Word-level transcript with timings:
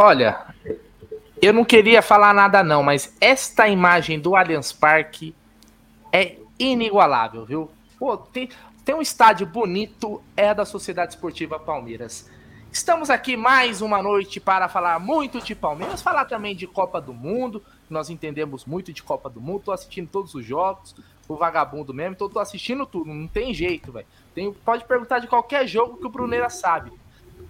Olha, 0.00 0.54
eu 1.42 1.52
não 1.52 1.64
queria 1.64 2.00
falar 2.00 2.32
nada 2.32 2.62
não, 2.62 2.84
mas 2.84 3.16
esta 3.20 3.66
imagem 3.66 4.20
do 4.20 4.36
Allianz 4.36 4.72
Parque 4.72 5.34
é 6.12 6.36
inigualável, 6.56 7.44
viu? 7.44 7.68
Pô, 7.98 8.16
tem, 8.16 8.48
tem 8.84 8.94
um 8.94 9.02
estádio 9.02 9.44
bonito, 9.44 10.22
é 10.36 10.54
da 10.54 10.64
Sociedade 10.64 11.14
Esportiva 11.14 11.58
Palmeiras. 11.58 12.30
Estamos 12.70 13.10
aqui 13.10 13.36
mais 13.36 13.82
uma 13.82 14.00
noite 14.00 14.38
para 14.38 14.68
falar 14.68 15.00
muito 15.00 15.40
de 15.40 15.52
Palmeiras, 15.56 16.00
falar 16.00 16.26
também 16.26 16.54
de 16.54 16.68
Copa 16.68 17.00
do 17.00 17.12
Mundo. 17.12 17.60
Nós 17.90 18.08
entendemos 18.08 18.64
muito 18.64 18.92
de 18.92 19.02
Copa 19.02 19.28
do 19.28 19.40
Mundo, 19.40 19.64
tô 19.64 19.72
assistindo 19.72 20.08
todos 20.08 20.32
os 20.32 20.46
jogos, 20.46 20.94
o 21.26 21.34
vagabundo 21.34 21.92
mesmo, 21.92 22.14
tô, 22.14 22.28
tô 22.28 22.38
assistindo 22.38 22.86
tudo, 22.86 23.12
não 23.12 23.26
tem 23.26 23.52
jeito, 23.52 23.90
velho. 23.90 24.06
Pode 24.64 24.84
perguntar 24.84 25.18
de 25.18 25.26
qualquer 25.26 25.66
jogo 25.66 25.96
que 25.96 26.06
o 26.06 26.08
Bruneira 26.08 26.48
sabe. 26.48 26.92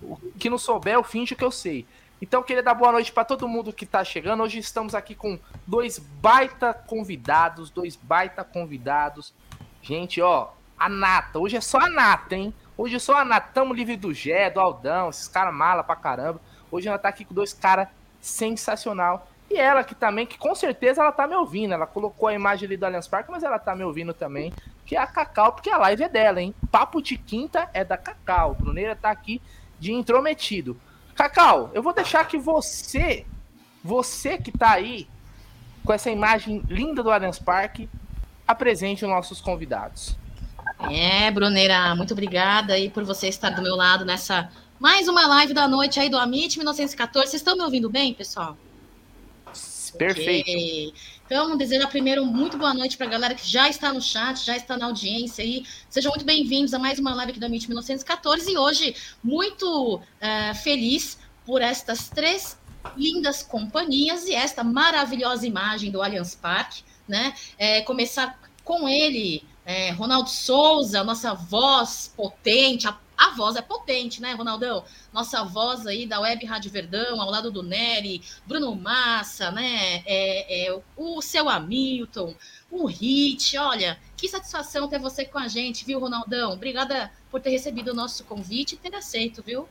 O 0.01 0.17
que 0.39 0.48
não 0.48 0.56
souber, 0.56 0.95
eu 0.95 1.05
finjo 1.05 1.37
que 1.37 1.45
eu 1.45 1.51
sei. 1.51 1.84
Então, 2.20 2.42
queria 2.42 2.62
dar 2.62 2.74
boa 2.74 2.90
noite 2.90 3.12
para 3.12 3.24
todo 3.24 3.46
mundo 3.46 3.72
que 3.72 3.84
está 3.84 4.02
chegando. 4.02 4.42
Hoje 4.42 4.58
estamos 4.58 4.92
aqui 4.95 5.14
com 5.14 5.38
dois 5.64 5.98
baita 5.98 6.74
convidados, 6.74 7.70
dois 7.70 7.94
baita 7.94 8.42
convidados. 8.42 9.32
Gente, 9.80 10.20
ó, 10.20 10.48
a 10.77 10.88
nata. 10.88 11.38
Hoje 11.38 11.56
é 11.56 11.60
só 11.60 11.78
a 11.78 11.88
nata, 11.88 12.34
hein? 12.34 12.52
Hoje 12.77 12.96
é 12.96 12.98
só 12.98 13.18
a 13.18 13.24
nata. 13.24 13.50
Tamo 13.54 13.72
livre 13.72 13.96
do 13.96 14.12
Gé, 14.12 14.50
do 14.50 14.58
Aldão, 14.58 15.10
esses 15.10 15.28
caras 15.28 15.55
mala 15.55 15.84
pra 15.84 15.94
caramba. 15.94 16.41
Hoje 16.72 16.88
ela 16.88 16.98
tá 16.98 17.08
aqui 17.08 17.25
com 17.25 17.33
dois 17.33 17.52
caras 17.52 17.88
sensacional. 18.20 19.28
E 19.48 19.56
ela 19.56 19.82
que 19.84 19.94
também, 19.94 20.27
que 20.27 20.36
com 20.36 20.55
certeza 20.56 21.00
ela 21.00 21.12
tá 21.12 21.27
me 21.27 21.36
ouvindo. 21.36 21.72
Ela 21.72 21.86
colocou 21.86 22.28
a 22.28 22.34
imagem 22.34 22.66
ali 22.66 22.77
do 22.77 22.84
Allianz 22.84 23.06
Parque, 23.06 23.30
mas 23.30 23.44
ela 23.44 23.60
tá 23.60 23.77
me 23.77 23.84
ouvindo 23.84 24.12
também. 24.12 24.53
Que 24.84 24.97
é 24.97 24.98
a 24.98 25.06
Cacau, 25.06 25.53
porque 25.53 25.70
a 25.70 25.78
live 25.78 26.03
é 26.03 26.08
dela, 26.08 26.42
hein? 26.42 26.53
Papo 26.70 27.00
de 27.00 27.16
quinta 27.16 27.70
é 27.72 27.84
da 27.84 27.97
Cacau. 27.97 28.55
Bruneira 28.55 28.97
tá 28.97 29.08
aqui 29.08 29.41
de 29.78 29.92
intrometido. 29.92 30.77
Cacau, 31.19 31.72
eu 31.74 31.83
vou 31.83 31.92
deixar 31.92 32.24
que 32.28 32.38
você, 32.38 33.27
você 33.83 34.38
que 34.38 34.52
tá 34.56 34.70
aí 34.70 35.08
com 35.84 35.92
essa 35.92 36.08
imagem 36.08 36.62
linda 36.69 37.02
do 37.02 37.10
Allianz 37.10 37.41
Parque, 37.41 37.91
apresente 38.47 39.05
os 39.05 39.10
nossos 39.10 39.41
convidados. 39.41 40.16
É, 40.88 41.28
Bruneira, 41.33 41.92
muito 41.97 42.12
obrigada 42.12 42.75
aí 42.75 42.88
por 42.88 43.02
você 43.02 43.27
estar 43.27 43.50
do 43.50 43.60
meu 43.60 43.75
lado 43.75 44.05
nessa 44.05 44.48
mais 44.78 45.08
uma 45.08 45.27
live 45.27 45.52
da 45.52 45.66
noite 45.66 45.98
aí 45.98 46.08
do 46.08 46.16
Amit 46.16 46.56
1914. 46.56 47.30
Vocês 47.30 47.41
estão 47.41 47.56
me 47.56 47.64
ouvindo 47.64 47.91
bem, 47.91 48.14
pessoal? 48.14 48.56
Perfeito. 49.97 50.50
Okay. 50.50 50.92
Então, 51.27 51.56
desejo 51.56 51.86
primeiro 51.89 52.25
muito 52.25 52.56
boa 52.56 52.72
noite 52.72 52.97
para 52.97 53.06
a 53.06 53.11
galera 53.11 53.34
que 53.34 53.47
já 53.47 53.69
está 53.69 53.92
no 53.92 54.00
chat, 54.00 54.44
já 54.44 54.56
está 54.56 54.77
na 54.77 54.86
audiência 54.86 55.44
aí. 55.44 55.64
Sejam 55.91 56.11
muito 56.11 56.25
bem-vindos 56.25 56.72
a 56.72 56.78
mais 56.78 56.98
uma 56.98 57.14
live 57.14 57.33
aqui 57.33 57.41
do 57.41 57.47
Amit 57.47 57.69
1914 57.69 58.50
e 58.50 58.56
hoje 58.56 58.97
muito 59.22 59.97
uh, 59.97 60.55
feliz 60.62 61.19
por 61.44 61.62
estas 61.62 62.09
três 62.09 62.59
lindas 62.97 63.42
companhias 63.42 64.27
e 64.27 64.34
esta 64.34 64.64
maravilhosa 64.64 65.47
imagem 65.47 65.91
do 65.91 66.03
Allianz 66.03 66.34
Parque, 66.34 66.83
né? 67.06 67.34
É, 67.59 67.83
começar 67.83 68.39
com 68.64 68.89
ele, 68.89 69.44
é, 69.64 69.91
Ronaldo 69.91 70.31
Souza, 70.31 71.03
nossa 71.05 71.34
voz 71.34 72.12
potente, 72.16 72.86
a, 72.86 72.98
a, 73.19 73.30
voz 73.30 73.56
é 73.56 73.62
potente, 73.62 74.22
né, 74.22 74.33
Ronaldão? 74.33 74.84
Nossa 75.12 75.42
voz 75.44 75.86
aí 75.86 76.06
da 76.06 76.20
Web 76.20 76.47
Rádio 76.47 76.70
Verdão, 76.70 77.20
ao 77.20 77.30
lado 77.30 77.50
do 77.50 77.62
Nery, 77.62 78.22
Bruno 78.47 78.75
Massa, 78.77 79.50
né, 79.50 80.03
é, 80.06 80.69
é, 80.69 80.81
o 80.97 81.20
seu 81.20 81.48
Hamilton, 81.48 82.34
o 82.70 82.87
Hit, 82.87 83.59
olha, 83.59 83.98
que 84.16 84.28
satisfação 84.28 84.88
ter 84.88 84.98
você 84.98 85.25
com 85.25 85.38
a 85.38 85.48
gente, 85.48 85.84
viu, 85.84 85.98
Ronaldão? 85.98 86.53
Obrigada 86.53 87.10
por 87.31 87.41
ter 87.41 87.50
recebido 87.50 87.91
o 87.91 87.94
nosso 87.94 88.25
convite 88.25 88.75
e 88.75 88.78
ter 88.78 88.94
aceito, 88.94 89.43
viu? 89.44 89.69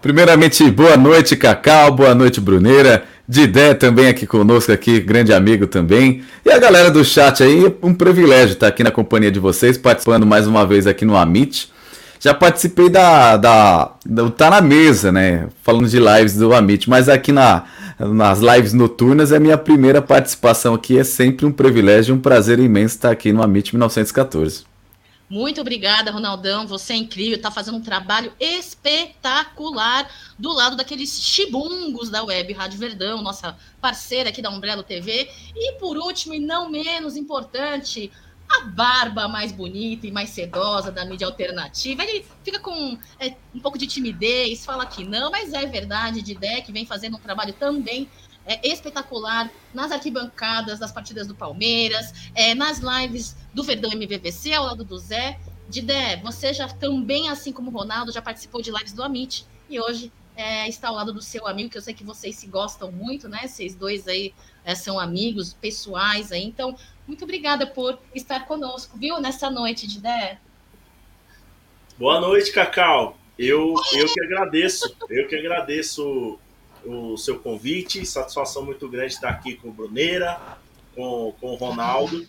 Primeiramente, 0.00 0.70
boa 0.70 0.96
noite, 0.96 1.36
Cacau, 1.36 1.92
boa 1.92 2.14
noite, 2.14 2.40
Bruneira. 2.40 3.04
Didé 3.26 3.74
também 3.74 4.06
aqui 4.06 4.26
conosco, 4.26 4.70
aqui, 4.70 5.00
grande 5.00 5.32
amigo 5.32 5.66
também. 5.66 6.22
E 6.44 6.50
a 6.50 6.58
galera 6.58 6.90
do 6.90 7.04
chat 7.04 7.42
aí, 7.42 7.76
um 7.82 7.92
privilégio 7.92 8.52
estar 8.52 8.68
aqui 8.68 8.84
na 8.84 8.92
companhia 8.92 9.30
de 9.30 9.40
vocês, 9.40 9.76
participando 9.76 10.24
mais 10.24 10.46
uma 10.46 10.64
vez 10.64 10.86
aqui 10.86 11.04
no 11.04 11.16
Amit. 11.16 11.70
Já 12.20 12.34
participei 12.34 12.88
da, 12.88 13.36
da, 13.36 13.92
do 14.04 14.30
Tá 14.30 14.50
na 14.50 14.60
Mesa, 14.60 15.12
né? 15.12 15.48
Falando 15.62 15.88
de 15.88 15.98
lives 15.98 16.36
do 16.36 16.52
Amit, 16.52 16.90
mas 16.90 17.08
aqui 17.08 17.30
na, 17.30 17.64
nas 17.98 18.40
lives 18.40 18.72
noturnas 18.72 19.30
é 19.30 19.38
minha 19.38 19.56
primeira 19.56 20.02
participação 20.02 20.74
aqui. 20.74 20.98
É 20.98 21.04
sempre 21.04 21.46
um 21.46 21.52
privilégio, 21.52 22.14
um 22.14 22.20
prazer 22.20 22.58
imenso 22.58 22.96
estar 22.96 23.10
aqui 23.10 23.32
no 23.32 23.42
Amit 23.42 23.72
1914. 23.72 24.66
Muito 25.30 25.60
obrigada, 25.60 26.10
Ronaldão. 26.10 26.66
Você 26.66 26.94
é 26.94 26.96
incrível, 26.96 27.36
está 27.36 27.50
fazendo 27.50 27.76
um 27.76 27.82
trabalho 27.82 28.32
espetacular 28.40 30.10
do 30.38 30.50
lado 30.50 30.74
daqueles 30.74 31.20
chibungos 31.22 32.08
da 32.08 32.24
Web 32.24 32.54
Rádio 32.54 32.78
Verdão, 32.78 33.20
nossa 33.20 33.54
parceira 33.78 34.30
aqui 34.30 34.40
da 34.40 34.48
Umbrella 34.48 34.82
TV. 34.82 35.28
E 35.54 35.72
por 35.74 35.98
último, 35.98 36.32
e 36.32 36.40
não 36.40 36.70
menos 36.70 37.14
importante, 37.14 38.10
a 38.48 38.64
barba 38.64 39.28
mais 39.28 39.52
bonita 39.52 40.06
e 40.06 40.10
mais 40.10 40.30
sedosa 40.30 40.90
da 40.90 41.04
mídia 41.04 41.26
alternativa. 41.26 42.02
Ele 42.02 42.24
fica 42.42 42.58
com 42.58 42.98
é, 43.20 43.34
um 43.54 43.60
pouco 43.60 43.76
de 43.76 43.86
timidez, 43.86 44.64
fala 44.64 44.86
que 44.86 45.04
não, 45.04 45.30
mas 45.30 45.52
é 45.52 45.66
verdade, 45.66 46.22
de 46.22 46.34
que 46.34 46.72
vem 46.72 46.86
fazendo 46.86 47.16
um 47.16 47.20
trabalho 47.20 47.52
também 47.52 48.08
é, 48.46 48.66
espetacular 48.66 49.50
nas 49.74 49.92
arquibancadas 49.92 50.78
das 50.78 50.90
partidas 50.90 51.26
do 51.26 51.34
Palmeiras, 51.34 52.30
é, 52.34 52.54
nas 52.54 52.78
lives 52.78 53.36
do 53.52 53.62
Verdão 53.62 53.92
MVVC 53.92 54.54
ao 54.54 54.64
lado 54.64 54.84
do 54.84 54.98
Zé. 54.98 55.38
Didé, 55.68 56.16
você 56.16 56.54
já 56.54 56.66
também, 56.66 57.28
assim 57.28 57.52
como 57.52 57.70
o 57.70 57.74
Ronaldo, 57.74 58.10
já 58.10 58.22
participou 58.22 58.62
de 58.62 58.70
lives 58.70 58.94
do 58.94 59.02
Amit 59.02 59.44
e 59.68 59.78
hoje 59.78 60.10
é, 60.34 60.66
está 60.66 60.88
ao 60.88 60.94
lado 60.94 61.12
do 61.12 61.20
seu 61.20 61.46
amigo, 61.46 61.68
que 61.68 61.76
eu 61.76 61.82
sei 61.82 61.92
que 61.92 62.04
vocês 62.04 62.36
se 62.36 62.46
gostam 62.46 62.90
muito, 62.90 63.28
né? 63.28 63.46
Vocês 63.46 63.74
dois 63.74 64.08
aí 64.08 64.32
é, 64.68 64.74
são 64.74 65.00
amigos 65.00 65.54
pessoais 65.54 66.30
aí. 66.30 66.44
Então, 66.44 66.76
muito 67.06 67.24
obrigada 67.24 67.66
por 67.66 67.98
estar 68.14 68.46
conosco, 68.46 68.98
viu, 68.98 69.18
nessa 69.18 69.48
noite, 69.48 69.86
Didé. 69.86 70.38
Boa 71.96 72.20
noite, 72.20 72.52
Cacau. 72.52 73.16
Eu, 73.38 73.74
eu 73.94 74.06
que 74.12 74.20
agradeço, 74.20 74.94
eu 75.08 75.26
que 75.26 75.34
agradeço 75.34 76.38
o 76.84 77.16
seu 77.16 77.38
convite. 77.38 78.04
Satisfação 78.04 78.62
muito 78.62 78.86
grande 78.90 79.14
estar 79.14 79.30
aqui 79.30 79.54
com 79.54 79.68
o 79.68 79.72
Bruneira, 79.72 80.38
com, 80.94 81.34
com 81.40 81.52
o 81.52 81.54
Ronaldo. 81.54 82.28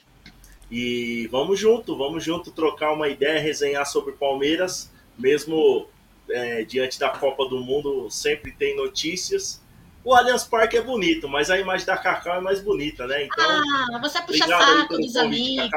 E 0.71 1.27
vamos 1.27 1.59
junto, 1.59 1.97
vamos 1.97 2.23
junto 2.23 2.51
trocar 2.51 2.93
uma 2.93 3.09
ideia, 3.09 3.41
resenhar 3.41 3.85
sobre 3.85 4.13
Palmeiras, 4.13 4.89
mesmo 5.17 5.89
é, 6.29 6.63
diante 6.63 6.97
da 6.97 7.09
Copa 7.09 7.49
do 7.49 7.59
Mundo, 7.59 8.09
sempre 8.09 8.53
tem 8.53 8.77
notícias. 8.77 9.61
O 10.03 10.13
Allianz 10.13 10.45
Parque 10.45 10.77
é 10.77 10.81
bonito, 10.81 11.27
mas 11.27 11.51
a 11.51 11.59
imagem 11.59 11.85
da 11.85 11.97
Cacau 11.97 12.37
é 12.37 12.41
mais 12.41 12.61
bonita, 12.61 13.05
né? 13.05 13.25
Então, 13.25 13.45
ah, 13.45 13.99
você 13.99 14.21
puxa 14.21 14.47
saco 14.47 14.97
dos 14.97 15.15
amigos. 15.15 15.69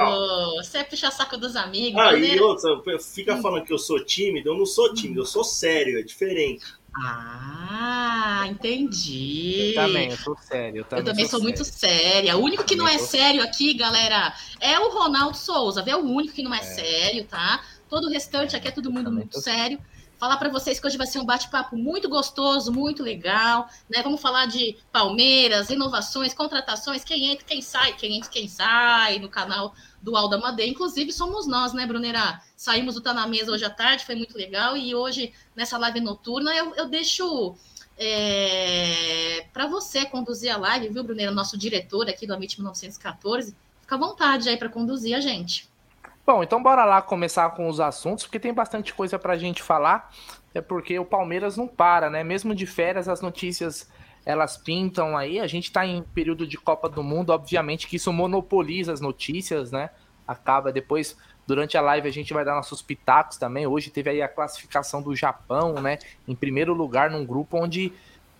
Você 0.56 0.84
puxa 0.84 1.10
saco 1.10 1.36
dos 1.36 1.56
amigos. 1.56 2.00
Ah, 2.00 2.12
né? 2.12 2.36
e 2.36 2.40
outra, 2.40 2.70
fica 3.00 3.36
falando 3.38 3.64
que 3.64 3.72
eu 3.72 3.78
sou 3.78 4.04
tímido. 4.04 4.50
Eu 4.50 4.56
não 4.56 4.66
sou 4.66 4.94
tímido, 4.94 5.22
eu 5.22 5.26
sou 5.26 5.42
sério, 5.42 5.98
é 5.98 6.02
diferente. 6.02 6.64
Ah, 6.94 8.44
entendi. 8.48 9.74
Eu 9.74 9.74
também, 9.74 10.10
eu 10.10 10.16
sou 10.16 10.36
sério. 10.36 10.78
Eu 10.78 10.84
também, 10.84 11.00
eu 11.00 11.10
também 11.10 11.24
sou, 11.26 11.38
sou 11.38 11.42
muito 11.42 11.64
séria. 11.64 12.36
O 12.36 12.42
único 12.42 12.64
que 12.64 12.76
não 12.76 12.86
é 12.86 12.98
sério 12.98 13.42
aqui, 13.42 13.74
galera, 13.74 14.32
é 14.60 14.78
o 14.78 14.90
Ronaldo 14.90 15.36
Souza, 15.36 15.82
viu? 15.82 15.98
O 15.98 16.10
único 16.10 16.34
que 16.34 16.42
não 16.42 16.54
é, 16.54 16.58
é. 16.58 16.62
sério, 16.62 17.24
tá? 17.24 17.62
Todo 17.88 18.06
o 18.06 18.10
restante 18.10 18.54
aqui 18.54 18.68
é 18.68 18.70
todo 18.70 18.90
mundo 18.90 19.10
muito 19.10 19.40
sério. 19.40 19.78
Falar 20.22 20.36
para 20.36 20.50
vocês 20.50 20.78
que 20.78 20.86
hoje 20.86 20.96
vai 20.96 21.08
ser 21.08 21.18
um 21.18 21.24
bate-papo 21.24 21.76
muito 21.76 22.08
gostoso, 22.08 22.72
muito 22.72 23.02
legal, 23.02 23.68
né? 23.90 24.04
Vamos 24.04 24.20
falar 24.20 24.46
de 24.46 24.76
Palmeiras, 24.92 25.68
inovações, 25.68 26.32
contratações, 26.32 27.02
quem 27.02 27.32
entra, 27.32 27.44
quem 27.44 27.60
sai, 27.60 27.94
quem 27.94 28.18
entra, 28.18 28.30
quem 28.30 28.46
sai 28.46 29.18
no 29.18 29.28
canal 29.28 29.74
do 30.00 30.16
Alda 30.16 30.38
Madeira. 30.38 30.70
Inclusive, 30.70 31.12
somos 31.12 31.48
nós, 31.48 31.72
né, 31.72 31.88
Brunera? 31.88 32.40
Saímos 32.56 32.94
do 32.94 33.00
Tá 33.00 33.12
na 33.12 33.26
Mesa 33.26 33.50
hoje 33.50 33.64
à 33.64 33.70
tarde, 33.70 34.06
foi 34.06 34.14
muito 34.14 34.38
legal. 34.38 34.76
E 34.76 34.94
hoje, 34.94 35.32
nessa 35.56 35.76
live 35.76 35.98
noturna, 35.98 36.54
eu, 36.54 36.72
eu 36.76 36.88
deixo 36.88 37.56
é, 37.98 39.48
para 39.52 39.66
você 39.66 40.06
conduzir 40.06 40.54
a 40.54 40.56
live, 40.56 40.88
viu, 40.88 41.02
Brunera? 41.02 41.32
Nosso 41.32 41.58
diretor 41.58 42.08
aqui 42.08 42.28
do 42.28 42.34
Amit 42.34 42.60
1914. 42.60 43.56
Fica 43.80 43.96
à 43.96 43.98
vontade 43.98 44.48
aí 44.48 44.56
para 44.56 44.68
conduzir 44.68 45.16
a 45.16 45.20
gente. 45.20 45.71
Bom, 46.24 46.40
então 46.42 46.62
bora 46.62 46.84
lá 46.84 47.02
começar 47.02 47.50
com 47.50 47.68
os 47.68 47.80
assuntos, 47.80 48.24
porque 48.24 48.38
tem 48.38 48.54
bastante 48.54 48.94
coisa 48.94 49.18
para 49.18 49.32
a 49.32 49.38
gente 49.38 49.60
falar. 49.60 50.12
É 50.54 50.60
porque 50.60 50.96
o 50.98 51.04
Palmeiras 51.04 51.56
não 51.56 51.66
para, 51.66 52.08
né? 52.08 52.22
Mesmo 52.22 52.54
de 52.54 52.64
férias, 52.64 53.08
as 53.08 53.20
notícias 53.20 53.90
elas 54.24 54.56
pintam 54.56 55.16
aí. 55.16 55.40
A 55.40 55.48
gente 55.48 55.64
está 55.64 55.84
em 55.84 56.02
período 56.14 56.46
de 56.46 56.56
Copa 56.56 56.88
do 56.88 57.02
Mundo, 57.02 57.30
obviamente 57.30 57.88
que 57.88 57.96
isso 57.96 58.12
monopoliza 58.12 58.92
as 58.92 59.00
notícias, 59.00 59.72
né? 59.72 59.90
Acaba 60.26 60.70
depois, 60.70 61.16
durante 61.44 61.76
a 61.76 61.80
live, 61.80 62.06
a 62.06 62.12
gente 62.12 62.32
vai 62.32 62.44
dar 62.44 62.54
nossos 62.54 62.80
pitacos 62.80 63.36
também. 63.36 63.66
Hoje 63.66 63.90
teve 63.90 64.10
aí 64.10 64.22
a 64.22 64.28
classificação 64.28 65.02
do 65.02 65.16
Japão, 65.16 65.74
né? 65.74 65.98
Em 66.28 66.36
primeiro 66.36 66.72
lugar, 66.72 67.10
num 67.10 67.26
grupo 67.26 67.56
onde 67.56 67.92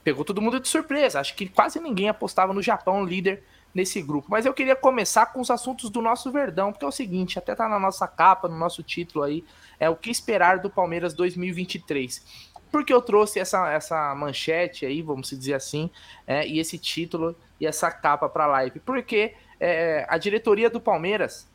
pegou 0.05 0.25
todo 0.25 0.41
mundo 0.41 0.61
de 0.61 0.69
surpresa. 0.69 1.19
Acho 1.19 1.35
que 1.35 1.49
quase 1.49 1.81
ninguém 1.81 2.09
apostava 2.09 2.53
no 2.53 2.63
Japão 2.63 3.05
líder 3.05 3.43
nesse 3.75 4.03
grupo. 4.03 4.29
Mas 4.31 4.47
eu 4.47 4.53
queria 4.53 4.77
começar 4.77 5.27
com 5.27 5.41
os 5.41 5.51
assuntos 5.51 5.91
do 5.91 6.03
nosso 6.03 6.31
Verdão, 6.31 6.73
porque 6.73 6.85
é 6.85 6.89
o 6.89 6.93
seguinte, 6.93 7.39
até 7.39 7.55
tá 7.55 7.69
na 7.69 7.79
nossa 7.79 8.07
capa, 8.07 8.49
no 8.49 8.59
nosso 8.59 8.83
título 8.83 9.25
aí, 9.25 9.45
é 9.81 9.89
o 9.89 9.97
que 9.97 10.11
esperar 10.11 10.59
do 10.59 10.71
Palmeiras 10.71 11.15
2023. 11.15 12.51
porque 12.71 12.93
eu 12.93 13.03
trouxe 13.03 13.39
essa, 13.39 13.71
essa 13.71 14.15
manchete 14.15 14.87
aí, 14.87 15.03
vamos 15.03 15.29
dizer 15.29 15.53
assim, 15.53 15.91
é, 16.27 16.47
e 16.47 16.59
esse 16.59 16.79
título 16.79 17.37
e 17.61 17.67
essa 17.67 17.91
capa 17.91 18.31
para 18.31 18.45
a 18.45 18.47
live? 18.47 18.81
Porque 18.81 19.35
é, 19.61 20.07
a 20.09 20.17
diretoria 20.17 20.71
do 20.71 20.81
Palmeiras, 20.81 21.47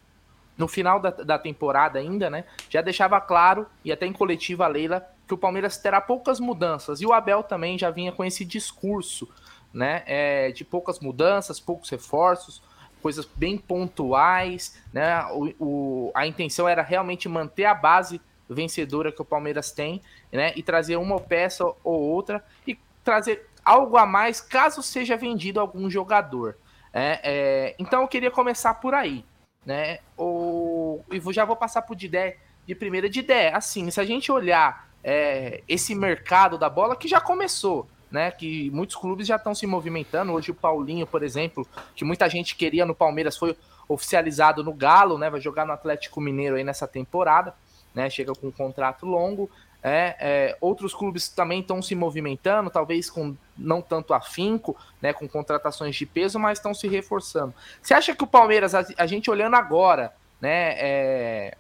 no 0.56 0.68
final 0.68 1.00
da, 1.00 1.10
da 1.10 1.40
temporada 1.40 1.98
ainda, 1.98 2.30
né, 2.30 2.44
já 2.70 2.82
deixava 2.82 3.20
claro, 3.20 3.66
e 3.84 3.92
até 3.92 4.06
em 4.06 4.14
coletiva 4.14 4.66
a 4.66 4.68
Leila, 4.68 5.08
que 5.28 5.34
o 5.34 5.38
Palmeiras 5.38 5.78
terá 5.78 6.00
poucas 6.00 6.40
mudanças. 6.40 7.02
E 7.02 7.06
o 7.06 7.14
Abel 7.14 7.44
também 7.44 7.78
já 7.78 7.90
vinha 7.92 8.12
com 8.12 8.24
esse 8.24 8.46
discurso, 8.46 9.28
né, 9.78 10.02
é, 10.08 10.52
de 10.52 10.66
poucas 10.66 11.00
mudanças, 11.00 11.60
poucos 11.60 11.88
reforços, 11.90 12.64
coisas 13.00 13.26
bem 13.36 13.60
pontuais, 13.60 14.82
né? 14.92 15.24
O, 15.32 15.54
o, 15.60 16.12
a 16.16 16.26
intenção 16.26 16.68
era 16.68 16.82
realmente 16.82 17.30
manter 17.30 17.66
a 17.66 17.76
base 17.76 18.20
vencedora 18.50 19.12
que 19.12 19.22
o 19.22 19.26
Palmeiras 19.26 19.72
tem, 19.72 20.02
né? 20.32 20.52
E 20.56 20.64
trazer 20.64 20.96
uma 20.98 21.20
peça 21.20 21.64
ou 21.64 22.02
outra 22.02 22.44
e 22.66 22.78
trazer 23.04 23.48
algo 23.64 23.98
a 23.98 24.06
mais 24.06 24.42
caso 24.42 24.82
seja 24.82 25.16
vendido 25.16 25.60
algum 25.60 25.90
jogador. 25.92 26.58
É, 26.92 27.20
é, 27.24 27.76
então 27.78 28.02
eu 28.02 28.08
queria 28.08 28.32
começar 28.32 28.74
por 28.74 28.96
aí, 28.96 29.24
né? 29.64 30.00
O, 30.18 31.02
e 31.12 31.22
já 31.32 31.46
vou 31.46 31.56
passar 31.56 31.84
por 31.84 31.96
Didé 31.96 32.38
de 32.66 32.74
primeira. 32.74 33.08
Didé, 33.08 33.54
assim, 33.54 33.92
se 33.92 34.02
a 34.02 34.06
gente 34.06 34.32
olhar 34.32 34.90
é, 35.04 35.62
esse 35.68 35.94
mercado 35.94 36.58
da 36.58 36.68
bola 36.68 36.96
que 36.96 37.08
já 37.08 37.22
começou, 37.22 37.88
né? 38.12 38.32
Que 38.32 38.70
muitos 38.72 38.96
clubes 38.96 39.28
já 39.28 39.36
estão 39.36 39.54
se 39.56 39.66
movimentando. 39.68 40.34
Hoje 40.34 40.52
o 40.52 40.56
Paulinho, 40.56 41.08
por 41.08 41.24
exemplo, 41.24 41.68
que 41.96 42.06
muita 42.06 42.30
gente 42.30 42.56
queria 42.56 42.86
no 42.86 42.96
Palmeiras, 42.96 43.38
foi 43.38 43.56
oficializado 43.88 44.64
no 44.64 44.74
Galo, 44.74 45.18
né? 45.18 45.30
Vai 45.30 45.40
jogar 45.40 45.66
no 45.66 45.74
Atlético 45.74 46.20
Mineiro 46.20 46.56
aí 46.56 46.64
nessa 46.64 46.88
temporada 46.88 47.54
né? 47.98 48.12
Chega 48.12 48.34
com 48.36 48.48
um 48.48 48.52
contrato 48.52 49.08
longo. 49.08 49.50
É, 49.82 50.16
é, 50.20 50.58
outros 50.62 50.94
clubes 50.94 51.30
também 51.30 51.62
estão 51.62 51.82
se 51.82 51.96
movimentando, 51.96 52.70
talvez 52.70 53.10
com 53.10 53.36
não 53.58 53.82
tanto 53.82 54.14
afinco, 54.14 54.76
né, 55.02 55.14
com 55.14 55.28
contratações 55.28 55.96
de 55.96 56.06
peso, 56.06 56.40
mas 56.40 56.58
estão 56.58 56.74
se 56.74 56.88
reforçando. 56.88 57.54
Você 57.82 57.94
acha 57.94 58.16
que 58.16 58.24
o 58.24 58.28
Palmeiras, 58.28 58.76
a, 58.76 58.86
a 58.98 59.06
gente 59.06 59.32
olhando 59.32 59.56
agora, 59.56 60.14
né, 60.42 60.74
é, 60.78 61.58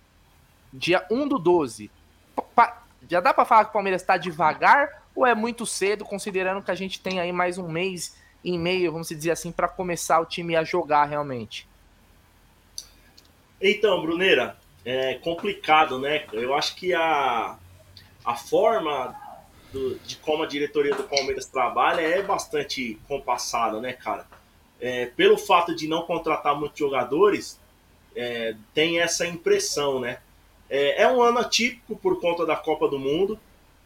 dia 0.73 1.05
1 1.09 1.27
do 1.27 1.39
12, 1.39 1.89
pa, 2.55 2.83
já 3.09 3.19
dá 3.19 3.33
para 3.33 3.45
falar 3.45 3.65
que 3.65 3.69
o 3.69 3.73
Palmeiras 3.73 4.01
está 4.01 4.17
devagar 4.17 5.03
ou 5.17 5.25
é 5.25 5.33
muito 5.33 5.65
cedo, 5.65 6.05
considerando 6.05 6.61
que 6.61 6.69
a 6.69 6.75
gente 6.75 7.01
tem 7.01 7.19
aí 7.19 7.33
mais 7.33 7.57
um 7.57 7.67
mês 7.67 8.15
e 8.43 8.55
meio, 8.55 8.91
vamos 8.91 9.09
dizer 9.09 9.31
assim, 9.31 9.51
para 9.51 9.67
começar 9.67 10.19
o 10.19 10.25
time 10.27 10.55
a 10.55 10.63
jogar 10.63 11.05
realmente? 11.05 11.67
Então, 13.59 13.99
Bruneira, 13.99 14.55
é 14.85 15.15
complicado, 15.15 15.97
né? 15.97 16.23
Eu 16.31 16.53
acho 16.53 16.75
que 16.75 16.93
a, 16.93 17.57
a 18.23 18.35
forma 18.35 19.15
do, 19.73 19.97
de 20.05 20.17
como 20.17 20.43
a 20.43 20.47
diretoria 20.47 20.93
do 20.93 21.01
Palmeiras 21.03 21.47
trabalha 21.47 22.01
é 22.01 22.21
bastante 22.21 22.99
compassada, 23.07 23.81
né, 23.81 23.93
cara? 23.93 24.27
É, 24.79 25.07
pelo 25.07 25.35
fato 25.35 25.75
de 25.75 25.87
não 25.87 26.03
contratar 26.03 26.55
muitos 26.55 26.77
jogadores, 26.77 27.59
é, 28.15 28.55
tem 28.71 28.99
essa 28.99 29.25
impressão, 29.25 29.99
né? 29.99 30.19
É, 30.69 31.01
é, 31.01 31.11
um 31.11 31.23
ano 31.23 31.39
atípico 31.39 31.95
por 31.97 32.21
conta 32.21 32.45
da 32.45 32.55
Copa 32.55 32.87
do 32.87 32.99
Mundo. 32.99 33.39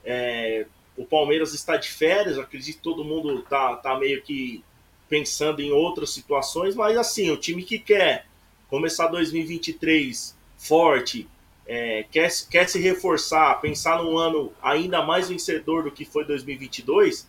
É, 0.03 0.65
o 0.97 1.05
Palmeiras 1.05 1.53
está 1.53 1.77
de 1.77 1.89
férias, 1.89 2.37
acredito 2.37 2.77
que 2.77 2.83
todo 2.83 3.03
mundo 3.03 3.41
tá, 3.43 3.75
tá 3.77 3.97
meio 3.97 4.21
que 4.21 4.63
pensando 5.09 5.61
em 5.61 5.71
outras 5.71 6.11
situações, 6.11 6.75
mas 6.75 6.97
assim, 6.97 7.29
o 7.31 7.37
time 7.37 7.63
que 7.63 7.79
quer 7.79 8.25
começar 8.69 9.07
2023 9.07 10.37
forte, 10.57 11.27
é, 11.65 12.05
quer, 12.11 12.29
quer 12.49 12.69
se 12.69 12.79
reforçar, 12.79 13.59
pensar 13.59 14.01
num 14.01 14.17
ano 14.17 14.53
ainda 14.61 15.01
mais 15.03 15.29
vencedor 15.29 15.83
do 15.83 15.91
que 15.91 16.05
foi 16.05 16.23
2022, 16.25 17.27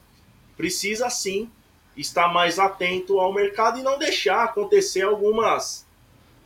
precisa 0.57 1.11
sim 1.11 1.51
estar 1.97 2.29
mais 2.29 2.59
atento 2.59 3.19
ao 3.19 3.33
mercado 3.33 3.79
e 3.79 3.83
não 3.83 3.99
deixar 3.99 4.45
acontecer 4.45 5.03
algumas 5.03 5.82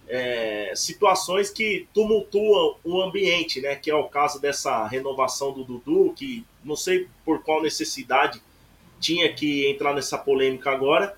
é, 0.08 0.72
situações 0.74 1.50
que 1.50 1.88
tumultuam 1.92 2.76
o 2.84 3.02
ambiente, 3.02 3.60
né? 3.60 3.76
Que 3.76 3.90
é 3.90 3.94
o 3.94 4.08
caso 4.08 4.40
dessa 4.40 4.86
renovação 4.86 5.52
do 5.52 5.64
Dudu, 5.64 6.14
que 6.16 6.44
não 6.64 6.76
sei 6.76 7.08
por 7.24 7.42
qual 7.42 7.62
necessidade 7.62 8.40
tinha 9.00 9.32
que 9.32 9.68
entrar 9.68 9.92
nessa 9.92 10.16
polêmica 10.16 10.70
agora, 10.70 11.16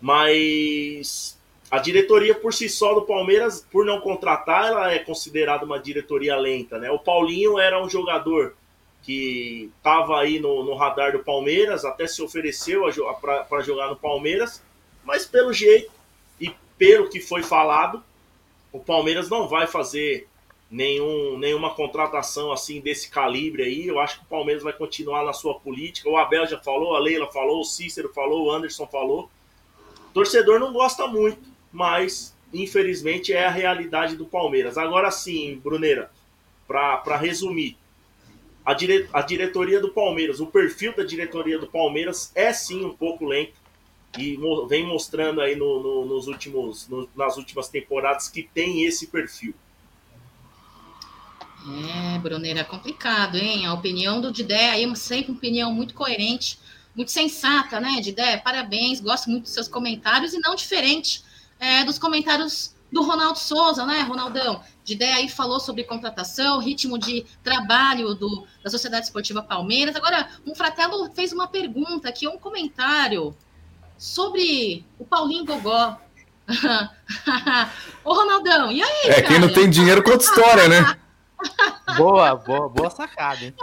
mas 0.00 1.38
a 1.70 1.78
diretoria 1.78 2.34
por 2.34 2.52
si 2.52 2.68
só 2.68 2.94
do 2.94 3.02
Palmeiras, 3.02 3.66
por 3.70 3.84
não 3.84 4.00
contratar, 4.00 4.66
ela 4.66 4.92
é 4.92 4.98
considerada 4.98 5.64
uma 5.64 5.78
diretoria 5.78 6.36
lenta, 6.36 6.78
né? 6.78 6.90
O 6.90 6.98
Paulinho 6.98 7.58
era 7.58 7.82
um 7.82 7.88
jogador 7.88 8.56
que 9.02 9.70
estava 9.76 10.18
aí 10.18 10.40
no, 10.40 10.64
no, 10.64 10.74
radar 10.74 11.12
do 11.12 11.18
Palmeiras, 11.18 11.84
até 11.84 12.06
se 12.06 12.22
ofereceu 12.22 12.84
para 13.20 13.60
jogar 13.60 13.88
no 13.88 13.96
Palmeiras, 13.96 14.62
mas 15.04 15.26
pelo 15.26 15.52
jeito 15.52 15.92
e 16.40 16.50
pelo 16.78 17.10
que 17.10 17.20
foi 17.20 17.42
falado, 17.42 18.02
o 18.74 18.80
Palmeiras 18.80 19.30
não 19.30 19.48
vai 19.48 19.66
fazer 19.66 20.28
nenhum, 20.70 21.38
nenhuma 21.38 21.74
contratação 21.74 22.52
assim 22.52 22.80
desse 22.80 23.08
calibre 23.08 23.62
aí. 23.62 23.86
Eu 23.86 23.98
acho 23.98 24.18
que 24.18 24.24
o 24.24 24.28
Palmeiras 24.28 24.62
vai 24.62 24.72
continuar 24.72 25.24
na 25.24 25.32
sua 25.32 25.54
política. 25.54 26.08
O 26.08 26.16
Abel 26.16 26.46
já 26.46 26.58
falou, 26.58 26.94
a 26.94 26.98
Leila 26.98 27.30
falou, 27.32 27.60
o 27.60 27.64
Cícero 27.64 28.12
falou, 28.12 28.46
o 28.46 28.50
Anderson 28.50 28.86
falou. 28.86 29.30
O 30.10 30.12
torcedor 30.12 30.60
não 30.60 30.72
gosta 30.72 31.06
muito 31.06 31.54
mas 31.74 32.32
infelizmente 32.52 33.32
é 33.32 33.44
a 33.44 33.50
realidade 33.50 34.14
do 34.16 34.24
Palmeiras. 34.24 34.78
Agora 34.78 35.10
sim, 35.10 35.60
Bruneira, 35.62 36.08
para 36.68 37.16
resumir, 37.16 37.76
a, 38.64 38.72
dire, 38.72 39.08
a 39.12 39.20
diretoria 39.20 39.80
do 39.80 39.90
Palmeiras, 39.90 40.38
o 40.38 40.46
perfil 40.46 40.94
da 40.94 41.02
diretoria 41.02 41.58
do 41.58 41.66
Palmeiras 41.66 42.30
é 42.32 42.52
sim 42.52 42.84
um 42.84 42.94
pouco 42.94 43.26
lento 43.26 43.54
e 44.18 44.38
vem 44.68 44.86
mostrando 44.86 45.40
aí 45.40 45.56
no, 45.56 45.82
no, 45.82 46.04
nos 46.06 46.26
últimos, 46.26 46.88
no, 46.88 47.08
nas 47.16 47.36
últimas 47.36 47.68
temporadas 47.68 48.28
que 48.28 48.42
tem 48.42 48.84
esse 48.84 49.08
perfil. 49.08 49.54
É, 51.66 52.18
Bruneira, 52.18 52.60
é 52.60 52.64
complicado, 52.64 53.36
hein? 53.36 53.66
A 53.66 53.72
opinião 53.72 54.20
do 54.20 54.30
Didé 54.30 54.70
aí 54.70 54.96
sempre 54.96 55.32
uma 55.32 55.38
opinião 55.38 55.72
muito 55.72 55.94
coerente, 55.94 56.58
muito 56.94 57.10
sensata, 57.10 57.80
né, 57.80 58.00
Didé? 58.00 58.36
Parabéns, 58.36 59.00
gosto 59.00 59.30
muito 59.30 59.44
dos 59.44 59.52
seus 59.52 59.66
comentários 59.66 60.34
e 60.34 60.38
não 60.40 60.54
diferente 60.54 61.24
é, 61.58 61.82
dos 61.82 61.98
comentários 61.98 62.74
do 62.92 63.02
Ronaldo 63.02 63.38
Souza, 63.38 63.86
né, 63.86 64.02
Ronaldão? 64.02 64.62
Ideia 64.86 65.16
aí 65.16 65.28
falou 65.30 65.58
sobre 65.58 65.84
contratação, 65.84 66.60
ritmo 66.60 66.98
de 66.98 67.24
trabalho 67.42 68.14
do, 68.14 68.46
da 68.62 68.68
Sociedade 68.68 69.06
Esportiva 69.06 69.42
Palmeiras. 69.42 69.96
Agora, 69.96 70.28
um 70.46 70.54
fratelo 70.54 71.10
fez 71.14 71.32
uma 71.32 71.48
pergunta 71.48 72.10
aqui, 72.10 72.28
um 72.28 72.38
comentário 72.38 73.34
sobre 73.96 74.84
o 74.98 75.04
Paulinho 75.04 75.44
Gogó. 75.44 75.98
Ô, 78.04 78.12
Ronaldão, 78.12 78.70
e 78.70 78.82
aí? 78.82 79.02
É, 79.06 79.14
cara? 79.14 79.26
quem 79.28 79.38
não 79.38 79.52
tem 79.52 79.68
dinheiro 79.68 80.02
conta 80.02 80.24
história, 80.24 80.68
né? 80.68 80.98
boa, 81.96 82.34
boa, 82.36 82.68
boa 82.68 82.90
sacada, 82.90 83.44
hein? 83.44 83.54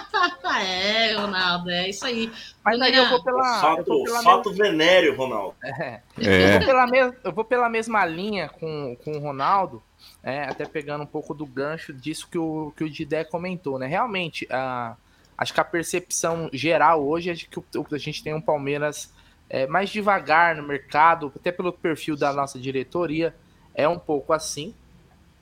é, 0.62 1.14
Ronaldo, 1.14 1.70
é 1.70 1.88
isso 1.88 2.06
aí. 2.06 2.30
Mas 2.64 2.80
aí 2.80 2.94
eu 2.94 3.08
vou 3.08 3.22
pela. 3.22 3.60
Fato, 3.60 3.84
vou 3.84 4.04
pela 4.04 4.22
fato 4.22 4.50
mesma... 4.50 4.64
venéreo, 4.64 5.16
Ronaldo. 5.16 5.54
É. 5.62 6.00
é. 6.18 6.56
Eu, 6.56 6.58
vou 6.58 6.66
pela 6.66 6.86
me... 6.86 6.98
eu 7.24 7.32
vou 7.32 7.44
pela 7.44 7.68
mesma 7.68 8.04
linha 8.06 8.48
com, 8.48 8.96
com 9.04 9.12
o 9.12 9.20
Ronaldo, 9.20 9.82
é, 10.22 10.44
até 10.44 10.64
pegando 10.66 11.04
um 11.04 11.06
pouco 11.06 11.34
do 11.34 11.46
gancho 11.46 11.92
disso 11.92 12.28
que 12.30 12.38
o, 12.38 12.72
que 12.76 12.84
o 12.84 12.90
Didé 12.90 13.24
comentou, 13.24 13.78
né? 13.78 13.86
Realmente, 13.86 14.46
a, 14.50 14.96
acho 15.36 15.52
que 15.52 15.60
a 15.60 15.64
percepção 15.64 16.48
geral 16.52 17.06
hoje 17.06 17.30
é 17.30 17.34
de 17.34 17.46
que 17.46 17.60
a 17.92 17.98
gente 17.98 18.22
tem 18.22 18.34
um 18.34 18.40
Palmeiras 18.40 19.12
é, 19.50 19.66
mais 19.66 19.90
devagar 19.90 20.54
no 20.54 20.62
mercado, 20.62 21.32
até 21.34 21.50
pelo 21.50 21.72
perfil 21.72 22.16
da 22.16 22.32
nossa 22.32 22.58
diretoria, 22.58 23.34
é 23.74 23.88
um 23.88 23.98
pouco 23.98 24.32
assim, 24.32 24.72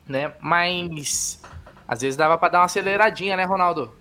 né? 0.08 0.32
Mas 0.40 1.42
às 1.86 2.00
vezes 2.00 2.16
dava 2.16 2.38
para 2.38 2.48
dar 2.48 2.58
uma 2.60 2.64
aceleradinha, 2.64 3.36
né, 3.36 3.44
Ronaldo? 3.44 3.92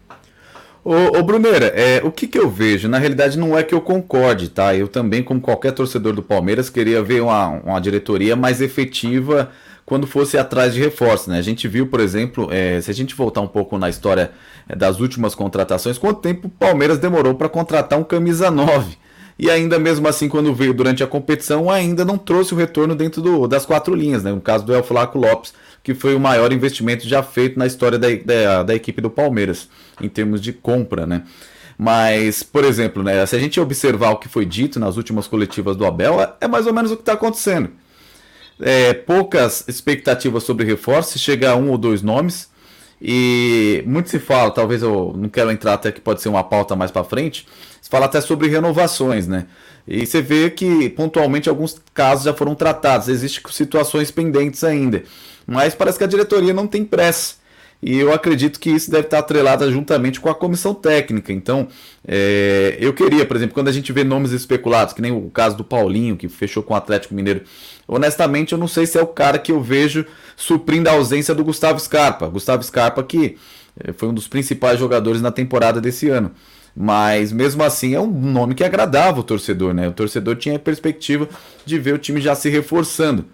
Ô, 0.83 1.19
ô 1.19 1.23
Bruneira, 1.23 1.65
é, 1.67 2.01
o 2.01 2.11
que, 2.11 2.25
que 2.25 2.39
eu 2.39 2.49
vejo? 2.49 2.87
Na 2.87 2.97
realidade, 2.97 3.37
não 3.37 3.57
é 3.57 3.63
que 3.63 3.75
eu 3.75 3.81
concorde, 3.81 4.47
tá? 4.49 4.73
Eu 4.73 4.87
também, 4.87 5.21
como 5.21 5.41
qualquer 5.41 5.73
torcedor 5.73 6.13
do 6.13 6.23
Palmeiras, 6.23 6.69
queria 6.69 7.03
ver 7.03 7.21
uma, 7.21 7.47
uma 7.49 7.81
diretoria 7.81 8.37
mais 8.37 8.61
efetiva 8.61 9.51
quando 9.85 10.07
fosse 10.07 10.37
atrás 10.37 10.73
de 10.73 10.79
reforços, 10.79 11.27
né? 11.27 11.37
A 11.37 11.41
gente 11.41 11.67
viu, 11.67 11.87
por 11.87 11.99
exemplo, 11.99 12.47
é, 12.51 12.79
se 12.79 12.89
a 12.89 12.93
gente 12.93 13.13
voltar 13.13 13.41
um 13.41 13.47
pouco 13.47 13.77
na 13.77 13.89
história 13.89 14.31
é, 14.69 14.75
das 14.75 15.01
últimas 15.01 15.35
contratações, 15.35 15.97
quanto 15.97 16.21
tempo 16.21 16.47
o 16.47 16.51
Palmeiras 16.51 16.97
demorou 16.97 17.35
para 17.35 17.49
contratar 17.49 17.99
um 17.99 18.03
camisa 18.03 18.49
9? 18.49 18.97
E 19.39 19.51
ainda 19.51 19.77
mesmo 19.77 20.07
assim, 20.07 20.27
quando 20.27 20.53
veio 20.53 20.73
durante 20.73 21.03
a 21.03 21.07
competição, 21.07 21.69
ainda 21.69 22.03
não 22.03 22.17
trouxe 22.17 22.53
o 22.53 22.57
retorno 22.57 22.95
dentro 22.95 23.21
do, 23.21 23.47
das 23.47 23.65
quatro 23.65 23.93
linhas, 23.93 24.23
né? 24.23 24.31
No 24.31 24.41
caso 24.41 24.65
do 24.65 24.73
El 24.73 24.83
Flaco 24.83 25.19
Lopes, 25.19 25.53
que 25.83 25.93
foi 25.93 26.15
o 26.15 26.19
maior 26.19 26.51
investimento 26.51 27.07
já 27.07 27.21
feito 27.21 27.57
na 27.57 27.67
história 27.67 27.99
da, 27.99 28.07
da, 28.25 28.63
da 28.63 28.75
equipe 28.75 28.99
do 28.99 29.09
Palmeiras, 29.09 29.69
em 30.01 30.09
termos 30.09 30.41
de 30.41 30.51
compra, 30.51 31.05
né? 31.05 31.23
Mas, 31.77 32.41
por 32.41 32.65
exemplo, 32.65 33.03
né, 33.03 33.23
se 33.27 33.35
a 33.35 33.39
gente 33.39 33.59
observar 33.59 34.09
o 34.09 34.17
que 34.17 34.27
foi 34.27 34.45
dito 34.45 34.79
nas 34.79 34.97
últimas 34.97 35.27
coletivas 35.27 35.77
do 35.77 35.85
Abel, 35.85 36.19
é, 36.19 36.33
é 36.41 36.47
mais 36.47 36.65
ou 36.65 36.73
menos 36.73 36.91
o 36.91 36.95
que 36.95 37.03
está 37.03 37.13
acontecendo. 37.13 37.69
É, 38.59 38.93
poucas 38.93 39.63
expectativas 39.67 40.41
sobre 40.41 40.65
reforço, 40.65 41.19
chega 41.19 41.51
a 41.51 41.55
um 41.55 41.69
ou 41.69 41.77
dois 41.77 42.01
nomes, 42.01 42.49
E 43.01 43.83
muito 43.85 44.09
se 44.09 44.19
fala, 44.19 44.49
talvez 44.51 44.81
eu 44.81 45.13
não 45.15 45.29
quero 45.29 45.51
entrar 45.51 45.73
até 45.73 45.91
que 45.91 46.01
pode 46.01 46.21
ser 46.21 46.29
uma 46.29 46.43
pauta 46.43 46.75
mais 46.75 46.89
para 46.89 47.03
frente, 47.03 47.47
se 47.81 47.89
fala 47.89 48.05
até 48.05 48.19
sobre 48.19 48.47
renovações, 48.47 49.27
né? 49.27 49.45
E 49.87 50.05
você 50.05 50.21
vê 50.21 50.49
que 50.49 50.89
pontualmente 50.89 51.47
alguns 51.47 51.79
casos 51.93 52.25
já 52.25 52.33
foram 52.33 52.55
tratados, 52.55 53.07
existem 53.07 53.41
situações 53.51 54.11
pendentes 54.11 54.63
ainda. 54.63 55.03
Mas 55.45 55.73
parece 55.73 55.97
que 55.97 56.03
a 56.03 56.07
diretoria 56.07 56.53
não 56.53 56.67
tem 56.67 56.83
pressa. 56.83 57.35
E 57.81 57.95
eu 57.95 58.11
acredito 58.11 58.59
que 58.59 58.71
isso 58.71 58.89
deve 58.89 59.03
estar 59.05 59.19
atrelado 59.19 59.71
juntamente 59.71 60.19
com 60.19 60.29
a 60.29 60.35
comissão 60.35 60.73
técnica. 60.73 61.31
Então, 61.31 61.67
é, 62.05 62.75
eu 62.79 62.91
queria, 62.91 63.25
por 63.25 63.37
exemplo, 63.37 63.53
quando 63.53 63.67
a 63.67 63.71
gente 63.71 63.93
vê 63.93 64.03
nomes 64.03 64.31
especulados, 64.31 64.93
que 64.93 65.01
nem 65.01 65.11
o 65.11 65.29
caso 65.29 65.55
do 65.55 65.63
Paulinho, 65.63 66.17
que 66.17 66.27
fechou 66.27 66.63
com 66.63 66.73
o 66.73 66.77
Atlético 66.77 67.13
Mineiro, 67.13 67.43
honestamente 67.87 68.51
eu 68.51 68.57
não 68.57 68.67
sei 68.67 68.85
se 68.85 68.97
é 68.97 69.01
o 69.01 69.07
cara 69.07 69.39
que 69.39 69.51
eu 69.51 69.61
vejo 69.61 70.05
suprindo 70.35 70.89
a 70.89 70.93
ausência 70.93 71.33
do 71.33 71.43
Gustavo 71.43 71.79
Scarpa. 71.79 72.27
Gustavo 72.27 72.63
Scarpa, 72.63 73.03
que 73.03 73.37
é, 73.83 73.93
foi 73.93 74.09
um 74.09 74.13
dos 74.13 74.27
principais 74.27 74.79
jogadores 74.79 75.21
na 75.21 75.31
temporada 75.31 75.79
desse 75.79 76.09
ano. 76.09 76.31
Mas 76.75 77.31
mesmo 77.31 77.63
assim 77.63 77.95
é 77.95 77.99
um 77.99 78.07
nome 78.07 78.53
que 78.53 78.63
agradava 78.63 79.19
o 79.19 79.23
torcedor, 79.23 79.73
né? 79.73 79.87
O 79.87 79.93
torcedor 79.93 80.35
tinha 80.35 80.57
a 80.57 80.59
perspectiva 80.59 81.27
de 81.65 81.79
ver 81.79 81.95
o 81.95 81.97
time 81.97 82.21
já 82.21 82.35
se 82.35 82.49
reforçando. 82.49 83.25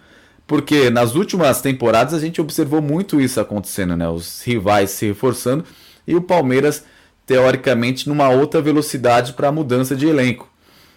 Porque 0.46 0.88
nas 0.88 1.14
últimas 1.14 1.60
temporadas 1.60 2.14
a 2.14 2.20
gente 2.20 2.40
observou 2.40 2.80
muito 2.80 3.20
isso 3.20 3.40
acontecendo, 3.40 3.96
né? 3.96 4.08
Os 4.08 4.42
rivais 4.42 4.90
se 4.90 5.06
reforçando 5.06 5.64
e 6.06 6.14
o 6.14 6.22
Palmeiras, 6.22 6.84
teoricamente, 7.26 8.08
numa 8.08 8.28
outra 8.30 8.60
velocidade 8.60 9.32
para 9.32 9.48
a 9.48 9.52
mudança 9.52 9.94
de 9.94 10.06
elenco. 10.06 10.50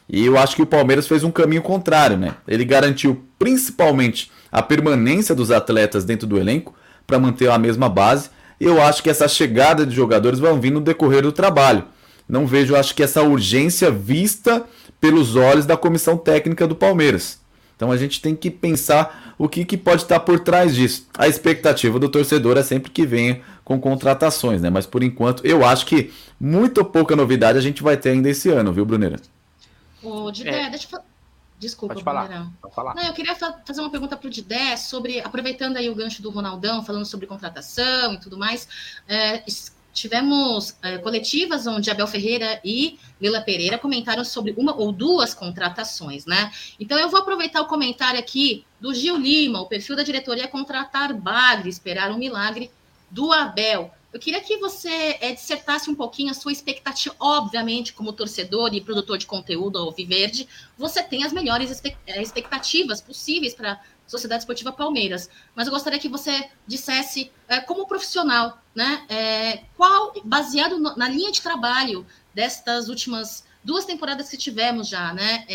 E 0.09 0.25
eu 0.25 0.37
acho 0.37 0.55
que 0.55 0.61
o 0.61 0.65
Palmeiras 0.65 1.07
fez 1.07 1.23
um 1.23 1.31
caminho 1.31 1.61
contrário, 1.61 2.17
né? 2.17 2.35
Ele 2.47 2.63
garantiu 2.63 3.23
principalmente 3.37 4.31
a 4.51 4.61
permanência 4.61 5.35
dos 5.35 5.51
atletas 5.51 6.05
dentro 6.05 6.25
do 6.25 6.37
elenco 6.37 6.73
para 7.05 7.19
manter 7.19 7.49
a 7.49 7.57
mesma 7.57 7.89
base. 7.89 8.29
E 8.59 8.65
eu 8.65 8.81
acho 8.81 9.03
que 9.03 9.09
essa 9.09 9.27
chegada 9.27 9.85
de 9.85 9.95
jogadores 9.95 10.39
vão 10.39 10.59
vir 10.59 10.71
no 10.71 10.81
decorrer 10.81 11.21
do 11.21 11.31
trabalho. 11.31 11.83
Não 12.27 12.47
vejo, 12.47 12.75
acho 12.75 12.95
que 12.95 13.03
essa 13.03 13.21
urgência 13.21 13.91
vista 13.91 14.65
pelos 14.99 15.35
olhos 15.35 15.65
da 15.65 15.77
comissão 15.77 16.17
técnica 16.17 16.67
do 16.67 16.75
Palmeiras. 16.75 17.39
Então 17.75 17.91
a 17.91 17.97
gente 17.97 18.19
tem 18.19 18.35
que 18.35 18.49
pensar 18.49 19.35
o 19.37 19.47
que, 19.47 19.63
que 19.63 19.77
pode 19.77 20.01
estar 20.01 20.19
por 20.21 20.39
trás 20.39 20.75
disso. 20.75 21.07
A 21.17 21.27
expectativa 21.27 21.99
do 21.99 22.09
torcedor 22.09 22.57
é 22.57 22.63
sempre 22.63 22.89
que 22.89 23.05
venha 23.05 23.41
com 23.63 23.79
contratações, 23.79 24.61
né? 24.61 24.69
Mas 24.69 24.87
por 24.87 25.03
enquanto, 25.03 25.45
eu 25.45 25.63
acho 25.63 25.85
que 25.85 26.11
muito 26.39 26.83
pouca 26.83 27.15
novidade 27.15 27.57
a 27.57 27.61
gente 27.61 27.83
vai 27.83 27.95
ter 27.95 28.09
ainda 28.09 28.29
esse 28.29 28.49
ano, 28.49 28.73
viu, 28.73 28.83
Bruneira? 28.83 29.17
Ô, 30.07 30.31
Didé, 30.31 30.63
é. 30.63 30.69
deixa 30.69 30.87
eu 30.91 31.01
Desculpa, 31.59 31.95
Pode 31.95 32.03
falar. 32.03 32.51
Pode 32.61 32.75
falar. 32.75 32.93
Não, 32.93 33.03
eu 33.03 33.13
queria 33.13 33.35
fazer 33.35 33.81
uma 33.81 33.89
pergunta 33.89 34.15
para 34.15 34.27
o 34.27 34.29
Didé 34.29 34.77
sobre, 34.77 35.19
aproveitando 35.19 35.77
aí 35.77 35.89
o 35.89 35.95
gancho 35.95 36.21
do 36.21 36.29
Ronaldão, 36.29 36.83
falando 36.83 37.05
sobre 37.05 37.25
contratação 37.25 38.13
e 38.13 38.19
tudo 38.19 38.37
mais. 38.37 38.67
É, 39.07 39.43
tivemos 39.91 40.77
é, 40.83 40.99
coletivas 40.99 41.65
onde 41.65 41.89
Abel 41.89 42.05
Ferreira 42.05 42.61
e 42.63 42.99
Lila 43.19 43.41
Pereira 43.41 43.79
comentaram 43.79 44.23
sobre 44.23 44.53
uma 44.55 44.75
ou 44.75 44.91
duas 44.91 45.33
contratações, 45.33 46.27
né? 46.27 46.51
Então 46.79 46.99
eu 46.99 47.09
vou 47.09 47.19
aproveitar 47.19 47.61
o 47.61 47.65
comentário 47.65 48.19
aqui 48.19 48.63
do 48.79 48.93
Gil 48.93 49.17
Lima, 49.17 49.59
o 49.59 49.65
perfil 49.65 49.95
da 49.95 50.03
diretoria 50.03 50.43
é 50.43 50.47
contratar 50.47 51.11
Bagre, 51.15 51.69
esperar 51.69 52.11
um 52.11 52.17
milagre 52.17 52.69
do 53.09 53.33
Abel. 53.33 53.91
Eu 54.17 54.19
queria 54.19 54.41
que 54.41 54.57
você 54.57 55.15
é, 55.21 55.31
dissertasse 55.31 55.91
um 55.91 55.93
pouquinho 55.93 56.31
a 56.31 56.33
sua 56.33 56.51
expectativa, 56.51 57.15
obviamente, 57.19 57.93
como 57.93 58.11
torcedor 58.11 58.73
e 58.73 58.81
produtor 58.81 59.19
de 59.19 59.27
conteúdo 59.27 59.77
ao 59.77 59.91
Viverde, 59.91 60.49
você 60.75 61.03
tem 61.03 61.23
as 61.23 61.31
melhores 61.31 61.69
expectativas 61.69 62.99
possíveis 62.99 63.53
para 63.53 63.79
Sociedade 64.07 64.41
Esportiva 64.41 64.71
Palmeiras. 64.71 65.29
Mas 65.53 65.67
eu 65.67 65.71
gostaria 65.71 65.99
que 65.99 66.09
você 66.09 66.49
dissesse, 66.65 67.31
é, 67.47 67.59
como 67.59 67.85
profissional, 67.85 68.59
né, 68.73 69.05
é, 69.07 69.57
qual, 69.77 70.11
baseado 70.25 70.79
no, 70.79 70.95
na 70.95 71.07
linha 71.07 71.31
de 71.31 71.39
trabalho 71.39 72.03
destas 72.33 72.89
últimas 72.89 73.45
duas 73.63 73.85
temporadas 73.85 74.29
que 74.29 74.37
tivemos 74.37 74.87
já, 74.87 75.13
né, 75.13 75.45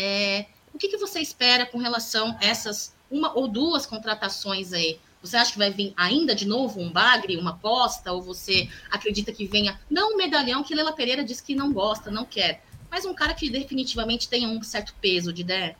o 0.73 0.77
que, 0.77 0.87
que 0.87 0.97
você 0.97 1.19
espera 1.19 1.65
com 1.65 1.79
relação 1.79 2.37
a 2.39 2.45
essas 2.45 2.95
uma 3.11 3.37
ou 3.37 3.45
duas 3.45 3.85
contratações 3.85 4.71
aí? 4.71 5.01
Você 5.23 5.37
acha 5.37 5.53
que 5.53 5.57
vai 5.57 5.71
vir 5.71 5.93
ainda 5.95 6.35
de 6.35 6.45
novo 6.45 6.81
um 6.81 6.91
bagre, 6.91 7.37
uma 7.37 7.51
aposta, 7.51 8.11
ou 8.11 8.21
você 8.21 8.67
acredita 8.91 9.31
que 9.31 9.47
venha, 9.47 9.79
não 9.89 10.13
um 10.13 10.17
medalhão 10.17 10.63
que 10.63 10.75
Lela 10.75 10.91
Pereira 10.91 11.23
diz 11.23 11.39
que 11.39 11.55
não 11.55 11.71
gosta, 11.71 12.11
não 12.11 12.25
quer, 12.25 12.61
mas 12.91 13.05
um 13.05 13.13
cara 13.13 13.33
que 13.33 13.49
definitivamente 13.49 14.27
tenha 14.27 14.49
um 14.49 14.61
certo 14.61 14.93
peso 15.01 15.31
de 15.31 15.41
ideia? 15.41 15.77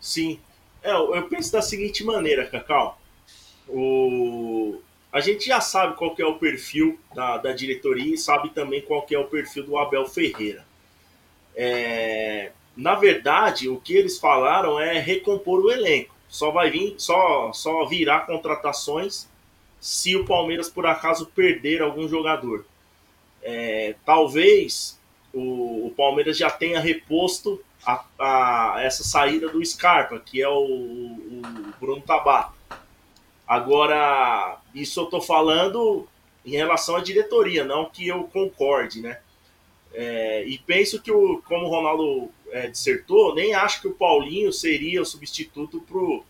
Sim, 0.00 0.38
é, 0.80 0.92
eu 0.92 1.28
penso 1.28 1.52
da 1.52 1.60
seguinte 1.60 2.04
maneira, 2.04 2.46
Cacau. 2.46 3.00
O... 3.66 4.80
A 5.12 5.20
gente 5.20 5.46
já 5.46 5.60
sabe 5.60 5.96
qual 5.96 6.14
é 6.18 6.24
o 6.24 6.38
perfil 6.38 7.00
da, 7.12 7.38
da 7.38 7.52
diretoria 7.52 8.14
e 8.14 8.18
sabe 8.18 8.50
também 8.50 8.80
qual 8.80 9.04
é 9.10 9.18
o 9.18 9.26
perfil 9.26 9.64
do 9.64 9.76
Abel 9.76 10.06
Ferreira. 10.06 10.64
É... 11.56 12.52
Na 12.76 12.94
verdade, 12.94 13.68
o 13.68 13.80
que 13.80 13.92
eles 13.92 14.18
falaram 14.18 14.78
é 14.78 15.00
recompor 15.00 15.64
o 15.64 15.72
elenco. 15.72 16.14
Só 16.28 16.50
vai 16.50 16.70
vir, 16.70 16.94
só, 16.98 17.52
só 17.52 17.86
virá 17.86 18.20
contratações 18.20 19.28
se 19.80 20.16
o 20.16 20.24
Palmeiras 20.24 20.68
por 20.68 20.86
acaso 20.86 21.26
perder 21.26 21.82
algum 21.82 22.08
jogador. 22.08 22.66
É, 23.42 23.94
talvez 24.04 24.98
o, 25.32 25.86
o 25.86 25.94
Palmeiras 25.96 26.36
já 26.36 26.50
tenha 26.50 26.80
reposto 26.80 27.62
a, 27.86 28.04
a, 28.18 28.82
essa 28.82 29.04
saída 29.04 29.48
do 29.48 29.64
Scarpa, 29.64 30.18
que 30.18 30.42
é 30.42 30.48
o, 30.48 30.62
o 30.62 31.42
Bruno 31.80 32.02
Tabata. 32.02 32.52
Agora, 33.46 34.58
isso 34.74 35.00
eu 35.00 35.04
estou 35.04 35.22
falando 35.22 36.06
em 36.44 36.50
relação 36.50 36.96
à 36.96 37.00
diretoria, 37.00 37.64
não 37.64 37.86
que 37.86 38.06
eu 38.06 38.24
concorde, 38.24 39.00
né? 39.00 39.20
É, 39.94 40.44
e 40.44 40.58
penso 40.58 41.00
que, 41.00 41.10
o, 41.10 41.42
como 41.46 41.66
o 41.66 41.70
Ronaldo 41.70 42.30
é, 42.50 42.68
dissertou, 42.68 43.34
nem 43.34 43.54
acho 43.54 43.80
que 43.80 43.88
o 43.88 43.94
Paulinho 43.94 44.52
seria 44.52 45.02
o 45.02 45.06
substituto 45.06 45.80
pro, 45.80 46.24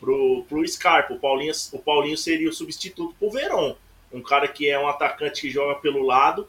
pro, 0.00 0.44
pro 0.48 0.66
Scarpa. 0.66 1.14
O 1.14 1.18
Paulinho, 1.18 1.52
o 1.72 1.78
Paulinho 1.78 2.16
seria 2.16 2.48
o 2.48 2.52
substituto 2.52 3.14
pro 3.18 3.30
Verón. 3.30 3.74
Um 4.12 4.22
cara 4.22 4.48
que 4.48 4.68
é 4.68 4.78
um 4.78 4.88
atacante 4.88 5.42
que 5.42 5.50
joga 5.50 5.74
pelo 5.76 6.02
lado 6.02 6.48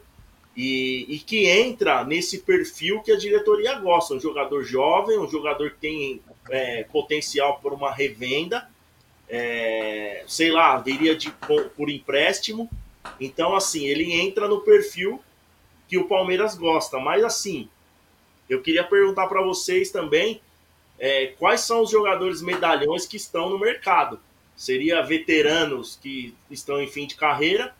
e, 0.56 1.06
e, 1.08 1.20
que 1.20 1.48
entra 1.48 2.03
nesse 2.03 2.39
perfil 2.39 3.01
que 3.01 3.12
a 3.12 3.17
diretoria 3.17 3.77
gosta. 3.79 4.15
Um 4.15 4.20
jogador 4.20 4.63
jovem, 4.63 5.20
um 5.20 5.29
jogador 5.29 5.72
que 5.72 5.77
tem 5.77 6.22
é, 6.50 6.84
potencial 6.86 7.60
por 7.60 7.74
uma 7.74 7.91
revenda, 7.91 8.67
é, 9.29 10.24
sei 10.27 10.51
lá, 10.51 10.77
viria 10.77 11.15
de, 11.15 11.29
por, 11.32 11.70
por 11.70 11.89
empréstimo. 11.89 12.70
Então, 13.20 13.56
assim, 13.56 13.86
ele 13.86 14.13
entra 14.13 14.48
no 14.48 14.62
perfil 14.62 15.22
que 15.88 15.98
o 15.98 16.08
Palmeiras 16.08 16.56
gosta. 16.56 17.00
Mas, 17.00 17.24
assim, 17.24 17.70
eu 18.50 18.62
queria 18.62 18.84
perguntar 18.84 19.27
para 19.27 19.42
vocês 19.42 19.92
também 19.92 20.42
é, 21.00 21.27
quais 21.38 21.62
são 21.62 21.82
os 21.82 21.92
jogadores 21.92 22.42
medalhões 22.42 23.06
que 23.06 23.18
estão 23.18 23.50
no 23.50 23.60
mercado. 23.60 24.20
Seria 24.56 25.01
veteranos 25.01 26.00
que 26.01 26.34
estão 26.50 26.82
em 26.82 26.88
fim 26.88 27.06
de 27.06 27.16
carreira 27.16 27.75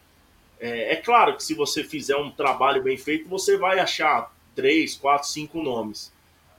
é, 0.60 0.94
é, 0.94 0.96
claro 0.96 1.36
que 1.36 1.44
se 1.44 1.54
você 1.54 1.84
fizer 1.84 2.16
um 2.16 2.32
trabalho 2.32 2.82
bem 2.82 2.98
feito, 2.98 3.30
você 3.30 3.58
vai 3.58 3.80
achar 3.80 4.34
três, 4.56 4.96
quatro, 4.96 5.28
cinco 5.28 5.62
nomes. 5.62 6.12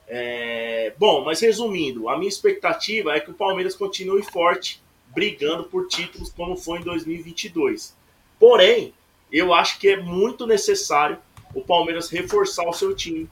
É, 0.07 0.93
bom, 0.97 1.25
mas 1.25 1.41
resumindo, 1.41 2.09
a 2.09 2.17
minha 2.17 2.29
expectativa 2.29 3.15
é 3.15 3.21
que 3.21 3.31
o 3.31 3.35
Palmeiras 3.35 3.75
continue 3.75 4.23
forte, 4.23 4.81
brigando 5.09 5.65
por 5.65 5.89
títulos 5.89 6.31
como 6.31 6.57
foi 6.57 6.79
em 6.79 6.83
2022. 6.83 7.95
Porém, 8.39 8.95
eu 9.33 9.53
acho 9.53 9.79
que 9.79 9.89
é 9.89 9.97
muito 9.97 10.47
necessário 10.47 11.19
o 11.55 11.61
Palmeiras 11.61 12.09
reforçar 12.09 12.67
o 12.69 12.73
seu 12.73 12.95
time, 12.95 13.29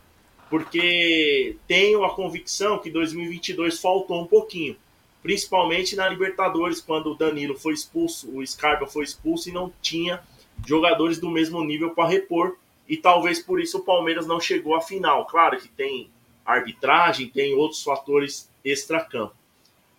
porque 0.48 1.56
tenho 1.66 2.04
a 2.04 2.14
convicção 2.14 2.78
que 2.78 2.90
2022 2.90 3.80
faltou 3.80 4.22
um 4.22 4.26
pouquinho, 4.26 4.76
principalmente 5.22 5.96
na 5.96 6.08
Libertadores, 6.08 6.80
quando 6.80 7.12
o 7.12 7.14
Danilo 7.14 7.58
foi 7.58 7.74
expulso, 7.74 8.30
o 8.30 8.46
Scarpa 8.46 8.86
foi 8.86 9.04
expulso 9.04 9.48
e 9.48 9.52
não 9.52 9.72
tinha 9.82 10.22
jogadores 10.64 11.18
do 11.18 11.30
mesmo 11.30 11.62
nível 11.64 11.90
para 11.90 12.08
repor. 12.08 12.56
E 12.88 12.96
talvez 12.96 13.40
por 13.40 13.60
isso 13.60 13.78
o 13.78 13.84
Palmeiras 13.84 14.26
não 14.26 14.38
chegou 14.38 14.76
à 14.76 14.80
final. 14.80 15.26
Claro 15.26 15.58
que 15.58 15.68
tem 15.68 16.08
arbitragem, 16.44 17.28
tem 17.28 17.54
outros 17.54 17.82
fatores 17.82 18.48
extra-campo. 18.64 19.34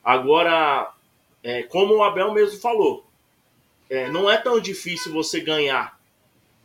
Agora, 0.02 0.94
é, 1.44 1.64
como 1.64 1.96
o 1.96 2.04
Abel 2.04 2.34
mesmo 2.34 2.58
falou, 2.60 3.06
é, 3.90 4.10
não 4.10 4.30
é 4.30 4.38
tão 4.38 4.60
difícil 4.60 5.12
você 5.12 5.42
ganhar. 5.42 6.00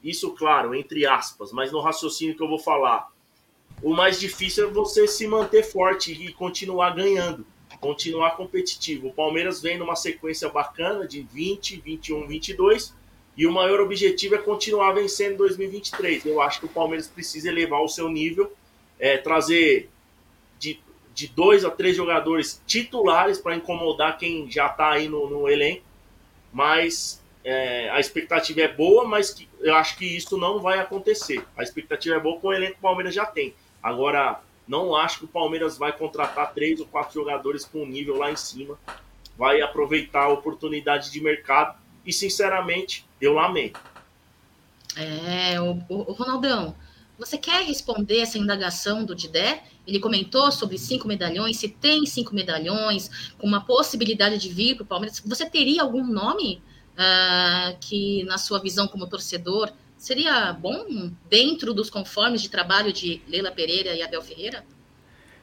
Isso, 0.03 0.31
claro, 0.33 0.75
entre 0.75 1.07
aspas, 1.07 1.53
mas 1.53 1.73
no 1.73 1.81
raciocínio 1.81 2.37
que 2.37 2.43
eu 2.43 2.49
vou 2.49 2.59
falar. 2.59 3.12
O 3.83 3.95
mais 3.95 4.21
difícil 4.21 4.69
é 4.69 4.71
você 4.71 5.09
se 5.09 5.27
manter 5.27 5.65
forte 5.65 6.13
e 6.13 6.33
continuar 6.33 6.91
ganhando, 6.91 7.45
continuar 7.81 8.37
competitivo. 8.37 9.09
O 9.09 9.13
Palmeiras 9.13 9.61
vem 9.61 9.77
numa 9.77 9.97
sequência 9.97 10.49
bacana 10.49 11.07
de 11.07 11.23
20, 11.23 11.81
21, 11.81 12.29
22 12.29 12.95
e 13.37 13.47
o 13.47 13.53
maior 13.53 13.81
objetivo 13.81 14.35
é 14.35 14.39
continuar 14.39 14.93
vencendo 14.93 15.33
em 15.33 15.37
2023. 15.37 16.27
Eu 16.27 16.41
acho 16.41 16.61
que 16.61 16.67
o 16.67 16.69
Palmeiras 16.69 17.09
precisa 17.09 17.49
elevar 17.49 17.81
o 17.81 17.89
seu 17.89 18.09
nível, 18.09 18.53
é, 18.99 19.17
trazer 19.17 19.89
de, 20.59 20.79
de 21.15 21.29
dois 21.29 21.65
a 21.65 21.71
três 21.71 21.97
jogadores 21.97 22.63
titulares 22.67 23.39
para 23.39 23.57
incomodar 23.57 24.19
quem 24.19 24.51
já 24.51 24.67
está 24.67 24.93
aí 24.93 25.09
no, 25.09 25.29
no, 25.29 25.49
elenco. 25.49 25.83
Mas 26.53 27.23
é, 27.43 27.89
a 27.91 27.99
expectativa 27.99 28.61
é 28.61 28.69
boa, 28.69 29.09
mas 29.09 29.31
que, 29.31 29.49
eu 29.61 29.75
acho 29.75 29.97
que 29.97 30.05
isso 30.05 30.37
não 30.37 30.61
vai 30.61 30.79
acontecer. 30.79 31.43
A 31.57 31.63
expectativa 31.63 32.17
é 32.17 32.21
boa 32.21 32.39
com 32.39 32.49
o 32.49 32.53
elenco 32.53 32.75
que 32.75 32.79
o 32.79 32.83
Palmeiras 32.83 33.15
já 33.15 33.25
tem. 33.25 33.55
Agora, 33.83 34.41
não 34.67 34.95
acho 34.95 35.19
que 35.19 35.25
o 35.25 35.29
Palmeiras 35.29 35.77
vai 35.77 35.93
contratar 35.93 36.55
três 36.55 36.81
ou 36.81 36.87
quatro 36.87 37.15
jogadores 37.15 37.65
com 37.65 37.85
nível 37.85 38.17
lá 38.17 38.31
em 38.31 38.37
cima. 38.37 38.79
Vai 39.37 39.61
aproveitar 39.61 40.25
a 40.25 40.29
oportunidade 40.29 41.11
de 41.11 41.21
mercado. 41.21 41.81
E, 42.05 42.13
sinceramente, 42.13 43.05
eu 43.21 43.33
lamento. 43.33 43.81
É, 44.97 45.61
o, 45.61 45.73
o, 45.89 46.11
o 46.11 46.13
Ronaldão, 46.13 46.75
você 47.19 47.39
quer 47.39 47.65
responder 47.65 48.19
essa 48.19 48.39
indagação 48.39 49.05
do 49.05 49.15
Didé? 49.15 49.63
Ele 49.87 50.01
comentou 50.01 50.51
sobre 50.53 50.79
cinco 50.79 51.09
medalhões, 51.09 51.57
se 51.57 51.69
tem 51.69 52.05
cinco 52.07 52.35
medalhões, 52.35 53.33
com 53.39 53.47
uma 53.47 53.65
possibilidade 53.65 54.39
de 54.39 54.49
vir 54.49 54.75
para 54.77 54.83
o 54.83 54.87
Palmeiras. 54.87 55.23
Você 55.25 55.49
teria 55.49 55.83
algum 55.83 56.05
nome 56.05 56.63
uh, 56.93 57.77
que, 57.81 58.25
na 58.25 58.39
sua 58.39 58.61
visão 58.61 58.87
como 58.87 59.07
torcedor, 59.07 59.73
seria 60.03 60.53
bom 60.53 61.13
dentro 61.31 61.73
dos 61.73 61.89
conformes 61.89 62.43
de 62.43 62.51
trabalho 62.51 62.93
de 62.93 63.23
Leila 63.29 63.53
Pereira 63.53 63.95
e 63.95 64.03
Abel 64.03 64.21
Ferreira? 64.21 64.65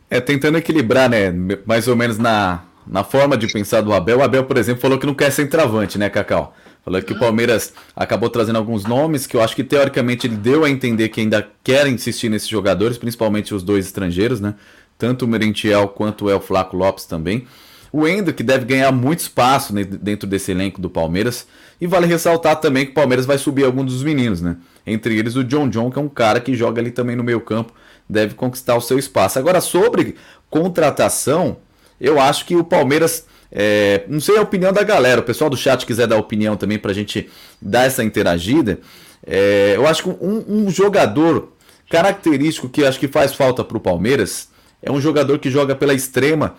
É, 0.09 0.19
tentando 0.19 0.57
equilibrar, 0.57 1.09
né, 1.09 1.31
mais 1.65 1.87
ou 1.87 1.95
menos 1.95 2.17
na, 2.17 2.65
na 2.85 3.05
forma 3.05 3.37
de 3.37 3.47
pensar 3.47 3.79
do 3.79 3.93
Abel. 3.93 4.17
O 4.17 4.21
Abel, 4.21 4.43
por 4.43 4.57
exemplo, 4.57 4.81
falou 4.81 4.99
que 4.99 5.05
não 5.05 5.13
quer 5.13 5.31
ser 5.31 5.47
travante, 5.47 5.97
né, 5.97 6.09
Cacau? 6.09 6.53
Falou 6.83 7.01
que 7.01 7.13
o 7.13 7.19
Palmeiras 7.19 7.73
acabou 7.95 8.29
trazendo 8.29 8.57
alguns 8.57 8.83
nomes 8.83 9.25
que 9.25 9.37
eu 9.37 9.41
acho 9.41 9.55
que 9.55 9.63
teoricamente 9.63 10.27
ele 10.27 10.35
deu 10.35 10.65
a 10.65 10.69
entender 10.69 11.07
que 11.07 11.21
ainda 11.21 11.47
quer 11.63 11.87
insistir 11.87 12.27
nesses 12.27 12.47
jogadores, 12.49 12.97
principalmente 12.97 13.55
os 13.55 13.63
dois 13.63 13.85
estrangeiros, 13.85 14.41
né? 14.41 14.55
Tanto 14.97 15.23
o 15.23 15.27
Merentiel 15.27 15.87
quanto 15.87 16.25
o 16.25 16.29
El 16.29 16.41
Flaco 16.41 16.75
Lopes 16.75 17.05
também. 17.05 17.47
O 17.91 18.07
Endo, 18.07 18.33
que 18.33 18.43
deve 18.43 18.65
ganhar 18.65 18.91
muito 18.91 19.19
espaço 19.19 19.73
dentro 19.73 20.27
desse 20.27 20.51
elenco 20.51 20.79
do 20.81 20.89
Palmeiras. 20.89 21.47
E 21.81 21.87
vale 21.87 22.05
ressaltar 22.05 22.57
também 22.57 22.85
que 22.85 22.91
o 22.91 22.95
Palmeiras 22.95 23.25
vai 23.25 23.37
subir 23.37 23.65
alguns 23.65 23.85
dos 23.85 24.03
meninos, 24.03 24.41
né? 24.41 24.57
Entre 24.85 25.17
eles 25.17 25.35
o 25.35 25.43
John 25.43 25.69
John, 25.69 25.89
que 25.89 25.97
é 25.97 26.01
um 26.01 26.09
cara 26.09 26.39
que 26.39 26.55
joga 26.55 26.81
ali 26.81 26.91
também 26.91 27.15
no 27.15 27.23
meio 27.23 27.41
campo, 27.41 27.73
deve 28.07 28.35
conquistar 28.35 28.75
o 28.75 28.81
seu 28.81 28.99
espaço. 28.99 29.39
Agora, 29.39 29.61
sobre 29.61 30.15
contratação, 30.49 31.57
eu 31.99 32.19
acho 32.19 32.45
que 32.45 32.55
o 32.55 32.63
Palmeiras 32.63 33.25
é, 33.51 34.03
não 34.07 34.19
sei 34.19 34.37
a 34.37 34.41
opinião 34.41 34.71
da 34.71 34.83
galera, 34.83 35.21
o 35.21 35.23
pessoal 35.23 35.49
do 35.49 35.57
chat 35.57 35.85
quiser 35.85 36.07
dar 36.07 36.17
opinião 36.17 36.55
também 36.55 36.77
para 36.77 36.91
a 36.91 36.93
gente 36.93 37.29
dar 37.61 37.85
essa 37.85 38.03
interagida. 38.03 38.79
É, 39.25 39.73
eu 39.75 39.87
acho 39.87 40.03
que 40.03 40.09
um, 40.09 40.45
um, 40.47 40.69
jogador 40.69 41.53
característico 41.89 42.69
que 42.69 42.85
acho 42.85 42.99
que 42.99 43.07
faz 43.07 43.33
falta 43.33 43.63
para 43.63 43.77
o 43.77 43.81
Palmeiras 43.81 44.49
é 44.81 44.91
um 44.91 45.01
jogador 45.01 45.39
que 45.39 45.49
joga 45.49 45.75
pela 45.75 45.93
extrema, 45.93 46.55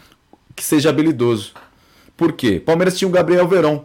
que 0.60 0.64
seja 0.66 0.90
habilidoso. 0.90 1.52
Por 2.18 2.32
quê? 2.32 2.60
Palmeiras 2.60 2.98
tinha 2.98 3.08
o 3.08 3.10
Gabriel 3.10 3.48
Verón, 3.48 3.82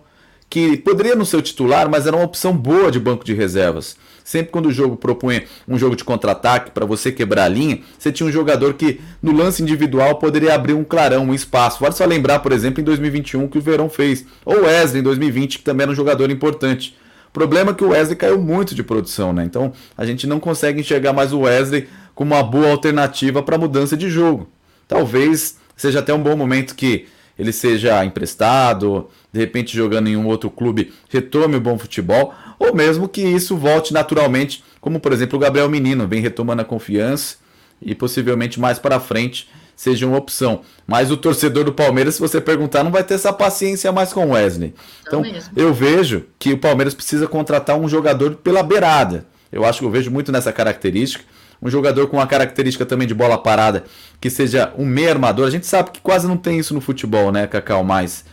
que 0.49 0.75
poderia 0.75 1.15
não 1.15 1.23
ser 1.23 1.37
o 1.37 1.41
titular, 1.41 1.89
mas 1.89 2.05
era 2.05 2.17
uma 2.17 2.25
opção 2.25 2.51
boa 2.51 2.91
de 2.91 2.99
banco 2.99 3.23
de 3.23 3.33
reservas. 3.33 3.95
Sempre 4.25 4.51
quando 4.51 4.65
o 4.65 4.71
jogo 4.73 4.97
propunha 4.97 5.45
um 5.65 5.77
jogo 5.77 5.95
de 5.95 6.03
contra-ataque 6.03 6.71
para 6.71 6.85
você 6.85 7.13
quebrar 7.13 7.45
a 7.45 7.47
linha, 7.47 7.79
você 7.97 8.11
tinha 8.11 8.27
um 8.27 8.31
jogador 8.31 8.73
que 8.73 8.99
no 9.23 9.31
lance 9.31 9.63
individual 9.63 10.15
poderia 10.15 10.53
abrir 10.53 10.73
um 10.73 10.83
clarão, 10.83 11.23
um 11.23 11.33
espaço. 11.33 11.79
Vale 11.79 11.95
só 11.95 12.03
lembrar, 12.03 12.39
por 12.39 12.51
exemplo, 12.51 12.81
em 12.81 12.83
2021 12.83 13.47
que 13.47 13.57
o 13.57 13.61
Verão 13.61 13.87
fez, 13.87 14.25
ou 14.43 14.63
Wesley 14.63 14.99
em 14.99 15.03
2020, 15.03 15.59
que 15.59 15.63
também 15.63 15.83
era 15.83 15.91
um 15.93 15.95
jogador 15.95 16.29
importante. 16.29 16.93
Problema 17.31 17.71
é 17.71 17.73
que 17.73 17.85
o 17.85 17.91
Wesley 17.91 18.17
caiu 18.17 18.37
muito 18.37 18.75
de 18.75 18.83
produção, 18.83 19.31
né? 19.31 19.45
Então 19.45 19.71
a 19.97 20.05
gente 20.05 20.27
não 20.27 20.41
consegue 20.41 20.81
enxergar 20.81 21.13
mais 21.13 21.31
o 21.31 21.41
Wesley 21.41 21.87
como 22.13 22.35
uma 22.35 22.43
boa 22.43 22.69
alternativa 22.69 23.41
para 23.41 23.57
mudança 23.57 23.95
de 23.95 24.09
jogo. 24.09 24.49
Talvez 24.89 25.55
seja 25.75 25.99
até 25.99 26.13
um 26.13 26.21
bom 26.21 26.35
momento 26.35 26.75
que 26.75 27.07
ele 27.37 27.51
seja 27.51 28.03
emprestado, 28.05 29.09
de 29.31 29.39
repente 29.39 29.75
jogando 29.75 30.07
em 30.07 30.15
um 30.15 30.25
outro 30.25 30.49
clube, 30.49 30.93
retome 31.09 31.57
o 31.57 31.61
bom 31.61 31.77
futebol, 31.77 32.33
ou 32.57 32.73
mesmo 32.73 33.09
que 33.09 33.21
isso 33.21 33.57
volte 33.57 33.93
naturalmente, 33.93 34.63
como 34.79 34.99
por 34.99 35.11
exemplo 35.11 35.37
o 35.37 35.41
Gabriel 35.41 35.69
Menino, 35.69 36.07
vem 36.07 36.21
retomando 36.21 36.61
a 36.61 36.65
confiança 36.65 37.35
e 37.81 37.93
possivelmente 37.93 38.59
mais 38.59 38.79
para 38.79 38.99
frente 38.99 39.49
seja 39.75 40.07
uma 40.07 40.17
opção. 40.17 40.61
Mas 40.87 41.11
o 41.11 41.17
torcedor 41.17 41.65
do 41.65 41.73
Palmeiras, 41.73 42.15
se 42.15 42.21
você 42.21 42.39
perguntar, 42.39 42.83
não 42.83 42.91
vai 42.91 43.03
ter 43.03 43.15
essa 43.15 43.33
paciência 43.33 43.91
mais 43.91 44.13
com 44.13 44.27
o 44.27 44.31
Wesley. 44.31 44.73
Então, 45.05 45.21
eu 45.55 45.73
vejo 45.73 46.23
que 46.39 46.53
o 46.53 46.57
Palmeiras 46.57 46.93
precisa 46.93 47.27
contratar 47.27 47.77
um 47.77 47.89
jogador 47.89 48.35
pela 48.35 48.63
beirada. 48.63 49.25
Eu 49.51 49.65
acho 49.65 49.79
que 49.79 49.85
eu 49.85 49.91
vejo 49.91 50.09
muito 50.09 50.31
nessa 50.31 50.51
característica. 50.53 51.23
Um 51.61 51.69
jogador 51.69 52.07
com 52.07 52.17
uma 52.17 52.27
característica 52.27 52.85
também 52.85 53.07
de 53.07 53.13
bola 53.13 53.37
parada, 53.37 53.83
que 54.19 54.29
seja 54.29 54.73
um 54.77 54.85
meio 54.85 55.09
armador. 55.09 55.47
A 55.47 55.51
gente 55.51 55.65
sabe 55.65 55.91
que 55.91 56.01
quase 56.01 56.27
não 56.27 56.37
tem 56.37 56.59
isso 56.59 56.73
no 56.73 56.81
futebol, 56.81 57.31
né, 57.31 57.47
Cacau? 57.47 57.83
Mais 57.83 58.25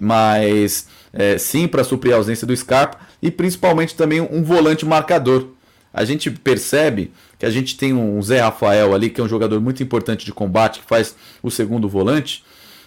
mas 0.00 0.88
é, 1.12 1.38
sim 1.38 1.66
para 1.66 1.84
suprir 1.84 2.12
a 2.12 2.16
ausência 2.16 2.46
do 2.46 2.56
Scarpa 2.56 2.98
e 3.22 3.30
principalmente 3.30 3.94
também 3.94 4.20
um 4.20 4.42
volante 4.42 4.84
marcador. 4.84 5.48
A 5.92 6.04
gente 6.04 6.30
percebe 6.30 7.12
que 7.38 7.46
a 7.46 7.50
gente 7.50 7.76
tem 7.76 7.94
um 7.94 8.20
Zé 8.20 8.40
Rafael 8.40 8.94
ali, 8.94 9.08
que 9.08 9.20
é 9.20 9.24
um 9.24 9.28
jogador 9.28 9.60
muito 9.60 9.82
importante 9.82 10.26
de 10.26 10.32
combate, 10.32 10.80
que 10.80 10.86
faz 10.86 11.16
o 11.42 11.50
segundo 11.50 11.88
volante, 11.88 12.44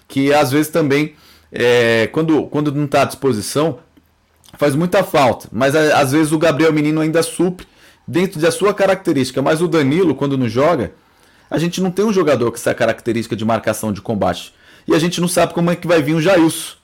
que 0.07 0.31
às 0.31 0.51
vezes 0.51 0.71
também, 0.71 1.15
é, 1.51 2.07
quando, 2.11 2.43
quando 2.47 2.71
não 2.71 2.85
está 2.85 3.01
à 3.01 3.05
disposição, 3.05 3.79
faz 4.59 4.75
muita 4.75 5.03
falta. 5.03 5.47
Mas 5.51 5.75
às 5.75 6.11
vezes 6.11 6.31
o 6.31 6.37
Gabriel 6.37 6.71
Menino 6.71 7.01
ainda 7.01 7.23
supre 7.23 7.65
dentro 8.09 8.39
da 8.39 8.51
sua 8.51 8.73
característica. 8.73 9.41
Mas 9.41 9.61
o 9.61 9.67
Danilo, 9.67 10.15
quando 10.15 10.37
não 10.37 10.49
joga, 10.49 10.93
a 11.49 11.57
gente 11.57 11.79
não 11.81 11.91
tem 11.91 12.03
um 12.03 12.13
jogador 12.13 12.51
com 12.51 12.57
essa 12.57 12.73
característica 12.73 13.35
de 13.35 13.45
marcação 13.45 13.93
de 13.93 14.01
combate. 14.01 14.53
E 14.87 14.95
a 14.95 14.99
gente 14.99 15.21
não 15.21 15.27
sabe 15.27 15.53
como 15.53 15.69
é 15.71 15.75
que 15.75 15.87
vai 15.87 16.01
vir 16.01 16.15
o 16.15 16.21
Jailson 16.21 16.79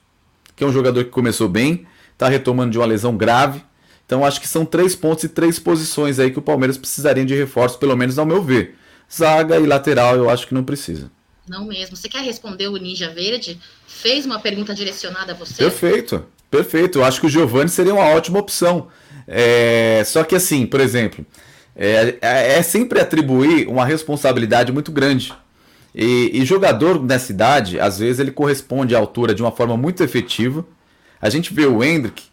que 0.56 0.64
é 0.64 0.66
um 0.66 0.72
jogador 0.72 1.04
que 1.04 1.10
começou 1.10 1.48
bem, 1.48 1.86
está 2.12 2.28
retomando 2.28 2.72
de 2.72 2.78
uma 2.78 2.86
lesão 2.86 3.14
grave. 3.14 3.62
Então 4.06 4.24
acho 4.24 4.40
que 4.40 4.48
são 4.48 4.64
três 4.64 4.96
pontos 4.96 5.24
e 5.24 5.28
três 5.28 5.58
posições 5.58 6.18
aí 6.18 6.30
que 6.30 6.38
o 6.38 6.42
Palmeiras 6.42 6.78
precisaria 6.78 7.26
de 7.26 7.34
reforço, 7.34 7.78
pelo 7.78 7.94
menos 7.94 8.18
ao 8.18 8.24
meu 8.24 8.42
ver. 8.42 8.76
Zaga 9.12 9.58
e 9.58 9.66
lateral 9.66 10.16
eu 10.16 10.30
acho 10.30 10.46
que 10.46 10.54
não 10.54 10.64
precisa. 10.64 11.10
Não 11.46 11.66
mesmo. 11.66 11.94
Você 11.94 12.08
quer 12.08 12.22
responder 12.24 12.68
o 12.68 12.76
Ninja 12.76 13.10
Verde? 13.10 13.60
Fez 13.86 14.24
uma 14.24 14.40
pergunta 14.40 14.74
direcionada 14.74 15.32
a 15.32 15.34
você? 15.34 15.62
Perfeito, 15.62 16.24
perfeito. 16.50 16.98
Eu 16.98 17.04
acho 17.04 17.20
que 17.20 17.26
o 17.26 17.30
Giovani 17.30 17.68
seria 17.68 17.94
uma 17.94 18.06
ótima 18.06 18.38
opção. 18.38 18.88
É... 19.26 20.02
Só 20.04 20.24
que 20.24 20.34
assim, 20.34 20.66
por 20.66 20.80
exemplo, 20.80 21.24
é, 21.74 22.16
é, 22.20 22.58
é 22.58 22.62
sempre 22.62 23.00
atribuir 23.00 23.68
uma 23.68 23.84
responsabilidade 23.84 24.72
muito 24.72 24.90
grande. 24.90 25.32
E, 25.94 26.30
e, 26.34 26.44
jogador 26.44 27.02
nessa 27.02 27.32
idade, 27.32 27.80
às 27.80 27.98
vezes 27.98 28.18
ele 28.18 28.30
corresponde 28.30 28.94
à 28.94 28.98
altura 28.98 29.34
de 29.34 29.42
uma 29.42 29.50
forma 29.50 29.76
muito 29.76 30.02
efetiva. 30.02 30.64
A 31.20 31.30
gente 31.30 31.54
vê 31.54 31.64
o 31.64 31.82
Hendrick, 31.82 32.24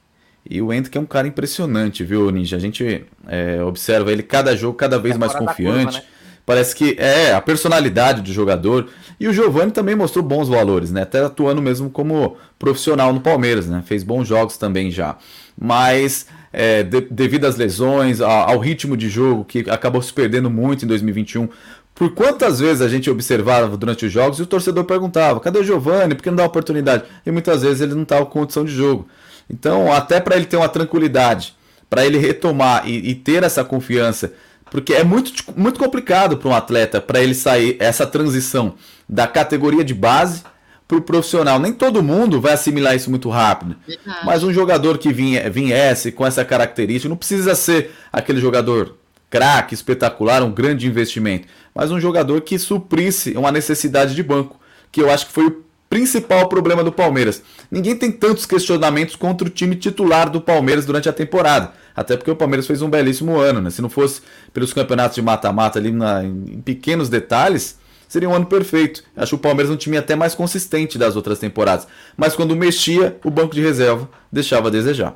e 0.50 0.62
o 0.62 0.74
Hendrick 0.74 0.98
é 0.98 1.02
um 1.02 1.06
cara 1.06 1.28
impressionante, 1.28 2.04
viu, 2.04 2.30
Ninja? 2.30 2.58
A 2.58 2.60
gente 2.60 3.06
é, 3.28 3.64
observa 3.64 4.12
ele 4.12 4.22
cada 4.22 4.56
jogo 4.56 4.78
cada 4.78 5.00
vez 5.00 5.16
é 5.16 5.18
mais 5.18 5.34
confiante. 5.34 5.84
Curva, 5.86 6.00
né? 6.00 6.04
Parece 6.46 6.76
que 6.76 6.98
é 7.00 7.34
a 7.34 7.40
personalidade 7.40 8.22
do 8.22 8.34
jogador. 8.34 8.90
E 9.18 9.30
o 9.30 9.34
Giovani 9.34 9.72
também 9.72 9.96
mostrou 9.96 10.24
bons 10.24 10.50
valores, 10.50 10.92
né? 10.92 11.04
Até 11.04 11.24
atuando 11.24 11.62
mesmo 11.62 11.90
como 11.90 12.36
profissional 12.60 13.14
no 13.14 13.22
Palmeiras, 13.22 13.68
né? 13.68 13.82
Fez 13.86 14.04
bons 14.04 14.28
jogos 14.28 14.58
também 14.58 14.92
já. 14.92 15.16
Mas 15.58 16.28
é, 16.54 16.84
de, 16.84 17.02
devido 17.02 17.46
às 17.46 17.58
lesões, 17.58 18.22
ao, 18.22 18.52
ao 18.52 18.60
ritmo 18.60 18.96
de 18.96 19.10
jogo 19.10 19.44
que 19.44 19.68
acabou 19.70 20.02
se 20.02 20.14
perdendo 20.14 20.50
muito 20.50 20.86
em 20.86 20.88
2021, 20.88 21.50
por 21.96 22.14
quantas 22.14 22.60
vezes 22.60 22.82
a 22.82 22.88
gente 22.88 23.10
observava 23.10 23.76
durante 23.76 24.06
os 24.06 24.12
jogos 24.12 24.40
e 24.40 24.44
o 24.44 24.48
torcedor 24.48 24.84
perguntava: 24.84 25.40
cadê 25.40 25.60
o 25.60 25.64
Giovani? 25.64 26.16
Por 26.16 26.24
que 26.24 26.30
não 26.30 26.38
dá 26.38 26.46
oportunidade? 26.46 27.04
E 27.26 27.32
muitas 27.32 27.64
vezes 27.64 27.82
ele 27.82 27.96
não 27.96 28.04
estava 28.04 28.26
com 28.26 28.40
condição 28.40 28.64
de 28.64 28.72
jogo. 28.72 29.08
Então, 29.50 29.92
até 29.92 30.20
para 30.20 30.36
ele 30.36 30.46
ter 30.46 30.58
uma 30.58 30.70
tranquilidade, 30.70 31.56
para 31.90 32.06
ele 32.06 32.18
retomar 32.18 32.88
e, 32.88 33.10
e, 33.10 33.16
ter 33.16 33.44
essa 33.44 33.64
confiança, 33.64 34.34
porque 34.72 34.94
é 34.94 35.04
muito, 35.04 35.34
muito 35.56 35.80
complicado 35.80 36.38
para 36.38 36.50
um 36.50 36.56
atleta, 36.56 37.02
para 37.02 37.22
ele 37.22 37.36
sair 37.36 37.76
essa 37.80 38.08
transição 38.08 38.76
da 39.08 39.28
categoria 39.28 39.84
de 39.84 39.94
base 39.94 40.44
para 40.88 40.98
o 40.98 41.02
profissional. 41.02 41.60
Nem 41.60 41.74
todo 41.74 42.04
mundo 42.04 42.40
vai 42.40 42.54
assimilar 42.54 42.96
isso 42.96 43.10
muito 43.10 43.30
rápido. 43.30 43.76
Mas 44.24 44.44
um 44.44 44.54
jogador 44.54 44.98
que 44.98 45.12
viesse 45.12 46.12
com 46.12 46.26
essa 46.26 46.44
característica, 46.44 47.10
não 47.10 47.18
precisa 47.18 47.56
ser 47.56 47.92
aquele 48.12 48.40
jogador 48.40 48.98
craque, 49.30 49.74
espetacular, 49.74 50.44
um 50.44 50.52
grande 50.52 50.86
investimento, 50.88 51.48
mas 51.74 51.90
um 51.90 52.00
jogador 52.00 52.42
que 52.42 52.60
suprisse 52.60 53.32
uma 53.36 53.52
necessidade 53.52 54.14
de 54.14 54.22
banco, 54.22 54.60
que 54.92 55.02
eu 55.02 55.10
acho 55.10 55.26
que 55.26 55.34
foi 55.34 55.48
o 55.48 55.64
principal 55.90 56.48
problema 56.48 56.84
do 56.84 56.92
Palmeiras. 56.92 57.42
Ninguém 57.70 57.96
tem 57.96 58.12
tantos 58.12 58.46
questionamentos 58.46 59.16
contra 59.16 59.48
o 59.48 59.50
time 59.50 59.76
titular 59.76 60.30
do 60.30 60.40
Palmeiras 60.40 60.86
durante 60.86 61.10
a 61.10 61.14
temporada, 61.14 61.72
até 61.96 62.16
porque 62.16 62.30
o 62.30 62.36
Palmeiras 62.36 62.68
fez 62.68 62.84
um 62.84 62.90
belíssimo 62.90 63.40
ano, 63.40 63.60
né? 63.60 63.70
Se 63.72 63.82
não 63.82 63.90
fosse 63.90 64.22
pelos 64.54 64.72
campeonatos 64.72 65.16
de 65.16 65.22
mata-mata 65.22 65.80
ali 65.80 65.92
na, 65.92 66.24
em 66.24 66.62
pequenos 66.64 67.10
detalhes, 67.10 67.78
seria 68.14 68.30
um 68.30 68.36
ano 68.36 68.46
perfeito. 68.46 69.04
Acho 69.18 69.38
o 69.38 69.40
Palmeiras 69.40 69.74
um 69.74 69.76
time 69.76 69.98
até 69.98 70.16
mais 70.16 70.36
consistente 70.36 71.00
das 71.00 71.16
outras 71.16 71.40
temporadas, 71.40 71.88
mas 72.16 72.36
quando 72.36 72.56
mexia, 72.56 73.20
o 73.24 73.32
banco 73.32 73.56
de 73.56 73.62
reserva 73.62 74.08
deixava 74.32 74.68
a 74.68 74.72
desejar. 74.72 75.16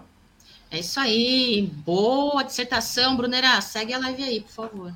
É 0.71 0.79
isso 0.79 0.99
aí. 0.99 1.71
Boa 1.85 2.41
dissertação, 2.41 3.15
Brunera. 3.15 3.61
Segue 3.61 3.93
a 3.93 3.99
live 3.99 4.23
aí, 4.23 4.41
por 4.41 4.51
favor. 4.51 4.93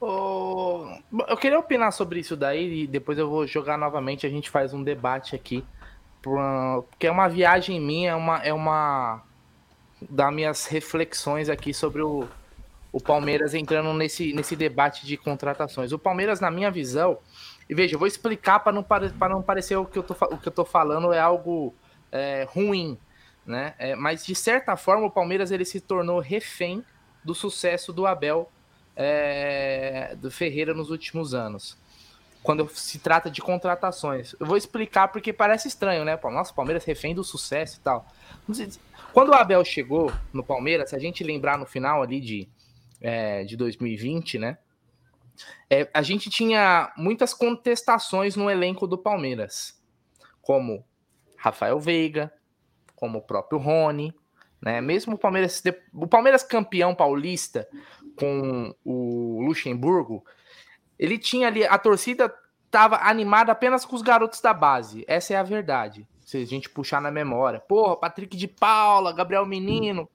Oh, 0.00 0.88
eu 1.28 1.36
queria 1.36 1.58
opinar 1.58 1.92
sobre 1.92 2.18
isso 2.18 2.36
daí 2.36 2.82
e 2.82 2.86
depois 2.88 3.16
eu 3.16 3.30
vou 3.30 3.46
jogar 3.46 3.78
novamente. 3.78 4.26
A 4.26 4.30
gente 4.30 4.50
faz 4.50 4.74
um 4.74 4.82
debate 4.82 5.36
aqui. 5.36 5.64
Porque 6.20 7.06
é 7.06 7.10
uma 7.12 7.28
viagem 7.28 7.80
minha, 7.80 8.10
é 8.10 8.14
uma, 8.14 8.38
é 8.38 8.52
uma, 8.52 9.22
dar 10.10 10.32
minhas 10.32 10.66
reflexões 10.66 11.48
aqui 11.48 11.72
sobre 11.72 12.02
o, 12.02 12.28
o 12.92 13.00
Palmeiras 13.00 13.54
entrando 13.54 13.92
nesse, 13.92 14.32
nesse 14.32 14.56
debate 14.56 15.06
de 15.06 15.16
contratações. 15.16 15.92
O 15.92 15.98
Palmeiras, 15.98 16.40
na 16.40 16.50
minha 16.50 16.70
visão, 16.70 17.18
e 17.68 17.74
veja, 17.74 17.94
eu 17.94 17.98
vou 17.98 18.08
explicar 18.08 18.60
para 18.60 18.72
não, 18.72 18.84
não 19.28 19.42
parecer 19.42 19.76
o 19.76 19.84
que 19.84 19.98
eu 19.98 20.02
tô, 20.02 20.14
o 20.30 20.38
que 20.38 20.48
eu 20.48 20.52
tô 20.52 20.64
falando 20.64 21.12
é 21.12 21.20
algo 21.20 21.74
é, 22.10 22.46
ruim, 22.48 22.98
né? 23.44 23.74
É, 23.78 23.94
mas 23.94 24.24
de 24.24 24.34
certa 24.34 24.76
forma 24.76 25.06
o 25.06 25.10
Palmeiras 25.10 25.50
ele 25.50 25.64
se 25.64 25.80
tornou 25.80 26.18
refém 26.18 26.84
do 27.22 27.34
sucesso 27.34 27.92
do 27.92 28.06
Abel 28.06 28.50
é, 28.96 30.16
do 30.16 30.30
Ferreira 30.30 30.74
nos 30.74 30.90
últimos 30.90 31.34
anos. 31.34 31.76
Quando 32.42 32.68
se 32.70 32.98
trata 32.98 33.30
de 33.30 33.40
contratações. 33.42 34.34
Eu 34.40 34.46
vou 34.46 34.56
explicar 34.56 35.08
porque 35.08 35.32
parece 35.32 35.68
estranho, 35.68 36.04
né? 36.04 36.18
Nossa, 36.24 36.52
o 36.52 36.54
Palmeiras 36.54 36.84
refém 36.84 37.14
do 37.14 37.22
sucesso 37.22 37.78
e 37.78 37.80
tal. 37.80 38.06
Quando 39.12 39.30
o 39.30 39.34
Abel 39.34 39.64
chegou 39.64 40.12
no 40.32 40.42
Palmeiras, 40.42 40.90
se 40.90 40.96
a 40.96 40.98
gente 40.98 41.22
lembrar 41.22 41.58
no 41.58 41.66
final 41.66 42.02
ali 42.02 42.20
de, 42.20 42.48
é, 43.00 43.44
de 43.44 43.56
2020, 43.56 44.38
né? 44.38 44.58
É, 45.70 45.88
a 45.94 46.02
gente 46.02 46.30
tinha 46.30 46.92
muitas 46.96 47.32
contestações 47.32 48.34
no 48.34 48.50
elenco 48.50 48.86
do 48.86 48.98
Palmeiras, 48.98 49.80
como 50.42 50.84
Rafael 51.36 51.78
Veiga, 51.78 52.32
como 52.96 53.18
o 53.18 53.22
próprio 53.22 53.58
Rony, 53.58 54.12
né? 54.60 54.80
Mesmo 54.80 55.14
o 55.14 55.18
Palmeiras, 55.18 55.62
o 55.94 56.06
Palmeiras 56.06 56.42
campeão 56.42 56.94
paulista 56.94 57.68
com 58.16 58.74
o 58.84 59.40
Luxemburgo, 59.42 60.24
ele 60.98 61.18
tinha 61.18 61.46
ali 61.46 61.64
a 61.64 61.78
torcida 61.78 62.34
estava 62.68 62.96
animada 62.96 63.50
apenas 63.50 63.84
com 63.84 63.96
os 63.96 64.02
garotos 64.02 64.40
da 64.40 64.52
base. 64.52 65.04
Essa 65.08 65.34
é 65.34 65.36
a 65.36 65.42
verdade. 65.42 66.06
Se 66.24 66.36
a 66.36 66.46
gente 66.46 66.68
puxar 66.68 67.00
na 67.00 67.10
memória, 67.10 67.60
porra, 67.60 67.96
Patrick 67.96 68.36
de 68.36 68.46
Paula, 68.46 69.12
Gabriel 69.12 69.46
Menino, 69.46 70.08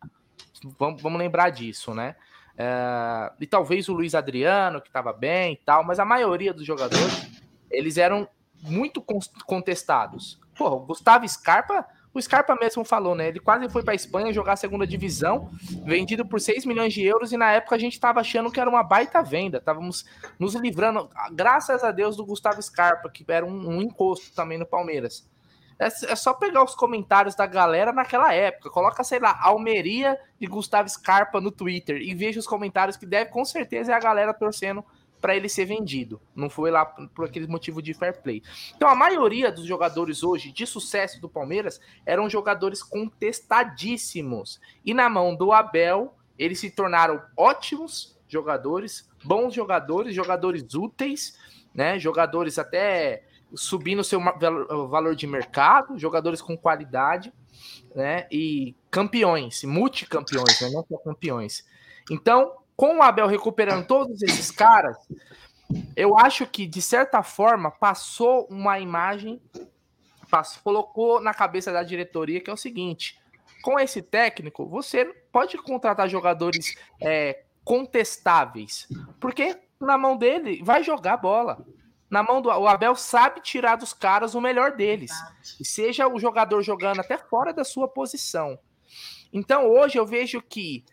vamos, 0.77 1.01
vamos 1.01 1.17
lembrar 1.17 1.49
disso, 1.49 1.93
né? 1.93 2.15
É, 2.57 3.31
e 3.39 3.47
talvez 3.47 3.89
o 3.89 3.93
Luiz 3.93 4.13
Adriano, 4.13 4.81
que 4.81 4.87
estava 4.87 5.11
bem 5.11 5.53
e 5.53 5.57
tal, 5.57 5.83
mas 5.83 5.99
a 5.99 6.05
maioria 6.05 6.53
dos 6.53 6.65
jogadores, 6.65 7.27
eles 7.69 7.97
eram 7.97 8.27
muito 8.61 9.03
contestados. 9.45 10.39
Porra, 10.55 10.75
o 10.75 10.79
Gustavo 10.81 11.27
Scarpa, 11.27 11.85
o 12.13 12.21
Scarpa 12.21 12.55
mesmo 12.55 12.85
falou, 12.85 13.15
né? 13.15 13.27
Ele 13.27 13.39
quase 13.39 13.67
foi 13.69 13.81
para 13.81 13.93
a 13.93 13.95
Espanha 13.95 14.31
jogar 14.31 14.53
a 14.53 14.55
segunda 14.55 14.85
divisão, 14.85 15.49
vendido 15.83 16.25
por 16.25 16.39
6 16.39 16.63
milhões 16.65 16.93
de 16.93 17.03
euros, 17.03 17.31
e 17.31 17.37
na 17.37 17.51
época 17.51 17.75
a 17.75 17.79
gente 17.79 17.93
estava 17.93 18.19
achando 18.21 18.51
que 18.51 18.59
era 18.59 18.69
uma 18.69 18.83
baita 18.83 19.23
venda. 19.23 19.57
Estávamos 19.57 20.05
nos 20.37 20.53
livrando, 20.53 21.09
graças 21.31 21.83
a 21.83 21.91
Deus, 21.91 22.15
do 22.15 22.25
Gustavo 22.25 22.61
Scarpa, 22.61 23.09
que 23.09 23.25
era 23.27 23.45
um, 23.45 23.67
um 23.67 23.81
encosto 23.81 24.33
também 24.35 24.59
no 24.59 24.65
Palmeiras. 24.65 25.27
É, 25.79 25.85
é, 25.85 26.15
só 26.15 26.33
pegar 26.33 26.63
os 26.63 26.75
comentários 26.75 27.35
da 27.35 27.45
galera 27.45 27.91
naquela 27.91 28.33
época. 28.33 28.69
Coloca, 28.69 29.03
sei 29.03 29.19
lá, 29.19 29.37
Almeria 29.41 30.19
e 30.39 30.47
Gustavo 30.47 30.89
Scarpa 30.89 31.41
no 31.41 31.51
Twitter 31.51 32.01
e 32.01 32.13
veja 32.13 32.39
os 32.39 32.47
comentários 32.47 32.97
que 32.97 33.05
deve, 33.05 33.31
com 33.31 33.43
certeza, 33.43 33.91
é 33.91 33.95
a 33.95 33.99
galera 33.99 34.33
torcendo 34.33 34.83
para 35.23 35.37
ele 35.37 35.47
ser 35.47 35.63
vendido. 35.63 36.19
Não 36.35 36.49
foi 36.49 36.69
lá 36.69 36.85
por 36.85 37.25
aquele 37.25 37.47
motivo 37.47 37.81
de 37.81 37.93
fair 37.93 38.21
play. 38.21 38.43
Então, 38.75 38.89
a 38.89 38.95
maioria 38.95 39.51
dos 39.51 39.65
jogadores 39.65 40.21
hoje 40.21 40.51
de 40.51 40.65
sucesso 40.67 41.21
do 41.21 41.29
Palmeiras 41.29 41.79
eram 42.05 42.29
jogadores 42.29 42.83
contestadíssimos. 42.83 44.59
E 44.85 44.93
na 44.93 45.09
mão 45.09 45.33
do 45.33 45.53
Abel, 45.53 46.13
eles 46.37 46.59
se 46.59 46.69
tornaram 46.69 47.21
ótimos 47.37 48.19
jogadores, 48.27 49.09
bons 49.23 49.53
jogadores, 49.53 50.13
jogadores 50.13 50.73
úteis, 50.73 51.39
né? 51.73 51.97
Jogadores 51.97 52.59
até 52.59 53.23
subindo 53.55 54.03
seu 54.03 54.19
valor 54.87 55.15
de 55.15 55.27
mercado, 55.27 55.97
jogadores 55.97 56.41
com 56.41 56.57
qualidade, 56.57 57.33
né? 57.95 58.27
E 58.31 58.75
campeões, 58.89 59.63
multicampeões, 59.63 60.59
né? 60.61 60.69
não 60.71 60.85
só 60.87 60.97
campeões. 60.97 61.65
Então, 62.11 62.57
com 62.75 62.97
o 62.97 63.03
Abel 63.03 63.27
recuperando 63.27 63.85
todos 63.85 64.21
esses 64.21 64.49
caras, 64.51 64.97
eu 65.95 66.17
acho 66.17 66.45
que, 66.45 66.65
de 66.65 66.81
certa 66.81 67.23
forma, 67.23 67.71
passou 67.71 68.47
uma 68.49 68.79
imagem, 68.79 69.41
passou, 70.29 70.61
colocou 70.63 71.21
na 71.21 71.33
cabeça 71.33 71.71
da 71.71 71.83
diretoria 71.83 72.41
que 72.41 72.49
é 72.49 72.53
o 72.53 72.57
seguinte: 72.57 73.19
com 73.61 73.79
esse 73.79 74.01
técnico, 74.01 74.67
você 74.67 75.05
pode 75.31 75.57
contratar 75.57 76.09
jogadores 76.09 76.75
é, 77.01 77.43
contestáveis, 77.63 78.87
porque 79.19 79.57
na 79.79 79.97
mão 79.97 80.17
dele 80.17 80.61
vai 80.63 80.83
jogar 80.83 81.17
bola 81.17 81.63
na 82.13 82.21
mão 82.21 82.43
do 82.43 82.49
o 82.49 82.67
Abel 82.67 82.95
sabe 82.95 83.41
tirar 83.41 83.75
dos 83.75 83.91
caras 83.91 84.35
o 84.35 84.39
melhor 84.39 84.73
deles. 84.73 85.11
E 85.59 85.65
seja 85.65 86.07
o 86.07 86.19
jogador 86.19 86.61
jogando 86.61 86.99
até 86.99 87.17
fora 87.17 87.51
da 87.51 87.63
sua 87.63 87.87
posição. 87.87 88.59
Então 89.33 89.67
hoje 89.67 89.97
eu 89.97 90.05
vejo 90.05 90.39
que 90.39 90.85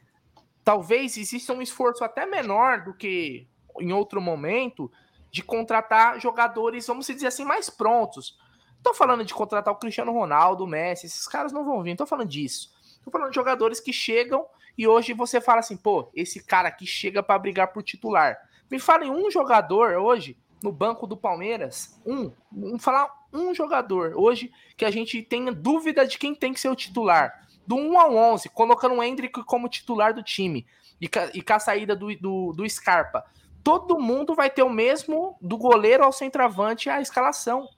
talvez 0.64 1.18
exista 1.18 1.52
um 1.52 1.60
esforço 1.60 2.02
até 2.02 2.24
menor 2.24 2.84
do 2.84 2.94
que 2.94 3.46
em 3.78 3.92
outro 3.92 4.18
momento 4.18 4.90
de 5.30 5.42
contratar 5.42 6.18
jogadores, 6.18 6.86
vamos 6.86 7.06
dizer 7.06 7.26
assim, 7.26 7.44
mais 7.44 7.68
prontos. 7.68 8.38
Estou 8.78 8.94
falando 8.94 9.22
de 9.22 9.34
contratar 9.34 9.74
o 9.74 9.78
Cristiano 9.78 10.12
Ronaldo, 10.12 10.64
o 10.64 10.66
Messi, 10.66 11.04
esses 11.04 11.28
caras 11.28 11.52
não 11.52 11.66
vão 11.66 11.82
vir, 11.82 11.96
tô 11.96 12.06
falando 12.06 12.30
disso. 12.30 12.70
Estou 12.96 13.12
falando 13.12 13.28
de 13.28 13.34
jogadores 13.34 13.78
que 13.78 13.92
chegam 13.92 14.46
e 14.76 14.88
hoje 14.88 15.12
você 15.12 15.38
fala 15.38 15.60
assim, 15.60 15.76
pô, 15.76 16.10
esse 16.14 16.42
cara 16.42 16.68
aqui 16.68 16.86
chega 16.86 17.22
para 17.22 17.38
brigar 17.38 17.74
por 17.74 17.82
titular. 17.82 18.38
Me 18.70 18.78
falem 18.78 19.10
um 19.10 19.30
jogador 19.30 19.98
hoje 19.98 20.34
no 20.62 20.72
banco 20.72 21.06
do 21.06 21.16
Palmeiras, 21.16 21.98
um, 22.04 22.32
vamos 22.50 22.82
falar 22.82 23.10
um 23.32 23.54
jogador 23.54 24.14
hoje 24.16 24.52
que 24.76 24.84
a 24.84 24.90
gente 24.90 25.22
tenha 25.22 25.52
dúvida 25.52 26.06
de 26.06 26.18
quem 26.18 26.34
tem 26.34 26.52
que 26.52 26.60
ser 26.60 26.68
o 26.68 26.76
titular. 26.76 27.46
Do 27.66 27.76
1 27.76 27.98
ao 27.98 28.14
11, 28.16 28.48
colocando 28.48 28.96
o 28.96 29.02
Hendrick 29.02 29.44
como 29.44 29.68
titular 29.68 30.12
do 30.12 30.22
time 30.22 30.66
e, 31.00 31.08
e 31.34 31.42
com 31.42 31.52
a 31.52 31.58
saída 31.58 31.94
do, 31.94 32.14
do, 32.16 32.52
do 32.52 32.68
Scarpa. 32.68 33.24
Todo 33.62 34.00
mundo 34.00 34.34
vai 34.34 34.50
ter 34.50 34.62
o 34.62 34.70
mesmo 34.70 35.36
do 35.40 35.56
goleiro 35.56 36.02
ao 36.02 36.12
centroavante 36.12 36.90
a 36.90 37.00
escalação. 37.00 37.68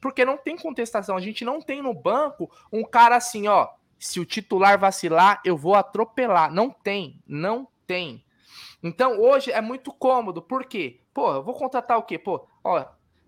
Porque 0.00 0.24
não 0.24 0.36
tem 0.36 0.56
contestação. 0.56 1.16
A 1.16 1.20
gente 1.20 1.44
não 1.44 1.60
tem 1.60 1.82
no 1.82 1.94
banco 1.94 2.50
um 2.72 2.84
cara 2.84 3.16
assim, 3.16 3.46
ó. 3.48 3.68
Se 3.98 4.20
o 4.20 4.26
titular 4.26 4.78
vacilar, 4.78 5.40
eu 5.44 5.56
vou 5.56 5.74
atropelar. 5.74 6.52
Não 6.52 6.70
tem, 6.70 7.20
não 7.26 7.66
tem. 7.86 8.22
Então 8.86 9.20
hoje 9.20 9.50
é 9.50 9.60
muito 9.60 9.92
cômodo. 9.92 10.40
Por 10.40 10.64
quê? 10.64 11.00
Pô, 11.12 11.32
eu 11.34 11.42
vou 11.42 11.54
contratar 11.54 11.98
o 11.98 12.04
quê? 12.04 12.18
Pô, 12.18 12.46
ó, 12.62 12.84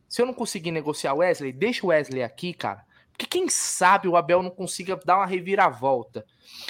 se 0.09 0.23
eu 0.23 0.27
não 0.27 0.33
conseguir 0.33 0.71
negociar 0.71 1.15
o 1.15 1.19
Wesley, 1.19 1.53
deixa 1.53 1.85
o 1.85 1.89
Wesley 1.89 2.23
aqui, 2.23 2.55
cara. 2.55 2.87
Porque 3.11 3.27
quem 3.27 3.49
sabe 3.49 4.07
o 4.07 4.17
Abel 4.17 4.41
não 4.41 4.51
consiga 4.51 4.97
dar 5.05 5.17
uma 5.17 5.27
reviravolta. 5.27 6.25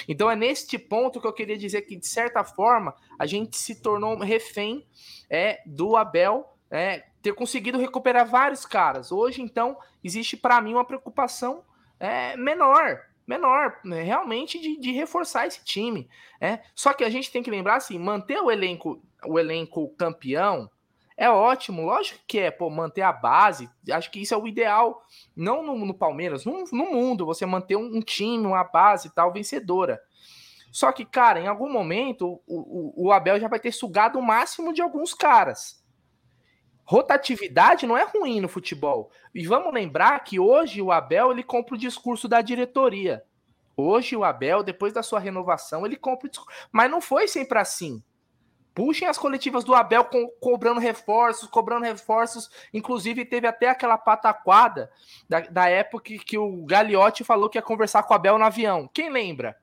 Então 0.07 0.31
é 0.31 0.35
neste 0.35 0.79
ponto 0.79 1.21
que 1.21 1.27
eu 1.27 1.33
queria 1.33 1.57
dizer 1.57 1.83
que, 1.83 1.95
de 1.95 2.07
certa 2.07 2.43
forma, 2.43 2.95
a 3.19 3.27
gente 3.27 3.55
se 3.57 3.75
tornou 3.75 4.17
refém 4.17 4.87
é, 5.29 5.61
do 5.67 5.95
Abel 5.95 6.57
é, 6.71 7.05
ter 7.21 7.33
conseguido 7.33 7.77
recuperar 7.77 8.25
vários 8.25 8.65
caras. 8.65 9.11
Hoje, 9.11 9.43
então, 9.43 9.77
existe 10.03 10.35
para 10.35 10.59
mim 10.59 10.73
uma 10.73 10.85
preocupação 10.85 11.63
é, 11.99 12.35
menor 12.35 12.99
menor, 13.29 13.77
né, 13.85 14.01
realmente 14.01 14.59
de, 14.59 14.79
de, 14.79 14.91
reforçar 14.91 15.45
esse 15.45 15.63
time. 15.63 16.09
É. 16.41 16.61
Só 16.73 16.93
que 16.93 17.03
a 17.03 17.09
gente 17.11 17.31
tem 17.31 17.43
que 17.43 17.51
lembrar 17.51 17.75
assim, 17.75 17.99
manter 17.99 18.41
o 18.41 18.49
elenco, 18.49 18.99
o 19.23 19.37
elenco 19.37 19.87
campeão 19.89 20.67
é 21.15 21.29
ótimo, 21.29 21.83
lógico 21.83 22.19
que 22.25 22.39
é, 22.39 22.49
pô, 22.49 22.71
manter 22.71 23.03
a 23.03 23.11
base, 23.11 23.69
acho 23.91 24.09
que 24.09 24.21
isso 24.21 24.33
é 24.33 24.37
o 24.37 24.47
ideal, 24.47 25.03
não 25.35 25.61
no, 25.61 25.85
no 25.85 25.93
Palmeiras, 25.93 26.43
no, 26.43 26.63
no, 26.71 26.91
mundo, 26.91 27.25
você 27.25 27.45
manter 27.45 27.75
um, 27.75 27.97
um, 27.97 28.01
time, 28.01 28.47
uma 28.47 28.63
base 28.63 29.13
tal, 29.13 29.31
vencedora. 29.31 30.01
Só 30.71 30.91
que, 30.91 31.05
cara, 31.05 31.39
em 31.39 31.47
algum 31.47 31.71
momento, 31.71 32.41
o, 32.47 33.03
o, 33.03 33.07
o 33.07 33.11
Abel 33.11 33.39
já 33.39 33.47
vai 33.47 33.59
ter 33.59 33.71
sugado 33.71 34.17
o 34.17 34.23
máximo 34.23 34.73
de 34.73 34.81
alguns 34.81 35.13
caras. 35.13 35.78
Rotatividade 36.89 37.85
não 37.85 37.95
é 37.95 38.03
ruim 38.03 38.41
no 38.41 38.49
futebol. 38.49 39.11
E 39.35 39.45
vamos 39.45 39.71
lembrar 39.71 40.19
que 40.21 40.39
hoje 40.39 40.81
o 40.81 40.91
Abel 40.91 41.31
ele 41.31 41.43
compra 41.43 41.75
o 41.75 41.77
discurso 41.77 42.27
da 42.27 42.41
diretoria. 42.41 43.23
Hoje 43.77 44.15
o 44.15 44.23
Abel, 44.23 44.63
depois 44.63 44.91
da 44.91 45.03
sua 45.03 45.19
renovação, 45.19 45.85
ele 45.85 45.95
compra 45.95 46.25
o 46.25 46.29
discurso. 46.31 46.67
Mas 46.71 46.89
não 46.89 46.99
foi 46.99 47.27
sempre 47.27 47.59
assim. 47.59 48.03
Puxem 48.73 49.07
as 49.07 49.19
coletivas 49.19 49.63
do 49.63 49.75
Abel 49.75 50.03
co 50.05 50.29
cobrando 50.41 50.79
reforços, 50.79 51.47
cobrando 51.47 51.85
reforços. 51.85 52.49
Inclusive, 52.73 53.23
teve 53.23 53.45
até 53.45 53.69
aquela 53.69 53.95
pataquada 53.95 54.89
da, 55.29 55.41
da 55.41 55.69
época 55.69 56.05
que, 56.05 56.17
que 56.17 56.39
o 56.39 56.65
Gagliotti 56.65 57.23
falou 57.23 57.51
que 57.51 57.59
ia 57.59 57.61
conversar 57.61 58.01
com 58.01 58.15
o 58.15 58.15
Abel 58.15 58.39
no 58.39 58.45
avião. 58.45 58.89
Quem 58.91 59.11
lembra? 59.11 59.55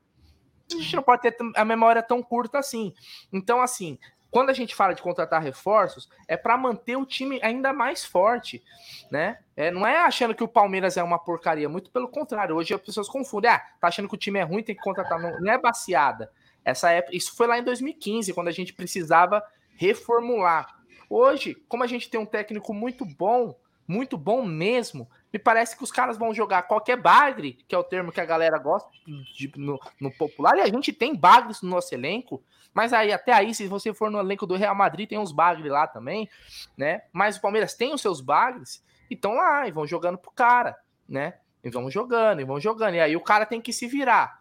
A 0.73 0.77
gente 0.77 0.95
não 0.95 1.03
pode 1.03 1.23
ter 1.23 1.37
a 1.57 1.65
memória 1.65 2.05
tão 2.05 2.23
curta 2.23 2.61
assim. 2.61 2.95
Então, 3.33 3.61
assim, 3.61 3.99
quando 4.37 4.51
a 4.51 4.53
gente 4.53 4.75
fala 4.75 4.93
de 4.93 5.01
contratar 5.01 5.43
reforços, 5.43 6.11
é 6.29 6.37
para 6.37 6.59
manter 6.59 6.95
o 6.95 7.07
time 7.07 7.41
ainda 7.43 7.73
mais 7.73 8.05
forte, 8.05 8.63
né? 9.11 9.39
É, 9.57 9.71
não 9.71 9.87
é 9.87 10.01
achando 10.01 10.35
que 10.35 10.45
o 10.45 10.49
Palmeiras 10.49 10.99
é 10.99 11.03
uma 11.03 11.19
porcaria, 11.19 11.71
muito 11.71 11.91
pelo 11.91 12.07
contrário. 12.07 12.55
Hoje 12.55 12.75
as 12.75 12.81
pessoas 12.83 13.09
confundem, 13.09 13.51
ah, 13.51 13.59
tá 13.81 13.89
achando 13.89 14.07
que 14.07 14.15
o 14.15 14.19
time 14.19 14.39
é 14.39 14.43
ruim, 14.43 14.63
tem 14.63 14.77
que 14.77 14.83
contratar. 14.83 15.19
Não, 15.19 15.41
não 15.41 15.51
é 15.51 15.57
baseada. 15.57 16.31
Essa 16.63 16.91
época, 16.91 17.17
isso 17.17 17.35
foi 17.35 17.47
lá 17.47 17.59
em 17.59 17.65
2015, 17.65 18.35
quando 18.35 18.49
a 18.49 18.53
gente 18.53 18.75
precisava 18.75 19.43
reformular. 19.75 20.69
Hoje, 21.09 21.55
como 21.67 21.83
a 21.83 21.87
gente 21.87 22.11
tem 22.11 22.21
um 22.21 22.27
técnico 22.27 22.75
muito 22.75 23.07
bom, 23.07 23.59
muito 23.89 24.19
bom 24.19 24.45
mesmo, 24.45 25.09
me 25.37 25.39
parece 25.39 25.77
que 25.77 25.85
os 25.85 25.93
caras 25.93 26.17
vão 26.17 26.33
jogar 26.33 26.63
qualquer 26.63 26.97
bagre, 26.97 27.59
que 27.69 27.75
é 27.75 27.79
o 27.79 27.85
termo 27.85 28.11
que 28.11 28.21
a 28.23 28.25
galera 28.25 28.57
gosta 28.57 28.89
de, 29.35 29.53
no, 29.55 29.79
no, 30.01 30.11
popular, 30.11 30.57
e 30.57 30.63
a 30.63 30.67
gente 30.67 30.95
tem 30.95 31.15
bagres 31.15 31.61
no 31.61 31.69
nosso 31.69 31.95
elenco, 31.95 32.43
mas 32.73 32.95
aí 32.95 33.13
até 33.13 33.35
aí, 33.35 33.55
se 33.55 33.69
você 33.69 33.93
for 33.93 34.11
no 34.11 34.19
elenco 34.19 34.47
do 34.47 34.57
Real 34.57 34.75
Madrid, 34.75 35.07
tem 35.07 35.19
uns 35.19 35.33
bagres 35.33 35.71
lá 35.71 35.87
também, 35.87 36.27
né? 36.75 37.03
Mas 37.13 37.37
o 37.37 37.43
Palmeiras 37.43 37.75
tem 37.75 37.93
os 37.93 38.01
seus 38.01 38.23
bagres 38.23 38.83
e 39.11 39.15
estão 39.15 39.35
lá 39.35 39.69
e 39.69 39.73
vão 39.73 39.87
jogando 39.87 40.17
pro 40.17 40.31
cara, 40.31 40.75
né? 41.07 41.35
E 41.63 41.69
vão 41.69 41.91
jogando, 41.91 42.41
e 42.41 42.45
vão 42.45 42.59
jogando, 42.59 42.95
e 42.95 43.01
aí 43.01 43.15
o 43.15 43.21
cara 43.21 43.45
tem 43.45 43.61
que 43.61 43.75
se 43.75 43.87
virar. 43.87 44.41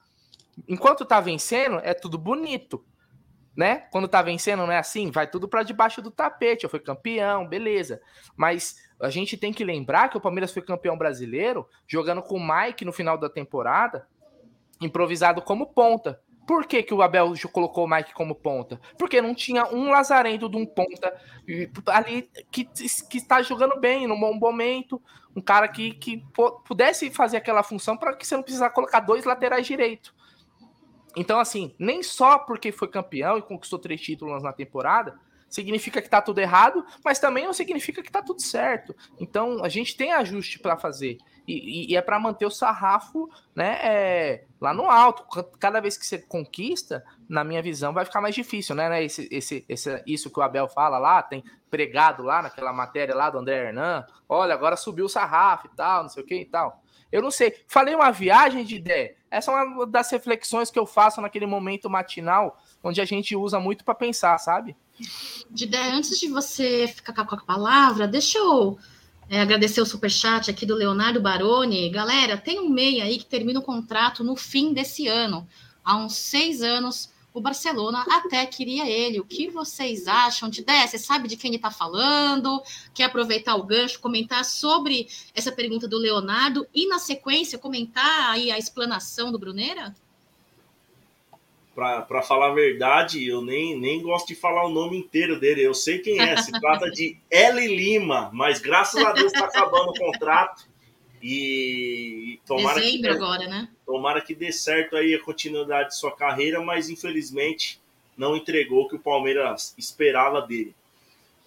Enquanto 0.66 1.04
tá 1.04 1.20
vencendo, 1.20 1.82
é 1.84 1.94
tudo 1.94 2.18
bonito 2.18 2.86
né? 3.56 3.88
Quando 3.91 4.08
tá 4.08 4.22
vencendo, 4.22 4.65
não 4.65 4.72
é 4.72 4.78
assim? 4.78 5.12
Vai 5.12 5.28
tudo 5.28 5.48
para 5.48 5.63
debaixo 5.63 6.02
do 6.02 6.12
tapete. 6.12 6.63
Eu 6.63 6.70
fui 6.70 6.80
campeão, 6.80 7.48
beleza. 7.48 8.02
Mas 8.36 8.76
a 9.00 9.10
gente 9.10 9.38
tem 9.38 9.54
que 9.54 9.63
lembrar 9.63 10.10
que 10.10 10.18
o 10.18 10.22
Palmeiras 10.22 10.54
foi 10.54 10.62
campeão 10.62 10.98
brasileiro 10.98 11.68
jogando 11.88 12.22
com 12.22 12.38
o 12.38 12.48
Mike 12.48 12.86
no 12.86 12.94
final 12.94 13.18
da 13.18 13.30
temporada, 13.30 14.08
improvisado 14.82 15.41
como 15.41 15.68
ponta. 15.68 16.22
Por 16.46 16.68
que, 16.68 16.84
que 16.84 16.94
o 16.94 17.02
Abel 17.02 17.34
colocou 17.52 17.86
o 17.86 17.89
Mike 17.89 18.13
como 18.13 18.36
ponta? 18.36 18.80
Porque 19.00 19.20
não 19.20 19.34
tinha 19.34 19.65
um 19.65 19.89
lazarento 19.89 20.48
de 20.48 20.58
um 20.58 20.65
ponta 20.65 21.12
ali 21.88 22.30
que, 22.52 22.65
que 22.65 23.18
está 23.18 23.41
jogando 23.41 23.80
bem, 23.80 24.06
num 24.06 24.20
bom 24.20 24.34
momento, 24.36 25.02
um 25.36 25.41
cara 25.41 25.68
que, 25.68 25.94
que 25.96 26.24
pudesse 26.65 27.10
fazer 27.10 27.38
aquela 27.38 27.63
função 27.63 27.98
para 27.98 28.15
que 28.15 28.26
você 28.26 28.36
não 28.36 28.44
precisasse 28.44 28.74
colocar 28.76 29.00
dois 29.00 29.26
laterais 29.26 29.65
direito. 29.65 30.14
Então, 31.15 31.39
assim, 31.39 31.73
nem 31.80 32.04
só 32.04 32.39
porque 32.39 32.71
foi 32.71 32.88
campeão 32.88 33.38
e 33.38 33.41
conquistou 33.41 33.80
três 33.80 34.01
títulos 34.01 34.43
na 34.43 34.51
temporada, 34.51 35.17
significa 35.49 36.01
que 36.01 36.10
tá 36.10 36.21
tudo 36.21 36.39
errado, 36.39 36.86
mas 37.04 37.19
também 37.19 37.45
não 37.45 37.54
significa 37.54 38.04
que 38.04 38.12
tá 38.12 38.21
tudo 38.21 38.41
certo. 38.41 38.95
Então, 39.19 39.63
a 39.63 39.69
gente 39.69 39.95
tem 39.95 40.12
ajuste 40.12 40.60
para 40.60 40.78
fazer. 40.78 41.17
E, 41.47 41.91
e, 41.91 41.95
é 41.95 42.01
para 42.01 42.19
manter 42.19 42.45
o 42.45 42.49
sarrafo 42.49 43.30
né, 43.56 43.78
é, 43.84 44.43
lá 44.60 44.73
no 44.73 44.89
alto. 44.89 45.23
Cada 45.60 45.80
vez 45.80 45.95
que 45.95 46.06
você 46.06 46.17
conquista, 46.17 47.04
na 47.30 47.43
minha 47.43 47.62
visão, 47.62 47.93
vai 47.93 48.04
ficar 48.04 48.19
mais 48.19 48.34
difícil, 48.34 48.75
né? 48.75 48.89
né 48.89 49.04
esse, 49.04 49.28
esse, 49.32 49.63
esse, 49.69 50.04
isso 50.08 50.32
que 50.32 50.39
o 50.39 50.43
Abel 50.43 50.67
fala 50.67 50.97
lá, 50.97 51.21
tem 51.21 51.43
pregado 51.69 52.23
lá 52.23 52.41
naquela 52.41 52.73
matéria 52.73 53.15
lá 53.15 53.30
do 53.30 53.38
André 53.38 53.67
Hernan. 53.67 54.06
Olha, 54.28 54.54
agora 54.54 54.75
subiu 54.75 55.06
o 55.06 55.10
sarrafo 55.10 55.67
e 55.67 55.75
tal, 55.75 56.04
não 56.04 56.10
sei 56.10 56.23
o 56.23 56.25
que 56.25 56.36
e 56.36 56.45
tal. 56.45 56.82
Eu 57.12 57.21
não 57.21 57.32
sei. 57.32 57.56
Falei 57.67 57.93
uma 57.93 58.12
viagem 58.12 58.65
de 58.65 58.75
ideia. 58.75 59.15
Essa 59.36 59.52
é 59.52 59.63
uma 59.63 59.86
das 59.86 60.10
reflexões 60.12 60.71
que 60.71 60.80
eu 60.80 60.86
faço 60.86 61.19
naquele 61.19 61.45
momento 61.45 61.89
matinal, 61.89 62.58
onde 62.82 63.02
a 63.02 63.06
gente 63.06 63.36
usa 63.36 63.60
muito 63.60 63.84
para 63.84 63.93
pensar, 63.93 64.38
sabe? 64.38 64.78
Ideia, 65.54 65.93
antes 65.93 66.17
de 66.17 66.30
você 66.30 66.88
ficar 66.88 67.13
com 67.13 67.36
a 67.36 67.38
palavra, 67.43 68.08
deixa 68.08 68.38
eu 68.38 68.80
é, 69.30 69.41
agradecer 69.41 69.82
o 69.82 69.86
superchat 69.86 70.50
aqui 70.50 70.65
do 70.65 70.74
Leonardo 70.74 71.19
Baroni. 71.19 71.89
Galera, 71.89 72.38
tem 72.38 72.62
um 72.62 72.69
MEI 72.69 73.02
aí 73.02 73.17
que 73.17 73.26
termina 73.26 73.60
o 73.60 73.63
contrato 73.63 74.24
no 74.24 74.38
fim 74.38 74.71
desse 74.71 75.06
ano. 75.06 75.45
Há 75.84 75.98
uns 75.98 76.15
seis 76.15 76.62
anos 76.62 77.12
o 77.36 77.41
Barcelona 77.41 78.06
até 78.10 78.45
queria 78.45 78.89
ele. 78.89 79.19
O 79.19 79.26
que 79.26 79.50
vocês 79.50 80.08
acham 80.08 80.50
de 80.50 80.62
ideia? 80.62 80.88
Você 80.88 80.98
sabe 80.98 81.28
de 81.28 81.36
quem 81.36 81.50
ele 81.50 81.58
está 81.58 81.69
falando? 81.69 82.63
Quer 82.93 83.04
aproveitar 83.04 83.56
o 83.56 83.63
gancho, 83.63 84.00
comentar 84.00 84.45
sobre 84.45 85.10
essa 85.36 85.52
pergunta 85.52 85.86
do 85.86 85.98
Leonardo 85.98 86.65
e, 86.74 86.88
na 86.88 86.98
sequência, 86.98 87.60
comentar 87.60 88.32
aí 88.32 88.50
a 88.50 88.58
explanação 88.58 89.34
do 89.34 89.38
Bruneira? 89.38 89.93
Para 91.76 92.21
falar 92.21 92.52
a 92.52 92.54
verdade, 92.54 93.28
eu 93.28 93.41
nem, 93.41 93.78
nem 93.78 94.02
gosto 94.02 94.28
de 94.28 94.36
falar 94.36 94.65
o 94.65 94.71
nome 94.71 94.98
inteiro 94.98 95.38
dele. 95.38 95.62
Eu 95.62 95.74
sei 95.74 96.00
quem 96.00 96.17
é. 96.21 96.38
Se 96.38 96.54
trata 96.54 96.89
de 96.89 97.17
L. 97.30 97.67
Lima, 97.67 98.32
mas 98.34 98.62
graças 98.62 99.04
a 99.04 99.12
Deus 99.12 99.34
está 99.34 99.43
acabando 99.43 99.89
o 99.89 99.93
contrato. 99.93 100.69
E 101.21 102.39
tomara 102.45 102.80
Dezembro 102.80 103.10
que, 103.10 103.17
agora, 103.17 103.48
né? 103.48 103.67
Tomara 103.86 104.21
que 104.21 104.34
dê 104.34 104.52
certo 104.52 104.95
aí 104.95 105.13
a 105.13 105.21
continuidade 105.21 105.89
de 105.89 105.98
sua 105.98 106.15
carreira, 106.15 106.62
mas 106.62 106.89
infelizmente 106.89 107.80
não 108.17 108.36
entregou 108.36 108.84
o 108.84 108.88
que 108.88 108.95
o 108.95 109.00
Palmeiras 109.00 109.76
esperava 109.78 110.41
dele. 110.41 110.74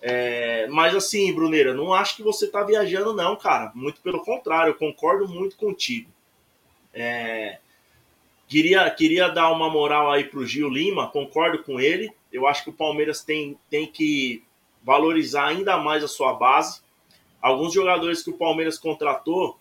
É, 0.01 0.67
mas 0.69 0.95
assim, 0.95 1.33
Bruneira, 1.33 1.75
não 1.75 1.93
acho 1.93 2.17
que 2.17 2.23
você 2.23 2.47
tá 2.47 2.63
viajando, 2.63 3.13
não, 3.13 3.35
cara. 3.35 3.73
Muito 3.75 4.01
pelo 4.01 4.25
contrário, 4.25 4.71
eu 4.71 4.75
concordo 4.75 5.27
muito 5.29 5.57
contigo. 5.57 6.11
É, 6.95 7.59
queria, 8.47 8.89
queria 8.91 9.29
dar 9.29 9.51
uma 9.51 9.69
moral 9.69 10.11
aí 10.13 10.25
pro 10.25 10.47
Gil 10.47 10.69
Lima, 10.69 11.09
concordo 11.09 11.63
com 11.65 11.81
ele. 11.81 12.13
Eu 12.33 12.47
acho 12.47 12.63
que 12.63 12.71
o 12.71 12.75
Palmeiras 12.75 13.23
tem, 13.25 13.59
tem 13.69 13.87
que 13.87 14.45
valorizar 14.83 15.47
ainda 15.47 15.77
mais 15.77 16.05
a 16.05 16.09
sua 16.09 16.35
base. 16.35 16.81
Alguns 17.41 17.73
jogadores 17.73 18.23
que 18.23 18.31
o 18.31 18.37
Palmeiras 18.37 18.79
contratou 18.79 19.59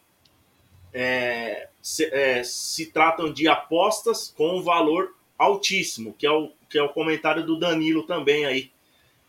é, 1.00 1.70
se, 1.80 2.06
é, 2.06 2.44
se, 2.44 2.88
tratam 2.88 3.32
de 3.32 3.48
apostas 3.48 4.34
com 4.36 4.58
um 4.58 4.64
valor 4.64 5.16
altíssimo, 5.38 6.16
que 6.18 6.26
é 6.26 6.32
o, 6.32 6.52
que 6.68 6.80
é 6.80 6.82
o 6.82 6.90
comentário 6.90 7.46
do 7.46 7.60
Danilo 7.60 8.02
também 8.02 8.48
aí. 8.48 8.72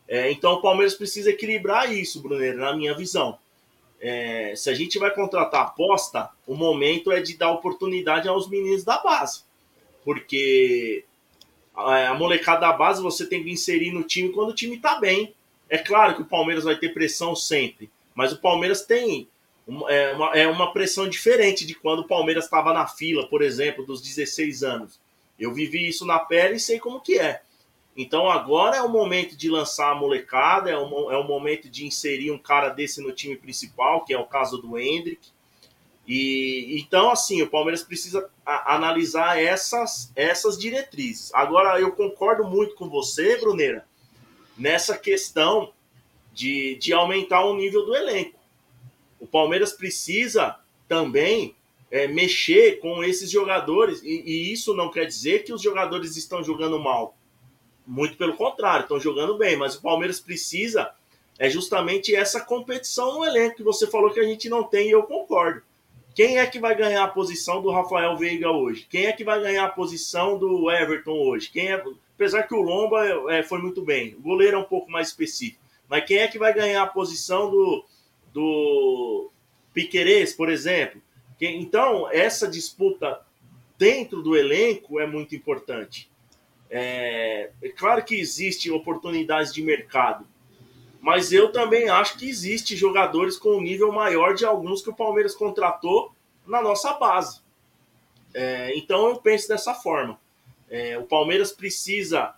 É, 0.09 0.33
então 0.33 0.55
o 0.55 0.63
Palmeiras 0.63 0.95
precisa 0.95 1.29
equilibrar 1.29 1.93
isso, 1.93 2.23
Bruneiro, 2.23 2.57
na 2.57 2.75
minha 2.75 2.95
visão. 2.95 3.39
É, 4.01 4.55
se 4.57 4.71
a 4.71 4.75
gente 4.75 4.99
vai 4.99 5.11
contratar 5.11 5.67
aposta, 5.67 6.31
o 6.47 6.55
momento 6.55 7.13
é 7.13 7.21
de 7.21 7.37
dar 7.37 7.53
oportunidade 7.53 8.27
aos 8.27 8.49
meninos 8.49 8.83
da 8.83 8.97
base. 9.03 9.43
Porque 10.03 11.05
a, 11.77 12.09
a 12.09 12.15
molecada 12.15 12.61
da 12.61 12.73
base 12.73 13.03
você 13.03 13.27
tem 13.27 13.45
que 13.45 13.51
inserir 13.51 13.93
no 13.93 14.05
time 14.05 14.31
quando 14.31 14.51
o 14.51 14.55
time 14.55 14.77
está 14.77 14.99
bem. 14.99 15.35
É 15.69 15.77
claro 15.77 16.15
que 16.15 16.23
o 16.23 16.27
Palmeiras 16.27 16.65
vai 16.65 16.77
ter 16.77 16.95
pressão 16.95 17.37
sempre, 17.37 17.91
mas 18.15 18.33
o 18.33 18.41
Palmeiras 18.41 18.87
tem 18.87 19.29
é 19.89 20.13
uma, 20.15 20.33
é 20.35 20.47
uma 20.49 20.73
pressão 20.73 21.09
diferente 21.09 21.67
de 21.67 21.75
quando 21.75 22.01
o 22.01 22.09
Palmeiras 22.09 22.45
estava 22.45 22.73
na 22.73 22.87
fila, 22.87 23.29
por 23.29 23.43
exemplo, 23.43 23.85
dos 23.85 24.01
16 24.01 24.63
anos. 24.63 24.99
Eu 25.39 25.53
vivi 25.53 25.87
isso 25.87 26.07
na 26.07 26.19
pele 26.19 26.57
e 26.57 26.61
sei 26.61 26.79
como 26.79 27.01
que 27.01 27.19
é. 27.19 27.43
Então 27.97 28.31
agora 28.31 28.77
é 28.77 28.83
o 28.83 28.89
momento 28.89 29.37
de 29.37 29.51
lançar 29.51 29.91
a 29.91 29.95
molecada, 29.95 30.71
é 30.71 30.79
o, 30.79 31.11
é 31.11 31.17
o 31.17 31.25
momento 31.25 31.69
de 31.69 31.85
inserir 31.85 32.31
um 32.31 32.39
cara 32.39 32.69
desse 32.69 33.03
no 33.03 33.13
time 33.13 33.37
principal, 33.37 34.05
que 34.05 34.15
é 34.15 34.19
o 34.19 34.25
caso 34.25 34.59
do 34.59 34.79
Hendrick. 34.79 35.29
E 36.07 36.81
então, 36.81 37.11
assim, 37.11 37.43
o 37.43 37.51
Palmeiras 37.51 37.83
precisa 37.83 38.31
analisar 38.47 39.39
essas, 39.39 40.11
essas 40.17 40.57
diretrizes. 40.57 41.35
Agora, 41.35 41.79
eu 41.79 41.93
concordo 41.93 42.45
muito 42.45 42.75
com 42.77 42.89
você, 42.89 43.37
Bruneira, 43.37 43.85
nessa 44.57 44.97
questão 44.97 45.71
de, 46.33 46.77
de 46.77 46.95
aumentar 46.95 47.45
o 47.45 47.55
nível 47.55 47.85
do 47.85 47.95
elenco. 47.95 48.38
O 49.21 49.27
Palmeiras 49.27 49.73
precisa 49.73 50.57
também 50.87 51.55
é, 51.91 52.07
mexer 52.07 52.79
com 52.81 53.03
esses 53.03 53.31
jogadores, 53.31 54.03
e, 54.03 54.23
e, 54.25 54.53
isso 54.53 54.75
não 54.75 54.91
quer 54.91 55.07
dizer 55.07 55.45
que 55.45 55.53
os 55.53 55.63
jogadores 55.63 56.17
estão 56.17 56.43
jogando 56.43 56.79
mal. 56.79 57.17
Muito 57.87 58.17
pelo 58.17 58.35
contrário, 58.35 58.83
estão 58.83 59.01
jogando 59.01 59.39
bem, 59.39 59.57
mas 59.57 59.75
o 59.75 59.83
Palmeiras 59.83 60.21
precisa 60.21 60.93
é 61.39 61.49
justamente 61.49 62.15
essa 62.15 62.41
competição 62.41 63.15
no 63.15 63.25
elenco 63.25 63.57
que 63.57 63.63
você 63.63 63.87
falou 63.87 64.11
que 64.11 64.19
a 64.19 64.25
gente 64.25 64.49
não 64.49 64.65
tem, 64.65 64.89
e 64.89 64.91
eu 64.91 65.05
concordo. 65.05 65.63
Quem 66.15 66.39
é 66.39 66.47
que 66.47 66.59
vai 66.59 66.75
ganhar 66.75 67.05
a 67.05 67.09
posição 67.09 67.63
do 67.63 67.71
Rafael 67.71 68.17
Veiga 68.17 68.51
hoje? 68.51 68.87
Quem 68.91 69.07
é 69.07 69.13
que 69.13 69.23
vai 69.23 69.41
ganhar 69.41 69.65
a 69.65 69.71
posição 69.71 70.37
do 70.37 70.69
Everton 70.69 71.13
hoje? 71.13 71.49
Quem 71.49 71.71
é, 71.73 71.85
apesar 72.17 72.43
que 72.43 72.55
o 72.55 72.61
Lomba 72.61 73.33
é, 73.33 73.43
foi 73.45 73.61
muito 73.61 73.83
bem, 73.83 74.17
o 74.17 74.21
goleiro 74.21 74.57
é 74.57 74.61
um 74.61 74.65
pouco 74.65 74.91
mais 74.91 75.09
específico, 75.09 75.63
mas 75.89 76.05
quem 76.05 76.19
é 76.19 76.27
que 76.27 76.39
vai 76.39 76.53
ganhar 76.53 76.83
a 76.83 76.89
posição 76.89 77.49
do, 77.49 77.85
do 78.39 79.33
Piquerez, 79.75 80.33
por 80.33 80.49
exemplo. 80.49 81.03
Então, 81.41 82.09
essa 82.13 82.47
disputa 82.47 83.21
dentro 83.77 84.23
do 84.23 84.37
elenco 84.37 85.01
é 85.01 85.07
muito 85.09 85.35
importante. 85.35 86.09
É, 86.71 87.51
é 87.61 87.69
claro 87.71 88.05
que 88.05 88.15
existe 88.15 88.71
oportunidades 88.71 89.53
de 89.53 89.61
mercado, 89.61 90.25
mas 91.01 91.33
eu 91.33 91.51
também 91.51 91.89
acho 91.89 92.17
que 92.17 92.29
existe 92.29 92.77
jogadores 92.77 93.37
com 93.37 93.57
um 93.57 93.61
nível 93.61 93.91
maior 93.91 94.35
de 94.35 94.45
alguns 94.45 94.83
que 94.83 94.91
o 94.91 94.95
Palmeiras 94.95 95.35
contratou 95.35 96.13
na 96.47 96.63
nossa 96.63 96.93
base. 96.95 97.41
É, 98.33 98.77
então 98.77 99.09
eu 99.09 99.17
penso 99.17 99.49
dessa 99.49 99.75
forma. 99.75 100.21
É, 100.71 100.97
o 100.97 101.05
Palmeiras 101.05 101.51
precisa 101.51 102.35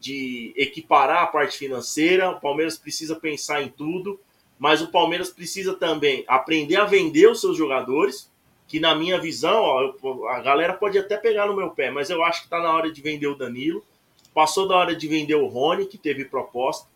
de 0.00 0.54
equiparar 0.56 1.24
a 1.24 1.26
parte 1.26 1.58
financeira, 1.58 2.30
o 2.30 2.40
Palmeiras 2.40 2.78
precisa 2.78 3.16
pensar 3.16 3.62
em 3.62 3.68
tudo 3.68 4.18
mas 4.62 4.80
o 4.80 4.92
Palmeiras 4.92 5.28
precisa 5.28 5.74
também 5.74 6.24
aprender 6.28 6.76
a 6.76 6.84
vender 6.84 7.28
os 7.28 7.40
seus 7.40 7.56
jogadores, 7.56 8.30
que 8.68 8.78
na 8.78 8.94
minha 8.94 9.20
visão, 9.20 9.60
ó, 9.60 10.28
a 10.28 10.38
galera 10.38 10.72
pode 10.74 10.96
até 10.96 11.16
pegar 11.16 11.48
no 11.48 11.56
meu 11.56 11.70
pé, 11.70 11.90
mas 11.90 12.10
eu 12.10 12.22
acho 12.22 12.42
que 12.42 12.46
está 12.46 12.62
na 12.62 12.72
hora 12.72 12.92
de 12.92 13.02
vender 13.02 13.26
o 13.26 13.34
Danilo. 13.34 13.84
Passou 14.32 14.68
da 14.68 14.76
hora 14.76 14.94
de 14.94 15.08
vender 15.08 15.34
o 15.34 15.48
Rony, 15.48 15.86
que 15.86 15.98
teve 15.98 16.26
proposta. 16.26 16.88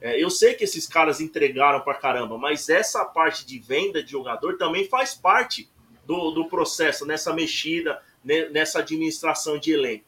É, 0.00 0.24
eu 0.24 0.30
sei 0.30 0.54
que 0.54 0.64
esses 0.64 0.86
caras 0.86 1.20
entregaram 1.20 1.82
para 1.82 1.92
caramba, 1.92 2.38
mas 2.38 2.70
essa 2.70 3.04
parte 3.04 3.44
de 3.44 3.58
venda 3.58 4.02
de 4.02 4.10
jogador 4.10 4.56
também 4.56 4.88
faz 4.88 5.14
parte 5.14 5.68
do, 6.06 6.30
do 6.30 6.46
processo, 6.46 7.04
nessa 7.04 7.34
mexida, 7.34 8.00
nessa 8.24 8.78
administração 8.78 9.58
de 9.58 9.70
elenco. 9.70 10.06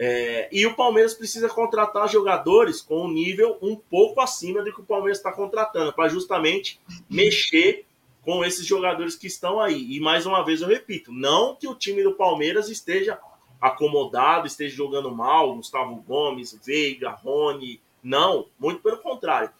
É, 0.00 0.48
e 0.52 0.64
o 0.64 0.76
Palmeiras 0.76 1.12
precisa 1.12 1.48
contratar 1.48 2.08
jogadores 2.08 2.80
com 2.80 3.04
um 3.04 3.10
nível 3.10 3.58
um 3.60 3.74
pouco 3.74 4.20
acima 4.20 4.62
do 4.62 4.72
que 4.72 4.80
o 4.80 4.84
Palmeiras 4.84 5.18
está 5.18 5.32
contratando, 5.32 5.92
para 5.92 6.08
justamente 6.08 6.80
mexer 7.10 7.84
com 8.22 8.44
esses 8.44 8.64
jogadores 8.64 9.16
que 9.16 9.26
estão 9.26 9.60
aí. 9.60 9.96
E 9.96 9.98
mais 9.98 10.24
uma 10.24 10.44
vez 10.44 10.60
eu 10.60 10.68
repito, 10.68 11.10
não 11.10 11.56
que 11.56 11.66
o 11.66 11.74
time 11.74 12.04
do 12.04 12.14
Palmeiras 12.14 12.68
esteja 12.68 13.18
acomodado, 13.60 14.46
esteja 14.46 14.76
jogando 14.76 15.10
mal, 15.10 15.56
Gustavo 15.56 15.96
Gomes, 15.96 16.56
Veiga, 16.64 17.10
Rony, 17.10 17.80
não, 18.00 18.46
muito 18.56 18.80
pelo 18.80 18.98
contrário. 18.98 19.50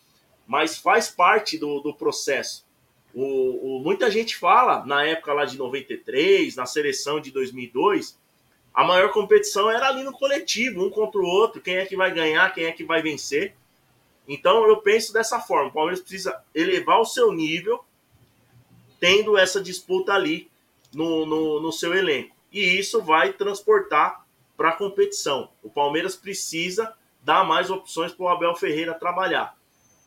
Mas 0.47 0.79
faz 0.79 1.11
parte 1.11 1.59
do, 1.59 1.81
do 1.81 1.93
processo. 1.93 2.65
O, 3.13 3.79
o, 3.79 3.81
muita 3.81 4.09
gente 4.09 4.37
fala, 4.37 4.87
na 4.87 5.03
época 5.03 5.33
lá 5.33 5.45
de 5.45 5.59
93, 5.59 6.55
na 6.55 6.65
seleção 6.65 7.21
de 7.21 7.33
2002, 7.33 8.17
a 8.79 8.85
maior 8.85 9.11
competição 9.11 9.69
era 9.69 9.89
ali 9.89 10.05
no 10.05 10.13
coletivo, 10.13 10.87
um 10.87 10.89
contra 10.89 11.21
o 11.21 11.27
outro, 11.27 11.61
quem 11.61 11.79
é 11.79 11.85
que 11.85 11.97
vai 11.97 12.15
ganhar, 12.15 12.55
quem 12.55 12.65
é 12.65 12.71
que 12.71 12.85
vai 12.85 13.03
vencer. 13.03 13.57
Então 14.29 14.69
eu 14.69 14.77
penso 14.77 15.13
dessa 15.13 15.41
forma, 15.41 15.69
o 15.69 15.73
Palmeiras 15.73 15.99
precisa 15.99 16.41
elevar 16.55 17.01
o 17.01 17.05
seu 17.05 17.33
nível, 17.33 17.85
tendo 19.01 19.37
essa 19.37 19.61
disputa 19.61 20.13
ali 20.13 20.49
no, 20.95 21.27
no, 21.27 21.61
no 21.61 21.73
seu 21.73 21.93
elenco. 21.93 22.37
E 22.53 22.79
isso 22.79 23.03
vai 23.03 23.33
transportar 23.33 24.25
para 24.57 24.69
a 24.69 24.77
competição. 24.77 25.51
O 25.61 25.69
Palmeiras 25.69 26.15
precisa 26.15 26.95
dar 27.21 27.43
mais 27.43 27.71
opções 27.71 28.13
para 28.13 28.27
o 28.27 28.29
Abel 28.29 28.55
Ferreira 28.55 28.95
trabalhar. 28.95 29.57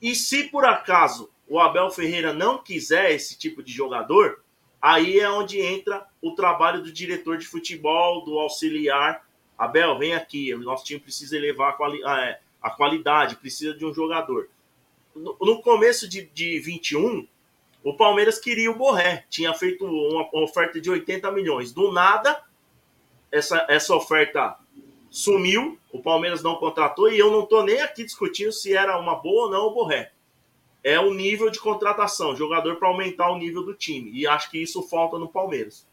E 0.01 0.15
se 0.15 0.43
por 0.45 0.63
acaso 0.63 1.29
o 1.45 1.59
Abel 1.59 1.91
Ferreira 1.91 2.31
não 2.31 2.57
quiser 2.57 3.11
esse 3.11 3.37
tipo 3.37 3.61
de 3.61 3.73
jogador, 3.73 4.41
aí 4.81 5.19
é 5.19 5.29
onde 5.29 5.59
entra 5.59 6.05
o 6.21 6.31
trabalho 6.31 6.81
do 6.81 6.91
diretor 6.91 7.37
de 7.37 7.45
futebol, 7.45 8.23
do 8.25 8.39
auxiliar. 8.39 9.25
Abel, 9.57 9.97
vem 9.97 10.13
aqui, 10.13 10.53
o 10.53 10.59
nosso 10.59 10.83
time 10.83 10.99
precisa 10.99 11.37
elevar 11.37 11.69
a, 11.69 11.73
quali 11.73 12.03
a, 12.03 12.39
a 12.61 12.69
qualidade, 12.71 13.35
precisa 13.35 13.73
de 13.73 13.85
um 13.85 13.93
jogador. 13.93 14.49
No, 15.15 15.37
no 15.39 15.61
começo 15.61 16.07
de, 16.07 16.25
de 16.25 16.59
21, 16.59 17.27
o 17.83 17.93
Palmeiras 17.93 18.39
queria 18.39 18.71
o 18.71 18.75
Borré, 18.75 19.25
tinha 19.29 19.53
feito 19.53 19.85
uma 19.85 20.29
oferta 20.43 20.79
de 20.79 20.89
80 20.89 21.31
milhões. 21.31 21.71
Do 21.71 21.91
nada, 21.91 22.43
essa, 23.31 23.65
essa 23.69 23.95
oferta 23.95 24.57
sumiu, 25.09 25.77
o 25.91 26.01
Palmeiras 26.01 26.41
não 26.41 26.55
contratou 26.55 27.11
e 27.11 27.19
eu 27.19 27.31
não 27.31 27.43
estou 27.43 27.63
nem 27.63 27.81
aqui 27.81 28.03
discutindo 28.03 28.51
se 28.51 28.73
era 28.75 28.97
uma 28.99 29.15
boa 29.15 29.45
ou 29.45 29.51
não 29.51 29.67
o 29.67 29.73
Borré. 29.73 30.11
É 30.83 30.99
o 30.99 31.13
nível 31.13 31.49
de 31.49 31.59
contratação, 31.59 32.35
jogador 32.35 32.77
para 32.77 32.87
aumentar 32.87 33.31
o 33.31 33.37
nível 33.37 33.63
do 33.63 33.73
time. 33.73 34.11
E 34.13 34.25
acho 34.25 34.49
que 34.49 34.57
isso 34.57 34.81
falta 34.83 35.17
no 35.19 35.27
Palmeiras. 35.27 35.85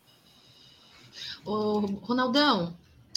Ô, 1.45 1.81
Ronaldão, 2.03 2.77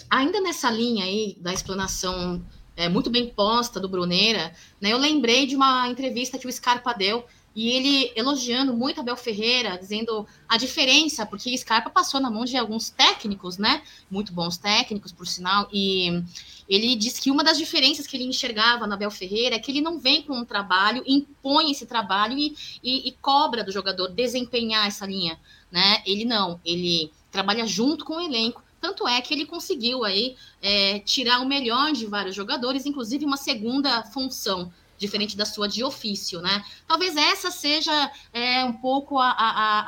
ainda 0.10 0.42
nessa 0.42 0.70
linha 0.70 1.06
aí 1.06 1.38
da 1.40 1.54
explanação 1.54 2.44
é, 2.76 2.90
muito 2.90 3.10
bem 3.10 3.30
posta 3.30 3.80
do 3.80 3.90
Bruneira, 3.90 4.54
né, 4.80 4.92
eu 4.92 4.98
lembrei 4.98 5.46
de 5.46 5.56
uma 5.56 5.88
entrevista 5.88 6.38
que 6.38 6.48
o 6.48 6.52
Scarpa 6.52 6.94
deu 6.94 7.26
e 7.56 7.70
ele 7.70 8.12
elogiando 8.16 8.74
muito 8.74 9.02
Abel 9.02 9.18
Ferreira, 9.18 9.78
dizendo 9.78 10.26
a 10.48 10.58
diferença, 10.58 11.26
porque 11.26 11.58
Scarpa 11.58 11.90
passou 11.90 12.20
na 12.20 12.30
mão 12.30 12.46
de 12.46 12.56
alguns 12.58 12.90
técnicos, 12.90 13.58
né? 13.58 13.82
Muito 14.10 14.32
bons 14.32 14.58
técnicos, 14.58 15.12
por 15.12 15.28
sinal, 15.28 15.68
e 15.72 16.24
ele 16.70 16.96
disse 16.96 17.22
que 17.22 17.30
uma 17.30 17.44
das 17.44 17.58
diferenças 17.58 18.08
que 18.08 18.16
ele 18.16 18.24
enxergava 18.24 18.88
na 18.88 18.96
Abel 18.96 19.12
Ferreira 19.12 19.56
é 19.56 19.60
que 19.60 19.72
ele 19.72 19.82
não 19.82 20.00
vem 20.00 20.22
com 20.22 20.34
um 20.34 20.46
trabalho, 20.46 21.04
impõe 21.06 21.72
esse 21.72 21.86
trabalho 21.86 22.38
e, 22.38 22.56
e, 22.82 23.10
e 23.10 23.12
cobra 23.22 23.64
do 23.64 23.72
jogador 23.72 24.08
desempenhar 24.08 24.88
essa 24.88 25.06
linha, 25.06 25.38
né? 25.70 26.02
Ele 26.06 26.24
não, 26.24 26.60
ele 26.64 27.12
trabalha 27.30 27.66
junto 27.68 28.06
com 28.06 28.16
o 28.16 28.22
elenco. 28.22 28.64
Tanto 28.80 29.08
é 29.08 29.22
que 29.22 29.34
ele 29.34 29.46
conseguiu 29.46 30.04
aí 30.04 30.36
é, 30.62 31.00
tirar 31.00 31.40
o 31.40 31.46
melhor 31.46 31.92
de 31.92 32.06
vários 32.08 32.36
jogadores, 32.36 32.86
inclusive 32.86 33.26
uma 33.26 33.38
segunda 33.38 34.04
função, 34.06 34.72
diferente 35.02 35.36
da 35.36 35.46
sua 35.46 35.68
de 35.68 35.84
ofício, 35.84 36.42
né? 36.42 36.64
Talvez 36.88 37.18
essa 37.18 37.50
seja 37.50 38.12
é, 38.32 38.64
um 38.64 38.74
pouco 38.74 39.18
a, 39.18 39.32
a, 39.32 39.80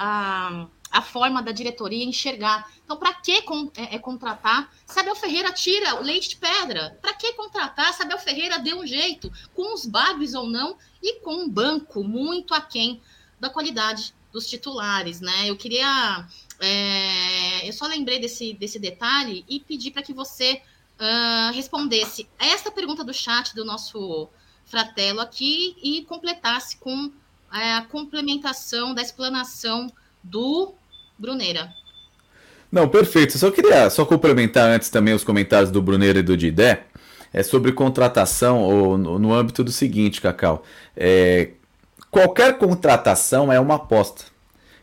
a, 0.63 0.67
a, 0.91 1.02
forma 1.04 1.41
da 1.41 1.52
diretoria 1.52 2.04
enxergar. 2.04 2.67
Então, 2.84 2.97
para 2.97 3.13
que 3.13 3.43
con 3.43 3.71
é, 3.78 3.95
é, 3.95 3.99
contratar? 3.99 4.73
Sabel 4.88 5.15
Ferreira 5.15 5.54
tira 5.54 6.02
o 6.02 6.04
leite 6.04 6.30
de 6.30 6.38
pedra. 6.38 6.97
Para 6.99 7.13
que 7.13 7.32
contratar? 7.34 7.93
Sabel 7.93 8.17
Ferreira 8.17 8.58
deu 8.58 8.80
um 8.80 8.88
jeito, 8.88 9.32
com 9.54 9.73
os 9.76 9.86
bagos 9.86 10.34
ou 10.34 10.49
não, 10.49 10.76
e 11.02 11.19
com 11.19 11.36
um 11.43 11.49
banco 11.49 12.04
muito 12.04 12.56
aquém 12.56 12.99
da 13.39 13.49
qualidade 13.49 14.15
dos 14.32 14.49
titulares, 14.49 15.21
né? 15.21 15.47
Eu 15.47 15.56
queria. 15.56 16.28
É, 16.60 17.67
eu 17.67 17.73
só 17.73 17.86
lembrei 17.86 18.19
desse, 18.19 18.54
desse 18.54 18.80
detalhe 18.80 19.45
e 19.47 19.60
pedi 19.60 19.91
para 19.91 20.02
que 20.02 20.13
você 20.13 20.62
uh, 20.99 21.54
respondesse 21.54 22.28
esta 22.39 22.71
pergunta 22.71 23.04
do 23.04 23.13
chat 23.13 23.54
do 23.54 23.63
nosso 23.63 24.30
Fratelo 24.73 25.19
aqui 25.19 25.75
e 25.83 26.01
completasse 26.05 26.77
com 26.77 27.12
é, 27.53 27.73
a 27.75 27.83
complementação 27.83 28.95
da 28.95 29.03
explanação 29.03 29.86
do 30.23 30.73
Bruneira. 31.15 31.71
Não, 32.71 32.89
perfeito. 32.89 33.38
Só 33.38 33.51
queria 33.51 33.88
só 33.91 34.03
complementar 34.03 34.67
antes 34.67 34.89
também 34.89 35.13
os 35.13 35.23
comentários 35.23 35.69
do 35.69 35.79
Bruneira 35.79 36.17
e 36.17 36.23
do 36.23 36.36
Didé. 36.36 36.86
É 37.31 37.43
sobre 37.43 37.71
contratação 37.71 38.63
ou 38.63 38.97
no, 38.97 39.19
no 39.19 39.31
âmbito 39.31 39.63
do 39.63 39.71
seguinte, 39.71 40.19
Cacau. 40.19 40.63
É, 40.97 41.51
qualquer 42.09 42.57
contratação 42.57 43.53
é 43.53 43.59
uma 43.59 43.75
aposta. 43.75 44.23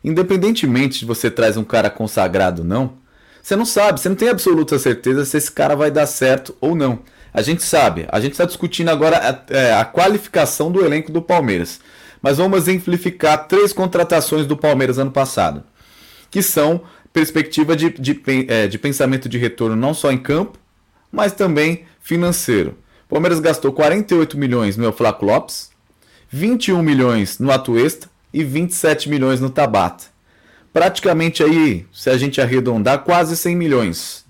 Independentemente 0.04 1.00
de 1.00 1.04
você 1.04 1.28
traz 1.28 1.56
um 1.56 1.64
cara 1.64 1.90
consagrado 1.90 2.62
ou 2.62 2.68
não, 2.68 2.92
você 3.42 3.56
não 3.56 3.64
sabe, 3.64 3.98
você 3.98 4.08
não 4.08 4.14
tem 4.14 4.28
absoluta 4.28 4.78
certeza 4.78 5.24
se 5.24 5.36
esse 5.36 5.50
cara 5.50 5.74
vai 5.74 5.90
dar 5.90 6.06
certo 6.06 6.56
ou 6.60 6.76
não. 6.76 7.00
A 7.32 7.42
gente 7.42 7.62
sabe, 7.62 8.06
a 8.10 8.20
gente 8.20 8.32
está 8.32 8.44
discutindo 8.44 8.88
agora 8.88 9.18
a, 9.18 9.54
é, 9.54 9.74
a, 9.74 9.84
qualificação 9.84 10.70
do 10.70 10.84
elenco 10.84 11.12
do 11.12 11.22
Palmeiras. 11.22 11.80
Mas 12.20 12.38
vamos 12.38 12.58
exemplificar 12.58 13.46
três 13.46 13.72
contratações 13.72 14.46
do 14.46 14.56
Palmeiras 14.56 14.98
ano 14.98 15.10
passado, 15.10 15.62
que 16.30 16.42
são 16.42 16.82
perspectiva 17.12 17.74
de, 17.76 17.90
de, 17.90 18.20
é, 18.48 18.66
de 18.66 18.78
pensamento 18.78 19.28
de 19.28 19.38
retorno 19.38 19.76
não 19.76 19.94
só 19.94 20.12
em 20.12 20.18
campo, 20.18 20.58
mas 21.10 21.32
também 21.32 21.84
financeiro. 22.00 22.76
O 23.06 23.14
Palmeiras 23.14 23.40
gastou 23.40 23.72
48 23.72 24.36
milhões 24.36 24.76
no 24.76 24.92
Flávio 24.92 25.26
Lopes, 25.26 25.70
21 26.28 26.82
milhões 26.82 27.38
no 27.38 27.50
Atuesta 27.50 28.08
e 28.32 28.44
27 28.44 29.08
milhões 29.08 29.40
no 29.40 29.50
Tabata. 29.50 30.04
Praticamente 30.72 31.42
aí, 31.42 31.86
se 31.92 32.08
a 32.08 32.16
gente 32.16 32.40
arredondar, 32.40 33.00
quase 33.00 33.36
100 33.36 33.56
milhões 33.56 34.24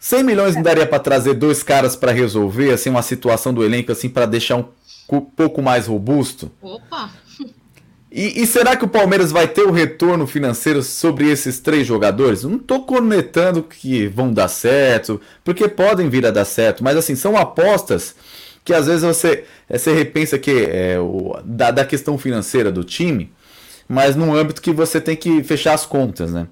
100 0.00 0.22
milhões 0.24 0.54
não 0.56 0.62
daria 0.62 0.86
para 0.86 0.98
trazer 0.98 1.34
dois 1.34 1.62
caras 1.62 1.94
para 1.94 2.10
resolver 2.10 2.72
assim 2.72 2.88
uma 2.88 3.02
situação 3.02 3.52
do 3.52 3.62
elenco 3.62 3.92
assim 3.92 4.08
para 4.08 4.24
deixar 4.24 4.56
um 4.56 4.64
pouco 5.20 5.60
mais 5.60 5.86
robusto? 5.86 6.50
Opa! 6.62 7.10
E, 8.10 8.42
e, 8.42 8.46
será 8.46 8.76
que 8.76 8.84
o 8.84 8.88
Palmeiras 8.88 9.30
vai 9.30 9.46
ter 9.46 9.62
o 9.62 9.70
retorno 9.70 10.26
financeiro 10.26 10.82
sobre 10.82 11.30
esses 11.30 11.60
três 11.60 11.86
jogadores? 11.86 12.42
Não 12.42 12.56
estou 12.56 12.84
conectando 12.84 13.62
que 13.62 14.08
vão 14.08 14.32
dar 14.32 14.48
certo, 14.48 15.20
porque 15.44 15.68
podem 15.68 16.08
vir 16.08 16.26
a 16.26 16.32
dar 16.32 16.44
certo, 16.44 16.82
mas 16.82 16.96
assim, 16.96 17.14
são 17.14 17.36
apostas 17.36 18.16
que 18.64 18.74
às 18.74 18.86
vezes 18.86 19.02
você, 19.02 19.44
eh, 19.68 19.78
você 19.78 19.92
repensa 19.94 20.40
que 20.40 20.50
é, 20.50 20.98
o, 20.98 21.38
da, 21.44 21.70
da 21.70 21.84
questão 21.84 22.18
financeira 22.18 22.72
do 22.72 22.82
time, 22.82 23.32
mas 23.88 24.16
num 24.16 24.34
âmbito 24.34 24.60
que 24.60 24.72
você 24.72 25.00
tem 25.00 25.14
que 25.14 25.44
fechar 25.44 25.74
as 25.74 25.86
contas, 25.86 26.32
né? 26.32 26.48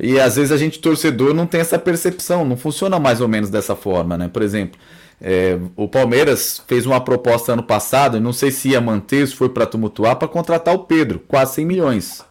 E 0.00 0.18
às 0.18 0.36
vezes 0.36 0.52
a 0.52 0.56
gente, 0.56 0.78
torcedor, 0.78 1.34
não 1.34 1.46
tem 1.46 1.60
essa 1.60 1.78
percepção, 1.78 2.44
não 2.44 2.56
funciona 2.56 2.98
mais 2.98 3.20
ou 3.20 3.28
menos 3.28 3.50
dessa 3.50 3.74
forma, 3.76 4.16
né? 4.16 4.28
Por 4.28 4.42
exemplo, 4.42 4.78
é, 5.20 5.58
o 5.76 5.88
Palmeiras 5.88 6.62
fez 6.66 6.86
uma 6.86 7.00
proposta 7.00 7.52
ano 7.52 7.62
passado, 7.62 8.20
não 8.20 8.32
sei 8.32 8.50
se 8.50 8.70
ia 8.70 8.80
manter, 8.80 9.26
se 9.26 9.34
foi 9.34 9.48
para 9.48 9.66
tumultuar, 9.66 10.16
para 10.16 10.28
contratar 10.28 10.74
o 10.74 10.80
Pedro, 10.80 11.20
quase 11.26 11.54
100 11.54 11.66
milhões. 11.66 12.24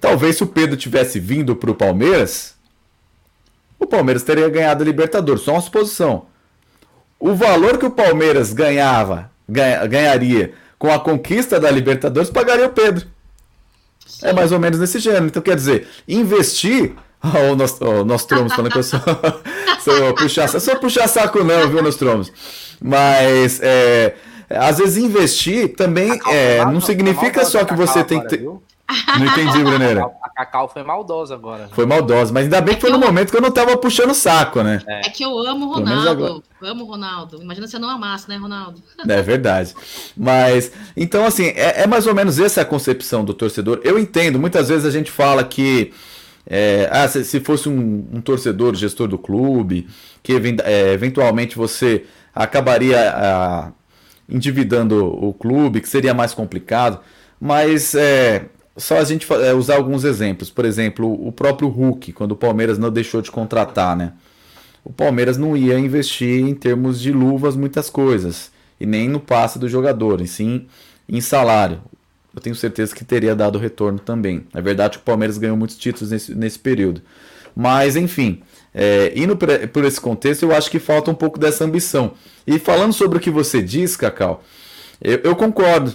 Talvez 0.00 0.36
se 0.36 0.42
o 0.42 0.46
Pedro 0.46 0.76
tivesse 0.76 1.20
vindo 1.20 1.54
para 1.54 1.70
o 1.70 1.74
Palmeiras, 1.74 2.54
o 3.78 3.86
Palmeiras 3.86 4.22
teria 4.22 4.48
ganhado 4.48 4.82
a 4.82 4.86
Libertadores, 4.86 5.42
só 5.42 5.52
uma 5.52 5.60
suposição. 5.60 6.26
O 7.18 7.34
valor 7.34 7.78
que 7.78 7.86
o 7.86 7.90
Palmeiras 7.90 8.52
ganhava, 8.52 9.30
ganha, 9.48 9.86
ganharia 9.86 10.54
com 10.78 10.90
a 10.90 10.98
conquista 10.98 11.60
da 11.60 11.70
Libertadores, 11.70 12.30
pagaria 12.30 12.66
o 12.66 12.70
Pedro. 12.70 13.06
É 14.22 14.32
mais 14.32 14.52
ou 14.52 14.58
menos 14.58 14.78
nesse 14.78 14.98
gênero. 14.98 15.26
Então, 15.26 15.42
quer 15.42 15.56
dizer, 15.56 15.86
investir. 16.06 16.92
Oh, 17.22 17.54
nós, 17.54 17.76
oh, 17.82 18.02
nós 18.02 18.24
tromos 18.24 18.54
falando 18.54 18.72
que 18.72 18.78
eu 18.78 18.82
sou, 18.82 18.98
sou 19.84 20.14
puxar, 20.14 20.48
sou 20.48 20.76
puxar 20.76 21.06
saco, 21.06 21.44
não, 21.44 21.68
viu, 21.68 21.82
nós 21.82 21.96
tromos. 21.96 22.32
Mas, 22.80 23.60
é, 23.62 24.14
às 24.48 24.78
vezes, 24.78 24.96
investir 24.96 25.76
também 25.76 26.18
é, 26.28 26.64
não 26.64 26.80
significa 26.80 27.44
só 27.44 27.62
que 27.62 27.74
você 27.74 28.02
tem 28.02 28.22
que 28.22 28.28
ter. 28.28 28.48
Não 29.18 29.26
entendi, 29.26 29.62
Bruneira. 29.62 30.10
A 30.22 30.30
Cacau 30.30 30.68
foi 30.68 30.82
maldosa 30.82 31.34
agora. 31.34 31.64
Né? 31.64 31.68
Foi 31.72 31.86
maldosa, 31.86 32.32
mas 32.32 32.44
ainda 32.44 32.60
bem 32.60 32.74
que 32.74 32.80
foi 32.80 32.90
no 32.90 32.98
momento 32.98 33.30
que 33.30 33.36
eu 33.36 33.40
não 33.40 33.50
tava 33.50 33.76
puxando 33.76 34.10
o 34.10 34.14
saco, 34.14 34.62
né? 34.62 34.82
É, 34.86 35.06
é 35.06 35.10
que 35.10 35.24
eu 35.24 35.38
amo 35.38 35.66
o 35.66 35.74
Ronaldo. 35.74 36.42
Amo 36.62 36.84
o 36.84 36.86
Ronaldo. 36.86 37.42
Imagina 37.42 37.66
se 37.66 37.76
eu 37.76 37.80
não 37.80 37.88
amasse, 37.88 38.28
né, 38.28 38.36
Ronaldo? 38.36 38.82
É 39.08 39.22
verdade. 39.22 39.74
Mas, 40.16 40.72
então, 40.96 41.24
assim, 41.24 41.46
é, 41.48 41.82
é 41.82 41.86
mais 41.86 42.06
ou 42.06 42.14
menos 42.14 42.38
essa 42.38 42.62
a 42.62 42.64
concepção 42.64 43.24
do 43.24 43.32
torcedor. 43.32 43.80
Eu 43.84 43.98
entendo, 43.98 44.38
muitas 44.38 44.68
vezes 44.68 44.84
a 44.84 44.90
gente 44.90 45.10
fala 45.10 45.44
que. 45.44 45.92
É, 46.46 46.88
ah, 46.90 47.06
se, 47.06 47.22
se, 47.24 47.38
fosse 47.38 47.68
um, 47.68 48.08
um, 48.12 48.20
torcedor, 48.20 48.74
gestor 48.74 49.06
do 49.06 49.18
clube, 49.18 49.86
que 50.22 50.32
é, 50.64 50.92
eventualmente 50.92 51.56
você 51.56 52.06
acabaria 52.34 53.12
ah, 53.14 53.72
endividando 54.28 55.04
o 55.04 55.32
clube, 55.34 55.80
que 55.80 55.88
seria 55.88 56.14
mais 56.14 56.34
complicado. 56.34 57.00
Mas 57.40 57.94
é, 57.94 58.46
só 58.76 58.98
a 58.98 59.04
gente 59.04 59.26
é, 59.32 59.52
usar 59.52 59.76
alguns 59.76 60.04
exemplos. 60.04 60.50
Por 60.50 60.64
exemplo, 60.64 61.26
o 61.26 61.32
próprio 61.32 61.68
Hulk, 61.68 62.12
quando 62.12 62.32
o 62.32 62.36
Palmeiras 62.36 62.78
não 62.78 62.90
deixou 62.90 63.20
de 63.20 63.30
contratar, 63.30 63.96
né? 63.96 64.12
O 64.84 64.92
Palmeiras 64.92 65.36
não 65.36 65.56
ia 65.56 65.78
investir 65.78 66.40
em 66.40 66.54
termos 66.54 67.00
de 67.00 67.12
luvas 67.12 67.54
muitas 67.54 67.90
coisas, 67.90 68.50
e 68.80 68.86
nem 68.86 69.08
no 69.08 69.20
passe 69.20 69.58
do 69.58 69.68
jogador, 69.68 70.20
e 70.20 70.26
sim 70.26 70.66
em 71.08 71.20
salário. 71.20 71.82
Eu 72.34 72.40
tenho 72.40 72.54
certeza 72.54 72.94
que 72.94 73.04
teria 73.04 73.34
dado 73.34 73.58
retorno 73.58 73.98
também. 73.98 74.46
É 74.54 74.62
verdade 74.62 74.98
que 74.98 75.02
o 75.02 75.04
Palmeiras 75.04 75.36
ganhou 75.36 75.56
muitos 75.56 75.76
títulos 75.76 76.12
nesse, 76.12 76.34
nesse 76.34 76.58
período. 76.58 77.02
Mas, 77.54 77.96
enfim, 77.96 78.40
é, 78.72 79.12
indo 79.16 79.36
por 79.36 79.84
esse 79.84 80.00
contexto, 80.00 80.44
eu 80.44 80.54
acho 80.54 80.70
que 80.70 80.78
falta 80.78 81.10
um 81.10 81.14
pouco 81.14 81.38
dessa 81.38 81.64
ambição. 81.64 82.12
E 82.46 82.58
falando 82.58 82.92
sobre 82.92 83.18
o 83.18 83.20
que 83.20 83.30
você 83.30 83.60
diz, 83.60 83.96
Cacau, 83.96 84.42
eu, 85.00 85.20
eu 85.24 85.36
concordo 85.36 85.94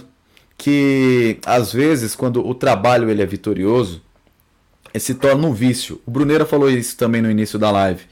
que 0.56 1.38
às 1.44 1.72
vezes 1.72 2.14
quando 2.14 2.46
o 2.46 2.54
trabalho 2.54 3.10
ele 3.10 3.22
é 3.22 3.26
vitorioso, 3.26 4.02
ele 4.92 5.00
se 5.00 5.14
torna 5.14 5.46
um 5.46 5.52
vício. 5.52 6.00
O 6.06 6.10
Bruneira 6.10 6.46
falou 6.46 6.70
isso 6.70 6.96
também 6.96 7.20
no 7.20 7.30
início 7.30 7.58
da 7.58 7.70
live. 7.70 8.04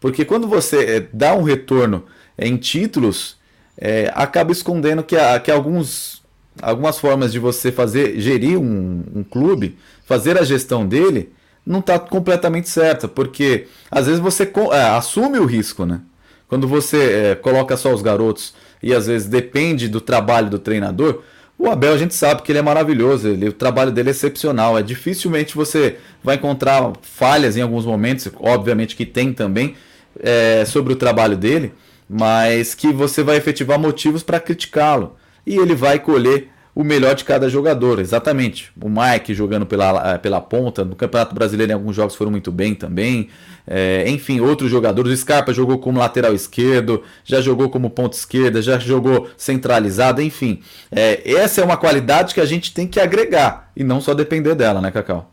Porque 0.00 0.24
quando 0.24 0.46
você 0.46 0.84
é, 0.84 1.06
dá 1.12 1.34
um 1.34 1.42
retorno 1.42 2.04
em 2.38 2.56
títulos, 2.56 3.36
é, 3.76 4.12
acaba 4.14 4.52
escondendo 4.52 5.02
que, 5.02 5.16
que 5.44 5.50
alguns, 5.50 6.22
algumas 6.62 6.98
formas 6.98 7.32
de 7.32 7.38
você 7.38 7.72
fazer 7.72 8.20
gerir 8.20 8.58
um, 8.58 9.04
um 9.14 9.24
clube, 9.24 9.76
fazer 10.04 10.38
a 10.38 10.44
gestão 10.44 10.86
dele, 10.86 11.32
não 11.66 11.80
está 11.80 11.98
completamente 11.98 12.68
certa. 12.68 13.08
Porque 13.08 13.66
às 13.90 14.06
vezes 14.06 14.20
você 14.20 14.50
é, 14.72 14.82
assume 14.96 15.38
o 15.38 15.44
risco, 15.44 15.84
né? 15.84 16.00
Quando 16.46 16.66
você 16.66 16.96
é, 16.96 17.34
coloca 17.34 17.76
só 17.76 17.92
os 17.92 18.00
garotos 18.00 18.54
e 18.82 18.94
às 18.94 19.06
vezes 19.06 19.28
depende 19.28 19.88
do 19.88 20.00
trabalho 20.00 20.48
do 20.48 20.58
treinador, 20.58 21.22
o 21.58 21.68
Abel 21.68 21.92
a 21.92 21.98
gente 21.98 22.14
sabe 22.14 22.42
que 22.42 22.52
ele 22.52 22.60
é 22.60 22.62
maravilhoso, 22.62 23.28
ele, 23.28 23.48
o 23.48 23.52
trabalho 23.52 23.90
dele 23.90 24.10
é 24.10 24.12
excepcional. 24.12 24.78
É 24.78 24.82
dificilmente 24.82 25.56
você 25.56 25.96
vai 26.22 26.36
encontrar 26.36 26.92
falhas 27.02 27.56
em 27.56 27.60
alguns 27.60 27.84
momentos, 27.84 28.30
obviamente 28.38 28.94
que 28.94 29.04
tem 29.04 29.32
também 29.32 29.74
é, 30.20 30.64
sobre 30.64 30.92
o 30.92 30.96
trabalho 30.96 31.36
dele, 31.36 31.74
mas 32.08 32.74
que 32.74 32.92
você 32.92 33.24
vai 33.24 33.36
efetivar 33.36 33.78
motivos 33.78 34.22
para 34.22 34.38
criticá-lo 34.38 35.16
e 35.44 35.56
ele 35.56 35.74
vai 35.74 35.98
colher 35.98 36.48
o 36.78 36.84
melhor 36.84 37.16
de 37.16 37.24
cada 37.24 37.48
jogador, 37.48 37.98
exatamente. 37.98 38.70
O 38.80 38.88
Mike 38.88 39.34
jogando 39.34 39.66
pela, 39.66 40.14
eh, 40.14 40.18
pela 40.18 40.40
ponta, 40.40 40.84
no 40.84 40.94
Campeonato 40.94 41.34
Brasileiro 41.34 41.72
em 41.72 41.74
alguns 41.74 41.96
jogos 41.96 42.14
foram 42.14 42.30
muito 42.30 42.52
bem 42.52 42.72
também. 42.72 43.30
É, 43.66 44.08
enfim, 44.08 44.38
outros 44.38 44.70
jogadores. 44.70 45.10
O 45.12 45.16
Scarpa 45.16 45.52
jogou 45.52 45.78
como 45.80 45.98
lateral 45.98 46.32
esquerdo, 46.32 47.02
já 47.24 47.40
jogou 47.40 47.68
como 47.68 47.90
ponta 47.90 48.16
esquerda, 48.16 48.62
já 48.62 48.78
jogou 48.78 49.28
centralizado, 49.36 50.22
enfim. 50.22 50.62
É, 50.88 51.28
essa 51.28 51.60
é 51.60 51.64
uma 51.64 51.76
qualidade 51.76 52.32
que 52.32 52.40
a 52.40 52.46
gente 52.46 52.72
tem 52.72 52.86
que 52.86 53.00
agregar 53.00 53.72
e 53.74 53.82
não 53.82 54.00
só 54.00 54.14
depender 54.14 54.54
dela, 54.54 54.80
né, 54.80 54.92
Cacau? 54.92 55.32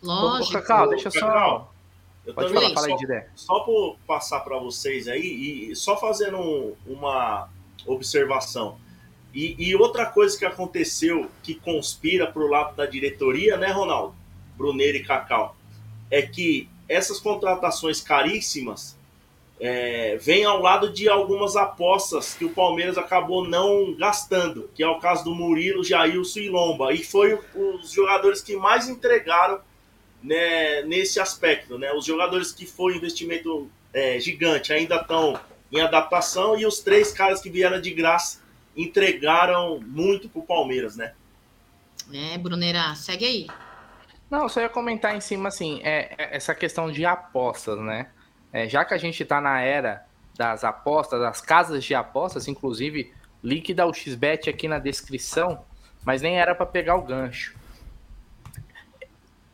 Lógico. 0.00 0.56
Ô, 0.58 0.60
Cacau, 0.60 0.88
deixa 0.90 1.10
só. 1.10 1.18
Cacau, 1.18 1.74
eu 2.24 2.34
Pode 2.34 2.46
também, 2.52 2.62
falar, 2.62 2.74
fala 2.76 2.86
aí, 2.86 2.96
Didé. 2.98 3.26
só 3.34 3.58
por 3.64 3.96
passar 4.06 4.40
para 4.40 4.58
vocês 4.60 5.08
aí 5.08 5.70
e 5.72 5.74
só 5.74 5.96
fazendo 5.96 6.36
um- 6.38 6.72
uma 6.86 7.48
observação. 7.84 8.76
E, 9.34 9.56
e 9.58 9.74
outra 9.74 10.06
coisa 10.06 10.38
que 10.38 10.44
aconteceu 10.44 11.28
que 11.42 11.54
conspira 11.56 12.30
para 12.30 12.42
o 12.42 12.46
lado 12.46 12.76
da 12.76 12.86
diretoria, 12.86 13.56
né, 13.56 13.72
Ronaldo? 13.72 14.14
Bruneiro 14.56 14.98
e 14.98 15.02
Cacau, 15.02 15.56
é 16.08 16.22
que 16.22 16.68
essas 16.88 17.18
contratações 17.18 18.00
caríssimas 18.00 18.96
é, 19.58 20.16
vêm 20.18 20.44
ao 20.44 20.60
lado 20.60 20.92
de 20.92 21.08
algumas 21.08 21.56
apostas 21.56 22.34
que 22.34 22.44
o 22.44 22.50
Palmeiras 22.50 22.96
acabou 22.96 23.48
não 23.48 23.94
gastando, 23.94 24.70
que 24.74 24.82
é 24.82 24.88
o 24.88 25.00
caso 25.00 25.24
do 25.24 25.34
Murilo, 25.34 25.82
Jailson 25.82 26.40
e 26.40 26.48
Lomba. 26.48 26.92
E 26.92 27.02
foi 27.02 27.38
os 27.54 27.90
jogadores 27.90 28.40
que 28.40 28.56
mais 28.56 28.88
entregaram 28.88 29.60
né, 30.22 30.82
nesse 30.82 31.18
aspecto. 31.18 31.78
Né? 31.78 31.92
Os 31.92 32.04
jogadores 32.04 32.52
que 32.52 32.66
foi 32.66 32.96
investimento 32.96 33.68
é, 33.92 34.20
gigante 34.20 34.72
ainda 34.72 34.96
estão 34.96 35.38
em 35.72 35.80
adaptação 35.80 36.56
e 36.58 36.66
os 36.66 36.80
três 36.80 37.12
caras 37.12 37.40
que 37.40 37.50
vieram 37.50 37.80
de 37.80 37.90
graça 37.90 38.43
entregaram 38.76 39.80
muito 39.80 40.28
pro 40.28 40.42
Palmeiras, 40.42 40.96
né? 40.96 41.12
É, 42.12 42.36
Bruneira, 42.38 42.94
segue 42.94 43.24
aí. 43.24 43.46
Não, 44.30 44.48
só 44.48 44.60
ia 44.60 44.68
comentar 44.68 45.14
em 45.16 45.20
cima, 45.20 45.48
assim, 45.48 45.80
é, 45.82 46.14
é 46.18 46.36
essa 46.36 46.54
questão 46.54 46.90
de 46.90 47.04
apostas, 47.04 47.78
né? 47.78 48.08
É, 48.52 48.68
já 48.68 48.84
que 48.84 48.94
a 48.94 48.98
gente 48.98 49.24
tá 49.24 49.40
na 49.40 49.60
era 49.60 50.04
das 50.36 50.64
apostas, 50.64 51.20
das 51.20 51.40
casas 51.40 51.84
de 51.84 51.94
apostas, 51.94 52.48
inclusive, 52.48 53.12
link 53.42 53.72
da 53.72 53.86
UXBet 53.86 54.50
aqui 54.50 54.66
na 54.66 54.78
descrição, 54.78 55.64
mas 56.04 56.20
nem 56.22 56.38
era 56.38 56.54
para 56.54 56.66
pegar 56.66 56.96
o 56.96 57.02
gancho. 57.02 57.54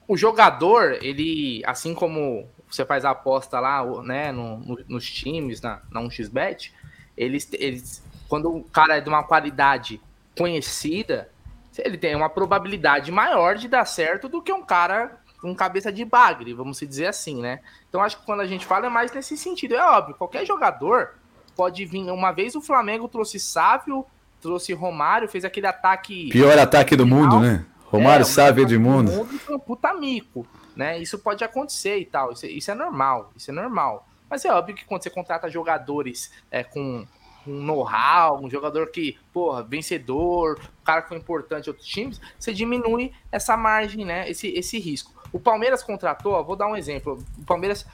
O 0.08 0.16
jogador, 0.16 0.98
ele, 1.02 1.62
assim 1.64 1.94
como 1.94 2.48
você 2.68 2.84
faz 2.84 3.04
a 3.04 3.10
aposta 3.10 3.60
lá, 3.60 3.84
né, 4.02 4.32
no- 4.32 4.58
no- 4.58 4.84
nos 4.88 5.08
times, 5.10 5.60
na, 5.60 5.80
na 5.90 6.00
1xBet, 6.00 6.72
eles, 7.16 7.48
eles, 7.52 8.02
quando 8.30 8.48
o 8.48 8.62
cara 8.62 8.96
é 8.96 9.00
de 9.00 9.08
uma 9.08 9.24
qualidade 9.24 10.00
conhecida, 10.38 11.28
ele 11.76 11.98
tem 11.98 12.14
uma 12.14 12.30
probabilidade 12.30 13.10
maior 13.10 13.56
de 13.56 13.66
dar 13.66 13.84
certo 13.84 14.28
do 14.28 14.40
que 14.40 14.52
um 14.52 14.62
cara 14.62 15.18
com 15.42 15.52
cabeça 15.52 15.90
de 15.90 16.04
bagre, 16.04 16.54
vamos 16.54 16.78
dizer 16.78 17.06
assim, 17.06 17.42
né? 17.42 17.58
Então 17.88 18.00
acho 18.00 18.20
que 18.20 18.24
quando 18.24 18.40
a 18.40 18.46
gente 18.46 18.64
fala 18.64 18.86
é 18.86 18.88
mais 18.88 19.10
nesse 19.10 19.36
sentido. 19.36 19.74
É 19.74 19.82
óbvio, 19.82 20.14
qualquer 20.14 20.46
jogador 20.46 21.14
pode 21.56 21.84
vir. 21.84 22.08
Uma 22.08 22.30
vez 22.30 22.54
o 22.54 22.60
Flamengo 22.60 23.08
trouxe 23.08 23.40
Sávio, 23.40 24.06
trouxe 24.40 24.72
Romário, 24.74 25.28
fez 25.28 25.44
aquele 25.44 25.66
ataque. 25.66 26.28
Pior 26.28 26.56
ataque 26.56 26.94
do 26.94 27.06
mundo, 27.06 27.40
né? 27.40 27.66
Romário, 27.86 28.22
É, 28.22 28.26
Sávio, 28.26 28.64
do 28.64 28.78
mundo 28.78 29.10
foi 29.40 29.56
um 29.56 29.58
puta 29.58 29.92
mico, 29.92 30.46
né? 30.76 31.00
Isso 31.00 31.18
pode 31.18 31.42
acontecer 31.42 31.98
e 31.98 32.04
tal. 32.04 32.30
Isso, 32.30 32.46
isso 32.46 32.70
é 32.70 32.74
normal, 32.76 33.32
isso 33.34 33.50
é 33.50 33.54
normal. 33.54 34.06
Mas 34.28 34.44
é 34.44 34.52
óbvio 34.52 34.76
que 34.76 34.84
quando 34.84 35.02
você 35.02 35.10
contrata 35.10 35.50
jogadores 35.50 36.30
é, 36.48 36.62
com 36.62 37.04
um 37.46 37.62
know-how, 37.62 38.42
um 38.42 38.50
jogador 38.50 38.90
que, 38.90 39.16
porra, 39.32 39.62
vencedor, 39.62 40.58
um 40.80 40.84
cara 40.84 41.02
que 41.02 41.08
foi 41.08 41.16
importante 41.18 41.66
em 41.66 41.70
outros 41.70 41.86
times, 41.88 42.20
você 42.38 42.52
diminui 42.52 43.12
essa 43.32 43.56
margem, 43.56 44.04
né? 44.04 44.28
Esse, 44.30 44.48
esse 44.48 44.78
risco. 44.78 45.12
O 45.32 45.38
Palmeiras 45.38 45.82
contratou, 45.82 46.32
ó, 46.32 46.42
vou 46.42 46.56
dar 46.56 46.66
um 46.66 46.76
exemplo. 46.76 47.22
O 47.38 47.44
Palmeiras, 47.44 47.86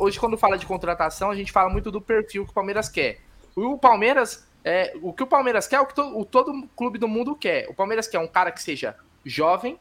hoje, 0.00 0.18
quando 0.18 0.36
fala 0.36 0.58
de 0.58 0.66
contratação, 0.66 1.30
a 1.30 1.34
gente 1.36 1.52
fala 1.52 1.70
muito 1.70 1.90
do 1.90 2.00
perfil 2.00 2.44
que 2.44 2.50
o 2.50 2.54
Palmeiras 2.54 2.88
quer. 2.88 3.20
O 3.54 3.78
Palmeiras, 3.78 4.46
é, 4.64 4.92
o 5.02 5.12
que 5.12 5.22
o 5.22 5.26
Palmeiras 5.26 5.66
quer 5.66 5.76
é 5.76 5.80
o 5.80 5.86
que 5.86 5.94
to- 5.94 6.18
o 6.18 6.24
todo 6.24 6.68
clube 6.76 6.98
do 6.98 7.06
mundo 7.08 7.34
quer. 7.36 7.68
O 7.68 7.74
Palmeiras 7.74 8.06
quer 8.08 8.18
um 8.18 8.26
cara 8.28 8.50
que 8.50 8.62
seja 8.62 8.96
jovem, 9.24 9.78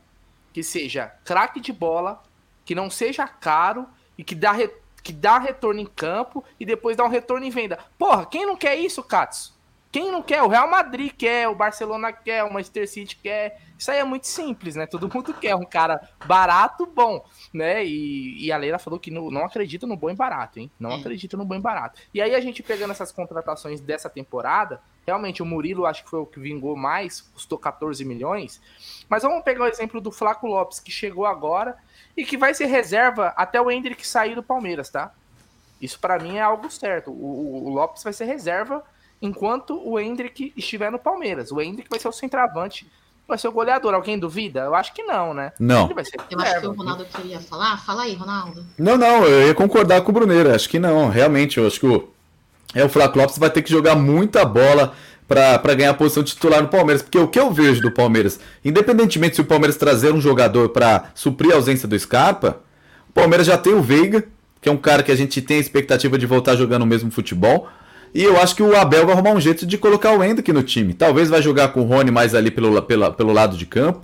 que 0.53 0.63
seja 0.63 1.07
craque 1.23 1.59
de 1.59 1.71
bola, 1.73 2.21
que 2.65 2.75
não 2.75 2.89
seja 2.89 3.27
caro 3.27 3.87
e 4.17 4.23
que 4.23 4.35
dá, 4.35 4.51
re- 4.51 4.71
que 5.01 5.13
dá 5.13 5.37
retorno 5.37 5.79
em 5.79 5.85
campo 5.85 6.43
e 6.59 6.65
depois 6.65 6.95
dá 6.95 7.03
um 7.03 7.09
retorno 7.09 7.45
em 7.45 7.49
venda. 7.49 7.79
Porra, 7.97 8.25
quem 8.25 8.45
não 8.45 8.55
quer 8.55 8.75
isso, 8.75 9.03
Katsu? 9.03 9.58
Quem 9.91 10.11
não 10.11 10.21
quer? 10.21 10.43
O 10.43 10.47
Real 10.47 10.69
Madrid 10.69 11.11
quer, 11.17 11.47
o 11.47 11.55
Barcelona 11.55 12.13
quer, 12.13 12.43
o 12.43 12.53
Manchester 12.53 12.87
City 12.87 13.15
quer. 13.15 13.59
Isso 13.75 13.89
aí 13.89 13.97
é 13.97 14.03
muito 14.03 14.27
simples, 14.27 14.75
né? 14.75 14.85
Todo 14.85 15.11
mundo 15.11 15.33
quer 15.33 15.55
um 15.55 15.65
cara 15.65 16.07
barato, 16.27 16.85
bom, 16.85 17.25
né? 17.51 17.83
E, 17.83 18.45
e 18.45 18.51
a 18.51 18.57
Leila 18.57 18.77
falou 18.77 18.99
que 18.99 19.09
não, 19.09 19.31
não 19.31 19.43
acredita 19.45 19.87
no 19.87 19.95
bom 19.97 20.09
e 20.11 20.13
barato, 20.15 20.59
hein? 20.59 20.69
Não 20.79 20.91
É. 20.91 20.95
acredita 20.95 21.35
no 21.35 21.43
bom 21.43 21.55
e 21.55 21.59
barato. 21.59 21.99
E 22.13 22.21
aí 22.21 22.35
a 22.35 22.39
gente 22.39 22.61
pegando 22.61 22.91
essas 22.91 23.11
contratações 23.11 23.81
dessa 23.81 24.09
temporada, 24.09 24.79
realmente 25.07 25.41
o 25.41 25.45
Murilo 25.45 25.87
acho 25.87 26.03
que 26.03 26.09
foi 26.09 26.19
o 26.19 26.25
que 26.25 26.39
vingou 26.39 26.75
mais, 26.75 27.21
custou 27.21 27.57
14 27.57 28.05
milhões. 28.05 28.61
Mas 29.09 29.23
vamos 29.23 29.43
pegar 29.43 29.63
o 29.63 29.67
exemplo 29.67 29.99
do 29.99 30.11
Flaco 30.11 30.45
Lopes, 30.45 30.79
que 30.79 30.91
chegou 30.91 31.25
agora 31.25 31.75
e 32.15 32.23
que 32.23 32.37
vai 32.37 32.53
ser 32.53 32.65
reserva 32.67 33.33
até 33.35 33.59
o 33.59 33.71
Hendrick 33.71 34.05
sair 34.05 34.35
do 34.35 34.43
Palmeiras, 34.43 34.89
tá? 34.91 35.11
Isso 35.81 35.99
pra 35.99 36.19
mim 36.19 36.35
é 36.37 36.41
algo 36.41 36.69
certo. 36.69 37.09
O, 37.09 37.13
o- 37.13 37.67
o 37.67 37.73
Lopes 37.73 38.03
vai 38.03 38.13
ser 38.13 38.25
reserva 38.25 38.83
enquanto 39.21 39.79
o 39.83 39.99
Hendrick 39.99 40.53
estiver 40.55 40.91
no 40.91 40.99
Palmeiras. 40.99 41.51
O 41.51 41.61
Hendrick 41.61 41.89
vai 41.89 41.99
ser 41.99 42.07
o 42.07 42.11
centroavante, 42.11 42.89
vai 43.27 43.37
ser 43.37 43.47
o 43.47 43.51
goleador. 43.51 43.93
Alguém 43.93 44.17
duvida? 44.17 44.61
Eu 44.61 44.75
acho 44.75 44.93
que 44.93 45.03
não, 45.03 45.33
né? 45.33 45.51
Não. 45.59 45.85
Ele 45.85 45.93
vai 45.93 46.05
ser 46.05 46.17
Eu 46.29 46.39
acho 46.39 46.59
que 46.59 46.67
o. 46.67 46.73
Ronaldo 46.73 47.05
queria 47.05 47.39
falar. 47.39 47.77
Fala 47.85 48.03
aí, 48.03 48.13
Ronaldo. 48.15 48.65
Não, 48.77 48.97
não, 48.97 49.25
eu 49.25 49.47
ia 49.47 49.55
concordar 49.55 50.01
com 50.01 50.11
o 50.11 50.13
Bruneiro. 50.13 50.53
Acho 50.53 50.69
que 50.69 50.79
não, 50.79 51.09
realmente. 51.09 51.57
Eu 51.57 51.67
acho 51.67 51.79
que 51.79 51.87
o, 51.87 52.09
é, 52.73 52.83
o 52.83 52.89
Flávio 52.89 53.21
Lopes 53.21 53.37
vai 53.37 53.49
ter 53.49 53.61
que 53.61 53.69
jogar 53.69 53.95
muita 53.95 54.43
bola 54.45 54.93
para 55.27 55.75
ganhar 55.75 55.91
a 55.91 55.93
posição 55.93 56.23
titular 56.23 56.61
no 56.61 56.67
Palmeiras. 56.67 57.03
Porque 57.03 57.19
o 57.19 57.27
que 57.27 57.39
eu 57.39 57.51
vejo 57.51 57.81
do 57.81 57.91
Palmeiras, 57.91 58.39
independentemente 58.65 59.35
se 59.35 59.41
o 59.41 59.45
Palmeiras 59.45 59.77
trazer 59.77 60.11
um 60.11 60.19
jogador 60.19 60.69
para 60.69 61.11
suprir 61.13 61.51
a 61.53 61.55
ausência 61.55 61.87
do 61.87 61.97
Scarpa, 61.97 62.59
o 63.07 63.13
Palmeiras 63.13 63.45
já 63.45 63.57
tem 63.57 63.73
o 63.73 63.81
Veiga, 63.81 64.25
que 64.59 64.67
é 64.67 64.71
um 64.71 64.77
cara 64.77 65.03
que 65.03 65.11
a 65.11 65.15
gente 65.15 65.39
tem 65.41 65.57
a 65.57 65.59
expectativa 65.59 66.17
de 66.17 66.25
voltar 66.25 66.55
jogando 66.55 66.81
o 66.81 66.87
mesmo 66.87 67.11
futebol. 67.11 67.69
E 68.13 68.23
eu 68.23 68.39
acho 68.39 68.55
que 68.55 68.63
o 68.63 68.75
Abel 68.75 69.05
vai 69.05 69.13
arrumar 69.15 69.31
um 69.31 69.39
jeito 69.41 69.65
de 69.65 69.77
colocar 69.77 70.11
o 70.17 70.23
Hendrick 70.23 70.51
no 70.51 70.63
time. 70.63 70.93
Talvez 70.93 71.29
vai 71.29 71.41
jogar 71.41 71.69
com 71.69 71.81
o 71.81 71.83
Rony 71.83 72.09
mais 72.11 72.33
ali 72.33 72.49
pelo, 72.49 72.81
pela- 72.81 73.11
pelo 73.11 73.31
lado 73.33 73.55
de 73.57 73.65
campo. 73.65 74.01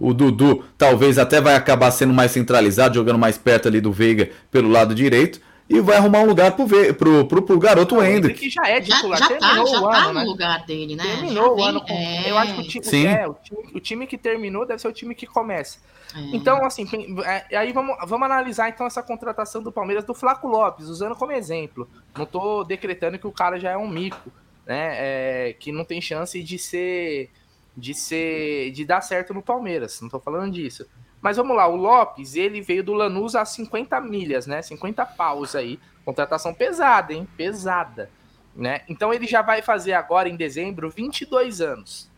O 0.00 0.12
Dudu 0.12 0.64
talvez 0.76 1.18
até 1.18 1.40
vai 1.40 1.54
acabar 1.54 1.90
sendo 1.92 2.12
mais 2.12 2.32
centralizado, 2.32 2.96
jogando 2.96 3.18
mais 3.18 3.38
perto 3.38 3.68
ali 3.68 3.80
do 3.80 3.92
Veiga 3.92 4.28
pelo 4.50 4.68
lado 4.68 4.94
direito. 4.94 5.40
E 5.68 5.80
vai 5.80 5.96
arrumar 5.96 6.20
um 6.20 6.26
lugar 6.26 6.54
pro, 6.54 6.66
pro, 6.94 7.26
pro, 7.26 7.42
pro 7.42 7.58
garoto 7.58 7.96
o 7.96 8.02
Hendrick. 8.04 8.38
que 8.38 8.50
já 8.50 8.68
é 8.68 8.80
titular, 8.80 9.18
já, 9.18 9.28
já 9.28 9.38
terminou 9.38 9.64
tá, 9.64 9.70
já 9.70 9.80
o 9.80 9.90
tá 9.90 9.96
ano, 9.96 10.08
no 10.08 10.20
né? 10.20 10.24
lugar 10.24 10.66
dele, 10.66 10.94
né? 10.94 11.04
Terminou 11.04 11.44
Já 11.44 11.50
o 11.52 11.64
ano 11.64 11.80
com... 11.80 11.92
é, 11.94 12.30
Eu 12.30 12.36
acho 12.36 12.54
que 12.54 12.60
o 12.60 12.68
time, 12.68 12.84
Sim. 12.84 13.06
é, 13.06 13.26
o 13.26 13.34
time, 13.34 13.60
o 13.74 13.80
time 13.80 14.06
que 14.06 14.18
terminou 14.18 14.66
deve 14.66 14.80
ser 14.80 14.88
o 14.88 14.92
time 14.92 15.14
que 15.14 15.26
começa. 15.26 15.78
é. 16.14 16.36
Então, 16.36 16.64
assim, 16.66 16.86
é, 17.24 17.56
aí 17.56 17.72
vamos, 17.72 17.96
vamos 18.06 18.26
analisar 18.26 18.68
então 18.68 18.86
essa 18.86 19.02
contratação 19.02 19.62
do 19.62 19.72
Palmeiras 19.72 20.04
do 20.04 20.12
Flaco 20.12 20.46
Lopes, 20.46 20.88
usando 20.88 21.16
como 21.16 21.32
exemplo. 21.32 21.88
Não 22.16 22.26
tô 22.26 22.62
decretando 22.62 23.18
que 23.18 23.26
o 23.26 23.32
cara 23.32 23.58
já 23.58 23.70
é 23.70 23.76
um 23.76 23.88
mico, 23.88 24.30
né? 24.66 25.48
é, 25.48 25.52
que 25.54 25.72
não 25.72 25.84
tem 25.84 26.00
chance 26.00 26.42
de 26.42 26.58
ser. 26.58 27.30
de 27.74 27.94
ser. 27.94 28.70
de 28.72 28.84
dar 28.84 29.00
certo 29.00 29.32
no 29.32 29.42
Palmeiras. 29.42 29.98
Não 30.02 30.10
tô 30.10 30.20
falando 30.20 30.52
disso. 30.52 30.86
Mas 31.24 31.38
vamos 31.38 31.56
lá, 31.56 31.66
o 31.66 31.74
Lopes, 31.74 32.36
ele 32.36 32.60
veio 32.60 32.84
do 32.84 32.92
Lanús 32.92 33.34
a 33.34 33.46
50 33.46 33.98
milhas, 34.02 34.46
né? 34.46 34.60
50 34.60 35.06
paus 35.06 35.56
aí. 35.56 35.80
Contratação 36.04 36.52
pesada, 36.52 37.14
hein? 37.14 37.26
Pesada. 37.34 38.10
Né? 38.54 38.82
Então 38.90 39.10
ele 39.10 39.26
já 39.26 39.40
vai 39.40 39.62
fazer 39.62 39.94
agora 39.94 40.28
em 40.28 40.36
dezembro 40.36 40.90
22 40.90 41.62
anos. 41.62 42.10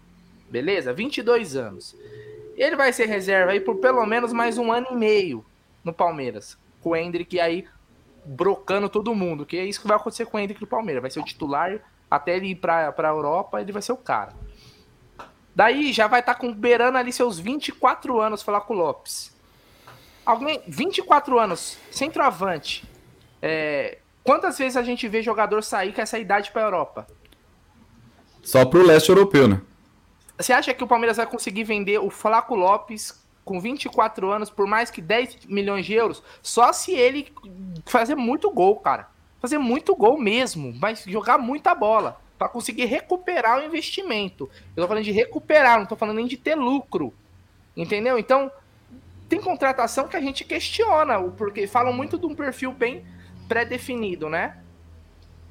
Beleza? 0.51 0.93
22 0.93 1.55
anos. 1.55 1.97
Ele 2.57 2.75
vai 2.75 2.93
ser 2.93 3.07
reserva 3.07 3.53
aí 3.53 3.61
por 3.61 3.77
pelo 3.77 4.05
menos 4.05 4.33
mais 4.33 4.59
um 4.59 4.73
ano 4.73 4.89
e 4.91 4.97
meio 4.97 5.47
no 5.85 5.93
Palmeiras. 5.93 6.59
Com 6.83 6.91
o 6.91 6.97
Hendrick 6.97 7.39
aí 7.39 7.65
brocando 8.25 8.89
todo 8.89 9.15
mundo. 9.15 9.47
Que 9.47 9.57
é 9.57 9.65
isso 9.65 9.81
que 9.81 9.87
vai 9.87 9.99
acontecer 9.99 10.27
com 10.27 10.37
o 10.37 10.41
Hendrick 10.41 10.61
no 10.61 10.67
Palmeiras. 10.67 11.01
Vai 11.01 11.13
ser 11.13 11.21
o 11.21 11.25
titular 11.25 11.79
até 12.11 12.37
ele 12.37 12.49
ir 12.49 12.57
pra, 12.57 12.91
pra 12.91 13.11
Europa, 13.11 13.61
ele 13.61 13.71
vai 13.71 13.83
ser 13.83 13.93
o 13.93 13.97
cara. 13.97 14.33
Daí 15.57 15.91
já 15.91 16.07
vai 16.07 16.21
estar 16.21 16.35
com 16.35 16.53
beirando 16.53 16.99
ali 16.99 17.11
seus 17.11 17.39
24 17.39 18.21
anos 18.21 18.43
falar 18.43 18.61
com 18.61 18.75
o 18.75 18.77
Lopes. 18.77 19.35
Alguém, 20.25 20.63
24 20.69 21.39
anos, 21.39 21.79
centroavante. 21.91 22.85
É, 23.41 23.97
quantas 24.23 24.59
vezes 24.59 24.77
a 24.77 24.83
gente 24.83 25.09
vê 25.09 25.23
jogador 25.23 25.63
sair 25.63 25.95
com 25.95 26.03
essa 26.03 26.19
idade 26.19 26.51
pra 26.51 26.61
Europa? 26.61 27.07
Só 28.43 28.67
pro 28.67 28.85
leste 28.85 29.09
europeu, 29.09 29.49
né? 29.49 29.63
Você 30.37 30.53
acha 30.53 30.75
que 30.75 30.85
o 30.85 30.87
Palmeiras 30.87 31.17
vai 31.17 31.25
conseguir 31.25 31.65
vender 31.65 31.99
o 32.01 32.11
Flaco 32.11 32.55
Lopes 32.55 33.19
com 33.43 33.59
24 33.59 34.31
anos 34.31 34.51
por 34.51 34.67
mais 34.67 34.91
que 34.91 35.01
10 35.01 35.47
milhões 35.47 35.87
de 35.87 35.95
euros? 35.95 36.23
Só 36.43 36.71
se 36.71 36.93
ele 36.93 37.33
fazer 37.87 38.15
muito 38.15 38.51
gol, 38.51 38.77
cara. 38.77 39.09
Fazer 39.41 39.57
muito 39.57 39.97
gol 39.97 40.19
mesmo, 40.19 40.75
mas 40.79 41.03
jogar 41.05 41.39
muita 41.39 41.75
bola 41.75 42.21
para 42.39 42.49
conseguir 42.49 42.85
recuperar 42.87 43.59
o 43.59 43.65
investimento. 43.65 44.51
Eu 44.77 44.83
tô 44.83 44.89
falando 44.89 45.05
de 45.05 45.13
recuperar, 45.13 45.79
não 45.79 45.87
tô 45.87 45.97
falando 45.97 46.17
nem 46.17 46.27
de 46.27 46.37
ter 46.37 46.55
lucro. 46.55 47.13
Entendeu? 47.77 48.19
Então, 48.19 48.51
tem 49.29 49.41
contratação 49.41 50.09
que 50.09 50.17
a 50.17 50.21
gente 50.21 50.45
questiona, 50.45 51.21
porque 51.31 51.67
falam 51.67 51.93
muito 51.93 52.19
de 52.19 52.27
um 52.27 52.35
perfil 52.35 52.73
bem 52.73 53.05
pré-definido, 53.49 54.29
né? 54.29 54.59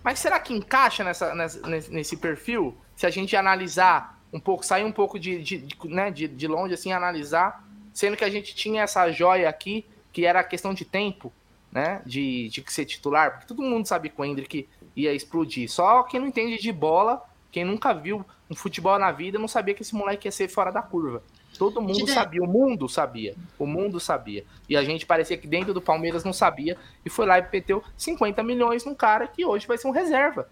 Mas 0.04 0.20
será 0.20 0.40
que 0.40 0.54
encaixa 0.54 1.04
nessa, 1.04 1.34
nessa- 1.34 1.68
nesse, 1.68 1.92
nesse 1.92 2.18
perfil? 2.18 2.78
Se 2.96 3.06
a 3.06 3.10
gente 3.10 3.36
analisar 3.36 4.22
um 4.32 4.40
pouco, 4.40 4.66
sair 4.66 4.84
um 4.84 4.92
pouco 4.92 5.20
de, 5.20 5.42
de, 5.42 5.58
de, 5.58 5.76
né, 5.88 6.12
de, 6.12 6.28
de 6.28 6.48
longe, 6.48 6.74
assim, 6.74 6.92
analisar, 6.92 7.64
sendo 7.94 8.18
que 8.18 8.24
a 8.24 8.30
gente 8.30 8.54
tinha 8.56 8.84
essa 8.84 9.10
joia 9.12 9.50
aqui, 9.50 9.86
que 10.12 10.26
era 10.26 10.40
a 10.42 10.44
questão 10.44 10.74
de 10.74 10.86
tempo, 10.86 11.32
né? 11.72 12.02
De, 12.06 12.50
de 12.50 12.64
ser 12.72 12.86
titular, 12.86 13.32
porque 13.32 13.48
todo 13.48 13.62
mundo 13.62 13.86
sabe 13.88 14.10
que 14.10 14.20
o 14.20 14.24
Hendrick 14.26 14.68
ia 14.96 15.14
explodir. 15.14 15.70
Só 15.70 16.04
quem 16.04 16.20
não 16.20 16.28
entende 16.28 16.58
de 16.58 16.72
bola, 16.72 17.22
quem 17.52 17.64
nunca 17.66 17.94
viu 17.94 18.26
um 18.50 18.56
futebol 18.56 18.98
na 19.00 19.12
vida, 19.12 19.40
não 19.40 19.48
sabia 19.48 19.74
que 19.74 19.82
esse 19.82 19.96
moleque 19.96 20.28
ia 20.28 20.32
ser 20.32 20.48
fora 20.48 20.72
da 20.72 20.82
curva. 20.82 21.22
Todo 21.58 21.82
mundo 21.82 21.94
sabia, 22.14 22.44
o 22.44 22.48
mundo 22.48 22.90
sabia. 22.90 23.34
O 23.58 23.66
mundo 23.66 23.98
sabia. 24.00 24.44
E 24.68 24.76
a 24.76 24.84
gente 24.84 25.06
parecia 25.06 25.38
que 25.38 25.48
dentro 25.48 25.74
do 25.74 25.82
Palmeiras 25.82 26.24
não 26.26 26.34
sabia. 26.34 26.78
E 27.06 27.10
foi 27.10 27.26
lá 27.26 27.40
e 27.40 27.46
meteu 27.52 27.82
50 27.96 28.44
milhões 28.44 28.84
num 28.84 28.94
cara 28.94 29.26
que 29.26 29.46
hoje 29.46 29.66
vai 29.66 29.78
ser 29.78 29.88
um 29.88 29.92
reserva. 29.92 30.50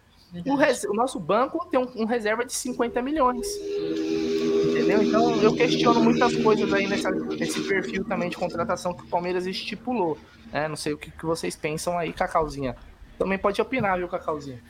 O, 0.47 0.55
res- 0.55 0.85
o 0.85 0.93
nosso 0.93 1.19
banco 1.19 1.67
tem 1.69 1.79
um, 1.79 2.03
um 2.03 2.05
reserva 2.05 2.45
de 2.45 2.53
50 2.53 3.01
milhões. 3.01 3.45
Entendeu? 4.69 5.03
Então 5.03 5.35
eu 5.41 5.53
questiono 5.55 5.99
muitas 6.01 6.35
coisas 6.37 6.71
aí 6.73 6.87
nessa, 6.87 7.11
nesse 7.11 7.61
perfil 7.67 8.03
também 8.05 8.29
de 8.29 8.37
contratação 8.37 8.93
que 8.93 9.03
o 9.03 9.07
Palmeiras 9.07 9.45
estipulou. 9.45 10.17
né? 10.51 10.67
Não 10.67 10.75
sei 10.75 10.93
o 10.93 10.97
que, 10.97 11.11
que 11.11 11.25
vocês 11.25 11.55
pensam 11.55 11.97
aí, 11.97 12.11
Cacauzinha. 12.13 12.75
Também 13.23 13.37
pode 13.37 13.61
opinar, 13.61 13.97
viu, 13.97 14.09
Cacauzinha? 14.09 14.61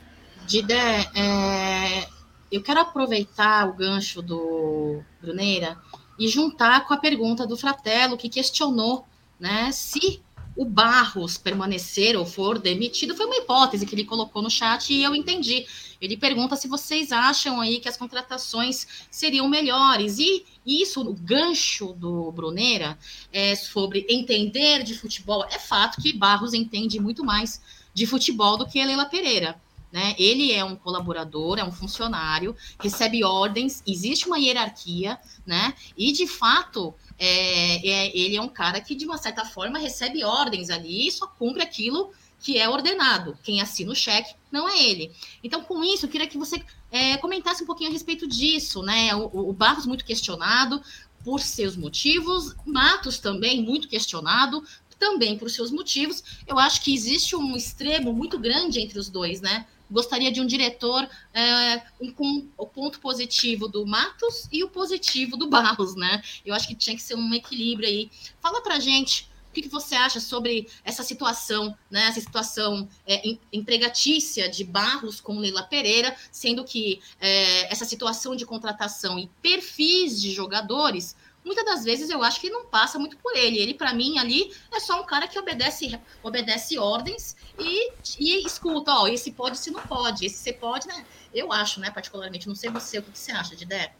Didé, 0.45 1.09
é, 1.15 2.07
eu 2.51 2.61
quero 2.61 2.81
aproveitar 2.81 3.67
o 3.67 3.73
gancho 3.73 4.21
do 4.21 5.01
Bruneira 5.19 5.75
e 6.19 6.27
juntar 6.27 6.85
com 6.87 6.93
a 6.93 6.97
pergunta 6.97 7.47
do 7.47 7.57
Fratello, 7.57 8.15
que 8.15 8.29
questionou 8.29 9.07
né, 9.39 9.71
se 9.71 10.21
o 10.55 10.65
Barros 10.65 11.35
permanecer 11.35 12.15
ou 12.15 12.27
for 12.27 12.59
demitido. 12.59 13.15
Foi 13.15 13.25
uma 13.25 13.37
hipótese 13.37 13.87
que 13.87 13.95
ele 13.95 14.05
colocou 14.05 14.43
no 14.43 14.51
chat 14.51 14.93
e 14.93 15.01
eu 15.01 15.15
entendi. 15.15 15.65
Ele 15.99 16.15
pergunta 16.15 16.55
se 16.55 16.67
vocês 16.67 17.11
acham 17.11 17.59
aí 17.59 17.79
que 17.79 17.89
as 17.89 17.97
contratações 17.97 18.85
seriam 19.09 19.47
melhores. 19.47 20.19
E 20.19 20.45
isso, 20.63 21.01
o 21.01 21.15
gancho 21.15 21.93
do 21.93 22.31
Bruneira, 22.31 22.99
é 23.31 23.55
sobre 23.55 24.05
entender 24.07 24.83
de 24.83 24.93
futebol. 24.93 25.43
É 25.45 25.57
fato 25.57 25.99
que 25.99 26.13
Barros 26.13 26.53
entende 26.53 26.99
muito 26.99 27.25
mais 27.25 27.59
de 27.93 28.05
futebol 28.05 28.57
do 28.57 28.67
que 28.67 28.79
a 28.79 28.85
Leila 28.85 29.05
Pereira. 29.05 29.61
Né? 29.91 30.15
Ele 30.17 30.51
é 30.51 30.65
um 30.65 30.75
colaborador, 30.75 31.59
é 31.59 31.63
um 31.63 31.71
funcionário, 31.71 32.55
recebe 32.81 33.23
ordens, 33.23 33.83
existe 33.85 34.25
uma 34.25 34.39
hierarquia, 34.39 35.19
né? 35.45 35.75
E 35.95 36.11
de 36.11 36.25
fato, 36.25 36.95
é, 37.19 37.87
é- 37.87 38.17
ele 38.17 38.35
é 38.35 38.41
um 38.41 38.49
cara 38.49 38.81
que, 38.81 38.95
de 38.95 39.05
uma 39.05 39.19
certa 39.19 39.45
forma, 39.45 39.77
recebe 39.77 40.23
ordens 40.23 40.71
ali 40.71 41.07
e 41.07 41.11
só 41.11 41.27
cumpre 41.27 41.61
aquilo 41.61 42.11
que 42.39 42.57
é 42.57 42.67
ordenado. 42.67 43.37
Quem 43.43 43.61
assina 43.61 43.91
o 43.91 43.95
cheque 43.95 44.33
não 44.51 44.67
é 44.67 44.81
ele. 44.81 45.11
Então, 45.43 45.63
com 45.63 45.83
isso, 45.83 46.07
eu 46.07 46.09
queria 46.09 46.27
que 46.27 46.39
você 46.39 46.63
é, 46.91 47.15
comentasse 47.17 47.63
um 47.63 47.65
pouquinho 47.67 47.91
a 47.91 47.93
respeito 47.93 48.27
disso, 48.27 48.81
né? 48.81 49.15
O, 49.15 49.49
o 49.49 49.53
Barros 49.53 49.85
muito 49.85 50.03
questionado 50.03 50.81
por 51.23 51.39
seus 51.39 51.75
motivos, 51.75 52.53
Matos 52.65 53.17
também 53.17 53.63
muito 53.63 53.87
questionado 53.87 54.61
também 55.03 55.37
por 55.37 55.49
seus 55.49 55.69
motivos. 55.69 56.23
Eu 56.47 56.57
acho 56.57 56.81
que 56.81 56.93
existe 56.93 57.35
um 57.35 57.57
extremo 57.57 58.13
muito 58.13 58.39
grande 58.39 58.79
entre 58.79 58.97
os 58.97 59.09
dois, 59.09 59.41
né? 59.41 59.65
Gostaria 59.91 60.31
de 60.31 60.39
um 60.39 60.45
diretor 60.45 61.07
é, 61.33 61.81
um- 61.99 62.09
com 62.11 62.47
o 62.57 62.65
ponto 62.65 63.01
positivo 63.01 63.67
do 63.67 63.85
Matos 63.85 64.47
e 64.49 64.63
o 64.63 64.69
positivo 64.69 65.35
do 65.35 65.47
Barros, 65.49 65.93
né? 65.93 66.21
Eu 66.45 66.53
acho 66.55 66.67
que 66.69 66.73
tinha 66.75 66.95
que 66.95 67.01
ser 67.01 67.15
um 67.15 67.33
equilíbrio 67.33 67.87
aí. 67.87 68.09
Fala 68.41 68.61
pra 68.61 68.79
gente 68.79 69.27
o 69.49 69.53
que, 69.53 69.61
que 69.63 69.69
você 69.69 69.93
acha 69.93 70.19
sobre 70.21 70.67
essa 70.85 71.03
situação, 71.03 71.77
né? 71.91 72.07
Essa 72.07 72.21
situação 72.21 72.87
é, 73.05 73.27
em- 73.27 73.39
empregatícia 73.51 74.47
de 74.49 74.63
Barros 74.63 75.19
com 75.19 75.37
Leila 75.37 75.63
Pereira, 75.63 76.15
sendo 76.31 76.63
que 76.63 77.01
é, 77.19 77.71
essa 77.71 77.83
situação 77.85 78.35
de 78.37 78.45
contratação 78.45 79.19
e 79.19 79.29
perfis 79.41 80.19
de 80.21 80.31
jogadores, 80.31 81.15
muitas 81.43 81.65
das 81.65 81.83
vezes 81.83 82.09
eu 82.09 82.23
acho 82.23 82.39
que 82.39 82.49
não 82.49 82.65
passa 82.65 82.97
muito 82.97 83.17
por 83.17 83.35
ele. 83.35 83.57
Ele, 83.59 83.73
para 83.73 83.93
mim, 83.93 84.17
ali 84.17 84.53
é 84.71 84.79
só 84.79 84.99
um 85.01 85.05
cara 85.05 85.27
que 85.27 85.37
obedece, 85.37 85.99
obedece 86.21 86.77
ordens 86.77 87.35
e, 87.59 87.91
e 88.19 88.45
escuta, 88.45 88.91
ó, 88.91 89.07
esse 89.07 89.31
pode, 89.31 89.57
esse 89.57 89.71
não 89.71 89.81
pode, 89.81 90.25
esse 90.25 90.37
você 90.37 90.53
pode, 90.53 90.87
né? 90.87 91.05
Eu 91.33 91.51
acho, 91.51 91.79
né, 91.79 91.91
particularmente, 91.91 92.47
não 92.47 92.55
sei 92.55 92.69
você, 92.69 92.99
o 92.99 93.03
que 93.03 93.17
você 93.17 93.31
acha, 93.31 93.55
Didé? 93.55 93.93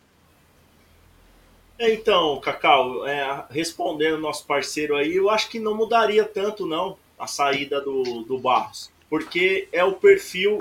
É, 1.77 1.93
Então, 1.93 2.39
Cacau, 2.39 3.05
é, 3.05 3.45
respondendo 3.49 4.17
nosso 4.17 4.45
parceiro 4.45 4.95
aí, 4.95 5.15
eu 5.15 5.29
acho 5.29 5.49
que 5.49 5.59
não 5.59 5.75
mudaria 5.75 6.23
tanto 6.23 6.65
não 6.65 6.97
a 7.17 7.27
saída 7.27 7.81
do, 7.81 8.23
do 8.23 8.37
Barros, 8.37 8.91
porque 9.09 9.67
é 9.71 9.83
o 9.83 9.93
perfil 9.93 10.59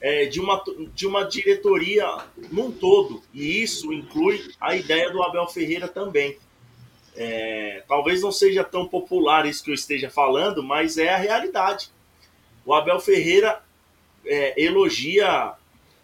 é, 0.00 0.26
de, 0.26 0.40
uma, 0.40 0.62
de 0.94 1.06
uma 1.06 1.24
diretoria 1.24 2.06
num 2.50 2.70
todo, 2.70 3.22
e 3.32 3.62
isso 3.62 3.92
inclui 3.92 4.52
a 4.60 4.76
ideia 4.76 5.10
do 5.10 5.22
Abel 5.22 5.46
Ferreira 5.48 5.88
também. 5.88 6.36
É, 7.14 7.82
talvez 7.88 8.20
não 8.20 8.30
seja 8.30 8.62
tão 8.62 8.86
popular 8.86 9.46
isso 9.46 9.64
que 9.64 9.70
eu 9.70 9.74
esteja 9.74 10.10
falando, 10.10 10.62
mas 10.62 10.98
é 10.98 11.08
a 11.08 11.16
realidade. 11.16 11.90
O 12.64 12.74
Abel 12.74 13.00
Ferreira 13.00 13.62
é, 14.24 14.62
elogia 14.62 15.54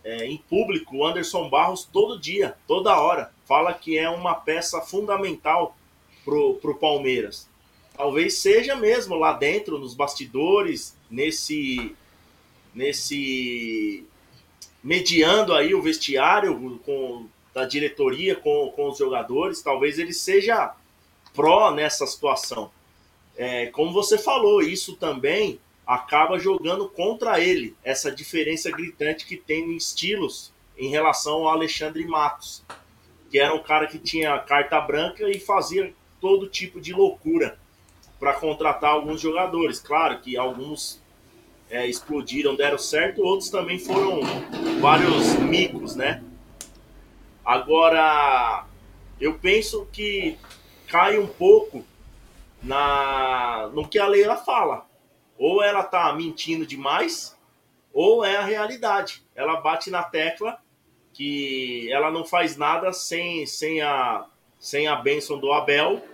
é, 0.05 0.25
em 0.27 0.39
público 0.39 0.97
o 0.97 1.07
Anderson 1.07 1.49
Barros 1.49 1.85
todo 1.85 2.19
dia, 2.19 2.57
toda 2.67 2.99
hora. 2.99 3.33
Fala 3.47 3.75
que 3.75 3.99
é 3.99 4.09
uma 4.09 4.35
peça 4.35 4.81
fundamental 4.81 5.77
pro, 6.25 6.55
pro 6.55 6.79
Palmeiras. 6.79 7.49
Talvez 7.97 8.39
seja 8.39 8.75
mesmo 8.75 9.17
lá 9.17 9.33
dentro, 9.33 9.79
nos 9.79 9.95
bastidores, 9.95 10.97
nesse. 11.11 11.95
Nesse. 12.75 14.07
mediando 14.83 15.55
aí 15.55 15.75
o 15.75 15.83
vestiário 15.83 16.81
com, 16.85 17.27
da 17.55 17.65
diretoria 17.65 18.35
com, 18.35 18.73
com 18.75 18.89
os 18.89 18.99
jogadores. 18.99 19.63
Talvez 19.63 19.99
ele 19.99 20.13
seja 20.13 20.75
pró 21.35 21.71
nessa 21.71 22.07
situação. 22.07 22.71
É, 23.37 23.67
como 23.67 23.93
você 23.93 24.19
falou, 24.19 24.61
isso 24.61 24.97
também 24.97 25.59
acaba 25.87 26.39
jogando 26.39 26.89
contra 26.89 27.41
ele, 27.41 27.75
essa 27.83 28.11
diferença 28.11 28.71
gritante 28.71 29.27
que 29.27 29.37
tem 29.37 29.65
em 29.65 29.77
estilos 29.77 30.53
em 30.77 30.89
relação 30.89 31.47
ao 31.47 31.49
Alexandre 31.49 32.05
Matos, 32.07 32.63
que 33.31 33.39
era 33.39 33.55
um 33.55 33.63
cara 33.63 33.87
que 33.87 33.99
tinha 33.99 34.39
carta 34.39 34.81
branca 34.81 35.29
e 35.29 35.39
fazia 35.39 35.93
todo 36.21 36.49
tipo 36.49 36.81
de 36.81 36.93
loucura 36.93 37.59
para 38.19 38.35
contratar 38.35 38.91
alguns 38.91 39.21
jogadores. 39.21 39.81
Claro 39.81 40.21
que 40.21 40.37
alguns 40.37 41.02
é, 41.73 41.87
explodiram, 41.87 42.55
deram 42.55 42.77
certo, 42.77 43.23
outros 43.23 43.49
também 43.49 43.79
foram 43.79 44.21
vários 44.79 45.35
micos, 45.37 45.97
né? 45.97 46.23
Agora, 47.43 48.67
eu 49.19 49.39
penso 49.39 49.89
que 49.91 50.37
cai 50.87 51.19
um 51.19 51.27
pouco 51.27 51.83
na 52.63 53.71
no 53.73 53.89
que 53.89 53.99
a 53.99 54.07
Leila 54.07 54.37
fala. 54.37 54.87
Ou 55.39 55.63
ela 55.63 55.83
tá 55.83 56.13
mentindo 56.13 56.67
demais, 56.67 57.37
ou 57.93 58.23
é 58.23 58.37
a 58.37 58.45
realidade. 58.45 59.25
Ela 59.35 59.61
bate 59.61 59.91
na 59.91 60.03
tecla 60.03 60.61
que 61.15 61.91
ela 61.91 62.11
não 62.11 62.25
faz 62.25 62.57
nada 62.57 62.93
sem, 62.93 63.47
sem, 63.47 63.81
a, 63.81 64.27
sem 64.59 64.87
a 64.87 64.97
bênção 64.97 65.39
do 65.39 65.51
Abel. 65.53 66.05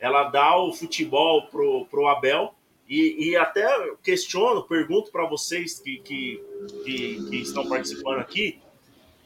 Ela 0.00 0.24
dá 0.24 0.56
o 0.56 0.72
futebol 0.72 1.46
pro, 1.46 1.86
pro 1.86 2.08
Abel 2.08 2.53
e, 2.88 3.30
e 3.30 3.36
até 3.36 3.66
questiono, 4.02 4.62
pergunto 4.62 5.10
para 5.10 5.26
vocês 5.26 5.80
que, 5.80 5.98
que, 5.98 6.42
que, 6.84 7.24
que, 7.28 7.36
estão 7.36 7.66
participando 7.66 8.18
aqui. 8.18 8.60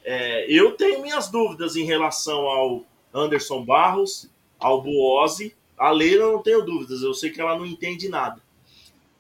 É, 0.05 0.47
eu 0.51 0.73
tenho 0.73 1.03
minhas 1.03 1.29
dúvidas 1.29 1.75
em 1.77 1.85
relação 1.85 2.47
ao 2.47 2.85
Anderson 3.13 3.65
Barros, 3.65 4.31
ao 4.59 4.81
Buozzi. 4.81 5.55
A 5.77 5.91
Leila 5.91 6.33
não 6.33 6.43
tenho 6.43 6.65
dúvidas, 6.65 7.03
eu 7.03 7.15
sei 7.15 7.31
que 7.31 7.41
ela 7.41 7.57
não 7.57 7.67
entende 7.67 8.09
nada. 8.09 8.41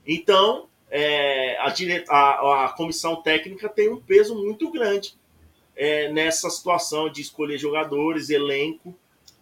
Então, 0.06 0.68
é, 0.90 1.58
a, 1.60 1.70
dire... 1.70 2.04
a, 2.08 2.64
a, 2.64 2.68
comissão 2.70 3.16
técnica 3.16 3.68
tem 3.68 3.88
um 3.88 4.00
peso 4.00 4.34
muito 4.34 4.70
grande 4.70 5.14
é, 5.76 6.10
nessa 6.12 6.48
situação 6.48 7.10
de 7.10 7.20
escolher 7.20 7.58
jogadores, 7.58 8.30
elenco. 8.30 8.94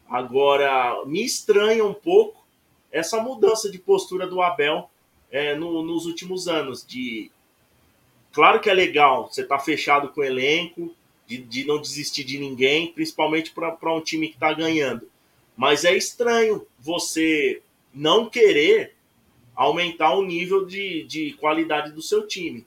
Agora, 0.09 1.05
me 1.07 1.25
estranha 1.25 1.85
um 1.85 1.95
pouco 1.95 2.46
essa 2.91 3.21
mudança 3.21 3.71
de 3.71 3.79
postura 3.79 4.27
do 4.27 4.41
Abel 4.41 4.91
é, 5.31 5.55
no, 5.55 5.83
nos 5.83 6.07
últimos 6.07 6.49
anos. 6.49 6.85
De 6.87 7.31
claro 8.33 8.61
que 8.61 8.71
é 8.71 8.75
legal 8.75 9.29
você 9.29 9.43
estar 9.43 9.59
tá 9.59 9.65
fechado 9.65 10.09
com 10.11 10.21
o 10.21 10.25
elenco, 10.25 10.95
de, 11.27 11.39
de 11.39 11.65
não 11.67 11.81
desistir 11.81 12.25
de 12.25 12.39
ninguém, 12.39 12.93
principalmente 12.93 13.53
para 13.53 13.95
um 13.95 14.01
time 14.01 14.29
que 14.29 14.35
está 14.35 14.53
ganhando. 14.53 15.09
Mas 15.57 15.85
é 15.85 15.97
estranho 15.97 16.67
você 16.79 17.63
não 17.93 18.29
querer 18.29 18.95
aumentar 19.55 20.15
o 20.15 20.23
nível 20.23 20.67
de, 20.67 21.05
de 21.05 21.33
qualidade 21.41 21.93
do 21.93 22.03
seu 22.03 22.27
time. 22.27 22.67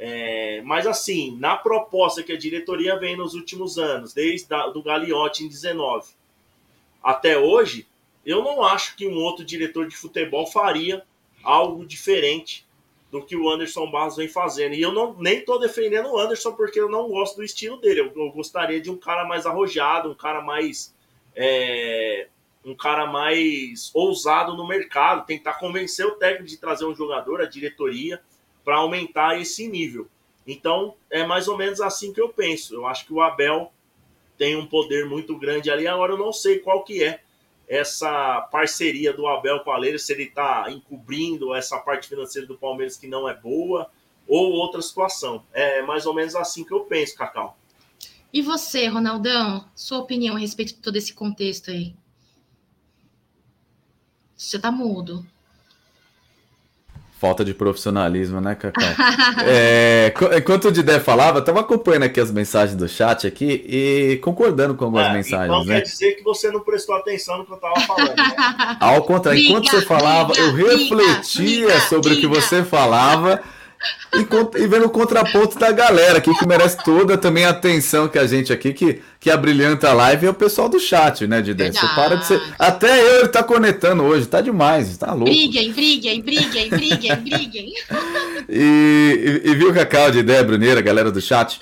É, 0.00 0.62
mas 0.64 0.86
assim, 0.86 1.36
na 1.38 1.56
proposta 1.56 2.22
que 2.22 2.32
a 2.32 2.38
diretoria 2.38 2.96
vem 2.96 3.16
nos 3.16 3.34
últimos 3.34 3.76
anos, 3.76 4.14
desde 4.14 4.46
do 4.72 4.80
Gagliotti 4.80 5.42
em 5.42 5.48
19 5.48 6.12
até 7.02 7.36
hoje, 7.36 7.87
eu 8.28 8.44
não 8.44 8.62
acho 8.62 8.94
que 8.94 9.06
um 9.06 9.16
outro 9.16 9.44
diretor 9.44 9.88
de 9.88 9.96
futebol 9.96 10.46
faria 10.46 11.02
algo 11.42 11.86
diferente 11.86 12.66
do 13.10 13.24
que 13.24 13.34
o 13.34 13.48
Anderson 13.48 13.90
Barros 13.90 14.16
vem 14.16 14.28
fazendo. 14.28 14.74
E 14.74 14.82
eu 14.82 14.92
não, 14.92 15.14
nem 15.14 15.38
estou 15.38 15.58
defendendo 15.58 16.10
o 16.10 16.18
Anderson 16.18 16.52
porque 16.52 16.78
eu 16.78 16.90
não 16.90 17.08
gosto 17.08 17.36
do 17.36 17.42
estilo 17.42 17.78
dele. 17.78 18.00
Eu, 18.00 18.12
eu 18.14 18.30
gostaria 18.30 18.80
de 18.80 18.90
um 18.90 18.98
cara 18.98 19.24
mais 19.24 19.46
arrojado, 19.46 20.10
um 20.10 20.14
cara 20.14 20.42
mais. 20.42 20.94
É, 21.34 22.28
um 22.64 22.74
cara 22.74 23.06
mais 23.06 23.90
ousado 23.94 24.54
no 24.54 24.66
mercado, 24.66 25.24
tentar 25.24 25.54
convencer 25.54 26.04
o 26.04 26.16
técnico 26.16 26.44
de 26.44 26.58
trazer 26.58 26.84
um 26.84 26.94
jogador, 26.94 27.40
a 27.40 27.46
diretoria, 27.46 28.20
para 28.62 28.76
aumentar 28.76 29.40
esse 29.40 29.66
nível. 29.68 30.06
Então, 30.46 30.94
é 31.08 31.24
mais 31.24 31.48
ou 31.48 31.56
menos 31.56 31.80
assim 31.80 32.12
que 32.12 32.20
eu 32.20 32.28
penso. 32.28 32.74
Eu 32.74 32.86
acho 32.86 33.06
que 33.06 33.12
o 33.12 33.22
Abel 33.22 33.72
tem 34.36 34.54
um 34.54 34.66
poder 34.66 35.06
muito 35.06 35.38
grande 35.38 35.70
ali. 35.70 35.86
Agora, 35.86 36.12
eu 36.12 36.18
não 36.18 36.32
sei 36.32 36.58
qual 36.58 36.84
que 36.84 37.02
é 37.02 37.20
essa 37.68 38.40
parceria 38.50 39.12
do 39.12 39.26
Abel 39.26 39.60
com 39.60 39.70
a 39.70 39.76
Leira, 39.76 39.98
se 39.98 40.12
ele 40.12 40.24
está 40.24 40.66
encobrindo 40.70 41.54
essa 41.54 41.78
parte 41.78 42.08
financeira 42.08 42.46
do 42.46 42.56
Palmeiras 42.56 42.96
que 42.96 43.06
não 43.06 43.28
é 43.28 43.34
boa, 43.34 43.90
ou 44.26 44.52
outra 44.52 44.80
situação. 44.82 45.44
É 45.52 45.82
mais 45.82 46.06
ou 46.06 46.14
menos 46.14 46.34
assim 46.34 46.64
que 46.64 46.72
eu 46.72 46.80
penso, 46.80 47.16
Cacau. 47.16 47.58
E 48.32 48.42
você, 48.42 48.86
Ronaldão, 48.86 49.64
sua 49.74 49.98
opinião 49.98 50.36
a 50.36 50.38
respeito 50.38 50.74
de 50.74 50.80
todo 50.80 50.96
esse 50.96 51.14
contexto 51.14 51.70
aí? 51.70 51.94
Você 54.36 54.58
tá 54.58 54.70
mudo. 54.70 55.26
Falta 57.20 57.44
de 57.44 57.52
profissionalismo, 57.52 58.40
né, 58.40 58.54
Cacau? 58.54 58.84
é, 59.44 60.14
enquanto 60.36 60.68
o 60.68 60.72
Didé 60.72 61.00
falava, 61.00 61.38
eu 61.38 61.44
tava 61.44 61.60
acompanhando 61.60 62.04
aqui 62.04 62.20
as 62.20 62.30
mensagens 62.30 62.76
do 62.76 62.88
chat 62.88 63.26
aqui 63.26 63.64
e 63.66 64.18
concordando 64.22 64.76
com 64.76 64.84
algumas 64.84 65.08
é, 65.08 65.12
mensagens. 65.14 65.48
Então 65.48 65.64
né? 65.64 65.80
quer 65.80 65.82
dizer 65.82 66.12
que 66.12 66.22
você 66.22 66.48
não 66.50 66.60
prestou 66.60 66.94
atenção 66.94 67.38
no 67.38 67.44
que 67.44 67.52
eu 67.52 67.56
tava 67.56 67.80
falando. 67.80 68.16
Né? 68.16 68.76
Ao 68.78 69.02
contrário, 69.02 69.40
enquanto 69.40 69.68
você 69.68 69.82
falava, 69.82 70.32
eu 70.34 70.52
refletia 70.52 71.80
sobre 71.80 72.14
o 72.14 72.20
que 72.20 72.26
você 72.28 72.62
falava 72.62 73.42
e, 74.14 74.62
e 74.62 74.66
vendo 74.66 74.86
o 74.86 74.90
contraponto 74.90 75.58
da 75.58 75.70
galera 75.70 76.18
aqui, 76.18 76.34
que 76.34 76.46
merece 76.46 76.82
toda 76.82 77.16
também 77.16 77.44
a 77.44 77.50
atenção 77.50 78.08
que 78.08 78.18
a 78.18 78.26
gente 78.26 78.52
aqui, 78.52 78.72
que, 78.72 79.00
que 79.20 79.30
abrilhanta 79.30 79.90
a 79.90 79.92
live, 79.92 80.26
é 80.26 80.30
o 80.30 80.34
pessoal 80.34 80.68
do 80.68 80.80
chat, 80.80 81.26
né, 81.26 81.40
de 81.40 81.52
Você 81.52 81.86
para 81.94 82.16
de 82.16 82.26
ser. 82.26 82.40
Até 82.58 83.00
eu 83.00 83.20
ele 83.20 83.28
tá 83.28 83.42
conectando 83.42 84.02
hoje, 84.02 84.26
tá 84.26 84.40
demais, 84.40 84.96
tá 84.96 85.12
louco. 85.12 85.26
Briguem, 85.26 85.72
briguem, 85.72 86.22
briguem, 86.22 86.70
briguem, 86.70 87.16
briguem. 87.22 87.74
e, 88.48 89.42
e, 89.44 89.50
e 89.50 89.54
viu, 89.54 89.72
Cacau, 89.72 90.10
de 90.10 90.18
ideia, 90.18 90.42
Bruneira, 90.42 90.80
galera 90.80 91.12
do 91.12 91.20
chat. 91.20 91.60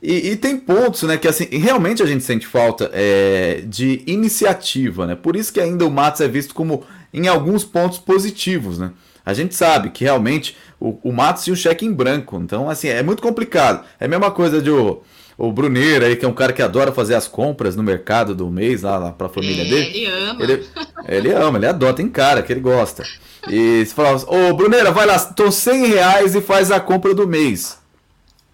E, 0.00 0.30
e, 0.30 0.36
tem 0.36 0.56
pontos, 0.56 1.02
né, 1.02 1.16
que 1.16 1.26
assim, 1.26 1.46
realmente 1.50 2.02
a 2.02 2.06
gente 2.06 2.22
sente 2.22 2.46
falta 2.46 2.88
é, 2.92 3.62
de 3.66 4.02
iniciativa, 4.06 5.06
né? 5.06 5.16
Por 5.16 5.34
isso 5.34 5.52
que 5.52 5.60
ainda 5.60 5.84
o 5.84 5.90
Matos 5.90 6.20
é 6.20 6.28
visto 6.28 6.54
como, 6.54 6.84
em 7.12 7.26
alguns 7.26 7.64
pontos, 7.64 7.98
positivos, 7.98 8.78
né? 8.78 8.92
A 9.26 9.34
gente 9.34 9.54
sabe 9.54 9.90
que 9.90 10.04
realmente 10.04 10.56
o, 10.80 10.98
o 11.02 11.12
Matos 11.12 11.44
tinha 11.44 11.54
o 11.54 11.56
cheque 11.56 11.84
em 11.84 11.92
branco. 11.92 12.36
Então, 12.36 12.68
assim, 12.68 12.88
é 12.88 13.02
muito 13.02 13.22
complicado. 13.22 13.84
É 13.98 14.04
a 14.04 14.08
mesma 14.08 14.30
coisa 14.30 14.62
de 14.62 14.70
o, 14.70 15.02
o 15.36 15.52
Bruneiro 15.52 16.04
aí, 16.04 16.16
que 16.16 16.24
é 16.24 16.28
um 16.28 16.34
cara 16.34 16.52
que 16.52 16.62
adora 16.62 16.92
fazer 16.92 17.14
as 17.14 17.28
compras 17.28 17.76
no 17.76 17.82
mercado 17.82 18.34
do 18.34 18.48
mês 18.48 18.82
lá, 18.82 18.98
lá 18.98 19.12
pra 19.12 19.28
família 19.28 19.62
é, 19.62 19.68
dele. 19.68 19.86
Ele 19.86 20.06
ama. 20.06 20.42
Ele, 20.42 20.66
ele 21.08 21.32
ama, 21.32 21.58
ele 21.58 21.66
adora, 21.66 21.94
tem 21.94 22.08
cara 22.08 22.42
que 22.42 22.52
ele 22.52 22.60
gosta. 22.60 23.04
E 23.48 23.84
se 23.86 23.94
falar, 23.94 24.16
ô 24.26 24.54
Bruneira, 24.54 24.90
vai 24.90 25.06
lá, 25.06 25.18
tô 25.18 25.50
100 25.50 25.86
reais 25.86 26.34
e 26.34 26.40
faz 26.40 26.70
a 26.70 26.80
compra 26.80 27.14
do 27.14 27.26
mês. 27.26 27.78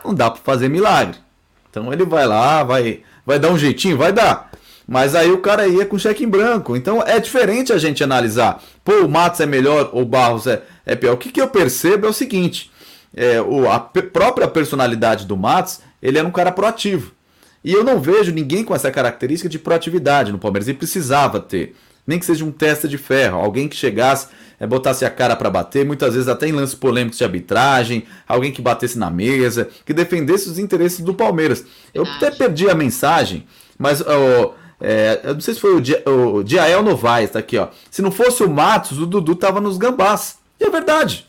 Não 0.04 0.14
dá 0.14 0.30
pra 0.30 0.40
fazer 0.42 0.68
milagre. 0.68 1.16
Então 1.70 1.92
ele 1.92 2.04
vai 2.04 2.26
lá, 2.26 2.62
vai, 2.62 3.00
vai 3.26 3.38
dar 3.38 3.50
um 3.50 3.58
jeitinho, 3.58 3.96
vai 3.96 4.12
dar. 4.12 4.50
Mas 4.86 5.14
aí 5.14 5.32
o 5.32 5.38
cara 5.38 5.66
ia 5.66 5.86
com 5.86 5.98
cheque 5.98 6.24
em 6.24 6.28
branco. 6.28 6.76
Então 6.76 7.02
é 7.02 7.18
diferente 7.18 7.72
a 7.72 7.78
gente 7.78 8.04
analisar. 8.04 8.62
Pô, 8.84 8.92
o 9.00 9.08
Matos 9.08 9.40
é 9.40 9.46
melhor 9.46 9.90
ou 9.92 10.02
o 10.02 10.06
Barros 10.06 10.46
é, 10.46 10.62
é 10.86 10.94
pior. 10.94 11.14
O 11.14 11.16
que, 11.16 11.30
que 11.30 11.40
eu 11.40 11.48
percebo 11.48 12.06
é 12.06 12.10
o 12.10 12.12
seguinte: 12.12 12.70
é, 13.14 13.40
o, 13.40 13.70
a 13.70 13.78
própria 13.78 14.48
personalidade 14.48 15.26
do 15.26 15.36
Matos, 15.36 15.80
ele 16.02 16.18
era 16.18 16.26
um 16.26 16.32
cara 16.32 16.52
proativo. 16.52 17.12
E 17.62 17.72
eu 17.72 17.82
não 17.82 18.00
vejo 18.00 18.30
ninguém 18.30 18.62
com 18.62 18.74
essa 18.74 18.90
característica 18.90 19.48
de 19.48 19.58
proatividade 19.58 20.30
no 20.30 20.38
Palmeiras. 20.38 20.68
Ele 20.68 20.76
precisava 20.76 21.40
ter. 21.40 21.74
Nem 22.06 22.18
que 22.18 22.26
seja 22.26 22.44
um 22.44 22.52
testa 22.52 22.86
de 22.86 22.98
ferro, 22.98 23.38
alguém 23.38 23.66
que 23.66 23.74
chegasse, 23.74 24.28
é, 24.60 24.66
botasse 24.66 25.06
a 25.06 25.10
cara 25.10 25.34
para 25.34 25.48
bater, 25.48 25.86
muitas 25.86 26.12
vezes 26.12 26.28
até 26.28 26.46
em 26.46 26.52
lances 26.52 26.74
polêmicos 26.74 27.16
de 27.16 27.24
arbitragem, 27.24 28.04
alguém 28.28 28.52
que 28.52 28.60
batesse 28.60 28.98
na 28.98 29.08
mesa, 29.08 29.70
que 29.86 29.94
defendesse 29.94 30.50
os 30.50 30.58
interesses 30.58 31.00
do 31.00 31.14
Palmeiras. 31.14 31.64
Eu 31.94 32.04
até 32.04 32.30
perdi 32.30 32.68
a 32.68 32.74
mensagem, 32.74 33.46
mas. 33.78 34.02
Oh, 34.02 34.52
é, 34.80 35.20
eu 35.24 35.32
não 35.32 35.40
sei 35.40 35.54
se 35.54 35.60
foi 35.60 35.74
o 35.76 36.42
Diael 36.42 36.82
Novaes, 36.82 37.30
tá 37.30 37.38
aqui, 37.38 37.56
ó. 37.56 37.68
Se 37.90 38.02
não 38.02 38.10
fosse 38.10 38.42
o 38.42 38.50
Matos, 38.50 38.98
o 38.98 39.06
Dudu 39.06 39.34
tava 39.34 39.58
nos 39.58 39.78
gambás. 39.78 40.43
É 40.64 40.70
verdade. 40.70 41.26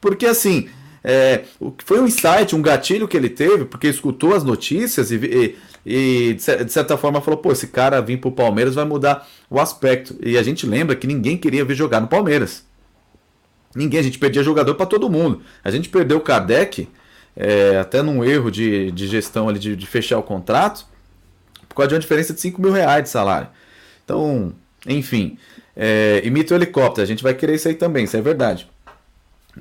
Porque 0.00 0.26
assim, 0.26 0.68
é, 1.02 1.44
foi 1.84 2.00
um 2.00 2.06
insight, 2.06 2.54
um 2.54 2.60
gatilho 2.60 3.08
que 3.08 3.16
ele 3.16 3.28
teve, 3.28 3.64
porque 3.64 3.86
escutou 3.86 4.34
as 4.34 4.44
notícias 4.44 5.10
e, 5.10 5.16
e, 5.16 5.56
e, 5.84 6.34
de 6.34 6.72
certa 6.72 6.96
forma 6.96 7.20
falou: 7.20 7.38
pô, 7.38 7.52
esse 7.52 7.68
cara 7.68 8.00
vir 8.02 8.20
pro 8.20 8.30
Palmeiras 8.30 8.74
vai 8.74 8.84
mudar 8.84 9.26
o 9.48 9.58
aspecto. 9.60 10.16
E 10.20 10.36
a 10.36 10.42
gente 10.42 10.66
lembra 10.66 10.96
que 10.96 11.06
ninguém 11.06 11.38
queria 11.38 11.64
ver 11.64 11.74
jogar 11.74 12.00
no 12.00 12.08
Palmeiras. 12.08 12.64
Ninguém, 13.74 14.00
a 14.00 14.02
gente 14.02 14.18
perdia 14.18 14.42
jogador 14.42 14.74
para 14.74 14.86
todo 14.86 15.08
mundo. 15.08 15.42
A 15.62 15.70
gente 15.70 15.88
perdeu 15.88 16.16
o 16.16 16.20
Kardec, 16.20 16.88
é, 17.36 17.78
até 17.78 18.02
num 18.02 18.24
erro 18.24 18.50
de, 18.50 18.90
de 18.90 19.06
gestão 19.06 19.48
ali 19.48 19.58
de, 19.58 19.76
de 19.76 19.86
fechar 19.86 20.18
o 20.18 20.22
contrato 20.22 20.86
por 21.68 21.76
causa 21.76 21.88
de 21.88 21.94
uma 21.94 22.00
diferença 22.00 22.32
de 22.32 22.40
5 22.40 22.60
mil 22.60 22.72
reais 22.72 23.04
de 23.04 23.10
salário. 23.10 23.48
Então, 24.02 24.54
enfim, 24.86 25.36
é, 25.76 26.22
imita 26.24 26.54
o 26.54 26.56
helicóptero, 26.56 27.04
a 27.04 27.06
gente 27.06 27.22
vai 27.22 27.34
querer 27.34 27.54
isso 27.54 27.68
aí 27.68 27.74
também, 27.74 28.04
isso 28.04 28.16
é 28.16 28.20
verdade. 28.20 28.68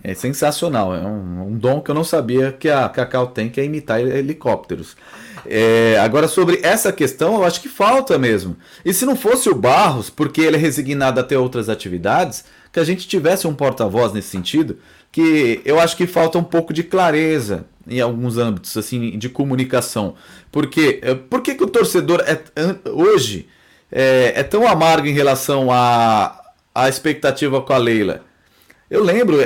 É 0.03 0.13
sensacional, 0.13 0.93
é 0.93 0.99
um, 0.99 1.47
um 1.47 1.57
dom 1.57 1.82
que 1.82 1.91
eu 1.91 1.95
não 1.95 2.03
sabia 2.03 2.51
que 2.51 2.70
a 2.70 2.88
Cacau 2.89 3.28
tem, 3.28 3.49
que 3.49 3.59
é 3.59 3.66
imitar 3.66 3.99
helicópteros. 3.99 4.95
É, 5.45 5.97
agora, 5.99 6.28
sobre 6.28 6.59
essa 6.63 6.91
questão, 6.91 7.36
eu 7.36 7.43
acho 7.43 7.61
que 7.61 7.70
falta 7.70 8.18
mesmo. 8.18 8.57
E 8.84 8.93
se 8.93 9.05
não 9.05 9.16
fosse 9.16 9.49
o 9.49 9.55
Barros, 9.55 10.09
porque 10.09 10.41
ele 10.41 10.57
é 10.57 10.59
resignado 10.59 11.20
a 11.20 11.24
ter 11.24 11.38
outras 11.38 11.70
atividades, 11.70 12.45
que 12.72 12.80
a 12.80 12.84
gente 12.84 13.07
tivesse 13.07 13.47
um 13.47 13.53
porta-voz 13.53 14.11
nesse 14.11 14.30
sentido, 14.30 14.78
que 15.11 15.61
eu 15.63 15.80
acho 15.80 15.95
que 15.95 16.07
falta 16.07 16.38
um 16.38 16.43
pouco 16.43 16.74
de 16.74 16.84
clareza 16.84 17.66
em 17.88 18.01
alguns 18.01 18.38
âmbitos 18.38 18.76
assim 18.76 19.18
de 19.18 19.30
comunicação. 19.30 20.16
Porque 20.51 20.99
é, 21.01 21.13
por 21.13 21.41
que, 21.41 21.55
que 21.55 21.63
o 21.63 21.68
torcedor 21.68 22.22
é, 22.22 22.41
hoje 22.89 23.47
é, 23.98 24.34
é, 24.36 24.43
tão 24.43 24.68
amargo 24.68 25.08
em 25.08 25.14
relação 25.14 25.72
à, 25.72 26.38
à 26.74 26.89
expectativa 26.89 27.62
com 27.62 27.72
a 27.72 27.78
Leila? 27.78 28.22
Eu 28.91 29.02
lembro, 29.02 29.38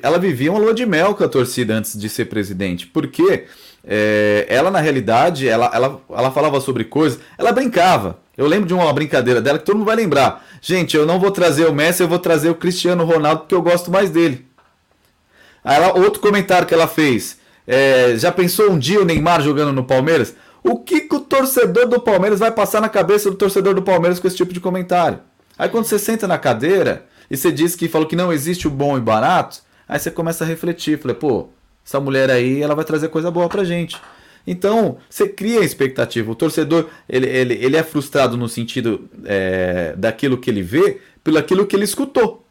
ela 0.00 0.18
vivia 0.18 0.50
uma 0.50 0.60
lua 0.60 0.72
de 0.72 0.86
mel 0.86 1.14
com 1.14 1.24
a 1.24 1.28
torcida 1.28 1.74
antes 1.74 1.98
de 1.98 2.08
ser 2.08 2.26
presidente, 2.26 2.86
porque 2.86 3.44
é, 3.84 4.46
ela, 4.48 4.70
na 4.70 4.80
realidade, 4.80 5.48
ela, 5.48 5.70
ela, 5.74 6.00
ela 6.08 6.30
falava 6.30 6.60
sobre 6.60 6.84
coisas, 6.84 7.18
ela 7.36 7.50
brincava. 7.50 8.18
Eu 8.36 8.46
lembro 8.46 8.66
de 8.66 8.74
uma 8.74 8.92
brincadeira 8.92 9.40
dela 9.40 9.58
que 9.58 9.64
todo 9.64 9.76
mundo 9.76 9.86
vai 9.86 9.96
lembrar. 9.96 10.46
Gente, 10.60 10.96
eu 10.96 11.04
não 11.04 11.18
vou 11.18 11.30
trazer 11.30 11.66
o 11.66 11.74
Messi, 11.74 12.02
eu 12.02 12.08
vou 12.08 12.18
trazer 12.18 12.48
o 12.48 12.54
Cristiano 12.54 13.04
Ronaldo 13.04 13.40
porque 13.40 13.54
eu 13.54 13.62
gosto 13.62 13.90
mais 13.90 14.10
dele. 14.10 14.46
Aí 15.64 15.76
ela, 15.76 15.98
outro 15.98 16.20
comentário 16.20 16.66
que 16.66 16.74
ela 16.74 16.86
fez. 16.86 17.38
É, 17.66 18.14
já 18.16 18.30
pensou 18.30 18.70
um 18.70 18.78
dia 18.78 19.00
o 19.00 19.04
Neymar 19.04 19.42
jogando 19.42 19.72
no 19.72 19.82
Palmeiras? 19.82 20.34
O 20.68 20.80
que, 20.80 21.02
que 21.02 21.14
o 21.14 21.20
torcedor 21.20 21.86
do 21.86 22.00
Palmeiras 22.00 22.40
vai 22.40 22.50
passar 22.50 22.80
na 22.80 22.88
cabeça 22.88 23.30
do 23.30 23.36
torcedor 23.36 23.72
do 23.72 23.82
Palmeiras 23.82 24.18
com 24.18 24.26
esse 24.26 24.36
tipo 24.36 24.52
de 24.52 24.58
comentário? 24.58 25.20
Aí 25.56 25.68
quando 25.68 25.84
você 25.84 25.96
senta 25.96 26.26
na 26.26 26.38
cadeira 26.38 27.06
e 27.30 27.36
você 27.36 27.52
diz 27.52 27.76
que 27.76 27.88
falou 27.88 28.08
que 28.08 28.16
não 28.16 28.32
existe 28.32 28.66
o 28.66 28.70
bom 28.70 28.98
e 28.98 29.00
barato, 29.00 29.60
aí 29.88 29.96
você 29.96 30.10
começa 30.10 30.42
a 30.42 30.46
refletir. 30.46 30.98
Falei, 30.98 31.16
pô, 31.16 31.50
essa 31.86 32.00
mulher 32.00 32.30
aí, 32.32 32.60
ela 32.60 32.74
vai 32.74 32.84
trazer 32.84 33.08
coisa 33.10 33.30
boa 33.30 33.48
pra 33.48 33.62
gente. 33.62 33.96
Então, 34.44 34.98
você 35.08 35.28
cria 35.28 35.60
expectativa. 35.60 36.32
O 36.32 36.34
torcedor, 36.34 36.88
ele, 37.08 37.26
ele, 37.26 37.54
ele 37.54 37.76
é 37.76 37.84
frustrado 37.84 38.36
no 38.36 38.48
sentido 38.48 39.08
é, 39.24 39.94
daquilo 39.96 40.36
que 40.36 40.50
ele 40.50 40.62
vê, 40.62 41.00
pelo 41.22 41.38
aquilo 41.38 41.64
que 41.64 41.76
ele 41.76 41.84
escutou. 41.84 42.44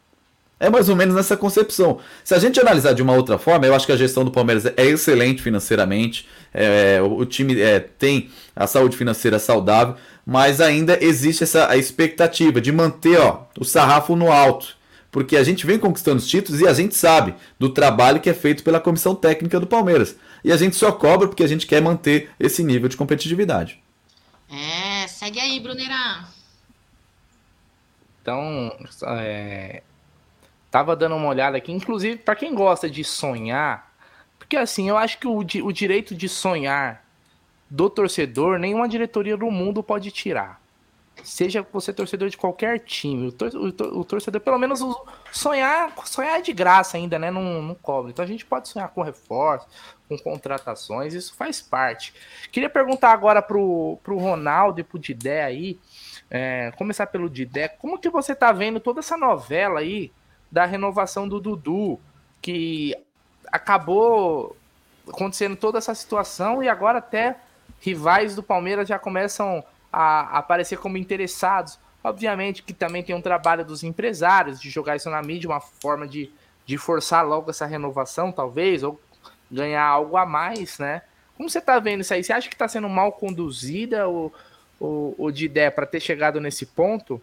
É 0.58 0.70
mais 0.70 0.88
ou 0.88 0.96
menos 0.96 1.16
nessa 1.16 1.36
concepção. 1.36 2.00
Se 2.24 2.34
a 2.34 2.40
gente 2.40 2.60
analisar 2.60 2.94
de 2.94 3.02
uma 3.02 3.14
outra 3.14 3.38
forma, 3.38 3.66
eu 3.66 3.76
acho 3.76 3.86
que 3.86 3.92
a 3.92 3.98
gestão 3.98 4.24
do 4.24 4.32
Palmeiras 4.32 4.66
é 4.66 4.86
excelente 4.86 5.42
financeiramente, 5.42 6.28
é, 6.56 7.02
o 7.02 7.26
time 7.26 7.60
é, 7.60 7.80
tem 7.80 8.30
a 8.56 8.66
saúde 8.66 8.98
financeira 8.98 9.38
saudável, 9.38 9.96
mas 10.26 10.62
ainda 10.62 10.98
existe 11.04 11.44
essa 11.44 11.70
a 11.70 11.78
expectativa 11.78 12.60
de 12.60 12.72
manter 12.72 13.20
ó, 13.20 13.44
o 13.60 13.66
sarrafo 13.66 14.16
no 14.16 14.32
alto 14.32 14.76
porque 15.16 15.38
a 15.38 15.44
gente 15.46 15.66
vem 15.66 15.80
conquistando 15.80 16.18
os 16.18 16.28
títulos 16.28 16.60
e 16.60 16.68
a 16.68 16.74
gente 16.74 16.94
sabe 16.94 17.34
do 17.58 17.70
trabalho 17.70 18.20
que 18.20 18.30
é 18.30 18.34
feito 18.34 18.66
pela 18.66 18.82
comissão 18.82 19.16
técnica 19.16 19.62
do 19.62 19.66
Palmeiras. 19.66 20.18
E 20.44 20.52
a 20.52 20.58
gente 20.58 20.76
só 20.76 20.92
cobra 20.92 21.26
porque 21.26 21.42
a 21.42 21.48
gente 21.48 21.66
quer 21.66 21.82
manter 21.82 22.30
esse 22.38 22.62
nível 22.62 22.90
de 22.90 22.98
competitividade. 22.98 23.82
É, 24.52 25.08
segue 25.08 25.40
aí, 25.40 25.58
Brunerá. 25.62 26.28
Então, 28.22 28.78
é, 29.20 29.84
tava 30.70 30.98
dando 30.98 31.16
uma 31.16 31.30
olhada 31.30 31.56
aqui, 31.56 31.72
inclusive 31.72 32.18
para 32.18 32.36
quem 32.36 32.54
gosta 32.54 32.90
de 32.90 33.02
sonhar, 33.02 33.95
porque 34.46 34.58
assim, 34.58 34.88
eu 34.88 34.96
acho 34.96 35.18
que 35.18 35.28
o, 35.28 35.40
o 35.40 35.72
direito 35.74 36.14
de 36.14 36.30
sonhar 36.30 37.04
do 37.68 37.90
torcedor 37.90 38.60
nenhuma 38.60 38.88
diretoria 38.88 39.36
do 39.36 39.50
mundo 39.50 39.82
pode 39.82 40.12
tirar 40.12 40.62
seja 41.24 41.66
você 41.74 41.92
torcedor 41.92 42.30
de 42.30 42.38
qualquer 42.38 42.80
time, 42.80 43.28
o, 43.28 43.32
tor 43.32 43.50
o, 43.56 44.00
o 44.00 44.06
torcedor, 44.06 44.40
pelo 44.42 44.60
menos 44.60 44.82
sonhar, 45.32 45.92
sonhar 46.06 46.40
é 46.40 46.42
de 46.42 46.54
graça 46.54 46.98
ainda, 46.98 47.18
né? 47.18 47.32
Não, 47.32 47.62
não 47.62 47.74
cobra. 47.74 48.12
Então 48.12 48.24
a 48.24 48.28
gente 48.28 48.46
pode 48.46 48.68
sonhar 48.68 48.90
com 48.90 49.02
reforço, 49.02 49.68
com 50.08 50.18
contratações, 50.18 51.14
isso 51.14 51.34
faz 51.34 51.62
parte. 51.62 52.14
Queria 52.52 52.70
perguntar 52.70 53.12
agora 53.12 53.42
pro, 53.42 53.98
pro 54.04 54.18
Ronaldo 54.18 54.80
e 54.80 54.84
pro 54.84 55.00
Didé 55.00 55.44
aí, 55.44 55.80
é, 56.30 56.72
começar 56.78 57.08
pelo 57.08 57.30
Didé, 57.30 57.70
como 57.70 57.98
que 57.98 58.10
você 58.10 58.36
tá 58.36 58.52
vendo 58.52 58.80
toda 58.80 59.00
essa 59.00 59.18
novela 59.18 59.80
aí 59.80 60.12
da 60.52 60.66
renovação 60.66 61.28
do 61.28 61.40
Dudu, 61.40 62.00
que 62.42 62.96
acabou 63.56 64.56
acontecendo 65.08 65.56
toda 65.56 65.78
essa 65.78 65.94
situação 65.94 66.64
e 66.64 66.70
agora 66.70 67.00
até 67.00 67.38
rivais 67.80 68.36
do 68.36 68.44
Palmeiras 68.44 68.88
já 68.88 68.98
começam 68.98 69.64
a 69.92 70.38
aparecer 70.38 70.78
como 70.78 70.98
interessados. 70.98 71.80
Obviamente 72.04 72.62
que 72.62 72.74
também 72.74 73.04
tem 73.04 73.16
um 73.16 73.22
trabalho 73.22 73.66
dos 73.66 73.84
empresários 73.84 74.60
de 74.60 74.70
jogar 74.70 74.96
isso 74.96 75.10
na 75.10 75.22
mídia, 75.22 75.50
uma 75.50 75.60
forma 75.60 76.08
de, 76.08 76.32
de 76.66 76.78
forçar 76.78 77.26
logo 77.26 77.50
essa 77.50 77.66
renovação, 77.66 78.32
talvez, 78.32 78.84
ou 78.84 79.00
ganhar 79.50 79.84
algo 79.84 80.18
a 80.18 80.26
mais, 80.26 80.78
né? 80.78 81.02
Como 81.36 81.50
você 81.50 81.60
tá 81.60 81.80
vendo 81.80 82.02
isso 82.02 82.14
aí? 82.14 82.24
Você 82.24 82.34
acha 82.34 82.48
que 82.48 82.56
está 82.56 82.68
sendo 82.68 82.88
mal 82.88 83.12
conduzida 83.12 84.08
ou, 84.08 84.34
ou, 84.80 85.32
de 85.32 85.46
ideia 85.46 85.72
para 85.72 85.86
ter 85.86 86.00
chegado 86.00 86.40
nesse 86.40 86.66
ponto? 86.66 87.22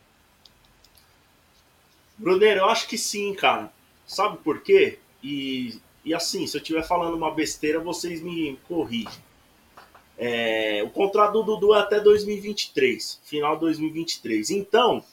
Bruneiro, 2.19 2.61
eu 2.61 2.69
acho 2.69 2.87
que 2.87 2.99
sim, 2.99 3.35
cara. 3.35 3.73
Sabe 4.07 4.37
por 4.39 4.61
quê? 4.61 4.99
E, 5.23 5.81
e 6.05 6.15
assim, 6.15 6.47
se 6.47 6.57
eu 6.57 6.61
estiver 6.61 6.83
falando 6.83 7.15
uma 7.15 7.31
besteira, 7.31 7.79
vocês 7.79 8.21
me 8.21 8.59
corrigem. 8.69 9.23
É, 10.19 10.83
o 10.85 10.91
contrato 10.91 11.33
do 11.33 11.43
Dudu 11.43 11.75
é 11.75 11.81
até 11.81 12.01
2023, 12.01 13.21
final 13.25 13.55
de 13.55 13.61
2023. 13.63 14.51
Então, 14.51 15.05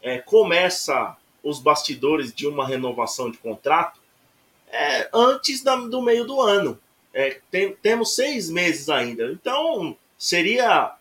é, 0.00 0.18
começa 0.18 1.16
os 1.42 1.58
bastidores 1.58 2.32
de 2.32 2.46
uma 2.46 2.66
renovação 2.66 3.30
de 3.30 3.38
contrato 3.38 4.00
é, 4.68 5.08
antes 5.12 5.62
da, 5.62 5.76
do 5.76 6.02
meio 6.02 6.24
do 6.24 6.40
ano. 6.40 6.78
É, 7.12 7.40
tem, 7.50 7.74
temos 7.74 8.14
seis 8.14 8.48
meses 8.48 8.88
ainda. 8.88 9.30
Então, 9.32 9.96
seria 10.18 10.96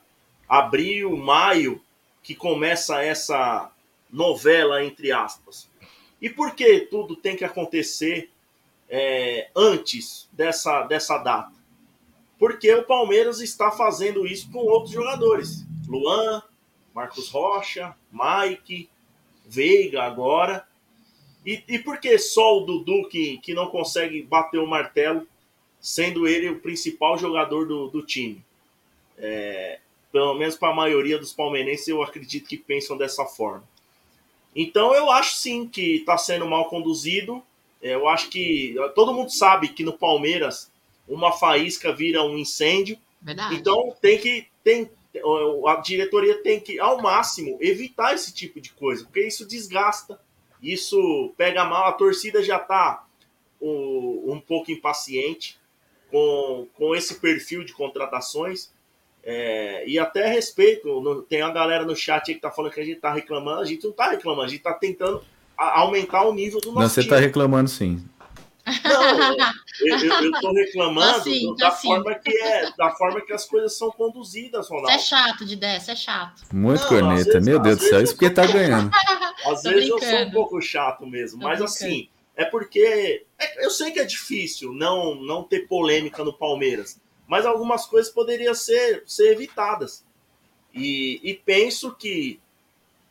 abril, 0.48 1.16
maio 1.16 1.82
que 2.24 2.36
começa 2.36 3.02
essa 3.04 3.72
novela, 4.10 4.84
entre 4.84 5.12
aspas. 5.12 5.70
E 6.22 6.30
por 6.30 6.54
que 6.54 6.82
tudo 6.82 7.16
tem 7.16 7.36
que 7.36 7.46
acontecer 7.46 8.30
é, 8.92 9.50
antes 9.56 10.30
dessa, 10.32 10.84
dessa 10.84 11.18
data? 11.18 11.62
porque 12.42 12.74
o 12.74 12.84
Palmeiras 12.84 13.40
está 13.40 13.70
fazendo 13.70 14.26
isso 14.26 14.52
com 14.52 14.58
outros 14.58 14.92
jogadores. 14.92 15.64
Luan, 15.88 16.42
Marcos 16.92 17.30
Rocha, 17.30 17.96
Mike, 18.12 18.90
Veiga 19.46 20.02
agora. 20.02 20.68
E, 21.46 21.64
e 21.68 21.78
por 21.78 22.00
que 22.00 22.18
só 22.18 22.58
o 22.58 22.66
Dudu 22.66 23.08
que, 23.10 23.38
que 23.44 23.54
não 23.54 23.68
consegue 23.68 24.24
bater 24.24 24.58
o 24.58 24.66
martelo, 24.66 25.28
sendo 25.80 26.28
ele 26.28 26.50
o 26.50 26.60
principal 26.60 27.16
jogador 27.16 27.68
do, 27.68 27.90
do 27.90 28.02
time? 28.02 28.44
É, 29.20 29.80
pelo 30.12 30.34
menos 30.34 30.56
para 30.56 30.70
a 30.70 30.76
maioria 30.76 31.20
dos 31.20 31.32
palmeirenses, 31.32 31.90
eu 31.90 32.02
acredito 32.02 32.50
que 32.50 32.58
pensam 32.58 32.98
dessa 32.98 33.24
forma. 33.24 33.64
Então 34.56 34.96
eu 34.96 35.12
acho 35.12 35.36
sim 35.36 35.68
que 35.68 35.98
está 35.98 36.18
sendo 36.18 36.48
mal 36.48 36.66
conduzido. 36.70 37.44
Eu 37.82 38.08
acho 38.08 38.30
que 38.30 38.76
todo 38.96 39.14
mundo 39.14 39.32
sabe 39.32 39.70
que 39.70 39.84
no 39.84 39.98
Palmeiras 39.98 40.72
uma 41.08 41.32
faísca 41.32 41.94
vira 41.94 42.24
um 42.24 42.38
incêndio. 42.38 42.98
Verdade. 43.22 43.56
Então 43.56 43.96
tem 44.02 44.18
que 44.18 44.48
tem 44.64 44.90
a 45.68 45.76
diretoria 45.78 46.42
tem 46.42 46.60
que 46.60 46.80
ao 46.80 47.02
máximo 47.02 47.58
evitar 47.60 48.14
esse 48.14 48.34
tipo 48.34 48.62
de 48.62 48.72
coisa, 48.72 49.04
porque 49.04 49.28
isso 49.28 49.46
desgasta, 49.46 50.20
isso 50.62 51.34
pega 51.36 51.66
mal, 51.66 51.90
a 51.90 51.94
torcida 51.94 52.42
já 52.42 52.58
está 52.58 53.06
um, 53.62 54.32
um 54.32 54.40
pouco 54.40 54.72
impaciente 54.72 55.60
com, 56.10 56.68
com 56.74 56.96
esse 56.96 57.20
perfil 57.20 57.64
de 57.64 57.74
contratações. 57.74 58.72
É, 59.24 59.88
e 59.88 60.00
até 60.00 60.28
respeito, 60.28 61.26
tem 61.30 61.44
uma 61.44 61.54
galera 61.54 61.86
no 61.86 61.96
chat 61.96 62.30
aí 62.30 62.36
que 62.36 62.42
tá 62.42 62.50
falando 62.50 62.72
que 62.72 62.80
a 62.80 62.86
gente 62.86 63.00
tá 63.00 63.14
reclamando, 63.14 63.62
a 63.62 63.66
gente 63.66 63.84
não 63.84 63.92
tá 63.92 64.10
reclamando, 64.10 64.48
a 64.48 64.50
gente 64.50 64.64
tá 64.64 64.74
tentando 64.74 65.24
aumentar 65.62 66.24
o 66.24 66.34
nível 66.34 66.60
do 66.60 66.72
nosso 66.72 66.82
Não, 66.82 66.90
você 66.90 67.08
tá 67.08 67.18
reclamando 67.18 67.70
sim. 67.70 68.04
Não, 68.84 69.36
eu, 69.82 70.32
tô 70.40 70.54
reclamando 70.54 71.18
assim, 71.18 71.56
da, 71.56 71.70
assim. 71.70 71.88
Forma 71.88 72.16
que 72.16 72.32
é, 72.32 72.72
da 72.78 72.92
forma 72.92 73.22
que 73.22 73.34
as 73.34 73.46
coisas 73.46 73.76
são 73.78 73.90
conduzidas, 73.92 74.70
Ronaldo. 74.70 74.92
Isso 74.92 75.16
é 75.16 75.18
chato 75.18 75.46
de 75.46 75.54
ideia, 75.54 75.78
isso 75.78 75.92
é 75.92 75.96
chato. 75.96 76.44
Muito 76.54 76.82
não, 76.82 76.88
corneta, 76.88 77.24
vezes, 77.24 77.46
meu 77.46 77.60
Deus 77.60 77.78
do 77.78 77.84
céu, 77.84 78.02
isso 78.02 78.14
porque 78.14 78.30
tá 78.30 78.46
ganhando. 78.46 78.92
Às 79.46 79.64
vezes 79.64 79.90
eu 79.90 80.00
sou 80.00 80.20
um 80.20 80.32
pouco 80.32 80.62
chato 80.62 81.06
mesmo, 81.08 81.40
tô 81.40 81.48
mas 81.48 81.58
brincando. 81.58 81.76
assim, 81.76 82.10
é 82.36 82.46
porque 82.46 83.26
é, 83.40 83.66
eu 83.66 83.72
sei 83.72 83.92
que 83.92 84.00
é 84.00 84.06
difícil 84.06 84.74
não, 84.74 85.16
não 85.16 85.44
ter 85.44 85.68
polêmica 85.68 86.24
no 86.24 86.34
Palmeiras, 86.34 87.02
mas 87.28 87.46
algumas 87.46 87.86
coisas 87.86 88.12
poderiam 88.12 88.54
ser, 88.54 89.04
ser 89.08 89.32
evitadas. 89.32 90.06
E, 90.74 91.20
e 91.24 91.34
penso 91.34 91.94
que 91.96 92.40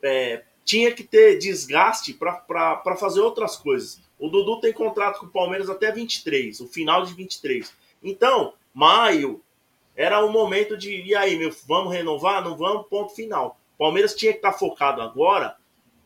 é, 0.03 0.45
tinha 0.71 0.95
que 0.95 1.03
ter 1.03 1.37
desgaste 1.37 2.15
para 2.15 2.97
fazer 2.97 3.21
outras 3.21 3.57
coisas. 3.57 4.01
O 4.17 4.29
Dudu 4.29 4.61
tem 4.61 4.73
contrato 4.73 5.19
com 5.19 5.27
o 5.27 5.31
Palmeiras 5.31 5.69
até 5.69 5.91
23, 5.91 6.61
o 6.61 6.69
final 6.69 7.05
de 7.05 7.13
23. 7.13 7.75
Então, 8.01 8.55
maio 8.73 9.43
era 9.97 10.25
o 10.25 10.31
momento 10.31 10.77
de, 10.79 11.03
e 11.03 11.13
aí, 11.13 11.37
meu, 11.37 11.51
vamos 11.67 11.93
renovar? 11.93 12.45
Não 12.45 12.57
vamos? 12.57 12.87
Ponto 12.87 13.13
final. 13.17 13.59
O 13.75 13.79
Palmeiras 13.79 14.15
tinha 14.15 14.31
que 14.31 14.39
estar 14.39 14.53
focado 14.53 15.03
agora 15.03 15.57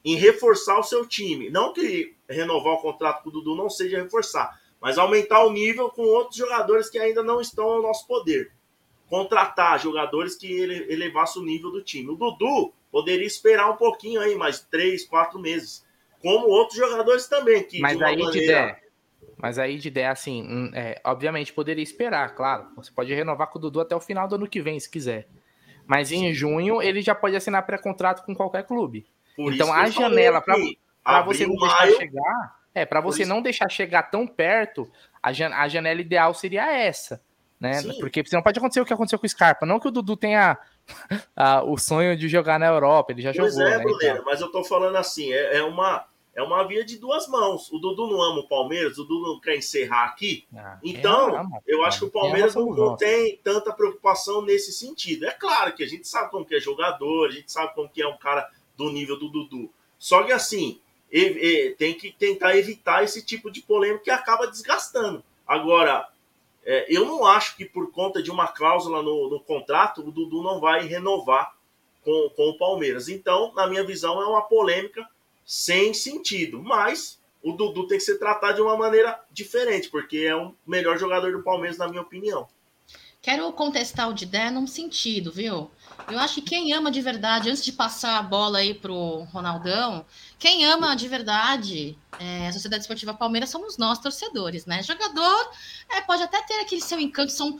em 0.02 0.16
reforçar 0.16 0.78
o 0.78 0.82
seu 0.82 1.06
time. 1.06 1.50
Não 1.50 1.74
que 1.74 2.14
renovar 2.26 2.72
o 2.72 2.80
contrato 2.80 3.22
com 3.22 3.28
o 3.28 3.32
Dudu 3.32 3.54
não 3.54 3.68
seja 3.68 4.02
reforçar, 4.02 4.58
mas 4.80 4.96
aumentar 4.96 5.44
o 5.44 5.52
nível 5.52 5.90
com 5.90 6.04
outros 6.04 6.38
jogadores 6.38 6.88
que 6.88 6.98
ainda 6.98 7.22
não 7.22 7.38
estão 7.38 7.66
ao 7.66 7.82
nosso 7.82 8.06
poder. 8.06 8.50
Contratar 9.10 9.78
jogadores 9.78 10.34
que 10.34 10.50
elevassem 10.88 11.42
o 11.42 11.44
nível 11.44 11.70
do 11.70 11.82
time. 11.82 12.08
O 12.08 12.16
Dudu 12.16 12.72
poderia 12.95 13.26
esperar 13.26 13.68
um 13.68 13.76
pouquinho 13.76 14.20
aí, 14.20 14.36
mais 14.36 14.61
três, 14.61 15.05
quatro 15.05 15.40
meses 15.40 15.84
como 16.22 16.47
outros 16.47 16.78
jogadores 16.78 17.26
também. 17.26 17.64
Que, 17.64 17.80
mas, 17.80 18.01
aí 18.01 18.16
maneira... 18.16 18.30
de 18.30 18.45
ideia, 18.45 18.78
mas 19.36 19.59
aí 19.59 19.78
ideia, 19.78 20.12
assim, 20.12 20.45
hum, 20.45 20.70
é, 20.72 21.01
obviamente 21.05 21.53
poderia 21.53 21.82
esperar, 21.82 22.36
claro. 22.36 22.68
Você 22.76 22.92
pode 22.92 23.12
renovar 23.12 23.49
com 23.49 23.59
o 23.59 23.62
Dudu 23.62 23.80
até 23.80 23.97
o 23.97 24.01
final 24.01 24.28
do 24.28 24.36
ano 24.36 24.49
que 24.49 24.62
vem, 24.62 24.78
se 24.78 24.88
quiser. 24.88 25.26
Mas 25.84 26.12
em 26.12 26.32
junho 26.32 26.80
ele 26.80 27.03
já 27.03 27.16
pode 27.16 27.34
assinar 27.34 27.66
pré-contrato 27.66 28.24
com 28.24 28.32
qualquer 28.32 28.64
clube. 28.64 29.05
Por 29.34 29.53
então 29.53 29.72
a 29.72 29.90
janela 29.90 30.40
para 30.40 31.22
você 31.22 31.49
não 31.49 31.57
deixar 31.57 31.88
chegar 31.88 32.57
É, 32.72 32.86
para 32.86 33.01
você 33.01 33.24
não 33.24 33.42
deixar 33.42 33.68
chegar 33.68 34.05
tão 34.05 34.24
perto, 34.24 34.88
a, 35.20 35.32
jan 35.32 35.53
a 35.53 35.66
janela 35.66 36.01
ideal 36.01 36.32
seria 36.32 36.72
essa, 36.72 37.20
né? 37.59 37.72
Sim. 37.72 37.99
Porque 37.99 38.24
senão 38.24 38.40
pode 38.40 38.61
acontecer 38.61 38.80
o 38.80 38.86
que 38.86 38.95
aconteceu 38.95 39.18
com 39.18 39.26
o 39.26 39.28
Scarpa. 39.28 39.66
Não 39.66 39.80
que 39.80 39.88
o 39.88 39.90
Dudu 39.90 40.16
tenha 40.16 40.57
o 41.66 41.78
sonho 41.78 42.16
de 42.16 42.28
jogar 42.28 42.59
na 42.59 42.66
Europa, 42.66 43.12
ele 43.12 43.22
já 43.22 43.32
pois 43.32 43.55
jogou. 43.55 43.68
É, 43.68 43.78
né, 43.78 43.85
então. 43.87 44.24
mas 44.24 44.41
eu 44.41 44.51
tô 44.51 44.64
falando 44.64 44.97
assim, 44.97 45.32
é, 45.32 45.59
é 45.59 45.62
uma 45.62 46.07
é 46.35 46.43
uma 46.43 46.66
via 46.66 46.85
de 46.85 46.99
duas 46.99 47.28
mãos. 47.28 47.70
O 47.72 47.78
Dudu 47.78 48.09
não 48.09 48.20
ama 48.20 48.41
o 48.41 48.49
Palmeiras, 48.49 48.99
o 48.99 49.05
Dudu 49.05 49.35
não 49.35 49.41
quer 49.41 49.57
encerrar 49.57 50.07
aqui. 50.07 50.45
Ah, 50.55 50.78
então, 50.82 51.37
ama, 51.37 51.62
eu 51.66 51.85
acho 51.85 52.01
que 52.01 52.05
o 52.07 52.11
Palmeiras 52.11 52.55
não, 52.57 52.66
não 52.70 52.97
tem 52.97 53.39
tanta 53.43 53.72
preocupação 53.72 54.43
nesse 54.43 54.72
sentido. 54.72 55.26
É 55.26 55.30
claro 55.30 55.72
que 55.72 55.85
a 55.85 55.87
gente 55.87 56.09
sabe 56.09 56.30
como 56.30 56.45
que 56.45 56.57
é 56.57 56.61
jogador, 56.61 57.28
a 57.28 57.30
gente 57.30 57.53
sabe 57.53 57.72
como 57.74 57.89
que 57.89 58.03
é 58.03 58.09
um 58.09 58.16
cara 58.16 58.51
do 58.76 58.91
nível 58.91 59.16
do 59.16 59.28
Dudu. 59.28 59.70
Só 59.97 60.24
que 60.24 60.32
assim, 60.32 60.80
tem 61.78 61.95
que 61.95 62.12
tentar 62.12 62.57
evitar 62.57 63.05
esse 63.05 63.24
tipo 63.24 63.51
de 63.51 63.62
polêmica 63.62 64.05
que 64.05 64.11
acaba 64.11 64.49
desgastando. 64.49 65.22
Agora, 65.47 66.09
é, 66.64 66.86
eu 66.88 67.04
não 67.04 67.26
acho 67.26 67.56
que 67.56 67.64
por 67.64 67.92
conta 67.92 68.22
de 68.22 68.30
uma 68.30 68.48
cláusula 68.48 69.02
no, 69.02 69.28
no 69.28 69.40
contrato, 69.40 70.00
o 70.00 70.10
Dudu 70.10 70.42
não 70.42 70.60
vai 70.60 70.86
renovar 70.86 71.54
com, 72.02 72.30
com 72.34 72.50
o 72.50 72.58
Palmeiras. 72.58 73.08
Então, 73.08 73.52
na 73.54 73.66
minha 73.66 73.84
visão, 73.84 74.20
é 74.20 74.26
uma 74.26 74.42
polêmica 74.42 75.06
sem 75.44 75.92
sentido. 75.92 76.62
Mas 76.62 77.20
o 77.42 77.52
Dudu 77.52 77.86
tem 77.86 77.98
que 77.98 78.04
ser 78.04 78.18
tratado 78.18 78.56
de 78.56 78.62
uma 78.62 78.76
maneira 78.76 79.20
diferente, 79.30 79.90
porque 79.90 80.18
é 80.18 80.34
o 80.34 80.54
melhor 80.66 80.98
jogador 80.98 81.32
do 81.32 81.42
Palmeiras, 81.42 81.76
na 81.76 81.88
minha 81.88 82.02
opinião. 82.02 82.48
Quero 83.20 83.50
contestar 83.52 84.08
o 84.08 84.12
Didé 84.12 84.50
num 84.50 84.66
sentido, 84.66 85.32
viu? 85.32 85.70
Eu 86.10 86.18
acho 86.18 86.34
que 86.34 86.42
quem 86.42 86.74
ama 86.74 86.90
de 86.90 87.00
verdade, 87.00 87.48
antes 87.48 87.64
de 87.64 87.72
passar 87.72 88.18
a 88.18 88.22
bola 88.22 88.58
aí 88.58 88.74
pro 88.74 89.22
Ronaldão, 89.32 90.04
quem 90.39 90.64
ama 90.64 90.95
de 90.95 91.09
verdade 91.09 91.97
é, 92.18 92.49
a 92.49 92.53
Sociedade 92.53 92.82
Esportiva 92.82 93.14
Palmeiras 93.14 93.51
somos 93.51 93.76
nós, 93.76 93.99
torcedores, 93.99 94.66
né? 94.66 94.82
Jogador 94.82 95.51
é, 95.89 96.01
pode 96.01 96.22
até 96.22 96.43
ter 96.43 96.61
aquele 96.61 96.80
seu 96.80 96.99
encanto. 96.99 97.32
São, 97.32 97.59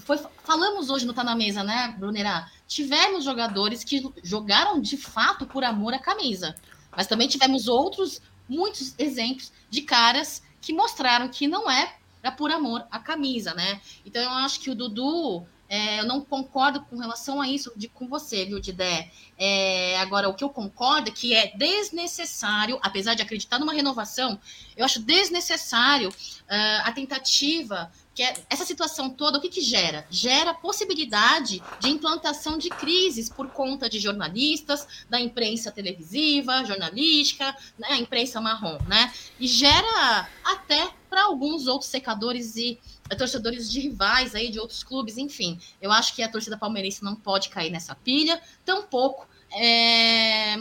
foi, 0.00 0.18
falamos 0.42 0.90
hoje 0.90 1.06
no 1.06 1.12
Tá 1.12 1.24
na 1.24 1.34
Mesa, 1.34 1.62
né, 1.62 1.94
Brunerá? 1.98 2.50
Tivemos 2.66 3.24
jogadores 3.24 3.84
que 3.84 4.02
jogaram 4.22 4.80
de 4.80 4.96
fato 4.96 5.46
por 5.46 5.64
amor 5.64 5.94
à 5.94 5.98
camisa. 5.98 6.54
Mas 6.96 7.06
também 7.06 7.28
tivemos 7.28 7.66
outros, 7.66 8.20
muitos 8.48 8.94
exemplos 8.98 9.52
de 9.70 9.82
caras 9.82 10.42
que 10.60 10.72
mostraram 10.72 11.28
que 11.28 11.46
não 11.46 11.70
é 11.70 11.96
por 12.38 12.50
amor 12.50 12.86
à 12.90 12.98
camisa, 12.98 13.52
né? 13.54 13.80
Então 14.04 14.22
eu 14.22 14.30
acho 14.30 14.60
que 14.60 14.70
o 14.70 14.74
Dudu, 14.74 15.46
é, 15.68 16.00
eu 16.00 16.06
não 16.06 16.20
concordo 16.20 16.82
com 16.82 16.98
relação 16.98 17.40
a 17.40 17.48
isso 17.48 17.72
de, 17.76 17.88
com 17.88 18.06
você, 18.06 18.44
viu, 18.44 18.60
Didé? 18.60 19.10
É, 19.38 19.98
agora, 19.98 20.28
o 20.28 20.34
que 20.34 20.44
eu 20.44 20.50
concordo 20.50 21.08
é 21.08 21.12
que 21.12 21.34
é 21.34 21.56
desnecessário, 21.56 22.78
apesar 22.82 23.14
de 23.14 23.22
acreditar 23.22 23.58
numa 23.58 23.72
renovação, 23.72 24.38
eu 24.76 24.84
acho 24.84 25.00
desnecessário 25.00 26.10
uh, 26.10 26.82
a 26.84 26.92
tentativa 26.92 27.90
que 28.14 28.22
é, 28.22 28.34
essa 28.48 28.64
situação 28.64 29.10
toda, 29.10 29.38
o 29.38 29.40
que, 29.40 29.48
que 29.48 29.60
gera? 29.60 30.06
Gera 30.08 30.54
possibilidade 30.54 31.60
de 31.80 31.88
implantação 31.88 32.56
de 32.56 32.68
crises 32.68 33.28
por 33.28 33.48
conta 33.48 33.88
de 33.88 33.98
jornalistas, 33.98 34.86
da 35.10 35.20
imprensa 35.20 35.72
televisiva, 35.72 36.64
jornalística, 36.64 37.56
né, 37.76 37.88
a 37.90 37.96
imprensa 37.96 38.40
marrom, 38.40 38.78
né? 38.86 39.12
E 39.40 39.48
gera 39.48 40.28
até 40.44 40.90
para 41.10 41.24
alguns 41.24 41.66
outros 41.66 41.90
secadores 41.90 42.56
e 42.56 42.78
eh, 43.10 43.14
torcedores 43.16 43.70
de 43.70 43.80
rivais 43.80 44.34
aí 44.34 44.48
de 44.48 44.60
outros 44.60 44.84
clubes, 44.84 45.18
enfim. 45.18 45.58
Eu 45.82 45.90
acho 45.90 46.14
que 46.14 46.22
a 46.22 46.28
torcida 46.28 46.56
palmeirense 46.56 47.02
não 47.02 47.16
pode 47.16 47.48
cair 47.48 47.70
nessa 47.70 47.94
pilha, 47.96 48.40
tampouco 48.64 49.26
é... 49.50 50.54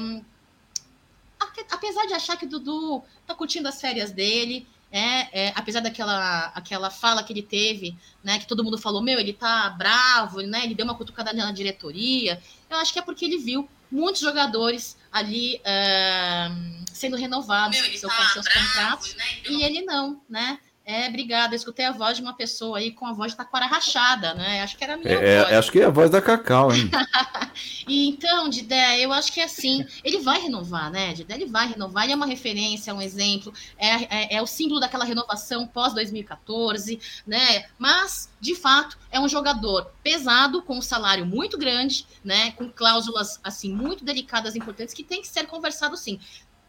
apesar 1.71 2.05
de 2.07 2.13
achar 2.13 2.37
que 2.37 2.45
o 2.45 2.49
Dudu 2.49 3.03
tá 3.27 3.35
curtindo 3.35 3.67
as 3.67 3.79
férias 3.79 4.11
dele, 4.11 4.67
é, 4.93 5.47
é, 5.47 5.53
apesar 5.55 5.79
daquela 5.79 6.51
aquela 6.53 6.91
fala 6.91 7.23
que 7.23 7.33
ele 7.33 7.41
teve, 7.41 7.97
né, 8.23 8.37
que 8.37 8.45
todo 8.45 8.63
mundo 8.63 8.77
falou, 8.77 9.01
meu, 9.01 9.19
ele 9.19 9.33
tá 9.33 9.67
bravo, 9.71 10.41
né, 10.41 10.63
ele 10.63 10.75
deu 10.75 10.85
uma 10.85 10.93
cutucada 10.93 11.33
na 11.33 11.51
diretoria, 11.51 12.39
eu 12.69 12.77
acho 12.77 12.93
que 12.93 12.99
é 12.99 13.01
porque 13.01 13.25
ele 13.25 13.39
viu 13.39 13.67
muitos 13.91 14.21
jogadores 14.21 14.95
ali 15.11 15.55
uh, 15.55 16.85
sendo 16.91 17.15
renovados 17.15 17.75
meu, 17.75 17.91
tá 17.91 17.97
seus 17.97 18.13
bravo, 18.45 18.67
contratos, 18.67 19.15
né, 19.15 19.23
então... 19.39 19.51
e 19.51 19.63
ele 19.63 19.81
não, 19.81 20.21
né, 20.29 20.59
é, 20.85 21.07
obrigada. 21.07 21.53
Eu 21.53 21.57
escutei 21.57 21.85
a 21.85 21.93
voz 21.93 22.17
de 22.17 22.23
uma 22.23 22.33
pessoa 22.33 22.77
aí 22.77 22.91
com 22.91 23.05
a 23.05 23.13
voz 23.13 23.31
de 23.31 23.37
taquara 23.37 23.65
rachada, 23.65 24.33
né? 24.33 24.61
Acho 24.61 24.77
que 24.77 24.83
era 24.83 24.95
a 24.95 24.97
minha 24.97 25.13
é, 25.13 25.41
voz. 25.41 25.53
Acho 25.53 25.71
que 25.71 25.79
é 25.79 25.85
a 25.85 25.89
voz 25.89 26.09
da 26.09 26.21
Cacau, 26.21 26.73
hein? 26.73 26.91
e 27.87 28.09
então, 28.09 28.49
Didé, 28.49 28.99
eu 28.99 29.13
acho 29.13 29.31
que 29.31 29.39
é 29.39 29.45
assim. 29.45 29.85
Ele 30.03 30.19
vai 30.19 30.41
renovar, 30.41 30.91
né, 30.91 31.13
Didé? 31.13 31.35
Ele 31.35 31.45
vai 31.45 31.69
renovar. 31.69 32.03
Ele 32.03 32.11
é 32.11 32.15
uma 32.17 32.25
referência, 32.25 32.91
é 32.91 32.93
um 32.93 33.01
exemplo. 33.01 33.53
É, 33.77 33.87
é, 33.87 34.35
é 34.35 34.41
o 34.41 34.45
símbolo 34.45 34.81
daquela 34.81 35.05
renovação 35.05 35.65
pós-2014, 35.65 36.99
né? 37.25 37.65
Mas, 37.79 38.29
de 38.41 38.53
fato, 38.53 38.97
é 39.09 39.21
um 39.21 39.29
jogador 39.29 39.89
pesado, 40.03 40.61
com 40.61 40.79
um 40.79 40.81
salário 40.81 41.25
muito 41.25 41.57
grande, 41.57 42.05
né? 42.25 42.51
Com 42.51 42.69
cláusulas, 42.69 43.39
assim, 43.41 43.73
muito 43.73 44.03
delicadas, 44.03 44.53
importantes, 44.53 44.93
que 44.93 45.03
tem 45.03 45.21
que 45.21 45.29
ser 45.29 45.47
conversado, 45.47 45.95
sim. 45.95 46.19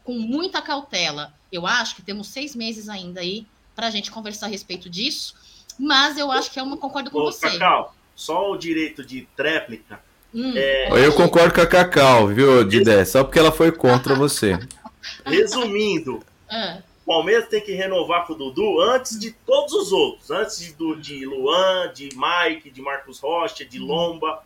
Com 0.05 0.21
muita 0.21 0.63
cautela. 0.63 1.35
Eu 1.51 1.67
acho 1.67 1.97
que 1.97 2.03
temos 2.03 2.29
seis 2.29 2.55
meses 2.55 2.89
ainda 2.89 3.21
aí 3.21 3.45
para 3.75 3.89
a 3.89 3.91
gente 3.91 4.11
conversar 4.11 4.47
a 4.47 4.49
respeito 4.49 4.89
disso. 4.89 5.35
Mas 5.79 6.17
eu 6.19 6.31
acho 6.31 6.51
que 6.51 6.59
é 6.59 6.63
uma 6.63 6.77
concordo 6.77 7.11
com 7.11 7.19
Ô, 7.19 7.25
você. 7.25 7.51
Cacau, 7.51 7.95
só 8.15 8.51
o 8.51 8.57
direito 8.57 9.05
de 9.05 9.27
tréplica. 9.37 10.01
Hum, 10.35 10.53
é... 10.57 10.89
Eu 11.05 11.13
concordo 11.15 11.55
com 11.55 11.61
a 11.61 11.67
Cacau, 11.67 12.29
viu, 12.29 12.65
Didé? 12.65 13.05
Só 13.05 13.23
porque 13.23 13.39
ela 13.39 13.53
foi 13.53 13.71
contra 13.71 14.15
você. 14.15 14.59
Resumindo, 15.25 16.23
é. 16.51 16.83
o 17.05 17.07
Palmeiras 17.07 17.49
tem 17.49 17.61
que 17.61 17.73
renovar 17.73 18.27
com 18.27 18.33
o 18.33 18.37
Dudu 18.37 18.81
antes 18.81 19.19
de 19.19 19.33
todos 19.33 19.73
os 19.73 19.93
outros. 19.93 20.31
Antes 20.31 20.59
de, 20.59 20.97
de 21.01 21.27
Luan, 21.27 21.93
de 21.93 22.09
Mike, 22.17 22.71
de 22.71 22.83
Marcos 22.83 23.21
Rocha, 23.21 23.65
de 23.65 23.79
Lomba. 23.79 24.43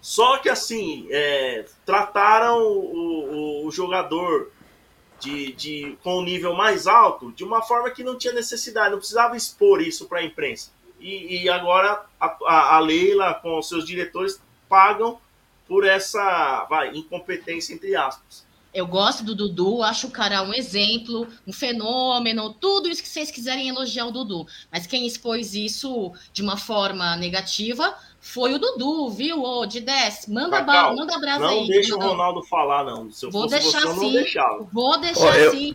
Só 0.00 0.38
que 0.38 0.48
assim, 0.48 1.08
é, 1.10 1.64
trataram 1.84 2.62
o, 2.62 3.64
o, 3.64 3.66
o 3.66 3.72
jogador 3.72 4.52
de, 5.20 5.52
de, 5.52 5.98
com 6.02 6.18
um 6.18 6.24
nível 6.24 6.54
mais 6.54 6.86
alto 6.86 7.32
de 7.32 7.44
uma 7.44 7.62
forma 7.62 7.90
que 7.90 8.04
não 8.04 8.16
tinha 8.16 8.32
necessidade, 8.32 8.90
não 8.90 8.98
precisava 8.98 9.36
expor 9.36 9.80
isso 9.80 10.06
para 10.06 10.20
a 10.20 10.24
imprensa. 10.24 10.70
E, 11.00 11.42
e 11.42 11.48
agora 11.48 12.04
a, 12.20 12.36
a, 12.46 12.76
a, 12.76 12.80
Leila, 12.80 13.34
com 13.34 13.58
os 13.58 13.68
seus 13.68 13.84
diretores, 13.86 14.40
pagam 14.68 15.18
por 15.66 15.84
essa 15.86 16.64
vai, 16.68 16.94
incompetência, 16.94 17.74
entre 17.74 17.94
aspas. 17.96 18.46
Eu 18.72 18.86
gosto 18.86 19.24
do 19.24 19.34
Dudu, 19.34 19.82
acho 19.82 20.06
o 20.06 20.10
cara 20.10 20.42
um 20.42 20.52
exemplo, 20.52 21.26
um 21.46 21.52
fenômeno, 21.52 22.52
tudo 22.52 22.90
isso 22.90 23.02
que 23.02 23.08
vocês 23.08 23.30
quiserem 23.30 23.68
elogiar 23.68 24.06
o 24.06 24.12
Dudu. 24.12 24.46
Mas 24.70 24.86
quem 24.86 25.06
expôs 25.06 25.54
isso 25.54 26.12
de 26.30 26.42
uma 26.42 26.58
forma 26.58 27.16
negativa 27.16 27.96
foi 28.26 28.52
o 28.54 28.58
Dudu, 28.58 29.08
viu? 29.10 29.40
Ô, 29.40 29.64
de 29.66 29.80
10, 29.80 30.26
manda, 30.28 30.58
Cacau, 30.58 30.96
manda 30.96 31.14
abraço 31.14 31.40
não 31.40 31.48
aí. 31.48 31.60
Não 31.60 31.66
deixa 31.68 31.94
o 31.94 32.00
Ronaldo 32.00 32.42
falar, 32.42 32.84
não. 32.84 33.08
Se 33.10 33.24
eu 33.24 33.30
vou 33.30 33.46
deixar 33.46 33.86
você, 33.86 34.24
sim. 34.24 34.38
Não 34.38 34.68
vou 34.72 34.98
deixar 34.98 35.38
eu... 35.38 35.52
sim. 35.52 35.72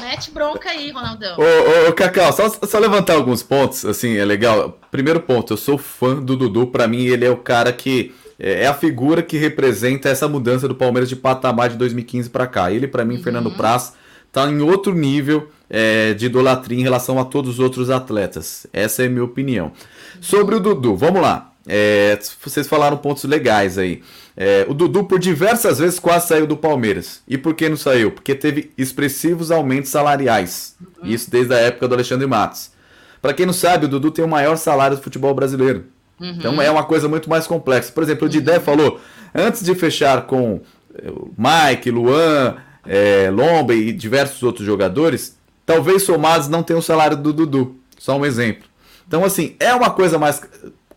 Mete 0.00 0.32
bronca 0.32 0.68
aí, 0.68 0.90
Ronaldão. 0.90 1.38
Ô, 1.38 1.88
ô, 1.88 1.92
Cacau, 1.92 2.32
só, 2.32 2.48
só 2.48 2.78
levantar 2.80 3.14
alguns 3.14 3.42
pontos, 3.42 3.84
assim, 3.84 4.16
é 4.16 4.24
legal. 4.24 4.80
Primeiro 4.90 5.20
ponto, 5.20 5.52
eu 5.52 5.56
sou 5.56 5.78
fã 5.78 6.16
do 6.16 6.36
Dudu. 6.36 6.66
Para 6.66 6.88
mim, 6.88 7.04
ele 7.04 7.24
é 7.24 7.30
o 7.30 7.36
cara 7.36 7.72
que 7.72 8.12
é, 8.38 8.64
é 8.64 8.66
a 8.66 8.74
figura 8.74 9.22
que 9.22 9.38
representa 9.38 10.08
essa 10.08 10.26
mudança 10.26 10.66
do 10.66 10.74
Palmeiras 10.74 11.08
de 11.08 11.14
patamar 11.14 11.70
de 11.70 11.76
2015 11.76 12.28
para 12.30 12.48
cá. 12.48 12.72
Ele, 12.72 12.88
para 12.88 13.04
mim, 13.04 13.16
uhum. 13.16 13.22
Fernando 13.22 13.50
Praz, 13.52 13.94
tá 14.32 14.50
em 14.50 14.60
outro 14.60 14.92
nível 14.92 15.48
é, 15.70 16.14
de 16.14 16.26
idolatria 16.26 16.80
em 16.80 16.82
relação 16.82 17.18
a 17.20 17.24
todos 17.24 17.52
os 17.52 17.58
outros 17.60 17.90
atletas. 17.90 18.66
Essa 18.72 19.04
é 19.04 19.06
a 19.06 19.08
minha 19.08 19.24
opinião. 19.24 19.72
Sobre 20.20 20.56
o 20.56 20.60
Dudu, 20.60 20.96
vamos 20.96 21.22
lá. 21.22 21.51
É, 21.66 22.18
vocês 22.42 22.66
falaram 22.66 22.96
pontos 22.96 23.24
legais 23.24 23.78
aí. 23.78 24.02
É, 24.36 24.64
o 24.68 24.74
Dudu, 24.74 25.04
por 25.04 25.18
diversas 25.18 25.78
vezes, 25.78 25.98
quase 25.98 26.28
saiu 26.28 26.46
do 26.46 26.56
Palmeiras. 26.56 27.22
E 27.28 27.36
por 27.36 27.54
que 27.54 27.68
não 27.68 27.76
saiu? 27.76 28.10
Porque 28.10 28.34
teve 28.34 28.72
expressivos 28.76 29.50
aumentos 29.50 29.90
salariais. 29.90 30.76
Isso 31.04 31.30
desde 31.30 31.54
a 31.54 31.58
época 31.58 31.86
do 31.86 31.94
Alexandre 31.94 32.26
Matos. 32.26 32.70
Para 33.20 33.32
quem 33.34 33.46
não 33.46 33.52
sabe, 33.52 33.86
o 33.86 33.88
Dudu 33.88 34.10
tem 34.10 34.24
o 34.24 34.28
maior 34.28 34.56
salário 34.56 34.96
do 34.96 35.02
futebol 35.02 35.32
brasileiro. 35.34 35.84
Uhum. 36.18 36.30
Então 36.30 36.62
é 36.62 36.70
uma 36.70 36.84
coisa 36.84 37.08
muito 37.08 37.28
mais 37.28 37.46
complexa. 37.46 37.92
Por 37.92 38.02
exemplo, 38.02 38.26
o 38.26 38.30
Didé 38.30 38.56
uhum. 38.56 38.60
falou: 38.60 39.00
antes 39.34 39.62
de 39.62 39.74
fechar 39.74 40.22
com 40.26 40.60
é, 40.94 41.10
Mike, 41.70 41.90
Luan, 41.90 42.56
é, 42.86 43.30
Lomba 43.30 43.74
e 43.74 43.92
diversos 43.92 44.42
outros 44.42 44.66
jogadores, 44.66 45.36
talvez 45.64 46.02
somados 46.02 46.48
não 46.48 46.62
tenham 46.62 46.80
o 46.80 46.82
salário 46.82 47.16
do 47.16 47.32
Dudu. 47.32 47.76
Só 47.98 48.16
um 48.16 48.26
exemplo. 48.26 48.64
Então, 49.06 49.24
assim, 49.24 49.54
é 49.60 49.74
uma 49.74 49.90
coisa 49.90 50.18
mais 50.18 50.40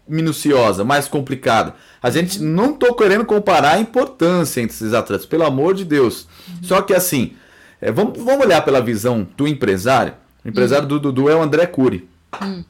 minuciosa, 0.07 0.83
mais 0.83 1.07
complicada. 1.07 1.73
A 2.01 2.09
gente 2.09 2.39
não 2.41 2.73
tô 2.73 2.93
querendo 2.93 3.25
comparar 3.25 3.73
a 3.73 3.79
importância 3.79 4.61
entre 4.61 4.75
esses 4.75 4.93
atletas, 4.93 5.25
pelo 5.25 5.45
amor 5.45 5.73
de 5.73 5.83
Deus. 5.83 6.27
Uhum. 6.47 6.63
Só 6.63 6.81
que 6.81 6.93
assim, 6.93 7.35
é, 7.81 7.91
vamos, 7.91 8.17
vamos 8.17 8.45
olhar 8.45 8.63
pela 8.63 8.81
visão 8.81 9.27
do 9.35 9.47
empresário. 9.47 10.13
O 10.43 10.49
empresário 10.49 10.83
uhum. 10.83 10.89
do 10.89 10.99
Dudu 10.99 11.29
é 11.29 11.35
o 11.35 11.41
André 11.41 11.65
Cury. 11.65 12.07
Uhum. 12.41 12.63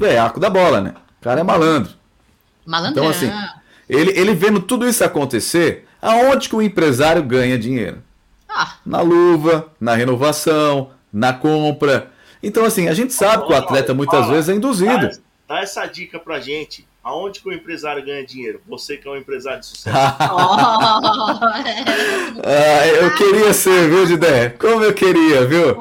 É, 0.00 0.18
arco 0.18 0.40
da 0.40 0.50
bola, 0.50 0.80
né? 0.80 0.94
O 1.20 1.24
cara 1.24 1.40
é 1.40 1.44
malandro. 1.44 1.92
Malandro. 2.66 2.92
Então 2.92 3.08
assim, 3.08 3.30
ele, 3.88 4.18
ele 4.18 4.34
vendo 4.34 4.60
tudo 4.60 4.88
isso 4.88 5.04
acontecer, 5.04 5.86
aonde 6.00 6.48
que 6.48 6.56
o 6.56 6.62
empresário 6.62 7.22
ganha 7.22 7.58
dinheiro? 7.58 8.02
Ah. 8.48 8.74
Na 8.84 9.00
luva, 9.00 9.68
na 9.80 9.94
renovação, 9.94 10.90
na 11.12 11.32
compra. 11.32 12.10
Então, 12.42 12.64
assim, 12.64 12.88
a 12.88 12.94
gente 12.94 13.12
sabe 13.12 13.46
que 13.46 13.52
o 13.52 13.56
atleta 13.56 13.94
muitas 13.94 14.26
vezes 14.28 14.48
é 14.48 14.54
induzido. 14.54 15.10
Dá, 15.52 15.60
essa 15.60 15.84
dica 15.84 16.18
pra 16.18 16.40
gente. 16.40 16.88
Aonde 17.04 17.40
que 17.40 17.48
o 17.48 17.52
empresário 17.52 18.02
ganha 18.02 18.24
dinheiro? 18.24 18.62
Você 18.66 18.96
que 18.96 19.06
é 19.06 19.10
um 19.10 19.16
empresário 19.18 19.60
de 19.60 19.66
sucesso. 19.66 19.94
ah, 22.42 22.86
eu 22.86 23.14
queria 23.14 23.52
ser, 23.52 23.90
viu, 23.90 24.06
Didé? 24.06 24.48
Como 24.48 24.82
eu 24.82 24.94
queria, 24.94 25.44
viu? 25.44 25.76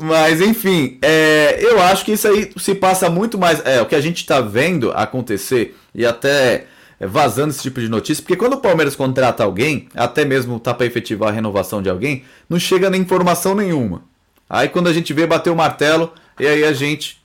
Mas, 0.00 0.40
enfim, 0.40 0.96
é, 1.02 1.58
eu 1.60 1.82
acho 1.82 2.04
que 2.04 2.12
isso 2.12 2.28
aí 2.28 2.52
se 2.56 2.72
passa 2.72 3.10
muito 3.10 3.36
mais. 3.36 3.66
É, 3.66 3.82
o 3.82 3.86
que 3.86 3.96
a 3.96 4.00
gente 4.00 4.18
está 4.18 4.40
vendo 4.40 4.92
acontecer 4.92 5.76
e 5.92 6.06
até 6.06 6.66
vazando 7.00 7.50
esse 7.50 7.62
tipo 7.62 7.80
de 7.80 7.88
notícia, 7.88 8.22
porque 8.22 8.36
quando 8.36 8.52
o 8.52 8.60
Palmeiras 8.60 8.94
contrata 8.94 9.42
alguém, 9.42 9.88
até 9.96 10.24
mesmo 10.24 10.60
tá 10.60 10.72
para 10.72 10.86
efetivar 10.86 11.30
a 11.30 11.32
renovação 11.32 11.82
de 11.82 11.90
alguém, 11.90 12.22
não 12.48 12.60
chega 12.60 12.90
nem 12.90 13.00
informação 13.00 13.56
nenhuma. 13.56 14.04
Aí 14.48 14.68
quando 14.68 14.86
a 14.86 14.92
gente 14.92 15.12
vê, 15.12 15.26
bater 15.26 15.50
o 15.50 15.56
martelo, 15.56 16.12
e 16.38 16.46
aí 16.46 16.62
a 16.62 16.72
gente 16.72 17.17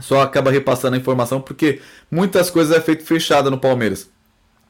só 0.00 0.22
acaba 0.22 0.50
repassando 0.50 0.94
a 0.94 0.98
informação, 0.98 1.40
porque 1.40 1.80
muitas 2.10 2.50
coisas 2.50 2.76
é 2.76 2.80
feito 2.80 3.04
fechada 3.04 3.50
no 3.50 3.58
Palmeiras. 3.58 4.08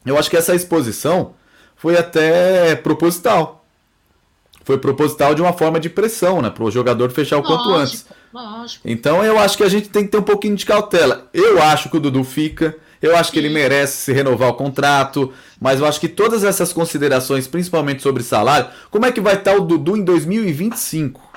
Eu 0.05 0.19
acho 0.19 0.31
que 0.31 0.37
essa 0.37 0.55
exposição 0.55 1.35
foi 1.77 1.97
até 1.97 2.75
proposital. 2.77 3.65
Foi 4.65 4.77
proposital 4.77 5.35
de 5.35 5.41
uma 5.41 5.53
forma 5.53 5.81
de 5.81 5.89
pressão, 5.89 6.43
né? 6.43 6.51
Para 6.51 6.65
o 6.65 6.71
jogador 6.71 7.11
fechar 7.11 7.39
o 7.39 7.41
lógico, 7.41 7.57
quanto 7.57 7.75
antes. 7.75 8.07
Lógico. 8.33 8.87
Então 8.87 9.25
eu 9.25 9.39
acho 9.39 9.57
que 9.57 9.63
a 9.63 9.69
gente 9.69 9.89
tem 9.89 10.05
que 10.05 10.11
ter 10.11 10.19
um 10.19 10.23
pouquinho 10.23 10.57
de 10.57 10.67
cautela. 10.67 11.29
Eu 11.33 11.63
acho 11.63 11.89
que 11.89 11.97
o 11.97 12.01
Dudu 12.01 12.23
fica. 12.23 12.77
Eu 13.01 13.17
acho 13.17 13.31
que 13.31 13.39
ele 13.39 13.49
merece 13.49 13.99
se 13.99 14.13
renovar 14.13 14.49
o 14.49 14.55
contrato, 14.55 15.33
mas 15.61 15.79
eu 15.79 15.87
acho 15.87 16.01
que 16.01 16.09
todas 16.09 16.43
essas 16.43 16.73
considerações, 16.73 17.47
principalmente 17.47 18.03
sobre 18.03 18.25
salário, 18.25 18.69
como 18.91 19.07
é 19.07 19.13
que 19.13 19.21
vai 19.21 19.35
estar 19.35 19.55
o 19.55 19.61
Dudu 19.61 19.97
em 19.97 20.03
2025? 20.03 21.28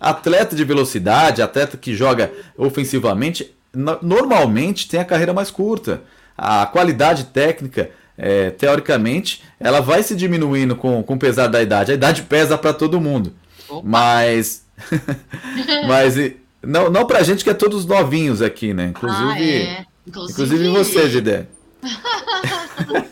Atleta 0.00 0.54
de 0.54 0.64
velocidade, 0.64 1.42
atleta 1.42 1.76
que 1.76 1.94
joga 1.94 2.32
ofensivamente, 2.56 3.54
normalmente 4.02 4.88
tem 4.88 5.00
a 5.00 5.04
carreira 5.04 5.32
mais 5.32 5.50
curta. 5.50 6.02
A 6.36 6.66
qualidade 6.66 7.24
técnica, 7.24 7.90
é, 8.16 8.50
teoricamente, 8.50 9.42
ela 9.58 9.80
vai 9.80 10.02
se 10.02 10.14
diminuindo 10.14 10.76
com, 10.76 11.02
com 11.02 11.14
o 11.14 11.18
pesar 11.18 11.48
da 11.48 11.62
idade. 11.62 11.90
A 11.90 11.94
idade 11.94 12.22
pesa 12.22 12.56
para 12.56 12.72
todo 12.72 13.00
mundo. 13.00 13.32
Opa. 13.68 13.82
Mas. 13.84 14.64
mas 15.86 16.14
não, 16.62 16.90
não 16.90 17.06
pra 17.06 17.22
gente 17.22 17.42
que 17.42 17.50
é 17.50 17.54
todos 17.54 17.84
novinhos 17.84 18.40
aqui, 18.40 18.72
né? 18.72 18.86
Inclusive. 18.86 19.30
Ah, 19.30 19.42
é. 19.42 19.84
Inclusive, 20.06 20.42
Inclusive 20.42 20.68
você, 20.70 21.08
Zidé. 21.08 21.46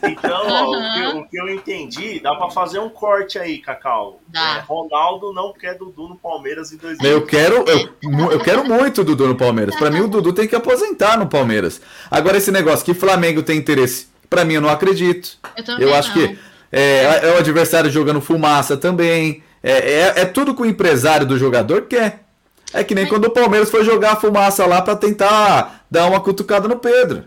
Então, 0.03 0.47
ó, 0.47 0.65
uhum. 0.65 0.71
o, 0.71 0.93
que 0.93 1.01
eu, 1.01 1.19
o, 1.19 1.29
que 1.29 1.41
eu, 1.41 1.49
entendi, 1.49 2.21
dá 2.21 2.35
para 2.35 2.51
fazer 2.51 2.79
um 2.79 2.89
corte 2.89 3.39
aí, 3.39 3.59
Cacau. 3.59 4.21
É, 4.35 4.61
Ronaldo 4.61 5.33
não 5.33 5.53
quer 5.53 5.77
Dudu 5.77 6.09
no 6.09 6.17
Palmeiras 6.17 6.73
em 6.73 6.77
2020. 6.77 7.13
Eu 7.13 7.27
quero, 7.27 7.65
eu, 7.69 8.31
eu 8.33 8.41
quero 8.41 8.65
muito 8.65 9.05
Dudu 9.05 9.29
no 9.29 9.37
Palmeiras. 9.37 9.75
Para 9.77 9.91
mim, 9.91 10.01
o 10.01 10.09
Dudu 10.09 10.33
tem 10.33 10.47
que 10.47 10.57
aposentar 10.57 11.19
no 11.19 11.27
Palmeiras. 11.27 11.81
Agora, 12.11 12.37
esse 12.37 12.51
negócio 12.51 12.85
que 12.85 12.95
Flamengo 12.95 13.43
tem 13.43 13.59
interesse, 13.59 14.09
para 14.29 14.45
mim, 14.45 14.55
eu 14.55 14.61
não 14.61 14.69
acredito. 14.69 15.39
Eu, 15.79 15.89
eu 15.89 15.95
acho 15.95 16.09
não. 16.09 16.15
que 16.27 16.39
é, 16.71 17.29
é, 17.29 17.33
o 17.33 17.39
adversário 17.39 17.91
jogando 17.91 18.21
fumaça 18.21 18.77
também. 18.77 19.43
É, 19.63 19.73
é, 19.73 20.21
é 20.21 20.25
tudo 20.25 20.55
que 20.55 20.63
o 20.63 20.67
empresário 20.67 21.27
do 21.27 21.39
jogador 21.39 21.83
quer. 21.83 22.25
É 22.73 22.83
que 22.85 22.95
nem 22.95 23.07
quando 23.07 23.27
o 23.27 23.31
Palmeiras 23.31 23.71
foi 23.71 23.85
jogar 23.85 24.13
a 24.13 24.17
fumaça 24.17 24.67
lá 24.67 24.83
para 24.83 24.97
tentar 24.97 25.87
dar 25.91 26.07
uma 26.07 26.21
cutucada 26.21 26.69
no 26.69 26.77
Pedro. 26.77 27.25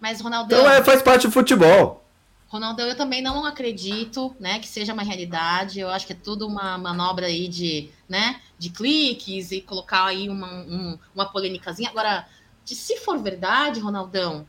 Mas, 0.00 0.20
Ronaldão. 0.20 0.58
Então 0.58 0.72
é, 0.72 0.82
faz 0.82 1.02
parte 1.02 1.26
do 1.26 1.32
futebol. 1.32 2.04
Ronaldão, 2.48 2.88
eu 2.88 2.96
também 2.96 3.22
não 3.22 3.44
acredito, 3.44 4.34
né, 4.40 4.58
que 4.58 4.66
seja 4.66 4.92
uma 4.92 5.04
realidade. 5.04 5.78
Eu 5.78 5.88
acho 5.88 6.04
que 6.04 6.12
é 6.12 6.16
tudo 6.16 6.48
uma 6.48 6.76
manobra 6.76 7.26
aí 7.26 7.46
de, 7.46 7.90
né, 8.08 8.40
de 8.58 8.70
cliques 8.70 9.52
e 9.52 9.60
colocar 9.60 10.06
aí 10.06 10.28
uma, 10.28 10.48
um, 10.48 10.98
uma 11.14 11.26
polêmicazinha. 11.26 11.90
Agora, 11.90 12.26
de, 12.64 12.74
se 12.74 12.96
for 12.96 13.18
verdade, 13.18 13.78
Ronaldão, 13.78 14.46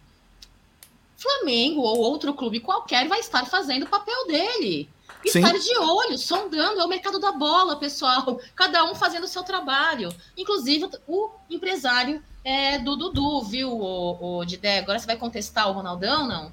Flamengo 1.15 1.81
ou 1.81 1.99
outro 1.99 2.33
clube 2.33 2.59
qualquer 2.59 3.07
vai 3.07 3.19
estar 3.19 3.45
fazendo 3.45 3.83
o 3.83 3.89
papel 3.89 4.25
dele. 4.25 4.89
Estar 5.23 5.53
de 5.53 5.77
olho, 5.77 6.17
sondando, 6.17 6.81
é 6.81 6.83
o 6.83 6.89
mercado 6.89 7.19
da 7.19 7.31
bola, 7.31 7.75
pessoal. 7.75 8.41
Cada 8.55 8.83
um 8.85 8.95
fazendo 8.95 9.25
o 9.25 9.27
seu 9.27 9.43
trabalho. 9.43 10.11
Inclusive 10.35 10.89
o 11.07 11.29
empresário 11.47 12.23
é, 12.43 12.79
do 12.79 12.95
Dudu, 12.95 13.43
viu, 13.43 13.71
o, 13.71 14.39
o 14.39 14.45
Didé? 14.45 14.79
Agora 14.79 14.97
você 14.97 15.05
vai 15.05 15.17
contestar 15.17 15.69
o 15.69 15.73
Ronaldão, 15.73 16.27
não? 16.27 16.51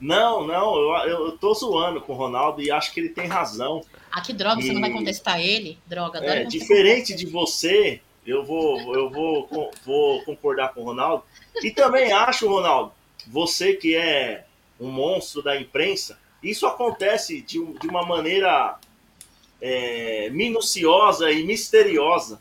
Não, 0.00 0.46
não, 0.46 0.76
eu, 0.76 1.08
eu 1.08 1.38
tô 1.38 1.52
zoando 1.54 2.00
com 2.00 2.12
o 2.12 2.16
Ronaldo 2.16 2.62
e 2.62 2.70
acho 2.70 2.92
que 2.92 3.00
ele 3.00 3.08
tem 3.08 3.26
razão. 3.26 3.82
Ah, 4.12 4.20
que 4.20 4.32
droga, 4.32 4.60
e... 4.60 4.64
você 4.64 4.72
não 4.72 4.80
vai 4.80 4.92
contestar 4.92 5.40
ele? 5.40 5.78
Droga, 5.86 6.18
É, 6.24 6.44
diferente 6.44 7.14
de 7.14 7.26
você, 7.26 8.00
eu 8.26 8.44
vou, 8.44 8.94
eu 8.94 9.10
vou, 9.10 9.72
vou 9.84 10.22
concordar 10.22 10.72
com 10.72 10.82
o 10.82 10.84
Ronaldo. 10.84 11.24
E 11.62 11.70
também 11.70 12.12
acho, 12.12 12.48
Ronaldo, 12.48 12.92
você 13.26 13.74
que 13.74 13.96
é 13.96 14.44
um 14.78 14.90
monstro 14.90 15.42
da 15.42 15.60
imprensa, 15.60 16.18
isso 16.42 16.66
acontece 16.66 17.40
de, 17.40 17.64
de 17.78 17.88
uma 17.88 18.06
maneira 18.06 18.78
é, 19.60 20.30
minuciosa 20.30 21.32
e 21.32 21.42
misteriosa. 21.42 22.40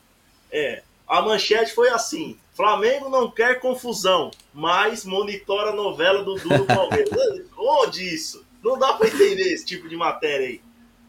É, 0.51 0.83
a 1.07 1.21
manchete 1.21 1.73
foi 1.73 1.89
assim: 1.89 2.37
Flamengo 2.53 3.09
não 3.09 3.29
quer 3.31 3.59
confusão, 3.59 4.31
mas 4.53 5.05
monitora 5.05 5.71
a 5.71 5.75
novela 5.75 6.23
do 6.23 6.35
Dudu 6.35 6.65
Palmeiras. 6.65 7.45
Onde 7.57 8.03
isso? 8.03 8.45
Não 8.63 8.77
dá 8.77 8.93
para 8.93 9.07
entender 9.07 9.53
esse 9.53 9.65
tipo 9.65 9.87
de 9.87 9.95
matéria 9.95 10.47
aí. 10.47 10.61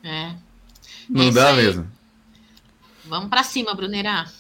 É. 0.05 0.37
Não 1.09 1.29
é 1.29 1.31
dá 1.31 1.51
aí. 1.51 1.57
mesmo. 1.57 1.91
Vamos 3.05 3.31
para 3.31 3.43
cima, 3.43 3.75
Brunerá. 3.75 4.31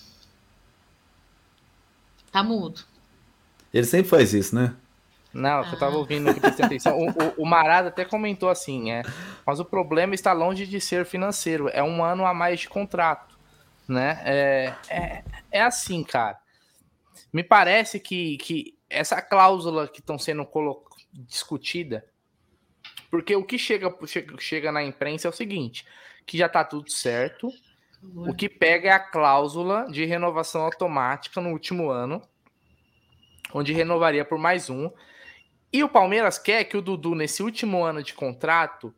Tá 2.30 2.42
mudo. 2.42 2.82
Ele 3.72 3.86
sempre 3.86 4.08
faz 4.08 4.34
isso, 4.34 4.54
né? 4.54 4.74
Não, 5.32 5.62
ah. 5.62 5.68
eu 5.72 5.78
tava 5.78 5.94
ah. 5.94 5.98
ouvindo 5.98 6.28
aqui, 6.28 6.40
prestando 6.40 6.66
atenção. 6.66 6.98
O, 6.98 7.08
o, 7.08 7.42
o 7.42 7.46
Marada 7.46 7.88
até 7.88 8.04
comentou 8.04 8.48
assim, 8.48 8.90
é, 8.90 9.02
mas 9.46 9.60
o 9.60 9.64
problema 9.64 10.14
está 10.14 10.32
longe 10.32 10.66
de 10.66 10.80
ser 10.80 11.04
financeiro, 11.06 11.68
é 11.72 11.82
um 11.82 12.04
ano 12.04 12.26
a 12.26 12.34
mais 12.34 12.60
de 12.60 12.68
contrato, 12.68 13.37
né? 13.88 14.20
É, 14.24 14.74
é, 14.88 15.24
é 15.50 15.62
assim, 15.62 16.04
cara. 16.04 16.38
Me 17.32 17.42
parece 17.42 17.98
que, 17.98 18.36
que 18.38 18.78
essa 18.88 19.20
cláusula 19.20 19.88
que 19.88 20.00
estão 20.00 20.18
sendo 20.18 20.46
discutida, 21.12 22.04
porque 23.10 23.34
o 23.34 23.44
que 23.44 23.58
chega, 23.58 23.92
chega, 24.38 24.70
na 24.70 24.82
imprensa 24.82 25.28
é 25.28 25.30
o 25.30 25.34
seguinte, 25.34 25.86
que 26.26 26.36
já 26.36 26.48
tá 26.48 26.62
tudo 26.64 26.90
certo, 26.90 27.50
o 28.02 28.34
que 28.34 28.48
pega 28.48 28.88
é 28.88 28.92
a 28.92 29.00
cláusula 29.00 29.86
de 29.90 30.04
renovação 30.04 30.62
automática 30.62 31.40
no 31.40 31.50
último 31.50 31.90
ano, 31.90 32.22
onde 33.52 33.72
renovaria 33.72 34.24
por 34.24 34.38
mais 34.38 34.70
um, 34.70 34.90
e 35.72 35.82
o 35.82 35.88
Palmeiras 35.88 36.38
quer 36.38 36.64
que 36.64 36.76
o 36.76 36.82
Dudu, 36.82 37.14
nesse 37.14 37.42
último 37.42 37.84
ano 37.84 38.02
de 38.02 38.14
contrato, 38.14 38.94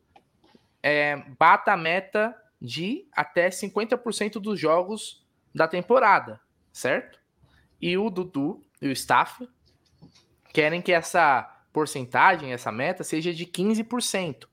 é, 0.81 1.17
bata 1.37 1.73
a 1.73 1.77
meta 1.77 2.35
de 2.61 3.07
até 3.11 3.49
50% 3.49 4.33
dos 4.33 4.59
jogos 4.59 5.25
da 5.53 5.67
temporada, 5.67 6.39
certo? 6.71 7.19
E 7.81 7.97
o 7.97 8.09
Dudu 8.09 8.61
e 8.81 8.87
o 8.87 8.91
staff 8.91 9.47
querem 10.53 10.81
que 10.81 10.91
essa 10.91 11.43
porcentagem, 11.73 12.53
essa 12.53 12.71
meta, 12.71 13.03
seja 13.03 13.33
de 13.33 13.45
15%, 13.45 14.47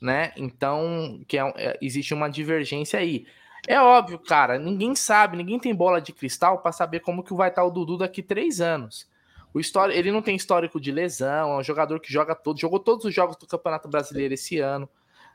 né? 0.00 0.32
Então, 0.36 1.22
que 1.28 1.38
é, 1.38 1.52
é, 1.56 1.78
existe 1.80 2.12
uma 2.12 2.28
divergência 2.28 2.98
aí. 2.98 3.26
É 3.66 3.80
óbvio, 3.80 4.18
cara, 4.18 4.58
ninguém 4.58 4.94
sabe, 4.94 5.36
ninguém 5.36 5.58
tem 5.58 5.74
bola 5.74 6.00
de 6.00 6.12
cristal 6.12 6.58
para 6.58 6.72
saber 6.72 7.00
como 7.00 7.22
que 7.22 7.32
vai 7.32 7.48
estar 7.50 7.64
o 7.64 7.70
Dudu 7.70 7.98
daqui 7.98 8.22
três 8.22 8.60
anos. 8.60 9.08
O 9.54 9.60
história, 9.60 9.94
ele 9.94 10.10
não 10.10 10.20
tem 10.20 10.34
histórico 10.34 10.80
de 10.80 10.90
lesão, 10.90 11.52
é 11.52 11.56
um 11.58 11.62
jogador 11.62 12.00
que 12.00 12.12
joga 12.12 12.34
todo, 12.34 12.58
jogou 12.58 12.80
todos 12.80 13.04
os 13.04 13.14
jogos 13.14 13.36
do 13.36 13.46
Campeonato 13.46 13.88
Brasileiro 13.88 14.34
esse 14.34 14.58
ano. 14.58 14.88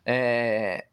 É, 0.05 0.87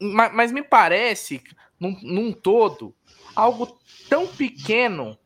mas, 0.00 0.32
mas, 0.34 0.52
me 0.52 0.62
parece, 0.62 1.42
num, 1.78 1.96
num, 2.02 2.32
todo, 2.32 2.94
algo 3.34 3.78
tão 4.08 4.26
pequeno. 4.26 5.18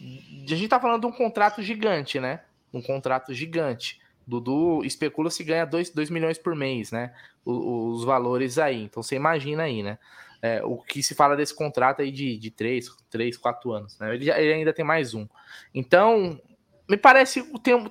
A 0.00 0.54
gente 0.54 0.68
tá 0.68 0.80
falando 0.80 1.02
de 1.02 1.06
um 1.06 1.12
contrato 1.12 1.62
gigante, 1.62 2.18
né? 2.18 2.40
Um 2.72 2.82
contrato 2.82 3.32
gigante. 3.32 4.00
Dudu 4.26 4.84
especula 4.84 5.30
se 5.30 5.44
ganha 5.44 5.64
2 5.64 6.10
milhões 6.10 6.38
por 6.38 6.54
mês, 6.54 6.90
né? 6.90 7.12
Os, 7.44 7.98
os, 7.98 8.04
valores 8.04 8.58
aí. 8.58 8.82
Então 8.82 9.02
você 9.02 9.16
imagina 9.16 9.64
aí, 9.64 9.82
né? 9.82 9.98
É, 10.40 10.60
o 10.64 10.78
que 10.78 11.02
se 11.02 11.14
fala 11.14 11.36
desse 11.36 11.54
contrato 11.54 12.02
aí 12.02 12.10
de, 12.10 12.36
de 12.36 12.50
3, 12.50 12.88
3, 13.08 13.36
4 13.36 13.72
anos. 13.72 13.98
Né? 13.98 14.14
Ele, 14.14 14.30
ele 14.30 14.52
ainda 14.54 14.72
tem 14.72 14.84
mais 14.84 15.14
um. 15.14 15.28
Então, 15.72 16.40
me 16.88 16.96
parece 16.96 17.44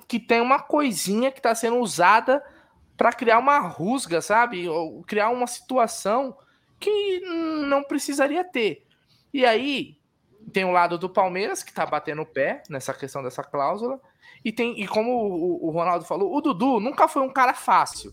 que 0.06 0.20
tem 0.20 0.40
uma 0.40 0.60
coisinha 0.60 1.32
que 1.32 1.38
está 1.38 1.54
sendo 1.54 1.78
usada 1.78 2.42
para 2.96 3.12
criar 3.12 3.38
uma 3.38 3.58
rusga, 3.58 4.20
sabe? 4.20 4.68
Ou 4.68 5.02
criar 5.02 5.30
uma 5.30 5.46
situação 5.46 6.36
que 6.78 7.20
não 7.66 7.82
precisaria 7.82 8.44
ter. 8.44 8.84
E 9.32 9.44
aí, 9.46 9.96
tem 10.52 10.64
o 10.64 10.72
lado 10.72 10.98
do 10.98 11.08
Palmeiras, 11.08 11.62
que 11.62 11.70
está 11.70 11.86
batendo 11.86 12.22
o 12.22 12.26
pé 12.26 12.62
nessa 12.68 12.92
questão 12.92 13.22
dessa 13.22 13.42
cláusula. 13.42 14.00
E 14.44 14.50
tem 14.52 14.80
e 14.80 14.86
como 14.88 15.10
o, 15.12 15.68
o 15.68 15.70
Ronaldo 15.70 16.04
falou, 16.04 16.34
o 16.34 16.40
Dudu 16.40 16.80
nunca 16.80 17.06
foi 17.06 17.22
um 17.22 17.30
cara 17.32 17.54
fácil. 17.54 18.12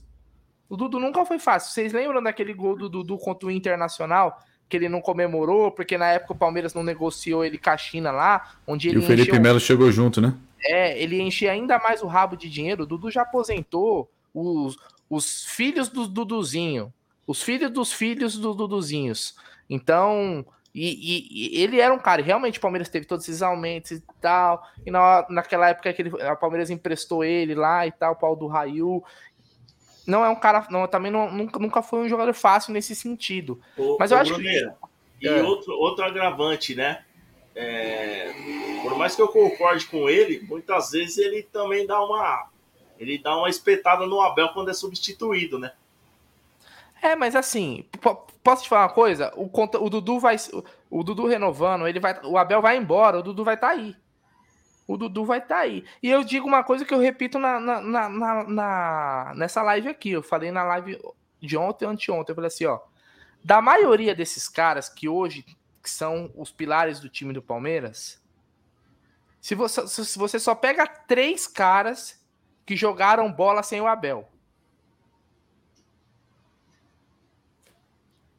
O 0.69 0.77
Dudu 0.77 0.99
nunca 0.99 1.25
foi 1.25 1.39
fácil. 1.39 1.71
Vocês 1.73 1.91
lembram 1.91 2.21
daquele 2.21 2.53
gol 2.53 2.77
do 2.77 2.87
Dudu 2.87 3.17
contra 3.17 3.47
o 3.47 3.51
Internacional? 3.51 4.39
que 4.67 4.77
ele 4.77 4.87
não 4.87 5.01
comemorou, 5.01 5.71
porque 5.71 5.97
na 5.97 6.09
época 6.09 6.33
o 6.33 6.37
Palmeiras 6.37 6.75
não 6.75 6.83
negociou 6.83 7.43
ele 7.43 7.57
com 7.57 7.71
a 7.71 7.75
China 7.75 8.11
lá, 8.11 8.51
onde 8.67 8.87
ele 8.87 8.97
E 8.97 8.99
o 8.99 9.01
Felipe 9.01 9.31
encheu- 9.31 9.41
Melo 9.41 9.59
chegou 9.59 9.91
junto, 9.91 10.21
né? 10.21 10.37
é, 10.61 11.01
ele 11.01 11.19
enchia 11.19 11.51
ainda 11.51 11.79
mais 11.79 12.03
o 12.03 12.05
rabo 12.05 12.37
de 12.37 12.47
dinheiro. 12.47 12.83
O 12.83 12.85
Dudu 12.85 13.09
já 13.09 13.23
aposentou 13.23 14.11
os, 14.39 14.77
os 15.09 15.45
filhos 15.45 15.89
do 15.89 16.07
Duduzinho, 16.07 16.93
os 17.27 17.41
filhos 17.41 17.71
dos 17.71 17.91
filhos 17.93 18.37
do 18.37 18.53
Duduzinhos. 18.53 19.35
Então, 19.69 20.45
e, 20.73 20.89
e- 20.89 21.57
e 21.57 21.61
ele 21.63 21.79
era 21.79 21.93
um 21.93 21.99
cara, 21.99 22.21
e 22.21 22.23
realmente 22.23 22.57
o 22.57 22.61
Palmeiras 22.61 22.89
teve 22.89 23.05
todos 23.05 23.27
esses 23.27 23.41
aumentos 23.41 23.91
e 23.91 24.03
tal. 24.21 24.63
E 24.85 24.91
na, 24.91 25.25
naquela 25.29 25.69
época 25.69 25.91
que 25.93 26.01
ele, 26.01 26.21
a 26.23 26.35
Palmeiras 26.35 26.69
emprestou 26.69 27.23
ele 27.23 27.53
lá 27.55 27.85
e 27.87 27.91
tal, 27.91 28.13
o 28.13 28.15
pau 28.15 28.35
do 28.35 28.47
Raio. 28.47 29.03
Não 30.07 30.25
é 30.25 30.29
um 30.29 30.35
cara, 30.35 30.65
não, 30.71 30.87
também 30.87 31.11
não- 31.11 31.31
nunca, 31.31 31.59
nunca 31.59 31.81
foi 31.83 31.99
um 31.99 32.09
jogador 32.09 32.33
fácil 32.33 32.73
nesse 32.73 32.95
sentido. 32.95 33.59
Mas 33.99 34.11
eu 34.11 34.17
acho 34.17 34.31
que- 34.31 34.41
Bruneira, 34.41 34.75
E 35.21 35.27
É. 35.27 35.43
outro, 35.43 35.73
outro 35.73 36.03
agravante, 36.05 36.73
né? 36.73 37.03
É, 37.53 38.31
por 38.81 38.97
mais 38.97 39.15
que 39.15 39.21
eu 39.21 39.27
concorde 39.27 39.85
com 39.87 40.09
ele, 40.09 40.39
muitas 40.47 40.91
vezes 40.91 41.17
ele 41.17 41.43
também 41.43 41.85
dá 41.85 42.01
uma. 42.01 42.47
Ele 42.99 43.17
dá 43.17 43.35
uma 43.37 43.49
espetada 43.49 44.05
no 44.05 44.21
Abel 44.21 44.49
quando 44.49 44.69
é 44.69 44.73
substituído, 44.73 45.57
né? 45.57 45.71
É, 47.01 47.15
mas 47.15 47.33
assim, 47.35 47.85
po- 48.01 48.27
posso 48.43 48.63
te 48.63 48.69
falar 48.69 48.83
uma 48.83 48.93
coisa? 48.93 49.31
O, 49.35 49.49
o 49.85 49.89
Dudu 49.89 50.19
vai. 50.19 50.35
O 50.89 51.01
Dudu 51.01 51.25
renovando, 51.27 51.87
ele 51.87 51.99
vai. 51.99 52.19
O 52.25 52.37
Abel 52.37 52.61
vai 52.61 52.75
embora, 52.75 53.19
o 53.19 53.23
Dudu 53.23 53.43
vai 53.43 53.55
estar 53.55 53.69
aí. 53.69 53.95
O 54.85 54.97
Dudu 54.97 55.23
vai 55.23 55.37
estar 55.39 55.59
aí. 55.59 55.85
E 56.03 56.09
eu 56.09 56.23
digo 56.23 56.45
uma 56.47 56.63
coisa 56.63 56.83
que 56.83 56.93
eu 56.93 56.99
repito 56.99 57.39
na, 57.39 57.59
na, 57.59 57.81
na- 57.81 58.43
na- 58.43 59.33
nessa 59.35 59.61
live 59.61 59.87
aqui. 59.87 60.11
Eu 60.11 60.21
falei 60.21 60.51
na 60.51 60.63
live 60.63 60.99
de 61.39 61.55
ontem 61.55 61.85
anteontem. 61.85 62.31
Eu 62.31 62.35
falei 62.35 62.47
assim, 62.49 62.65
ó. 62.65 62.79
Da 63.41 63.61
maioria 63.61 64.13
desses 64.13 64.49
caras 64.49 64.89
que 64.89 65.07
hoje 65.07 65.45
que 65.81 65.89
são 65.89 66.29
os 66.35 66.51
pilares 66.51 66.99
do 66.99 67.07
time 67.07 67.31
do 67.31 67.41
Palmeiras, 67.41 68.21
se 69.39 69.55
você, 69.55 69.87
se 69.87 70.19
você 70.19 70.37
só 70.37 70.53
pega 70.53 70.85
três 70.85 71.47
caras 71.47 72.18
que 72.69 72.75
jogaram 72.75 73.31
bola 73.31 73.63
sem 73.63 73.81
o 73.81 73.87
Abel. 73.87 74.29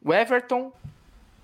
O 0.01 0.13
Everton, 0.13 0.71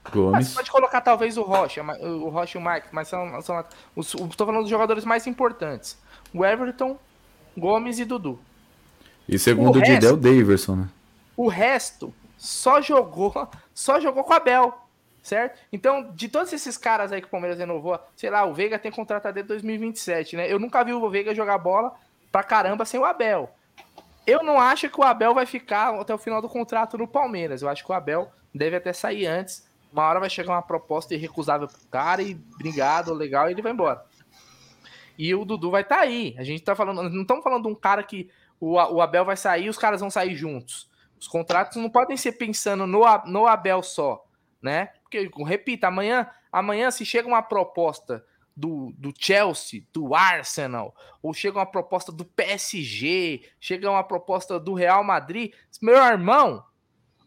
Gomes. 0.09 0.47
você 0.47 0.55
pode 0.55 0.71
colocar 0.71 1.01
talvez 1.01 1.38
o 1.38 1.41
Rocha, 1.41 1.83
o 1.83 2.29
Rocha 2.29 2.57
e 2.57 2.61
o 2.61 2.65
Mike, 2.65 2.88
mas 2.93 3.09
são, 3.09 3.41
são 3.41 3.61
os, 3.93 4.11
tô 4.13 4.45
falando 4.45 4.61
dos 4.61 4.69
jogadores 4.69 5.03
mais 5.03 5.27
importantes. 5.27 5.97
O 6.33 6.45
Everton, 6.45 6.97
Gomes 7.57 7.99
e 7.99 8.05
Dudu. 8.05 8.39
E 9.27 9.38
segundo 9.38 9.75
o 9.75 9.79
o 9.79 9.83
Didé, 9.83 9.95
resto- 10.07 10.13
o 10.13 10.17
Daverson, 10.17 10.75
né? 10.77 10.89
O 11.35 11.49
resto 11.49 12.13
só 12.38 12.79
jogou, 12.81 13.49
só 13.73 13.99
jogou 13.99 14.23
com 14.23 14.31
o 14.31 14.35
Abel, 14.35 14.73
certo? 15.21 15.59
Então, 15.73 16.09
de 16.13 16.29
todos 16.29 16.53
esses 16.53 16.77
caras 16.77 17.11
aí 17.11 17.19
que 17.19 17.27
o 17.27 17.31
Palmeiras 17.31 17.59
renovou, 17.59 17.99
sei 18.15 18.29
lá, 18.29 18.45
o 18.45 18.53
Veiga 18.53 18.79
tem 18.79 18.91
contrato 18.93 19.25
até 19.25 19.43
2027, 19.43 20.38
né? 20.38 20.49
Eu 20.49 20.57
nunca 20.57 20.85
vi 20.85 20.93
o 20.93 21.09
Veiga 21.09 21.35
jogar 21.35 21.57
bola 21.57 21.93
pra 22.38 22.43
caramba 22.43 22.85
sem 22.85 22.99
o 22.99 23.05
Abel. 23.05 23.49
Eu 24.27 24.43
não 24.43 24.59
acho 24.59 24.88
que 24.91 24.99
o 24.99 25.03
Abel 25.03 25.33
vai 25.33 25.47
ficar 25.47 25.99
até 25.99 26.13
o 26.13 26.19
final 26.19 26.39
do 26.39 26.47
contrato 26.47 26.95
no 26.95 27.07
Palmeiras. 27.07 27.63
Eu 27.63 27.69
acho 27.69 27.83
que 27.83 27.91
o 27.91 27.95
Abel 27.95 28.31
deve 28.53 28.75
até 28.75 28.93
sair 28.93 29.25
antes. 29.25 29.67
Uma 29.91 30.03
hora 30.03 30.19
vai 30.19 30.29
chegar 30.29 30.53
uma 30.53 30.61
proposta 30.61 31.15
irrecusável 31.15 31.67
pro 31.67 31.79
cara 31.89 32.21
e 32.21 32.39
obrigado, 32.53 33.11
legal, 33.11 33.49
e 33.49 33.53
ele 33.53 33.61
vai 33.63 33.71
embora. 33.71 34.05
E 35.17 35.33
o 35.33 35.43
Dudu 35.43 35.71
vai 35.71 35.81
estar 35.81 35.99
aí. 35.99 36.35
A 36.38 36.43
gente 36.43 36.61
tá 36.61 36.75
falando, 36.75 37.09
não 37.09 37.21
estamos 37.23 37.43
falando 37.43 37.63
de 37.63 37.69
um 37.69 37.75
cara 37.75 38.03
que 38.03 38.29
o, 38.59 38.73
o 38.73 39.01
Abel 39.01 39.25
vai 39.25 39.35
sair 39.35 39.65
e 39.65 39.69
os 39.69 39.77
caras 39.77 40.01
vão 40.01 40.11
sair 40.11 40.35
juntos. 40.35 40.88
Os 41.19 41.27
contratos 41.27 41.77
não 41.77 41.89
podem 41.89 42.15
ser 42.15 42.33
pensando 42.33 42.85
no, 42.85 43.01
no 43.25 43.47
Abel 43.47 43.81
só, 43.81 44.23
né? 44.61 44.91
Porque, 45.01 45.27
repita, 45.43 45.88
amanhã, 45.88 46.29
amanhã 46.51 46.91
se 46.91 47.03
chega 47.03 47.27
uma 47.27 47.41
proposta 47.41 48.23
do, 48.57 48.91
do 48.97 49.13
Chelsea, 49.15 49.83
do 49.93 50.15
Arsenal, 50.15 50.95
ou 51.21 51.31
chega 51.31 51.59
uma 51.59 51.65
proposta 51.65 52.11
do 52.11 52.25
PSG, 52.25 53.47
chega 53.59 53.89
uma 53.89 54.03
proposta 54.03 54.59
do 54.59 54.73
Real 54.73 55.03
Madrid, 55.03 55.53
meu 55.79 55.95
irmão, 55.95 56.63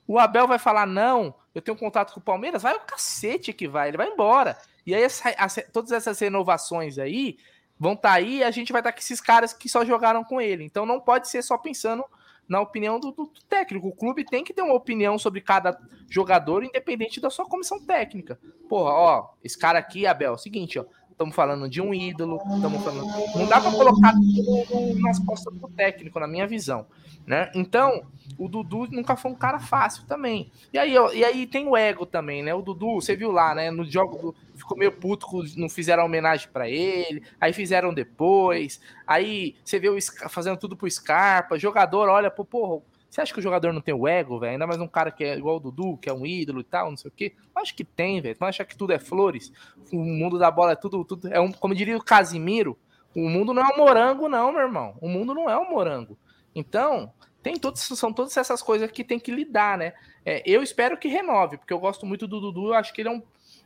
o 0.09 0.19
Abel 0.19 0.49
vai 0.49 0.59
falar 0.59 0.87
não, 0.87 1.33
eu 1.55 1.63
tenho 1.63 1.77
um 1.77 1.81
contato 1.81 2.13
com 2.13 2.19
o 2.19 2.23
Palmeiras, 2.23 2.63
vai 2.65 2.75
o 2.75 2.81
cacete 2.81 3.53
que 3.53 3.69
vai, 3.69 3.89
ele 3.89 3.97
vai 3.97 4.09
embora. 4.09 4.59
E 4.85 4.93
aí 4.93 5.03
essa- 5.03 5.63
todas 5.73 5.93
essas 5.93 6.19
renovações 6.19 6.99
aí 6.99 7.39
vão 7.79 7.93
estar 7.93 8.13
aí 8.13 8.39
e 8.39 8.45
a 8.45 8.51
gente 8.51 8.73
vai 8.73 8.81
estar 8.81 8.93
com 8.93 8.99
esses 8.99 9.21
caras 9.21 9.53
que 9.53 9.69
só 9.69 9.85
jogaram 9.85 10.25
com 10.25 10.41
ele. 10.41 10.65
Então 10.65 10.85
não 10.85 11.01
pode 11.01 11.29
ser 11.29 11.43
só 11.43 11.57
pensando 11.57 12.05
na 12.49 12.61
opinião 12.61 12.99
do, 12.99 13.13
do 13.13 13.29
técnico. 13.49 13.87
O 13.87 13.95
clube 13.95 14.25
tem 14.25 14.43
que 14.43 14.53
ter 14.53 14.63
uma 14.63 14.75
opinião 14.75 15.17
sobre 15.17 15.41
cada 15.41 15.79
jogador, 16.09 16.65
independente 16.65 17.21
da 17.21 17.31
sua 17.31 17.47
comissão 17.47 17.79
técnica. 17.85 18.41
Porra, 18.69 18.91
ó, 18.91 19.29
esse 19.45 19.57
cara 19.57 19.79
aqui, 19.79 20.07
Abel, 20.07 20.35
é 20.35 20.39
seguinte, 20.39 20.77
ó. 20.77 20.85
Estamos 21.21 21.37
falando 21.37 21.69
de 21.69 21.83
um 21.83 21.93
ídolo, 21.93 22.41
estamos 22.55 22.83
falando. 22.83 23.07
Não 23.37 23.47
dá 23.47 23.61
para 23.61 23.71
colocar 23.73 24.15
tudo 24.15 24.99
nas 25.01 25.19
costas 25.19 25.53
do 25.53 25.69
técnico, 25.69 26.19
na 26.19 26.27
minha 26.27 26.47
visão. 26.47 26.87
Né? 27.27 27.51
Então, 27.55 28.07
o 28.39 28.49
Dudu 28.49 28.87
nunca 28.91 29.15
foi 29.15 29.31
um 29.31 29.35
cara 29.35 29.61
fácil 29.61 30.07
também. 30.07 30.51
E 30.73 30.79
aí, 30.79 30.97
ó, 30.97 31.13
e 31.13 31.23
aí 31.23 31.47
tem 31.47 31.69
o 31.69 31.77
ego 31.77 32.07
também, 32.07 32.43
né? 32.43 32.55
O 32.55 32.63
Dudu, 32.63 33.03
você 33.03 33.15
viu 33.15 33.31
lá, 33.31 33.55
né? 33.55 33.71
No 33.71 33.85
jogo 33.85 34.35
ficou 34.55 34.79
meio 34.79 34.93
puto, 34.93 35.27
não 35.59 35.69
fizeram 35.69 36.07
homenagem 36.07 36.49
para 36.51 36.71
ele, 36.71 37.23
aí 37.39 37.53
fizeram 37.53 37.93
depois. 37.93 38.81
Aí 39.07 39.57
você 39.63 39.79
vê 39.79 39.91
o 39.91 39.99
fazendo 40.31 40.57
tudo 40.57 40.75
pro 40.75 40.91
Scarpa, 40.91 41.59
jogador 41.59 42.09
olha 42.09 42.31
pro 42.31 42.47
porra. 42.47 42.81
Você 43.11 43.21
acha 43.21 43.33
que 43.33 43.41
o 43.41 43.43
jogador 43.43 43.73
não 43.73 43.81
tem 43.81 43.93
o 43.93 44.07
ego, 44.07 44.39
velho? 44.39 44.53
Ainda 44.53 44.69
mais 44.69 44.81
um 44.81 44.87
cara 44.87 45.11
que 45.11 45.25
é 45.25 45.37
igual 45.37 45.57
o 45.57 45.61
Dudu, 45.61 45.97
que 45.97 46.09
é 46.09 46.13
um 46.13 46.25
ídolo 46.25 46.61
e 46.61 46.65
tal, 46.65 46.91
não 46.91 46.97
sei 46.97 47.09
o 47.09 47.13
quê. 47.13 47.35
Acho 47.57 47.75
que 47.75 47.85
tem, 47.85 48.21
velho. 48.21 48.37
Não 48.41 48.47
acha 48.47 48.65
que 48.65 48.77
tudo 48.77 48.93
é 48.93 49.01
flores? 49.01 49.53
O 49.93 49.99
mundo 49.99 50.39
da 50.39 50.49
bola 50.49 50.73
é 50.73 50.77
tudo, 50.77 51.05
tudo 51.05 51.27
é 51.27 51.41
um, 51.41 51.51
como 51.51 51.75
diria 51.75 51.97
o 51.97 52.05
Casimiro, 52.05 52.79
o 53.15 53.29
mundo 53.29 53.53
não 53.53 53.63
é 53.63 53.75
um 53.75 53.79
morango, 53.79 54.29
não, 54.29 54.53
meu 54.53 54.63
irmão. 54.63 54.97
O 55.01 55.09
mundo 55.09 55.35
não 55.35 55.51
é 55.51 55.59
um 55.59 55.69
morango. 55.69 56.17
Então, 56.55 57.13
tem 57.43 57.57
todos, 57.57 57.81
são 57.81 58.13
todas 58.13 58.37
essas 58.37 58.63
coisas 58.63 58.89
que 58.93 59.03
tem 59.03 59.19
que 59.19 59.33
lidar, 59.33 59.77
né? 59.77 59.93
É, 60.25 60.43
eu 60.47 60.63
espero 60.63 60.97
que 60.97 61.09
renove, 61.09 61.57
porque 61.57 61.73
eu 61.73 61.81
gosto 61.81 62.07
muito 62.07 62.29
do 62.29 62.41
Dudu, 62.41 62.69
eu 62.69 62.75
acho 62.75 62.93
que 62.93 63.01
ele 63.01 63.09
é 63.09 63.13
um, 63.13 63.23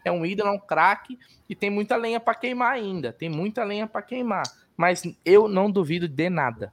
é 0.07 0.11
um 0.11 0.25
ídolo, 0.25 0.49
é 0.49 0.53
um 0.53 0.59
craque, 0.59 1.19
e 1.49 1.55
tem 1.55 1.69
muita 1.69 1.97
lenha 1.97 2.19
para 2.19 2.35
queimar 2.35 2.73
ainda. 2.73 3.13
Tem 3.13 3.29
muita 3.29 3.63
lenha 3.63 3.87
para 3.87 4.01
queimar. 4.01 4.45
Mas 4.75 5.03
eu 5.23 5.49
não 5.49 5.71
duvido 5.71 6.09
de 6.09 6.31
nada. 6.31 6.73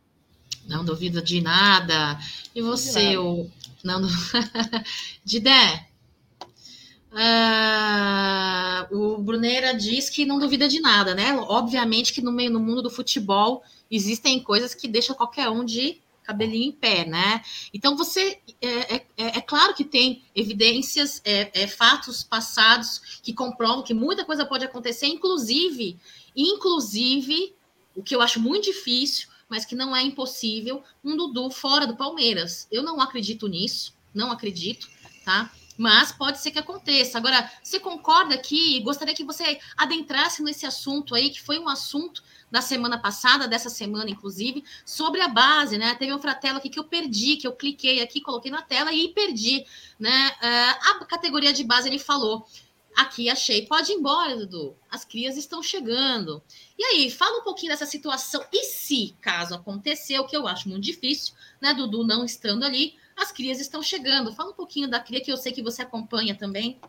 Não 0.68 0.84
duvido 0.86 1.22
de 1.22 1.42
nada. 1.42 2.20
E 2.56 2.62
você, 2.62 3.18
o. 3.18 3.50
Não, 3.84 4.02
Didé. 5.26 5.88
ah, 7.14 8.88
o 8.92 9.18
Bruneira 9.18 9.74
diz 9.74 10.10
que 10.10 10.26
não 10.26 10.40
duvida 10.40 10.68
de 10.68 10.80
nada, 10.80 11.14
né? 11.16 11.34
Obviamente 11.36 12.14
que 12.14 12.22
no 12.22 12.32
meio 12.32 12.52
no 12.52 12.60
mundo 12.60 12.82
do 12.82 12.90
futebol 12.90 13.64
existem 13.90 14.40
coisas 14.40 14.74
que 14.74 14.88
deixam 14.88 15.16
qualquer 15.16 15.50
um 15.50 15.66
de 15.66 16.00
cabelinho 16.24 16.70
em 16.70 16.72
pé, 16.72 17.06
né? 17.06 17.44
Então 17.74 17.98
você 17.98 18.40
é, 18.62 18.96
é- 18.96 19.06
é 19.18 19.42
claro 19.42 19.74
que 19.74 19.84
tem 19.84 20.24
evidências, 20.36 21.22
é, 21.26 21.64
é, 21.64 21.68
fatos 21.68 22.24
passados 22.24 23.20
que 23.24 23.34
comprovam 23.34 23.84
que 23.84 23.94
muita 23.94 24.24
coisa 24.24 24.46
pode 24.46 24.64
acontecer, 24.64 25.08
inclusive, 25.08 25.98
inclusive, 26.36 27.54
o 27.96 28.04
que 28.04 28.16
eu 28.16 28.22
acho 28.22 28.40
muito 28.40 28.66
difícil, 28.66 29.28
mas 29.52 29.66
que 29.66 29.76
não 29.76 29.94
é 29.94 30.02
impossível, 30.02 30.82
um 31.04 31.18
Dudu 31.18 31.50
fora 31.50 31.86
do 31.86 31.98
Palmeiras. 31.98 32.70
Eu 32.72 32.82
não 32.82 33.02
acredito 33.02 33.50
nisso, 33.50 33.94
não 34.14 34.32
acredito, 34.32 34.90
tá? 35.26 35.52
Mas 35.78 36.10
pode 36.10 36.40
ser 36.40 36.52
que 36.52 36.60
aconteça. 36.60 37.18
Agora, 37.18 37.52
você 37.62 37.78
concorda 37.78 38.34
aqui? 38.34 38.80
Gostaria 38.80 39.14
que 39.14 39.26
você 39.26 39.60
adentrasse 39.76 40.42
nesse 40.42 40.66
assunto 40.66 41.14
aí, 41.14 41.30
que 41.30 41.42
foi 41.42 41.60
um 41.60 41.68
assunto 41.68 42.24
da 42.50 42.62
semana 42.62 42.98
passada, 42.98 43.46
dessa 43.46 43.70
semana, 43.70 44.10
inclusive, 44.10 44.64
sobre 44.86 45.20
a 45.20 45.28
base, 45.28 45.78
né? 45.78 45.96
Teve 45.96 46.14
um 46.14 46.20
fratelo 46.20 46.58
aqui 46.58 46.70
que 46.70 46.80
eu 46.80 46.86
perdi, 46.86 47.36
que 47.36 47.48
eu 47.48 47.52
cliquei 47.52 48.02
aqui, 48.02 48.22
coloquei 48.22 48.52
na 48.52 48.62
tela 48.62 48.94
e 48.94 49.10
perdi, 49.10 49.66
né? 50.00 50.32
Ah, 50.42 50.80
a 51.02 51.06
categoria 51.06 51.52
de 51.52 51.66
base 51.66 51.90
ele 51.90 52.00
falou. 52.00 52.48
Aqui 52.96 53.30
achei, 53.30 53.66
pode 53.66 53.92
ir 53.92 53.96
embora, 53.96 54.36
Dudu. 54.36 54.76
As 54.90 55.06
crias 55.06 55.38
estão 55.38 55.64
chegando. 55.64 56.42
E 56.78 56.84
aí, 56.84 57.10
fala 57.10 57.40
um 57.40 57.44
pouquinho 57.44 57.72
dessa 57.72 57.86
situação. 57.86 58.44
E 58.52 58.64
se, 58.66 59.16
caso 59.22 59.56
aconteceu, 59.56 60.26
que 60.26 60.36
eu 60.36 60.48
acho 60.48 60.68
muito 60.68 60.84
difícil, 60.84 61.34
né? 61.62 61.74
Dudu 61.74 62.06
não 62.06 62.26
estando 62.26 62.64
ali, 62.64 62.96
as 63.16 63.32
crias 63.32 63.60
estão 63.60 63.82
chegando. 63.82 64.34
Fala 64.34 64.52
um 64.52 64.56
pouquinho 64.56 64.90
da 64.90 65.00
cria 65.00 65.22
que 65.22 65.32
eu 65.32 65.38
sei 65.38 65.52
que 65.52 65.64
você 65.64 65.82
acompanha 65.82 66.36
também. 66.36 66.80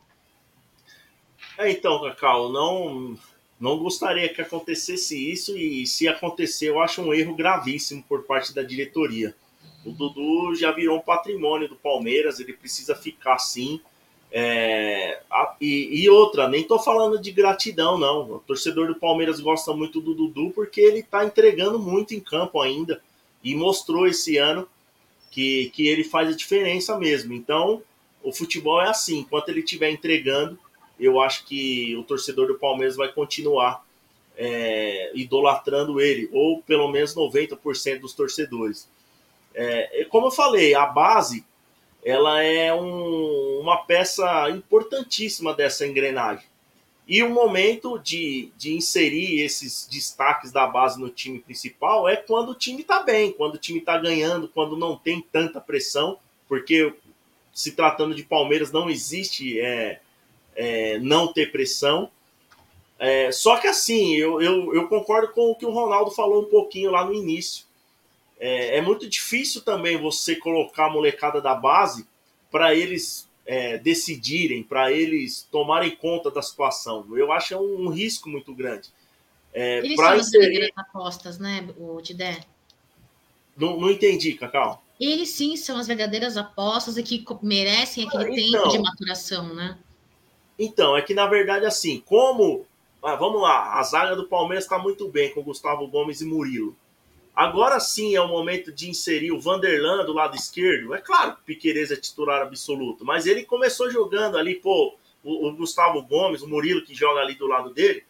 É, 1.58 1.70
então, 1.70 2.02
Cacau, 2.02 2.50
não, 2.50 3.18
não 3.60 3.78
gostaria 3.78 4.32
que 4.32 4.40
acontecesse 4.40 5.30
isso 5.30 5.56
e 5.56 5.86
se 5.86 6.08
acontecer, 6.08 6.70
eu 6.70 6.80
acho 6.80 7.02
um 7.02 7.14
erro 7.14 7.34
gravíssimo 7.34 8.02
por 8.08 8.24
parte 8.24 8.54
da 8.54 8.62
diretoria. 8.62 9.34
O 9.84 9.90
Dudu 9.90 10.54
já 10.54 10.72
virou 10.72 10.98
um 10.98 11.02
patrimônio 11.02 11.68
do 11.68 11.76
Palmeiras, 11.76 12.40
ele 12.40 12.52
precisa 12.52 12.94
ficar 12.94 13.34
assim. 13.34 13.80
É, 14.34 15.20
a- 15.30 15.56
e, 15.60 16.02
e 16.04 16.08
outra, 16.08 16.48
nem 16.48 16.64
tô 16.64 16.78
falando 16.78 17.20
de 17.20 17.30
gratidão, 17.30 17.98
não. 17.98 18.22
O 18.36 18.38
torcedor 18.40 18.88
do 18.88 18.94
Palmeiras 18.94 19.40
gosta 19.40 19.72
muito 19.74 20.00
do 20.00 20.14
Dudu 20.14 20.50
porque 20.54 20.80
ele 20.80 21.02
tá 21.02 21.24
entregando 21.24 21.78
muito 21.78 22.14
em 22.14 22.20
campo 22.20 22.60
ainda 22.60 23.02
e 23.44 23.54
mostrou 23.54 24.06
esse 24.06 24.38
ano 24.38 24.66
que, 25.30 25.70
que 25.74 25.86
ele 25.88 26.04
faz 26.04 26.28
a 26.30 26.36
diferença 26.36 26.98
mesmo. 26.98 27.32
Então, 27.34 27.82
o 28.22 28.32
futebol 28.32 28.80
é 28.80 28.88
assim, 28.88 29.18
enquanto 29.20 29.48
ele 29.48 29.60
estiver 29.60 29.90
entregando, 29.90 30.58
eu 30.98 31.20
acho 31.20 31.44
que 31.46 31.96
o 31.96 32.04
torcedor 32.04 32.48
do 32.48 32.58
Palmeiras 32.58 32.96
vai 32.96 33.08
continuar 33.12 33.84
é, 34.36 35.12
idolatrando 35.14 36.00
ele, 36.00 36.28
ou 36.32 36.62
pelo 36.62 36.88
menos 36.90 37.14
90% 37.14 38.00
dos 38.00 38.14
torcedores. 38.14 38.88
É, 39.54 40.04
como 40.10 40.26
eu 40.28 40.30
falei, 40.30 40.74
a 40.74 40.86
base 40.86 41.44
ela 42.04 42.42
é 42.42 42.74
um, 42.74 43.60
uma 43.60 43.84
peça 43.84 44.50
importantíssima 44.50 45.54
dessa 45.54 45.86
engrenagem. 45.86 46.44
E 47.06 47.22
o 47.22 47.30
momento 47.30 47.98
de, 47.98 48.50
de 48.56 48.74
inserir 48.74 49.42
esses 49.42 49.86
destaques 49.90 50.52
da 50.52 50.66
base 50.66 51.00
no 51.00 51.10
time 51.10 51.40
principal 51.40 52.08
é 52.08 52.16
quando 52.16 52.50
o 52.50 52.54
time 52.54 52.82
está 52.82 53.02
bem, 53.02 53.32
quando 53.32 53.54
o 53.54 53.58
time 53.58 53.80
está 53.80 53.98
ganhando, 53.98 54.48
quando 54.48 54.76
não 54.76 54.96
tem 54.96 55.20
tanta 55.20 55.60
pressão, 55.60 56.18
porque 56.48 56.94
se 57.52 57.72
tratando 57.72 58.14
de 58.14 58.22
Palmeiras 58.22 58.72
não 58.72 58.88
existe 58.88 59.60
é, 59.60 60.00
é, 60.54 60.98
não 60.98 61.32
ter 61.32 61.50
pressão. 61.50 62.10
É, 62.98 63.32
só 63.32 63.56
que 63.56 63.66
assim, 63.66 64.14
eu, 64.14 64.40
eu, 64.40 64.74
eu, 64.74 64.88
concordo 64.88 65.32
com 65.32 65.50
o 65.50 65.56
que 65.56 65.66
o 65.66 65.72
Ronaldo 65.72 66.12
falou 66.12 66.42
um 66.42 66.48
pouquinho 66.48 66.90
lá 66.90 67.04
no 67.04 67.12
início. 67.12 67.66
É, 68.44 68.78
é 68.78 68.80
muito 68.82 69.08
difícil 69.08 69.62
também 69.62 69.96
você 69.96 70.34
colocar 70.34 70.86
a 70.86 70.90
molecada 70.90 71.40
da 71.40 71.54
base 71.54 72.04
para 72.50 72.74
eles 72.74 73.30
é, 73.46 73.78
decidirem, 73.78 74.64
para 74.64 74.90
eles 74.90 75.46
tomarem 75.48 75.94
conta 75.94 76.28
da 76.28 76.42
situação. 76.42 77.06
Eu 77.16 77.30
acho 77.30 77.54
é 77.54 77.56
um, 77.56 77.84
um 77.84 77.88
risco 77.88 78.28
muito 78.28 78.52
grande. 78.52 78.88
É, 79.54 79.78
eles 79.78 79.94
são 79.94 80.08
as 80.08 80.30
verdadeiras 80.32 80.70
apostas, 80.76 81.38
né, 81.38 81.68
o 81.78 82.02
Tidé? 82.02 82.40
Não, 83.56 83.78
não 83.78 83.88
entendi, 83.88 84.32
Cacau. 84.34 84.82
Eles 84.98 85.28
sim 85.28 85.56
são 85.56 85.78
as 85.78 85.86
verdadeiras 85.86 86.36
apostas 86.36 86.96
e 86.96 87.02
que 87.04 87.24
merecem 87.42 88.08
aquele 88.08 88.24
ah, 88.24 88.40
então, 88.40 88.62
tempo 88.62 88.68
de 88.70 88.78
maturação, 88.80 89.54
né? 89.54 89.78
Então, 90.58 90.96
é 90.96 91.02
que 91.02 91.14
na 91.14 91.28
verdade, 91.28 91.64
assim, 91.64 92.02
como. 92.04 92.66
Ah, 93.00 93.14
vamos 93.14 93.40
lá, 93.40 93.78
a 93.78 93.82
zaga 93.84 94.16
do 94.16 94.26
Palmeiras 94.26 94.64
está 94.64 94.78
muito 94.80 95.08
bem 95.08 95.32
com 95.32 95.42
Gustavo 95.42 95.86
Gomes 95.86 96.20
e 96.20 96.24
Murilo. 96.24 96.76
Agora 97.34 97.80
sim 97.80 98.14
é 98.14 98.20
o 98.20 98.28
momento 98.28 98.70
de 98.70 98.90
inserir 98.90 99.32
o 99.32 99.40
Vanderlan 99.40 100.04
do 100.04 100.12
lado 100.12 100.36
esquerdo. 100.36 100.94
É 100.94 101.00
claro 101.00 101.34
que 101.34 101.40
o 101.40 101.44
Piqueires 101.44 101.90
é 101.90 101.96
titular 101.96 102.42
absoluto, 102.42 103.04
mas 103.04 103.26
ele 103.26 103.44
começou 103.44 103.90
jogando 103.90 104.36
ali, 104.36 104.56
pô, 104.56 104.94
o, 105.24 105.48
o, 105.48 105.56
Gustavo 105.56 106.02
Gomes, 106.02 106.42
o 106.42 106.48
Murilo 106.48 106.84
que 106.84 106.94
joga 106.94 107.20
ali 107.20 107.34
do 107.34 107.46
lado 107.46 107.72
dele. 107.72 108.04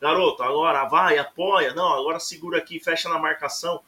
Garoto, 0.00 0.42
agora 0.42 0.84
vai, 0.86 1.18
apoia. 1.18 1.72
Não, 1.72 1.94
agora 1.94 2.18
segura 2.18 2.58
aqui, 2.58 2.80
fecha 2.80 3.08
na 3.08 3.18
marcação. 3.18 3.80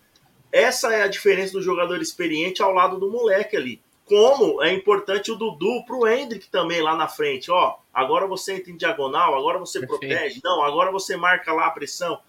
Essa 0.52 0.94
é 0.94 1.02
a 1.02 1.08
diferença 1.08 1.54
do 1.54 1.62
jogador 1.62 2.00
experiente 2.00 2.62
ao 2.62 2.72
lado 2.72 2.98
do 2.98 3.10
moleque 3.10 3.56
ali. 3.56 3.82
Como 4.04 4.62
é 4.62 4.72
importante 4.72 5.32
o 5.32 5.34
Dudu 5.34 5.84
pro 5.84 6.06
Hendrick 6.06 6.48
também 6.48 6.80
lá 6.80 6.94
na 6.94 7.08
frente. 7.08 7.50
Ó, 7.50 7.74
agora 7.92 8.24
você 8.26 8.54
entra 8.54 8.70
em 8.70 8.76
diagonal, 8.76 9.34
agora 9.34 9.58
você 9.58 9.80
Perfeito. 9.80 9.98
protege. 9.98 10.40
Não, 10.44 10.62
agora 10.62 10.92
você 10.92 11.16
marca 11.16 11.52
lá 11.52 11.66
a 11.66 11.70
pressão 11.70 12.20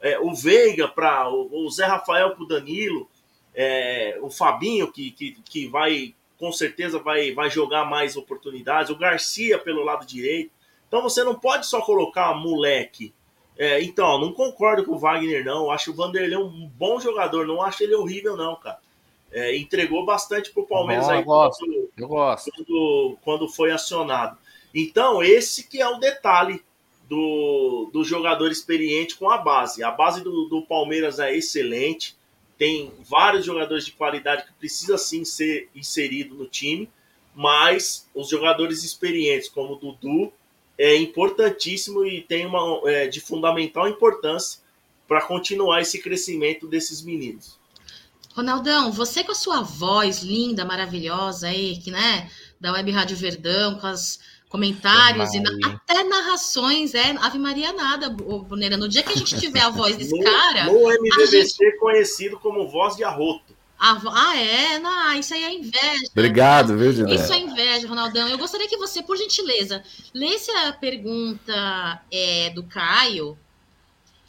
é, 0.00 0.18
o 0.18 0.34
Veiga 0.34 0.88
para 0.88 1.28
o, 1.30 1.64
o, 1.64 1.70
Zé 1.70 1.86
Rafael 1.86 2.30
para 2.34 2.42
o 2.42 2.46
Danilo, 2.46 3.08
é, 3.54 4.18
o 4.22 4.30
Fabinho, 4.30 4.90
que, 4.90 5.10
que, 5.10 5.32
que 5.44 5.66
vai, 5.68 6.14
com 6.38 6.50
certeza, 6.52 6.98
vai, 6.98 7.32
vai 7.32 7.50
jogar 7.50 7.84
mais 7.84 8.16
oportunidades, 8.16 8.90
o 8.90 8.98
Garcia 8.98 9.58
pelo 9.58 9.84
lado 9.84 10.06
direito. 10.06 10.50
Então 10.88 11.02
você 11.02 11.22
não 11.22 11.34
pode 11.34 11.66
só 11.66 11.80
colocar 11.80 12.34
moleque. 12.34 13.14
É, 13.58 13.82
então, 13.82 14.18
não 14.18 14.32
concordo 14.32 14.84
com 14.84 14.92
o 14.92 14.98
Wagner, 14.98 15.44
não. 15.44 15.70
Acho 15.70 15.90
o 15.90 15.94
Vanderlei 15.94 16.36
um 16.36 16.66
bom 16.66 16.98
jogador, 16.98 17.46
não 17.46 17.60
acho 17.60 17.82
ele 17.82 17.94
horrível, 17.94 18.36
não, 18.36 18.56
cara. 18.56 18.78
É, 19.30 19.54
entregou 19.56 20.04
bastante 20.04 20.50
pro 20.50 20.66
Palmeiras 20.66 21.06
bom, 21.06 21.12
aí 21.12 21.18
eu 21.18 21.24
gosto, 21.24 21.64
quando, 21.64 21.90
eu 21.96 22.08
gosto. 22.08 22.50
Quando, 22.50 23.18
quando 23.22 23.48
foi 23.48 23.70
acionado. 23.70 24.38
Então, 24.74 25.22
esse 25.22 25.68
que 25.68 25.80
é 25.80 25.86
o 25.86 25.98
detalhe 25.98 26.64
do, 27.10 27.90
do 27.92 28.04
jogador 28.04 28.52
experiente 28.52 29.16
com 29.16 29.28
a 29.28 29.36
base. 29.36 29.82
A 29.82 29.90
base 29.90 30.22
do, 30.22 30.44
do 30.44 30.62
Palmeiras 30.62 31.18
é 31.18 31.36
excelente, 31.36 32.16
tem 32.56 32.92
vários 33.00 33.44
jogadores 33.44 33.84
de 33.84 33.90
qualidade 33.90 34.44
que 34.44 34.52
precisa 34.52 34.96
sim 34.96 35.24
ser 35.24 35.68
inserido 35.74 36.36
no 36.36 36.46
time, 36.46 36.88
mas 37.34 38.08
os 38.14 38.28
jogadores 38.28 38.84
experientes, 38.84 39.48
como 39.48 39.74
o 39.74 39.76
Dudu, 39.76 40.32
é 40.78 40.94
importantíssimo 40.96 42.06
e 42.06 42.22
tem 42.22 42.46
uma 42.46 42.80
é, 42.88 43.08
de 43.08 43.20
fundamental 43.20 43.88
importância 43.88 44.60
para 45.08 45.20
continuar 45.20 45.80
esse 45.80 46.00
crescimento 46.00 46.68
desses 46.68 47.02
meninos. 47.02 47.58
Ronaldão, 48.34 48.92
você 48.92 49.24
com 49.24 49.32
a 49.32 49.34
sua 49.34 49.62
voz 49.62 50.22
linda, 50.22 50.64
maravilhosa 50.64 51.48
aí, 51.48 51.76
que 51.78 51.90
né, 51.90 52.30
da 52.60 52.72
Web 52.72 52.92
Rádio 52.92 53.16
Verdão, 53.16 53.80
com 53.80 53.88
as 53.88 54.20
comentários 54.50 55.32
e 55.32 55.38
na, 55.40 55.50
até 55.68 56.02
narrações, 56.02 56.92
é 56.92 57.12
Ave 57.20 57.38
Maria 57.38 57.72
nada, 57.72 58.10
Boneira. 58.10 58.76
No 58.76 58.88
dia 58.88 59.02
que 59.02 59.12
a 59.12 59.16
gente 59.16 59.38
tiver 59.38 59.60
a 59.60 59.70
voz 59.70 59.96
desse 59.96 60.10
no, 60.10 60.24
cara. 60.24 60.64
No 60.64 60.90
MVVC 60.90 61.64
gente... 61.64 61.78
conhecido 61.78 62.38
como 62.38 62.68
voz 62.68 62.96
de 62.96 63.04
arroto. 63.04 63.56
Ah, 63.78 64.36
é? 64.36 64.78
Não, 64.78 65.14
isso 65.14 65.32
aí 65.32 65.42
é 65.42 65.54
inveja. 65.54 66.04
Obrigado, 66.10 66.76
viu, 66.76 66.92
Gilberto? 66.92 67.22
Isso 67.22 67.32
é 67.32 67.38
inveja, 67.38 67.88
Ronaldão. 67.88 68.28
Eu 68.28 68.36
gostaria 68.36 68.68
que 68.68 68.76
você, 68.76 69.02
por 69.02 69.16
gentileza, 69.16 69.82
lesse 70.12 70.50
a 70.50 70.72
pergunta 70.72 72.02
é, 72.10 72.50
do 72.50 72.62
Caio 72.64 73.38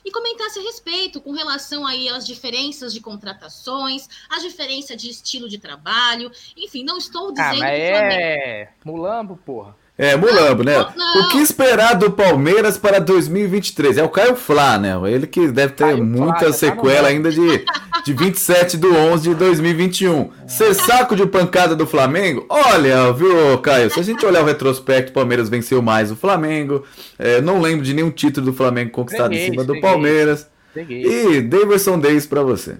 e 0.05 0.11
comentasse 0.11 0.59
a 0.59 0.61
respeito 0.61 1.19
com 1.19 1.31
relação 1.31 1.85
aí 1.85 2.07
às 2.07 2.25
diferenças 2.25 2.93
de 2.93 3.01
contratações, 3.01 4.07
a 4.29 4.39
diferença 4.39 4.95
de 4.95 5.09
estilo 5.09 5.49
de 5.49 5.57
trabalho. 5.57 6.31
Enfim, 6.55 6.83
não 6.83 6.97
estou 6.97 7.29
ah, 7.29 7.31
dizendo 7.31 7.63
ah, 7.63 7.67
mas 7.67 7.79
que 7.79 7.89
Flamengo... 7.89 8.21
é 8.21 8.69
mulambo, 8.85 9.37
porra. 9.37 9.80
É, 10.01 10.17
Mulambo, 10.17 10.63
né? 10.63 10.73
Não. 10.95 11.21
O 11.21 11.29
que 11.29 11.37
esperar 11.37 11.93
do 11.93 12.09
Palmeiras 12.09 12.75
para 12.75 12.97
2023? 12.99 13.99
É 13.99 14.03
o 14.03 14.09
Caio 14.09 14.35
Flá, 14.35 14.75
né? 14.79 14.93
Ele 15.07 15.27
que 15.27 15.47
deve 15.51 15.73
ter 15.73 15.83
Caio 15.83 16.03
muita 16.03 16.39
Flá, 16.39 16.47
tá 16.47 16.53
sequela 16.53 17.03
tá 17.03 17.07
ainda 17.09 17.29
de, 17.29 17.63
de 18.03 18.11
27 18.11 18.77
de 18.77 18.87
11 18.87 19.29
de 19.29 19.35
2021. 19.35 20.31
Ser 20.47 20.73
saco 20.73 21.15
de 21.15 21.27
pancada 21.27 21.75
do 21.75 21.85
Flamengo? 21.85 22.47
Olha, 22.49 23.13
viu, 23.13 23.59
Caio? 23.59 23.91
Se 23.91 23.99
a 23.99 24.03
gente 24.03 24.25
olhar 24.25 24.41
o 24.41 24.45
retrospecto, 24.47 25.11
o 25.11 25.13
Palmeiras 25.13 25.49
venceu 25.49 25.83
mais 25.83 26.09
o 26.09 26.15
Flamengo. 26.15 26.83
É, 27.19 27.39
não 27.39 27.61
lembro 27.61 27.85
de 27.85 27.93
nenhum 27.93 28.09
título 28.09 28.47
do 28.47 28.53
Flamengo 28.53 28.89
conquistado 28.89 29.29
peguei, 29.29 29.45
em 29.45 29.49
cima 29.51 29.63
do 29.63 29.79
Palmeiras. 29.79 30.49
Peguei. 30.73 31.05
E 31.05 31.41
Davidson 31.43 31.99
Days 31.99 32.25
para 32.25 32.41
você. 32.41 32.77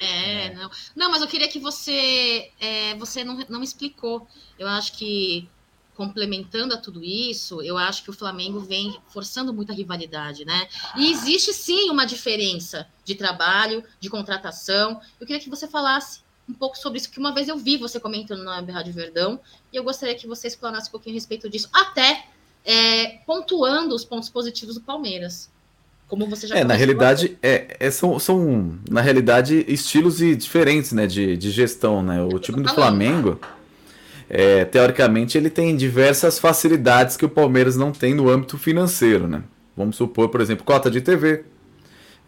É, 0.00 0.52
não. 0.54 0.68
Não, 0.96 1.10
mas 1.12 1.22
eu 1.22 1.28
queria 1.28 1.46
que 1.46 1.60
você. 1.60 2.50
É, 2.60 2.96
você 2.96 3.22
não, 3.22 3.38
não 3.48 3.62
explicou. 3.62 4.26
Eu 4.58 4.66
acho 4.66 4.98
que 4.98 5.48
complementando 5.94 6.74
a 6.74 6.76
tudo 6.76 7.04
isso, 7.04 7.62
eu 7.62 7.78
acho 7.78 8.02
que 8.02 8.10
o 8.10 8.12
Flamengo 8.12 8.60
vem 8.60 8.98
forçando 9.08 9.54
muita 9.54 9.72
rivalidade, 9.72 10.44
né? 10.44 10.66
E 10.96 11.10
existe 11.10 11.52
sim 11.52 11.90
uma 11.90 12.04
diferença 12.04 12.86
de 13.04 13.14
trabalho, 13.14 13.82
de 14.00 14.10
contratação. 14.10 15.00
Eu 15.20 15.26
queria 15.26 15.40
que 15.40 15.50
você 15.50 15.68
falasse 15.68 16.20
um 16.48 16.52
pouco 16.52 16.76
sobre 16.76 16.98
isso, 16.98 17.10
que 17.10 17.18
uma 17.18 17.32
vez 17.32 17.48
eu 17.48 17.56
vi 17.56 17.76
você 17.76 17.98
comentando 17.98 18.44
na 18.44 18.60
Rádio 18.60 18.92
Verdão, 18.92 19.40
e 19.72 19.76
eu 19.76 19.84
gostaria 19.84 20.14
que 20.14 20.26
você 20.26 20.48
explanasse 20.48 20.88
um 20.88 20.92
pouquinho 20.92 21.14
a 21.14 21.16
respeito 21.16 21.48
disso, 21.48 21.68
até 21.72 22.26
é, 22.64 23.18
pontuando 23.26 23.94
os 23.94 24.04
pontos 24.04 24.28
positivos 24.28 24.74
do 24.74 24.80
Palmeiras. 24.80 25.50
Como 26.06 26.26
você 26.26 26.46
já 26.46 26.56
É, 26.56 26.64
na 26.64 26.74
realidade, 26.74 27.38
é, 27.42 27.76
é, 27.80 27.90
são, 27.90 28.18
são, 28.18 28.78
na 28.90 29.00
realidade, 29.00 29.64
estilos 29.66 30.18
diferentes 30.18 30.92
né, 30.92 31.06
de, 31.06 31.36
de 31.36 31.50
gestão, 31.50 32.02
né? 32.02 32.22
O 32.22 32.38
time 32.38 32.62
do 32.62 32.68
Flamengo 32.74 33.40
é, 34.36 34.64
teoricamente, 34.64 35.38
ele 35.38 35.48
tem 35.48 35.76
diversas 35.76 36.40
facilidades 36.40 37.16
que 37.16 37.24
o 37.24 37.28
Palmeiras 37.28 37.76
não 37.76 37.92
tem 37.92 38.12
no 38.12 38.28
âmbito 38.28 38.58
financeiro. 38.58 39.28
Né? 39.28 39.44
Vamos 39.76 39.94
supor, 39.94 40.28
por 40.28 40.40
exemplo, 40.40 40.64
cota 40.64 40.90
de 40.90 41.00
TV. 41.00 41.44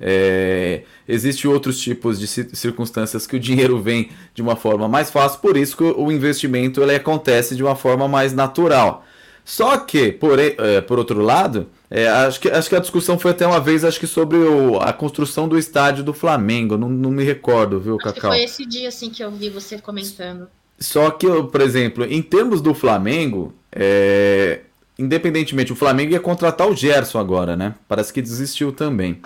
É, 0.00 0.82
Existem 1.08 1.50
outros 1.50 1.80
tipos 1.80 2.20
de 2.20 2.28
circunstâncias 2.28 3.26
que 3.26 3.34
o 3.34 3.40
dinheiro 3.40 3.82
vem 3.82 4.10
de 4.32 4.40
uma 4.40 4.54
forma 4.54 4.86
mais 4.86 5.10
fácil, 5.10 5.40
por 5.40 5.56
isso 5.56 5.76
que 5.76 5.82
o 5.82 6.12
investimento 6.12 6.80
ele 6.80 6.94
acontece 6.94 7.56
de 7.56 7.64
uma 7.64 7.74
forma 7.74 8.06
mais 8.06 8.32
natural. 8.32 9.04
Só 9.44 9.76
que, 9.76 10.12
por, 10.12 10.38
é, 10.38 10.80
por 10.82 11.00
outro 11.00 11.20
lado, 11.20 11.68
é, 11.90 12.06
acho, 12.06 12.38
que, 12.38 12.48
acho 12.48 12.68
que 12.68 12.76
a 12.76 12.80
discussão 12.80 13.18
foi 13.18 13.32
até 13.32 13.44
uma 13.44 13.58
vez 13.58 13.84
acho 13.84 13.98
que 13.98 14.06
sobre 14.06 14.36
o, 14.36 14.78
a 14.78 14.92
construção 14.92 15.48
do 15.48 15.58
estádio 15.58 16.04
do 16.04 16.12
Flamengo. 16.12 16.76
Não, 16.76 16.88
não 16.88 17.10
me 17.10 17.24
recordo, 17.24 17.80
viu, 17.80 17.96
acho 17.96 18.14
Cacau? 18.14 18.30
foi 18.30 18.44
esse 18.44 18.64
dia 18.64 18.86
assim, 18.88 19.10
que 19.10 19.24
eu 19.24 19.30
vi 19.32 19.50
você 19.50 19.80
comentando. 19.80 20.48
Só 20.78 21.10
que, 21.10 21.26
por 21.26 21.60
exemplo, 21.60 22.04
em 22.04 22.22
termos 22.22 22.60
do 22.60 22.74
Flamengo, 22.74 23.54
é... 23.72 24.60
independentemente, 24.98 25.72
o 25.72 25.76
Flamengo 25.76 26.12
ia 26.12 26.20
contratar 26.20 26.68
o 26.68 26.76
Gerson 26.76 27.18
agora, 27.18 27.56
né? 27.56 27.74
Parece 27.88 28.12
que 28.12 28.20
desistiu 28.20 28.72
também. 28.72 29.20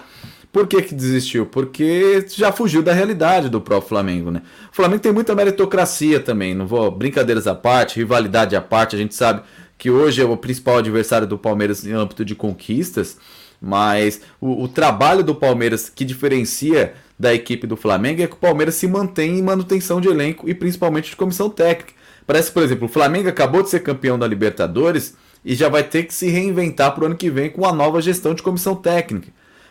Por 0.52 0.66
que, 0.66 0.82
que 0.82 0.94
desistiu? 0.94 1.47
Porque 1.47 2.24
já 2.28 2.51
fugiu 2.51 2.82
da 2.82 2.93
realidade 2.93 3.48
do 3.48 3.60
próprio 3.60 3.89
Flamengo, 3.89 4.32
né? 4.32 4.43
O 4.72 4.74
Flamengo 4.74 5.01
tem 5.01 5.12
muita 5.12 5.35
meritocracia 5.35 6.18
também, 6.18 6.55
não 6.55 6.66
vou 6.66 6.90
brincadeiras 6.90 7.47
à 7.47 7.55
parte, 7.55 7.97
rivalidade 7.97 8.56
à 8.56 8.60
parte, 8.60 8.97
a 8.97 8.98
gente 8.98 9.14
sabe 9.14 9.43
que 9.78 9.90
hoje 9.90 10.20
é 10.20 10.24
o 10.24 10.36
principal 10.36 10.78
adversário 10.78 11.27
do 11.27 11.39
Palmeiras 11.39 11.86
em 11.86 11.93
âmbito 11.93 12.24
de 12.24 12.35
conquistas, 12.35 13.16
mas 13.60 14.20
o, 14.40 14.64
o 14.64 14.68
trabalho 14.68 15.22
do 15.22 15.35
Palmeiras 15.35 15.89
que 15.89 16.05
diferencia 16.05 16.94
da 17.20 17.34
equipe 17.34 17.66
do 17.66 17.76
Flamengo 17.76 18.22
é 18.22 18.26
que 18.26 18.32
o 18.32 18.38
Palmeiras 18.38 18.76
se 18.76 18.88
mantém 18.88 19.38
em 19.38 19.42
manutenção 19.42 20.01
de 20.01 20.09
elenco 20.09 20.48
e 20.48 20.55
principalmente 20.55 21.10
de 21.10 21.16
comissão 21.16 21.51
técnica. 21.51 21.92
Parece, 22.26 22.51
por 22.51 22.62
exemplo, 22.62 22.86
o 22.86 22.88
Flamengo 22.88 23.28
acabou 23.28 23.62
de 23.62 23.68
ser 23.68 23.80
campeão 23.80 24.18
da 24.18 24.26
Libertadores 24.26 25.14
e 25.44 25.55
já 25.55 25.68
vai 25.68 25.82
ter 25.82 26.05
que 26.05 26.14
se 26.14 26.30
reinventar 26.30 26.94
para 26.94 27.02
o 27.02 27.06
ano 27.06 27.14
que 27.14 27.28
vem 27.28 27.51
com 27.51 27.66
a 27.66 27.74
nova 27.74 28.01
gestão 28.01 28.32
de 28.32 28.42
comissão 28.42 28.74
técnica. 28.74 29.28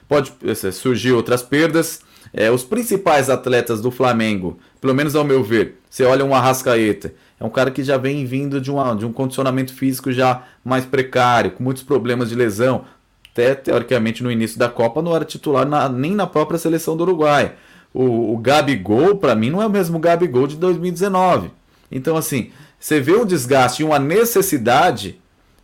Pode 0.07 0.31
eh, 0.45 0.71
surgir 0.71 1.11
outras 1.11 1.41
perdas. 1.41 2.01
É, 2.31 2.51
os 2.51 2.63
principais 2.63 3.31
atletas 3.31 3.81
do 3.81 3.89
Flamengo, 3.89 4.59
pelo 4.79 4.93
menos 4.93 5.15
ao 5.15 5.23
meu 5.23 5.43
ver, 5.43 5.79
você 5.89 6.03
olha 6.03 6.23
um 6.23 6.35
Arrascaeta, 6.35 7.11
é 7.39 7.43
um 7.43 7.49
cara 7.49 7.71
que 7.71 7.83
já 7.83 7.97
vem 7.97 8.27
vindo 8.27 8.61
de, 8.61 8.69
uma, 8.69 8.93
de 8.93 9.07
um 9.07 9.11
condicionamento 9.11 9.73
físico 9.73 10.11
já 10.11 10.43
mais 10.63 10.85
precário, 10.85 11.49
com 11.49 11.63
muitos 11.63 11.81
problemas 11.81 12.29
de 12.29 12.35
lesão. 12.35 12.85
Até 13.31 13.55
teoricamente 13.55 14.23
no 14.23 14.31
início 14.31 14.57
da 14.57 14.69
Copa 14.69 15.01
não 15.01 15.15
era 15.15 15.25
titular 15.25 15.65
na, 15.65 15.87
nem 15.87 16.15
na 16.15 16.27
própria 16.27 16.59
seleção 16.59 16.97
do 16.97 17.03
Uruguai. 17.03 17.53
O, 17.93 18.33
o 18.33 18.37
Gabigol, 18.37 19.17
para 19.17 19.35
mim, 19.35 19.49
não 19.49 19.61
é 19.61 19.65
o 19.65 19.69
mesmo 19.69 19.99
Gabigol 19.99 20.47
de 20.47 20.55
2019. 20.57 21.51
Então, 21.91 22.15
assim, 22.15 22.51
você 22.79 22.99
vê 22.99 23.15
um 23.15 23.25
desgaste 23.25 23.81
e 23.81 23.85
uma 23.85 23.99
necessidade 23.99 25.19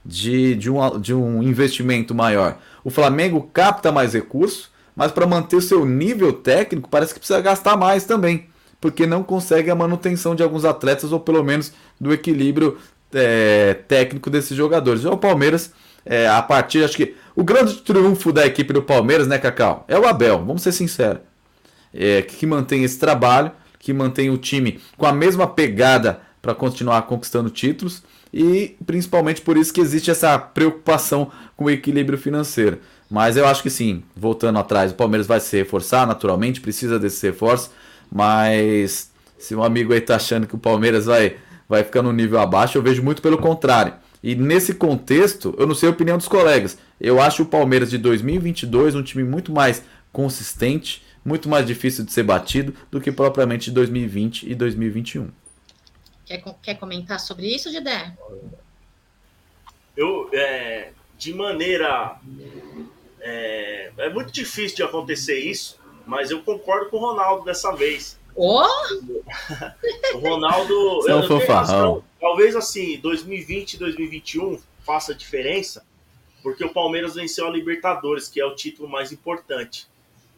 de, 0.05 0.55
de, 0.55 0.69
um, 0.69 0.99
de 0.99 1.13
um 1.13 1.41
investimento 1.41 2.13
maior. 2.13 2.57
O 2.83 2.89
Flamengo 2.89 3.49
capta 3.53 3.91
mais 3.91 4.13
recursos, 4.13 4.69
mas 4.95 5.11
para 5.11 5.25
manter 5.25 5.55
o 5.55 5.61
seu 5.61 5.85
nível 5.85 6.31
técnico 6.31 6.89
parece 6.89 7.13
que 7.13 7.19
precisa 7.19 7.41
gastar 7.41 7.75
mais 7.75 8.05
também, 8.05 8.45
porque 8.79 9.05
não 9.05 9.23
consegue 9.23 9.69
a 9.69 9.75
manutenção 9.75 10.35
de 10.35 10.43
alguns 10.43 10.63
atletas 10.63 11.11
ou 11.11 11.19
pelo 11.19 11.43
menos 11.43 11.73
do 11.99 12.13
equilíbrio 12.13 12.77
é, 13.13 13.73
técnico 13.87 14.29
desses 14.29 14.55
jogadores. 14.55 15.05
o 15.05 15.17
Palmeiras, 15.17 15.73
é, 16.05 16.27
a 16.27 16.41
partir, 16.41 16.83
acho 16.83 16.95
que 16.95 17.15
o 17.35 17.43
grande 17.43 17.75
triunfo 17.75 18.31
da 18.31 18.45
equipe 18.45 18.71
do 18.71 18.81
Palmeiras, 18.81 19.27
né, 19.27 19.37
Cacau? 19.37 19.83
É 19.87 19.97
o 19.97 20.07
Abel, 20.07 20.43
vamos 20.45 20.61
ser 20.61 20.71
sinceros. 20.71 21.21
É, 21.93 22.21
que 22.21 22.45
mantém 22.45 22.83
esse 22.83 22.99
trabalho, 22.99 23.51
que 23.79 23.91
mantém 23.91 24.29
o 24.29 24.37
time 24.37 24.79
com 24.97 25.05
a 25.05 25.13
mesma 25.13 25.47
pegada 25.47 26.21
para 26.41 26.53
continuar 26.53 27.01
conquistando 27.03 27.49
títulos 27.49 28.03
e 28.33 28.75
principalmente 28.85 29.41
por 29.41 29.57
isso 29.57 29.73
que 29.73 29.81
existe 29.81 30.11
essa 30.11 30.37
preocupação 30.37 31.31
com 31.55 31.65
o 31.65 31.69
equilíbrio 31.69 32.17
financeiro. 32.17 32.79
Mas 33.09 33.37
eu 33.37 33.47
acho 33.47 33.63
que 33.63 33.69
sim, 33.69 34.03
voltando 34.15 34.59
atrás, 34.59 34.91
o 34.91 34.95
Palmeiras 34.95 35.25
vai 35.25 35.39
se 35.39 35.55
reforçar 35.57 36.05
naturalmente, 36.05 36.61
precisa 36.61 36.99
desse 36.99 37.25
reforço, 37.25 37.71
mas 38.11 39.11
se 39.37 39.55
um 39.55 39.63
amigo 39.63 39.93
aí 39.93 40.01
tá 40.01 40.15
achando 40.15 40.47
que 40.47 40.55
o 40.55 40.59
Palmeiras 40.59 41.05
vai, 41.05 41.37
vai 41.67 41.83
ficar 41.83 42.01
no 42.01 42.11
nível 42.11 42.39
abaixo, 42.39 42.77
eu 42.77 42.81
vejo 42.81 43.01
muito 43.03 43.21
pelo 43.21 43.37
contrário. 43.37 43.93
E 44.25 44.33
nesse 44.33 44.73
contexto, 44.73 45.53
eu 45.55 45.67
não 45.67 45.75
sei 45.75 45.87
a 45.87 45.91
opinião 45.91 46.17
dos 46.17 46.27
colegas, 46.27 46.79
eu 46.99 47.21
acho 47.21 47.43
o 47.43 47.45
Palmeiras 47.45 47.91
de 47.91 47.99
2022 47.99 48.95
um 48.95 49.03
time 49.03 49.23
muito 49.23 49.51
mais 49.51 49.83
consistente, 50.11 51.05
muito 51.23 51.47
mais 51.47 51.63
difícil 51.63 52.03
de 52.03 52.11
ser 52.11 52.23
batido 52.23 52.73
do 52.89 52.99
que 52.99 53.11
propriamente 53.11 53.65
de 53.65 53.71
2020 53.75 54.49
e 54.49 54.55
2021. 54.55 55.29
Quer, 56.25 56.43
quer 56.59 56.73
comentar 56.73 57.19
sobre 57.19 57.53
isso, 57.53 57.71
Gidé? 57.71 58.17
Eu, 59.95 60.27
é, 60.33 60.89
de 61.19 61.31
maneira. 61.31 62.19
É, 63.21 63.91
é, 63.95 64.09
muito 64.09 64.31
difícil 64.31 64.75
de 64.75 64.81
acontecer 64.81 65.37
isso, 65.37 65.79
mas 66.03 66.31
eu 66.31 66.41
concordo 66.41 66.89
com 66.89 66.97
o 66.97 66.99
Ronaldo 66.99 67.45
dessa 67.45 67.71
vez. 67.75 68.17
Oh! 68.35 68.65
o 70.13 70.17
Ronaldo. 70.19 71.01
São 71.27 71.39
eu, 71.39 71.47
razão, 71.47 72.03
talvez 72.19 72.55
assim, 72.55 72.99
2020 72.99 73.73
e 73.73 73.77
2021 73.77 74.59
faça 74.85 75.15
diferença, 75.15 75.85
porque 76.43 76.63
o 76.63 76.73
Palmeiras 76.73 77.15
venceu 77.15 77.47
a 77.47 77.49
Libertadores, 77.49 78.27
que 78.27 78.39
é 78.39 78.45
o 78.45 78.55
título 78.55 78.89
mais 78.89 79.11
importante. 79.11 79.87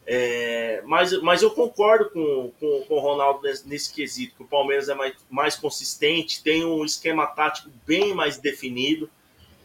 É, 0.10 0.82
mas, 0.86 1.22
mas 1.22 1.42
eu 1.42 1.52
concordo 1.52 2.10
com, 2.12 2.52
com, 2.58 2.86
com 2.88 2.96
o 2.96 3.00
Ronaldo 3.00 3.42
nesse, 3.44 3.68
nesse, 3.68 3.94
quesito, 3.94 4.36
que 4.38 4.44
o 4.44 4.48
Palmeiras 4.48 4.88
é 4.88 4.96
mais, 4.96 5.14
mais 5.30 5.56
consistente, 5.58 6.42
tem 6.42 6.64
um 6.64 6.86
esquema 6.86 7.28
tático 7.28 7.70
bem 7.86 8.14
mais 8.14 8.38
definido, 8.38 9.10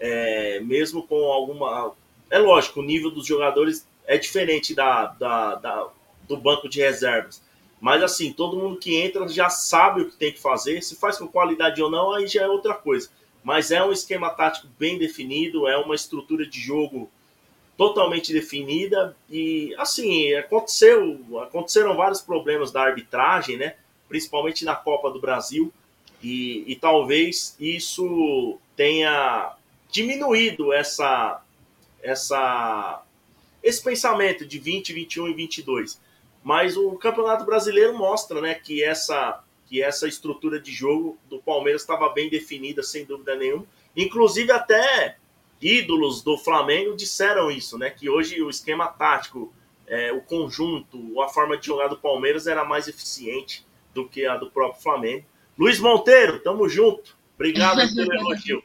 é, 0.00 0.59
mesmo 0.59 1.06
com 1.06 1.30
alguma. 1.30 1.94
É 2.28 2.38
lógico, 2.38 2.80
o 2.80 2.82
nível 2.82 3.09
dos 3.09 3.24
jogadores 3.24 3.86
é 4.04 4.18
diferente 4.18 4.74
da, 4.74 5.06
da, 5.06 5.54
da, 5.54 5.88
do 6.26 6.36
banco 6.36 6.68
de 6.68 6.80
reservas. 6.80 7.40
Mas 7.82 8.00
assim, 8.00 8.32
todo 8.32 8.56
mundo 8.56 8.78
que 8.78 8.94
entra 8.94 9.26
já 9.26 9.50
sabe 9.50 10.02
o 10.02 10.09
que 10.09 10.14
tem 10.14 10.32
que 10.32 10.40
fazer. 10.40 10.80
Se 10.84 10.94
faz 10.94 11.18
com 11.18 11.26
qualidade 11.26 11.82
ou 11.82 11.90
não, 11.90 12.12
aí 12.12 12.28
já 12.28 12.42
é 12.42 12.46
outra 12.46 12.74
coisa. 12.74 13.10
Mas 13.42 13.72
é 13.72 13.82
um 13.82 13.90
esquema 13.90 14.30
tático 14.30 14.68
bem 14.78 14.96
definido, 14.98 15.66
é 15.66 15.76
uma 15.76 15.96
estrutura 15.96 16.46
de 16.46 16.60
jogo 16.60 17.10
totalmente 17.76 18.32
definida 18.32 19.16
e 19.28 19.74
assim 19.78 20.32
aconteceu 20.34 21.18
aconteceram 21.40 21.96
vários 21.96 22.20
problemas 22.20 22.70
da 22.70 22.82
arbitragem 22.82 23.56
né 23.56 23.76
principalmente 24.10 24.62
na 24.62 24.76
Copa 24.76 25.10
do 25.10 25.18
Brasil 25.18 25.72
e, 26.22 26.64
e 26.70 26.76
talvez 26.76 27.56
isso 27.59 28.59
tenha 28.76 29.56
diminuído 29.90 30.70
essa 30.70 31.42
essa 32.02 33.02
esse 33.62 33.82
pensamento 33.82 34.44
de 34.46 34.59
20 34.59 34.92
21 34.92 35.28
e 35.28 35.34
22 35.34 35.98
mas 36.43 36.77
o 36.77 36.93
Campeonato 36.93 37.44
Brasileiro 37.44 37.97
mostra 37.97 38.40
né 38.40 38.55
que 38.55 38.82
essa 38.82 39.43
que 39.66 39.82
essa 39.82 40.06
estrutura 40.06 40.60
de 40.60 40.73
jogo 40.73 41.19
do 41.31 41.39
Palmeiras 41.39 41.82
estava 41.82 42.09
bem 42.10 42.28
definida 42.28 42.82
sem 42.82 43.05
dúvida 43.05 43.35
nenhuma 43.35 43.66
inclusive 43.97 44.51
até 44.52 45.16
ídolos 45.62 46.23
do 46.23 46.36
Flamengo 46.36 46.97
disseram 46.97 47.51
isso, 47.51 47.78
né? 47.78 47.89
Que 47.89 48.10
hoje 48.10 48.43
o 48.43 48.51
esquema 48.51 48.89
tático, 48.89 49.52
é, 49.86 50.12
o 50.12 50.20
conjunto, 50.20 51.20
a 51.23 51.28
forma 51.28 51.56
de 51.56 51.66
jogar 51.66 51.89
do 51.89 51.97
Palmeiras 51.97 52.47
era 52.47 52.64
mais 52.64 52.89
eficiente 52.89 53.64
do 53.94 54.09
que 54.09 54.27
a 54.27 54.36
do 54.36 54.51
próprio 54.51 54.82
Flamengo. 54.82 55.24
Luiz 55.56 55.78
Monteiro, 55.78 56.40
tamo 56.40 56.69
junto. 56.69 57.16
Obrigado 57.36 57.77
pelo 57.94 58.12
elogio. 58.12 58.62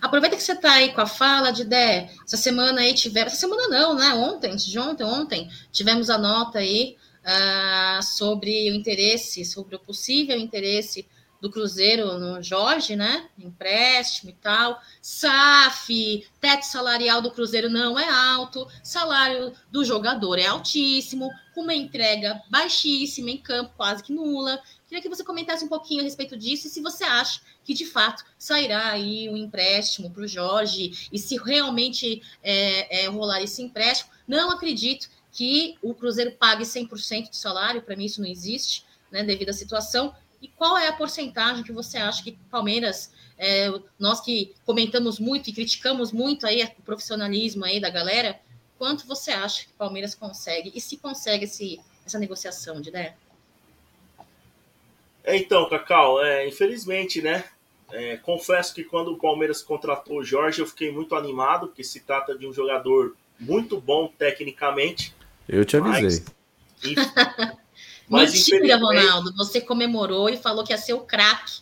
Aproveita 0.00 0.36
que 0.36 0.42
você 0.42 0.52
está 0.52 0.72
aí 0.72 0.92
com 0.92 1.00
a 1.00 1.06
fala 1.06 1.50
de 1.50 1.64
Dé. 1.64 2.10
Essa 2.24 2.36
semana 2.36 2.80
aí 2.80 2.94
tivemos. 2.94 3.32
Essa 3.32 3.40
semana 3.42 3.68
não, 3.68 3.94
né? 3.94 4.14
Ontem, 4.14 4.56
de 4.56 4.78
ontem, 4.78 5.04
ontem, 5.04 5.48
tivemos 5.70 6.08
a 6.08 6.18
nota 6.18 6.58
aí 6.58 6.96
uh, 7.24 8.02
sobre 8.02 8.70
o 8.70 8.74
interesse, 8.74 9.44
sobre 9.44 9.76
o 9.76 9.78
possível 9.78 10.38
interesse 10.38 11.06
do 11.40 11.50
Cruzeiro 11.50 12.18
no 12.18 12.42
Jorge, 12.42 12.94
né? 12.94 13.28
Empréstimo 13.38 14.30
e 14.30 14.34
tal. 14.34 14.80
SAF, 15.00 16.26
teto 16.40 16.62
salarial 16.64 17.22
do 17.22 17.30
Cruzeiro 17.30 17.70
não 17.70 17.98
é 17.98 18.08
alto, 18.08 18.68
salário 18.82 19.52
do 19.70 19.84
jogador 19.84 20.38
é 20.38 20.46
altíssimo, 20.46 21.30
com 21.54 21.62
uma 21.62 21.74
entrega 21.74 22.42
baixíssima 22.50 23.30
em 23.30 23.38
campo, 23.38 23.72
quase 23.76 24.02
que 24.02 24.12
nula. 24.12 24.60
Queria 24.86 25.02
que 25.02 25.08
você 25.08 25.24
comentasse 25.24 25.64
um 25.64 25.68
pouquinho 25.68 26.00
a 26.00 26.04
respeito 26.04 26.36
disso 26.36 26.66
e 26.66 26.70
se 26.70 26.80
você 26.80 27.04
acha 27.04 27.40
que 27.64 27.72
de 27.72 27.86
fato 27.86 28.24
sairá 28.38 28.90
aí 28.90 29.28
um 29.28 29.36
empréstimo 29.36 30.10
para 30.10 30.22
o 30.22 30.28
Jorge 30.28 31.08
e 31.12 31.18
se 31.18 31.36
realmente 31.38 32.22
é, 32.42 33.04
é, 33.04 33.06
rolar 33.08 33.42
esse 33.42 33.62
empréstimo. 33.62 34.10
Não 34.26 34.50
acredito 34.50 35.08
que 35.32 35.76
o 35.82 35.94
Cruzeiro 35.94 36.32
pague 36.32 36.64
100% 36.64 37.30
de 37.30 37.36
salário, 37.36 37.82
para 37.82 37.96
mim 37.96 38.04
isso 38.04 38.20
não 38.20 38.28
existe, 38.28 38.84
né, 39.10 39.22
devido 39.22 39.50
à 39.50 39.52
situação, 39.52 40.14
e 40.40 40.48
qual 40.48 40.76
é 40.78 40.88
a 40.88 40.92
porcentagem 40.92 41.62
que 41.62 41.72
você 41.72 41.98
acha 41.98 42.22
que 42.22 42.32
Palmeiras, 42.50 43.12
é, 43.36 43.68
nós 43.98 44.20
que 44.20 44.54
comentamos 44.64 45.18
muito 45.18 45.50
e 45.50 45.52
criticamos 45.52 46.12
muito 46.12 46.46
aí 46.46 46.62
o 46.78 46.82
profissionalismo 46.82 47.64
aí 47.64 47.80
da 47.80 47.90
galera, 47.90 48.40
quanto 48.78 49.06
você 49.06 49.30
acha 49.30 49.66
que 49.66 49.72
Palmeiras 49.74 50.14
consegue 50.14 50.72
e 50.74 50.80
se 50.80 50.96
consegue 50.96 51.44
esse, 51.44 51.78
essa 52.06 52.18
negociação 52.18 52.80
de 52.80 52.88
ideia? 52.88 53.14
É, 55.22 55.36
então, 55.36 55.68
Cacau, 55.68 56.24
é, 56.24 56.48
infelizmente, 56.48 57.20
né? 57.20 57.44
É, 57.92 58.16
confesso 58.16 58.74
que 58.74 58.84
quando 58.84 59.12
o 59.12 59.18
Palmeiras 59.18 59.62
contratou 59.62 60.18
o 60.18 60.24
Jorge, 60.24 60.60
eu 60.60 60.66
fiquei 60.66 60.90
muito 60.90 61.14
animado, 61.14 61.66
porque 61.66 61.84
se 61.84 62.00
trata 62.00 62.36
de 62.38 62.46
um 62.46 62.52
jogador 62.52 63.16
muito 63.38 63.80
bom 63.80 64.08
tecnicamente. 64.16 65.14
Eu 65.50 65.64
te 65.64 65.76
avisei. 65.76 66.24
Mas, 66.82 67.12
Mas 68.08 68.32
Mentira, 68.32 68.76
Ronaldo. 68.76 69.34
Você 69.36 69.60
comemorou 69.60 70.28
e 70.28 70.36
falou 70.36 70.64
que 70.64 70.72
ia 70.72 70.78
ser 70.78 70.94
o 70.94 71.00
craque 71.00 71.60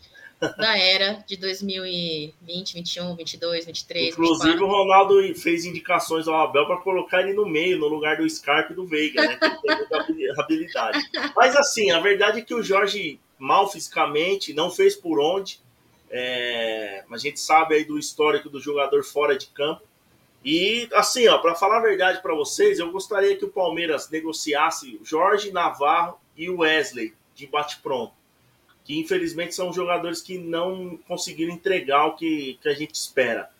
da 0.57 0.79
era 0.79 1.25
de 1.27 1.37
2020, 1.37 2.75
21, 2.75 3.17
22, 3.17 3.67
23. 3.67 4.09
Inclusive, 4.13 4.53
24. 4.53 4.65
o 4.65 4.69
Ronaldo 4.69 5.35
fez 5.35 5.65
indicações 5.65 6.29
ao 6.29 6.37
Abel 6.37 6.67
para 6.67 6.77
colocar 6.77 7.23
ele 7.23 7.33
no 7.33 7.47
meio, 7.47 7.79
no 7.79 7.89
lugar 7.89 8.19
do 8.19 8.29
Scarpe 8.29 8.73
e 8.73 8.77
do 8.77 8.87
Veiga, 8.87 9.23
né? 9.23 9.37
Que 9.37 10.13
tem 10.13 10.31
habilidade. 10.39 11.01
Mas 11.35 11.57
assim, 11.57 11.91
a 11.91 11.99
verdade 11.99 12.41
é 12.41 12.43
que 12.43 12.55
o 12.55 12.63
Jorge, 12.63 13.19
mal 13.39 13.71
fisicamente, 13.71 14.53
não 14.53 14.71
fez 14.71 14.95
por 14.95 15.19
onde. 15.19 15.61
É... 16.11 17.05
a 17.11 17.19
gente 17.19 17.41
sabe 17.41 17.75
aí 17.75 17.85
do 17.85 17.99
histórico 17.99 18.49
do 18.49 18.61
jogador 18.61 19.03
fora 19.03 19.37
de 19.37 19.47
campo. 19.49 19.88
E 20.45 20.89
assim, 20.93 21.27
ó, 21.29 21.39
para 21.39 21.55
falar 21.55 21.79
a 21.79 21.83
verdade 21.83 22.23
para 22.23 22.35
vocês, 22.35 22.79
eu 22.79 22.91
gostaria 22.93 23.37
que 23.37 23.45
o 23.45 23.51
Palmeiras 23.51 24.09
negociasse 24.09 25.01
Jorge 25.03 25.51
Navarro 25.51 26.19
e 26.37 26.49
Wesley 26.49 27.13
de 27.35 27.47
bate-pronto. 27.47 28.15
Que 28.85 28.99
infelizmente 28.99 29.55
são 29.55 29.73
jogadores 29.73 30.23
que 30.23 30.39
não 30.39 30.99
conseguiram 31.09 31.53
entregar 31.53 32.07
o 32.07 32.17
que, 32.17 32.59
que 32.63 32.69
a 32.69 32.75
gente 32.75 32.95
espera. 32.95 33.51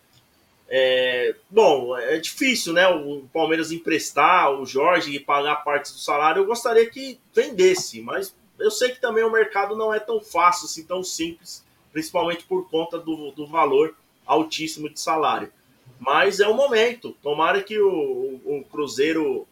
É, 0.67 1.35
bom, 1.49 1.97
é 1.97 2.17
difícil, 2.17 2.73
né? 2.73 2.87
O 2.87 3.23
Palmeiras 3.33 3.71
emprestar 3.71 4.51
o 4.51 4.65
Jorge 4.65 5.15
e 5.15 5.19
pagar 5.19 5.57
partes 5.57 5.91
do 5.91 5.99
salário. 5.99 6.41
Eu 6.41 6.45
gostaria 6.45 6.89
que 6.89 7.19
vendesse, 7.33 8.01
mas 8.01 8.35
eu 8.57 8.71
sei 8.71 8.89
que 8.89 9.01
também 9.01 9.23
o 9.23 9.31
mercado 9.31 9.75
não 9.75 9.93
é 9.93 9.99
tão 9.99 10.19
fácil, 10.21 10.65
assim, 10.65 10.83
tão 10.83 11.03
simples 11.03 11.63
principalmente 11.91 12.43
por 12.43 12.69
conta 12.69 12.97
do, 12.97 13.31
do 13.31 13.45
valor 13.45 13.95
altíssimo 14.25 14.89
de 14.89 14.99
salário. 14.99 15.51
Mas 15.99 16.39
é 16.39 16.47
o 16.47 16.55
momento. 16.55 17.15
Tomara 17.21 17.61
que 17.61 17.79
o, 17.79 18.39
o 18.45 18.63
Cruzeiro 18.71 19.47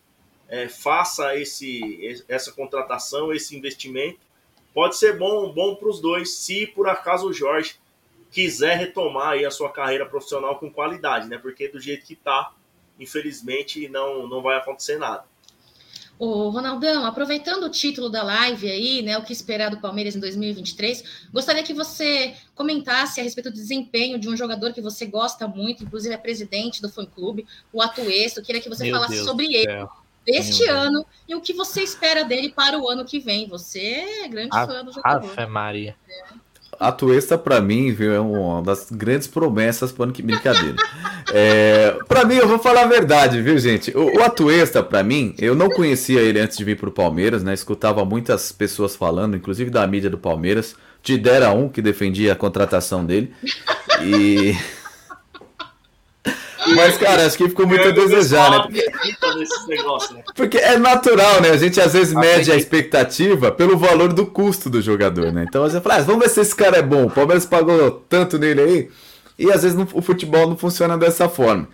é, 0.47 0.69
faça 0.69 1.35
esse, 1.35 2.23
essa 2.27 2.51
contratação, 2.51 3.33
esse 3.33 3.55
investimento. 3.55 4.19
Pode 4.73 4.97
ser 4.97 5.17
bom, 5.17 5.51
bom 5.51 5.75
para 5.75 5.89
os 5.89 5.99
dois, 5.99 6.35
se 6.35 6.67
por 6.67 6.87
acaso 6.87 7.27
o 7.27 7.33
Jorge 7.33 7.75
quiser 8.31 8.77
retomar 8.77 9.29
aí 9.29 9.45
a 9.45 9.51
sua 9.51 9.71
carreira 9.71 10.05
profissional 10.05 10.57
com 10.59 10.71
qualidade, 10.71 11.27
né? 11.27 11.37
Porque 11.37 11.67
do 11.67 11.79
jeito 11.79 12.05
que 12.05 12.13
está, 12.13 12.53
infelizmente, 12.99 13.87
não, 13.89 14.27
não 14.27 14.41
vai 14.41 14.57
acontecer 14.57 14.97
nada. 14.97 15.25
Ô, 16.19 16.49
Ronaldão, 16.49 17.05
aproveitando 17.05 17.63
o 17.65 17.69
título 17.69 18.09
da 18.09 18.23
live 18.23 18.71
aí, 18.71 19.01
né, 19.03 19.17
o 19.17 19.23
que 19.23 19.31
esperar 19.31 19.69
do 19.69 19.79
Palmeiras 19.79 20.15
em 20.15 20.19
2023, 20.19 21.27
gostaria 21.31 21.61
que 21.61 21.73
você 21.73 22.33
comentasse 22.55 23.19
a 23.19 23.23
respeito 23.23 23.51
do 23.51 23.53
desempenho 23.53 24.17
de 24.17 24.27
um 24.27 24.35
jogador 24.35 24.73
que 24.73 24.81
você 24.81 25.05
gosta 25.05 25.47
muito, 25.47 25.83
inclusive 25.83 26.15
é 26.15 26.17
presidente 26.17 26.81
do 26.81 26.89
fã-clube, 26.89 27.45
o 27.71 27.81
Atuesto. 27.81 28.41
Queria 28.41 28.61
que 28.61 28.69
você 28.69 28.85
Meu 28.85 28.95
falasse 28.95 29.13
Deus 29.13 29.27
sobre 29.27 29.45
ele 29.53 29.87
este 30.27 30.65
Meu 30.65 30.75
ano 30.75 30.99
Deus. 31.03 31.05
e 31.29 31.35
o 31.35 31.41
que 31.41 31.53
você 31.53 31.81
espera 31.81 32.23
dele 32.23 32.49
para 32.49 32.77
o 32.77 32.89
ano 32.89 33.05
que 33.05 33.19
vem. 33.19 33.47
Você 33.47 33.79
é 33.79 34.27
grande 34.27 34.49
a, 34.51 34.67
fã 34.67 34.83
do 34.83 34.91
jogador. 34.91 35.31
Ave 35.31 35.45
Maria. 35.45 35.95
É. 36.07 36.23
A 36.79 36.91
Tuesta, 36.91 37.37
para 37.37 37.59
mim, 37.59 37.91
viu, 37.91 38.13
é 38.13 38.19
uma 38.19 38.61
das 38.61 38.87
grandes 38.91 39.27
promessas 39.27 39.91
para 39.91 40.05
ano 40.05 40.13
que 40.13 40.21
brincadeira. 40.21 40.75
É, 41.33 41.97
para 42.07 42.23
mim, 42.23 42.35
eu 42.35 42.47
vou 42.47 42.59
falar 42.59 42.83
a 42.83 42.87
verdade, 42.87 43.41
viu, 43.41 43.57
gente? 43.57 43.91
O, 43.97 44.17
o 44.17 44.23
Atuesta, 44.23 44.83
para 44.83 45.03
mim, 45.03 45.33
eu 45.39 45.55
não 45.55 45.69
conhecia 45.69 46.21
ele 46.21 46.39
antes 46.39 46.57
de 46.57 46.63
vir 46.63 46.77
pro 46.77 46.91
Palmeiras, 46.91 47.43
né? 47.43 47.53
Escutava 47.53 48.05
muitas 48.05 48.51
pessoas 48.51 48.95
falando, 48.95 49.35
inclusive 49.35 49.69
da 49.69 49.85
mídia 49.87 50.09
do 50.09 50.17
Palmeiras. 50.17 50.75
Tidera 51.01 51.51
um 51.51 51.67
que 51.67 51.81
defendia 51.81 52.33
a 52.33 52.35
contratação 52.35 53.05
dele. 53.05 53.33
E. 54.01 54.55
Mas, 56.75 56.97
cara, 56.97 57.25
acho 57.25 57.37
que 57.37 57.47
ficou 57.49 57.67
muito 57.67 57.87
a 57.87 57.91
desejar, 57.91 58.51
né? 58.51 58.59
Porque... 58.61 58.91
né? 60.13 60.23
Porque 60.35 60.57
é 60.57 60.77
natural, 60.77 61.41
né? 61.41 61.51
A 61.51 61.57
gente 61.57 61.79
às 61.79 61.93
vezes 61.93 62.13
mede 62.13 62.51
a 62.51 62.55
expectativa 62.55 63.51
pelo 63.51 63.77
valor 63.77 64.13
do 64.13 64.25
custo 64.25 64.69
do 64.69 64.81
jogador, 64.81 65.31
né? 65.31 65.45
Então 65.47 65.63
você 65.63 65.79
fala, 65.81 65.95
ah, 65.95 66.01
vamos 66.01 66.23
ver 66.23 66.29
se 66.29 66.41
esse 66.41 66.55
cara 66.55 66.77
é 66.77 66.81
bom. 66.81 67.05
O 67.05 67.09
Palmeiras 67.09 67.45
pagou 67.45 67.91
tanto 68.09 68.37
nele 68.37 68.61
aí. 68.61 68.89
E 69.39 69.51
às 69.51 69.63
vezes 69.63 69.77
o 69.93 70.01
futebol 70.01 70.47
não 70.47 70.57
funciona 70.57 70.97
dessa 70.97 71.29
forma. 71.29 71.67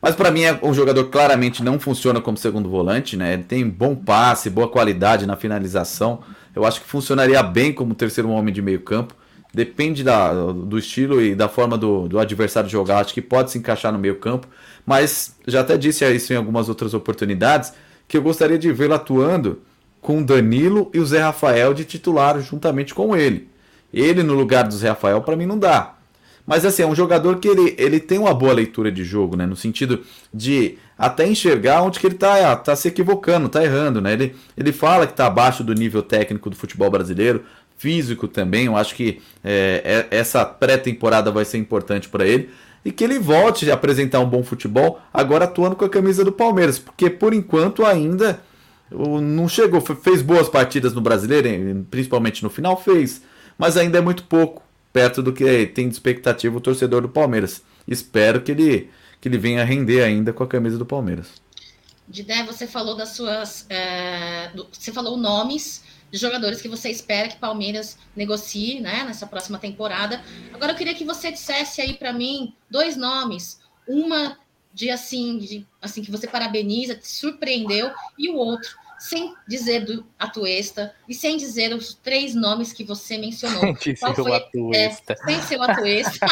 Mas 0.00 0.14
para 0.14 0.30
mim 0.30 0.42
é 0.42 0.58
um 0.62 0.72
jogador 0.72 1.04
claramente 1.06 1.62
não 1.62 1.78
funciona 1.78 2.20
como 2.20 2.36
segundo 2.36 2.70
volante, 2.70 3.16
né? 3.16 3.34
Ele 3.34 3.42
tem 3.42 3.68
bom 3.68 3.94
passe, 3.94 4.48
boa 4.48 4.68
qualidade 4.68 5.26
na 5.26 5.36
finalização. 5.36 6.20
Eu 6.54 6.64
acho 6.64 6.80
que 6.80 6.86
funcionaria 6.86 7.42
bem 7.42 7.72
como 7.72 7.94
terceiro 7.94 8.30
homem 8.30 8.52
de 8.52 8.62
meio 8.62 8.80
campo. 8.80 9.14
Depende 9.52 10.04
da, 10.04 10.32
do 10.32 10.78
estilo 10.78 11.20
e 11.20 11.34
da 11.34 11.48
forma 11.48 11.76
do, 11.76 12.08
do 12.08 12.18
adversário 12.18 12.70
jogar. 12.70 13.00
Acho 13.00 13.14
que 13.14 13.20
pode 13.20 13.50
se 13.50 13.58
encaixar 13.58 13.92
no 13.92 13.98
meio 13.98 14.16
campo. 14.16 14.46
Mas 14.86 15.36
já 15.46 15.60
até 15.60 15.76
disse 15.76 16.04
isso 16.14 16.32
em 16.32 16.36
algumas 16.36 16.68
outras 16.68 16.94
oportunidades, 16.94 17.72
que 18.06 18.16
eu 18.16 18.22
gostaria 18.22 18.58
de 18.58 18.72
vê-lo 18.72 18.94
atuando 18.94 19.60
com 20.00 20.22
Danilo 20.22 20.90
e 20.94 20.98
o 20.98 21.06
Zé 21.06 21.20
Rafael 21.20 21.74
de 21.74 21.84
titular 21.84 22.40
juntamente 22.40 22.94
com 22.94 23.14
ele. 23.16 23.48
Ele 23.92 24.22
no 24.22 24.34
lugar 24.34 24.66
do 24.66 24.74
Zé 24.74 24.88
Rafael 24.88 25.20
para 25.20 25.36
mim 25.36 25.46
não 25.46 25.58
dá. 25.58 25.96
Mas 26.46 26.64
assim, 26.64 26.82
é 26.82 26.86
um 26.86 26.94
jogador 26.94 27.38
que 27.38 27.46
ele, 27.46 27.74
ele 27.78 28.00
tem 28.00 28.18
uma 28.18 28.34
boa 28.34 28.52
leitura 28.52 28.90
de 28.90 29.04
jogo, 29.04 29.36
né? 29.36 29.46
No 29.46 29.54
sentido 29.54 30.02
de 30.32 30.78
até 30.98 31.26
enxergar 31.26 31.82
onde 31.82 32.00
que 32.00 32.06
ele 32.06 32.16
tá, 32.16 32.56
tá 32.56 32.74
se 32.74 32.88
equivocando, 32.88 33.48
tá 33.48 33.62
errando, 33.62 34.00
né? 34.00 34.12
Ele, 34.14 34.34
ele 34.56 34.72
fala 34.72 35.06
que 35.06 35.12
tá 35.12 35.26
abaixo 35.26 35.62
do 35.62 35.72
nível 35.74 36.02
técnico 36.02 36.50
do 36.50 36.56
futebol 36.56 36.90
brasileiro, 36.90 37.44
físico 37.80 38.28
também. 38.28 38.66
Eu 38.66 38.76
acho 38.76 38.94
que 38.94 39.22
é, 39.42 40.06
é, 40.12 40.16
essa 40.16 40.44
pré-temporada 40.44 41.32
vai 41.32 41.46
ser 41.46 41.56
importante 41.56 42.08
para 42.10 42.26
ele. 42.26 42.50
E 42.84 42.92
que 42.92 43.02
ele 43.02 43.18
volte 43.18 43.70
a 43.70 43.74
apresentar 43.74 44.20
um 44.20 44.28
bom 44.28 44.42
futebol, 44.42 45.00
agora 45.12 45.44
atuando 45.44 45.76
com 45.76 45.84
a 45.84 45.88
camisa 45.88 46.24
do 46.24 46.32
Palmeiras. 46.32 46.78
Porque 46.78 47.10
por 47.10 47.34
enquanto 47.34 47.84
ainda 47.84 48.40
não 48.90 49.48
chegou, 49.48 49.80
fez 49.80 50.22
boas 50.22 50.48
partidas 50.48 50.92
no 50.92 51.00
brasileiro, 51.00 51.86
principalmente 51.90 52.42
no 52.42 52.50
final, 52.50 52.80
fez. 52.80 53.22
Mas 53.58 53.76
ainda 53.76 53.98
é 53.98 54.00
muito 54.00 54.24
pouco, 54.24 54.62
perto 54.92 55.22
do 55.22 55.32
que 55.32 55.66
tem 55.66 55.88
de 55.88 55.94
expectativa 55.94 56.56
o 56.56 56.60
torcedor 56.60 57.02
do 57.02 57.08
Palmeiras. 57.08 57.62
Espero 57.86 58.40
que 58.40 58.52
ele, 58.52 58.90
que 59.20 59.28
ele 59.28 59.38
venha 59.38 59.64
render 59.64 60.02
ainda 60.02 60.32
com 60.32 60.42
a 60.42 60.46
camisa 60.46 60.78
do 60.78 60.86
Palmeiras. 60.86 61.28
Didé, 62.08 62.42
você 62.44 62.66
falou 62.66 62.96
das 62.96 63.10
suas. 63.10 63.66
É, 63.68 64.50
você 64.72 64.90
falou 64.90 65.16
nomes 65.16 65.82
de 66.10 66.18
jogadores 66.18 66.60
que 66.60 66.68
você 66.68 66.90
espera 66.90 67.28
que 67.28 67.36
Palmeiras 67.36 67.98
negocie, 68.16 68.80
né, 68.80 69.04
nessa 69.04 69.26
próxima 69.26 69.58
temporada. 69.58 70.20
Agora 70.52 70.72
eu 70.72 70.76
queria 70.76 70.94
que 70.94 71.04
você 71.04 71.30
dissesse 71.30 71.80
aí 71.80 71.94
para 71.94 72.12
mim 72.12 72.54
dois 72.70 72.96
nomes, 72.96 73.60
uma 73.86 74.38
de 74.72 74.90
assim, 74.90 75.38
de, 75.38 75.66
assim 75.80 76.02
que 76.02 76.10
você 76.10 76.26
parabeniza, 76.26 76.94
te 76.94 77.08
surpreendeu 77.08 77.90
e 78.18 78.30
o 78.30 78.36
outro 78.36 78.76
sem 79.00 79.34
dizer 79.48 79.86
do 79.86 80.06
Atuesta 80.18 80.94
e 81.08 81.14
sem 81.14 81.38
dizer 81.38 81.72
os 81.72 81.94
três 81.94 82.34
nomes 82.34 82.70
que 82.70 82.84
você 82.84 83.16
mencionou. 83.16 83.74
Sem 83.78 83.96
ser 83.96 84.20
o 84.20 84.34
Atuesta. 84.34 85.14
É, 85.14 85.16
sem 85.16 85.42
ser 85.42 85.56
o 85.56 85.62
Atuesta. 85.62 86.26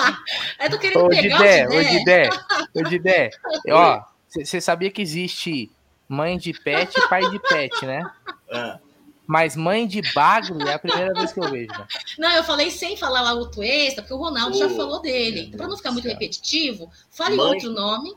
é 0.58 0.68
do 0.68 0.78
querendo 0.78 1.04
ô, 1.04 1.08
pegar 1.10 1.36
Didé, 1.36 1.68
o 1.68 1.82
Didé. 1.84 2.30
Ô, 2.74 2.82
Didé, 2.82 3.30
ó, 3.70 4.02
você 4.28 4.60
sabia 4.62 4.90
que 4.90 5.02
existe 5.02 5.70
mãe 6.08 6.38
de 6.38 6.54
pet 6.54 6.98
e 6.98 7.08
pai 7.08 7.28
de 7.30 7.38
pet, 7.38 7.84
né? 7.84 8.02
É. 8.50 8.85
Mas 9.26 9.56
mãe 9.56 9.86
de 9.86 10.02
bagre 10.14 10.56
é 10.68 10.74
a 10.74 10.78
primeira 10.78 11.12
vez 11.12 11.32
que 11.32 11.40
eu 11.40 11.50
vejo. 11.50 11.72
Né? 11.72 11.86
Não, 12.18 12.30
eu 12.32 12.44
falei 12.44 12.70
sem 12.70 12.96
falar 12.96 13.22
lá 13.22 13.34
o 13.34 13.50
Tuesta, 13.50 14.02
porque 14.02 14.14
o 14.14 14.18
Ronaldo 14.18 14.56
já 14.56 14.68
falou 14.70 15.00
dele. 15.00 15.46
Então, 15.46 15.58
para 15.58 15.68
não 15.68 15.76
ficar 15.76 15.90
muito 15.90 16.06
repetitivo, 16.06 16.90
fale 17.10 17.36
mãe, 17.36 17.54
outro 17.54 17.70
nome. 17.70 18.14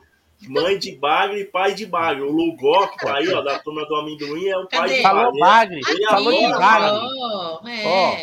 Mãe 0.48 0.78
de 0.78 0.92
bagre 0.96 1.40
e 1.40 1.44
pai 1.44 1.74
de 1.74 1.84
bagre. 1.84 2.22
O 2.22 2.30
Lugó, 2.30 2.86
que 2.88 2.98
tá 2.98 3.16
aí, 3.16 3.28
ó, 3.28 3.42
da 3.42 3.58
turma 3.58 3.84
do 3.86 3.96
amendoim, 3.96 4.46
é 4.46 4.56
o 4.56 4.68
pai 4.68 4.80
Cadê? 4.80 4.96
de 4.96 5.02
bagre. 5.02 5.02
Falou 5.02 5.38
bagre. 5.38 5.80
Ele 5.88 6.06
falou 6.06 6.32
de 6.32 6.48
bagre. 6.48 7.72
É. 7.72 7.86
Ó, 7.86 8.16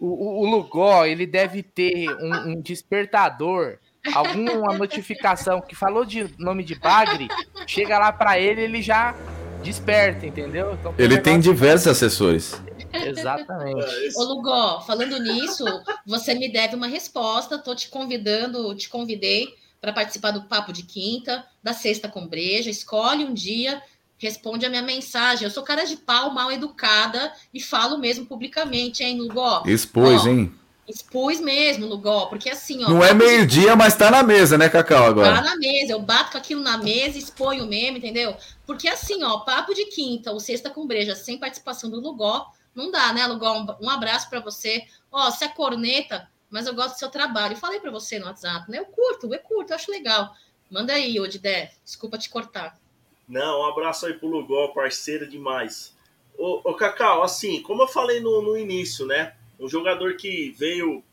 o, 0.00 0.42
o 0.42 0.50
Lugó, 0.50 1.04
ele 1.04 1.26
deve 1.26 1.62
ter 1.62 2.10
um, 2.10 2.50
um 2.50 2.60
despertador 2.60 3.78
alguma 4.14 4.76
notificação 4.76 5.60
que 5.60 5.74
falou 5.74 6.04
de 6.04 6.26
nome 6.38 6.64
de 6.64 6.74
bagre, 6.74 7.28
chega 7.66 7.98
lá 7.98 8.12
para 8.12 8.38
ele, 8.38 8.62
ele 8.62 8.82
já 8.82 9.14
desperta, 9.62 10.26
entendeu? 10.26 10.76
Então, 10.78 10.94
Ele 10.98 11.18
tem 11.18 11.40
diversos 11.40 11.86
assessores. 11.86 12.60
Exatamente. 12.92 14.12
Ô 14.16 14.22
Lugó, 14.24 14.80
falando 14.80 15.18
nisso, 15.18 15.64
você 16.06 16.34
me 16.34 16.52
deve 16.52 16.76
uma 16.76 16.86
resposta. 16.86 17.58
Tô 17.58 17.74
te 17.74 17.88
convidando, 17.88 18.74
te 18.74 18.88
convidei 18.88 19.48
para 19.80 19.92
participar 19.92 20.30
do 20.30 20.44
Papo 20.44 20.72
de 20.72 20.82
Quinta, 20.82 21.44
da 21.62 21.72
Sexta 21.72 22.08
com 22.08 22.26
Breja. 22.26 22.70
Escolhe 22.70 23.24
um 23.24 23.32
dia, 23.32 23.82
responde 24.18 24.66
a 24.66 24.70
minha 24.70 24.82
mensagem. 24.82 25.44
Eu 25.44 25.50
sou 25.50 25.62
cara 25.62 25.84
de 25.84 25.96
pau, 25.96 26.32
mal 26.32 26.52
educada 26.52 27.32
e 27.52 27.60
falo 27.60 27.98
mesmo 27.98 28.26
publicamente, 28.26 29.02
hein, 29.02 29.18
Lugó? 29.18 29.62
Expôs, 29.66 30.24
Ó, 30.24 30.28
hein? 30.28 30.52
Expus 30.92 31.40
mesmo, 31.40 31.86
Lugó, 31.86 32.26
porque 32.26 32.50
assim, 32.50 32.84
ó. 32.84 32.90
Não 32.90 33.02
é 33.02 33.14
meio-dia, 33.14 33.74
mas 33.74 33.96
tá 33.96 34.10
na 34.10 34.22
mesa, 34.22 34.58
né, 34.58 34.68
Cacau, 34.68 35.06
agora? 35.06 35.36
Tá 35.36 35.40
na 35.40 35.56
mesa, 35.56 35.92
eu 35.92 36.00
bato 36.00 36.32
com 36.32 36.38
aquilo 36.38 36.60
na 36.60 36.76
mesa, 36.76 37.16
exponho 37.16 37.66
mesmo, 37.66 37.96
entendeu? 37.96 38.36
Porque 38.66 38.86
assim, 38.88 39.24
ó, 39.24 39.38
papo 39.40 39.72
de 39.72 39.86
quinta, 39.86 40.32
o 40.32 40.38
sexta 40.38 40.68
com 40.68 40.86
breja, 40.86 41.14
sem 41.14 41.38
participação 41.38 41.88
do 41.88 41.98
Lugó, 41.98 42.46
não 42.74 42.90
dá, 42.90 43.10
né, 43.12 43.26
Lugó? 43.26 43.54
Um, 43.54 43.86
um 43.86 43.90
abraço 43.90 44.28
para 44.28 44.40
você. 44.40 44.84
Ó, 45.10 45.30
você 45.30 45.46
é 45.46 45.48
corneta, 45.48 46.28
mas 46.50 46.66
eu 46.66 46.74
gosto 46.74 46.94
do 46.94 46.98
seu 46.98 47.08
trabalho. 47.08 47.54
Eu 47.54 47.58
falei 47.58 47.80
para 47.80 47.90
você 47.90 48.18
no 48.18 48.26
WhatsApp, 48.26 48.70
né? 48.70 48.78
Eu 48.78 48.86
curto, 48.86 49.32
eu 49.32 49.40
curto, 49.40 49.70
eu 49.70 49.76
acho 49.76 49.90
legal. 49.90 50.34
Manda 50.70 50.92
aí, 50.92 51.18
Odidé, 51.18 51.72
desculpa 51.82 52.18
te 52.18 52.28
cortar. 52.28 52.78
Não, 53.26 53.60
um 53.60 53.66
abraço 53.66 54.06
aí 54.06 54.14
pro 54.14 54.28
Lugó, 54.28 54.68
parceiro 54.68 55.28
demais. 55.28 55.94
Ô, 56.36 56.60
ô 56.70 56.74
Cacau, 56.74 57.22
assim, 57.22 57.62
como 57.62 57.82
eu 57.82 57.88
falei 57.88 58.20
no, 58.20 58.42
no 58.42 58.58
início, 58.58 59.06
né? 59.06 59.34
Um 59.62 59.68
jogador 59.68 60.16
que 60.16 60.50
veio 60.58 61.04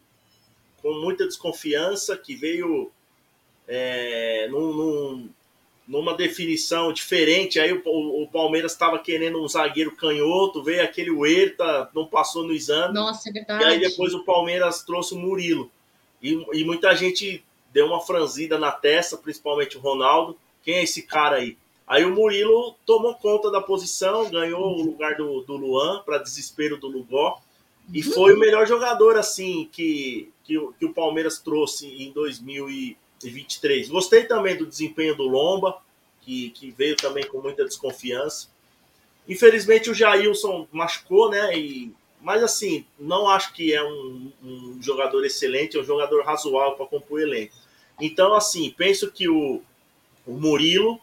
com 0.81 0.93
muita 0.93 1.25
desconfiança, 1.25 2.17
que 2.17 2.35
veio 2.35 2.91
é, 3.67 4.47
num, 4.49 4.73
num, 4.73 5.29
numa 5.87 6.15
definição 6.15 6.91
diferente. 6.91 7.59
Aí 7.59 7.71
o, 7.71 7.81
o 7.85 8.27
Palmeiras 8.27 8.71
estava 8.71 8.97
querendo 8.97 9.39
um 9.39 9.47
zagueiro 9.47 9.95
canhoto, 9.95 10.63
veio 10.63 10.83
aquele 10.83 11.11
Huerta, 11.11 11.89
não 11.93 12.07
passou 12.07 12.43
no 12.43 12.51
exame. 12.51 12.93
Nossa, 12.93 13.29
é 13.29 13.31
verdade. 13.31 13.63
E 13.63 13.67
aí 13.67 13.79
depois 13.79 14.15
o 14.15 14.23
Palmeiras 14.23 14.83
trouxe 14.83 15.13
o 15.13 15.17
Murilo. 15.17 15.69
E, 16.19 16.33
e 16.53 16.63
muita 16.63 16.95
gente 16.95 17.43
deu 17.71 17.85
uma 17.85 18.01
franzida 18.01 18.57
na 18.57 18.71
testa, 18.71 19.15
principalmente 19.15 19.77
o 19.77 19.79
Ronaldo. 19.79 20.35
Quem 20.63 20.75
é 20.75 20.83
esse 20.83 21.03
cara 21.03 21.35
aí? 21.35 21.55
Aí 21.87 22.03
o 22.03 22.15
Murilo 22.15 22.75
tomou 22.83 23.13
conta 23.15 23.51
da 23.51 23.61
posição, 23.61 24.29
ganhou 24.29 24.61
o 24.61 24.81
lugar 24.81 25.15
do, 25.15 25.41
do 25.41 25.55
Luan, 25.55 26.01
para 26.03 26.17
desespero 26.17 26.77
do 26.77 26.87
Lugó. 26.87 27.39
E 27.93 28.03
foi 28.03 28.33
o 28.33 28.39
melhor 28.39 28.67
jogador, 28.67 29.17
assim, 29.17 29.67
que, 29.71 30.31
que, 30.43 30.59
que 30.77 30.85
o 30.85 30.93
Palmeiras 30.93 31.39
trouxe 31.39 31.87
em 31.87 32.11
2023. 32.11 33.89
Gostei 33.89 34.25
também 34.25 34.55
do 34.55 34.65
desempenho 34.65 35.15
do 35.15 35.23
Lomba, 35.23 35.81
que, 36.21 36.51
que 36.51 36.71
veio 36.71 36.95
também 36.95 37.25
com 37.25 37.41
muita 37.41 37.65
desconfiança. 37.65 38.47
Infelizmente 39.27 39.89
o 39.89 39.93
Jailson 39.93 40.67
machucou, 40.71 41.29
né? 41.29 41.57
E, 41.57 41.91
mas 42.21 42.43
assim, 42.43 42.85
não 42.99 43.27
acho 43.27 43.53
que 43.53 43.73
é 43.73 43.83
um, 43.83 44.31
um 44.43 44.77
jogador 44.81 45.25
excelente, 45.25 45.77
é 45.77 45.79
um 45.79 45.83
jogador 45.83 46.23
razoável 46.23 46.75
para 46.75 46.85
compor 46.85 47.19
o 47.19 47.21
elenco. 47.21 47.53
Então, 47.99 48.33
assim, 48.33 48.73
penso 48.77 49.11
que 49.11 49.27
o, 49.27 49.61
o 50.25 50.33
Murilo 50.33 50.99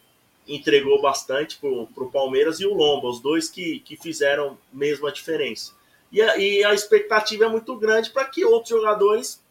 entregou 0.46 1.00
bastante 1.02 1.58
para 1.58 1.68
o 1.68 2.10
Palmeiras 2.12 2.60
e 2.60 2.66
o 2.66 2.74
Lomba, 2.74 3.08
os 3.08 3.20
dois 3.20 3.48
que, 3.48 3.80
que 3.80 3.96
fizeram 3.96 4.56
mesmo 4.72 5.06
a 5.06 5.12
diferença. 5.12 5.74
E 6.12 6.22
a, 6.22 6.36
e 6.36 6.64
a 6.64 6.72
expectativa 6.72 7.44
é 7.44 7.48
muito 7.48 7.76
grande 7.76 8.10
para 8.10 8.24
que 8.24 8.44
outros 8.44 8.70
jogadores 8.70 9.42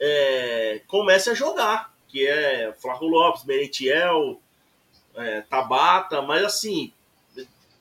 é, 0.00 0.82
comecem 0.86 1.32
a 1.32 1.36
jogar, 1.36 1.94
que 2.08 2.26
é 2.26 2.72
Flávio 2.80 3.08
Lopes, 3.08 3.44
Merentiel, 3.44 4.40
é, 5.16 5.40
Tabata, 5.42 6.22
mas 6.22 6.44
assim, 6.44 6.92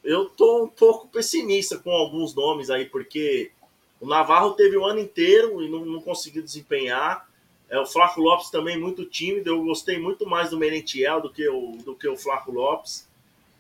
eu 0.04 0.26
tô 0.26 0.64
um 0.64 0.68
pouco 0.68 1.08
pessimista 1.08 1.78
com 1.78 1.92
alguns 1.92 2.36
nomes 2.36 2.70
aí, 2.70 2.86
porque 2.86 3.52
o 4.00 4.06
Navarro 4.06 4.52
teve 4.52 4.76
o 4.76 4.86
ano 4.86 5.00
inteiro 5.00 5.62
e 5.64 5.70
não, 5.70 5.86
não 5.86 6.02
conseguiu 6.02 6.44
desempenhar. 6.44 7.28
É, 7.70 7.80
o 7.80 7.86
Flaco 7.86 8.22
Lopes 8.22 8.50
também 8.50 8.78
muito 8.78 9.06
tímido. 9.06 9.50
Eu 9.50 9.64
gostei 9.64 9.98
muito 9.98 10.28
mais 10.28 10.50
do 10.50 10.58
Merentiel 10.58 11.22
do 11.22 11.32
que 11.32 11.48
o, 11.48 11.78
do 11.86 11.96
que 11.96 12.08
o 12.08 12.18
Flaco 12.18 12.52
Lopes. 12.52 13.08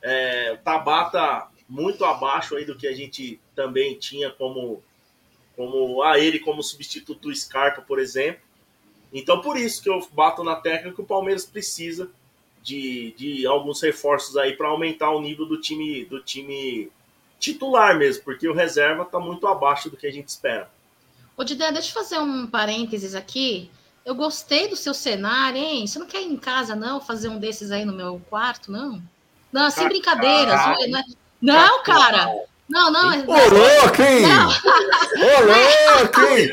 É, 0.02 0.52
o 0.52 0.58
Tabata 0.58 1.48
muito 1.68 2.06
abaixo 2.06 2.56
aí 2.56 2.66
do 2.66 2.76
que 2.76 2.88
a 2.88 2.94
gente 2.94 3.40
também 3.56 3.98
tinha 3.98 4.30
como, 4.30 4.84
como 5.56 6.02
a 6.04 6.20
ele 6.20 6.40
como 6.40 6.64
substituto 6.64 7.30
do 7.30 7.36
Scarpa, 7.36 7.82
por 7.82 8.00
exemplo. 8.00 8.42
Então, 9.14 9.42
por 9.42 9.58
isso 9.58 9.82
que 9.82 9.90
eu 9.90 10.06
bato 10.12 10.44
na 10.44 10.56
tecla 10.56 10.92
que 10.92 11.02
o 11.02 11.06
Palmeiras 11.06 11.46
precisa 11.46 12.10
de, 12.64 13.14
de 13.18 13.46
alguns 13.46 13.82
reforços 13.82 14.38
aí 14.38 14.56
para 14.56 14.70
aumentar 14.70 15.12
o 15.12 15.22
nível 15.22 15.46
do 15.46 15.60
time 15.60 16.06
do 16.06 16.20
time 16.22 16.90
titular 17.40 17.98
mesmo, 17.98 18.24
porque 18.24 18.48
o 18.48 18.54
reserva 18.54 19.04
está 19.04 19.20
muito 19.20 19.46
abaixo 19.46 19.90
do 19.90 19.98
que 19.98 20.08
a 20.08 20.12
gente 20.12 20.30
espera. 20.30 20.72
Ô, 21.36 21.44
Didé, 21.44 21.72
deixa 21.72 21.90
eu 21.90 21.94
fazer 21.94 22.20
um 22.20 22.48
parênteses 22.48 23.14
aqui. 23.14 23.70
Eu 24.06 24.16
gostei 24.16 24.68
do 24.68 24.76
seu 24.76 24.94
cenário, 24.94 25.58
hein? 25.58 25.86
Você 25.86 26.00
não 26.00 26.06
quer 26.06 26.22
ir 26.22 26.32
em 26.32 26.38
casa, 26.38 26.76
não? 26.76 27.02
Fazer 27.02 27.30
um 27.30 27.40
desses 27.40 27.72
aí 27.72 27.84
no 27.84 27.94
meu 27.94 28.22
quarto, 28.30 28.72
não? 28.72 29.02
Não, 29.52 29.70
sem 29.70 29.88
brincadeiras. 29.88 30.56
Não, 30.56 30.98
é... 31.00 31.04
não 31.44 31.84
cara. 31.84 32.30
Não, 32.70 32.92
não. 32.92 33.10
Ô, 33.10 33.34
louco, 33.34 34.02
hein? 34.02 34.26
Ô, 35.18 36.00
louco, 36.00 36.22
hein? 36.22 36.50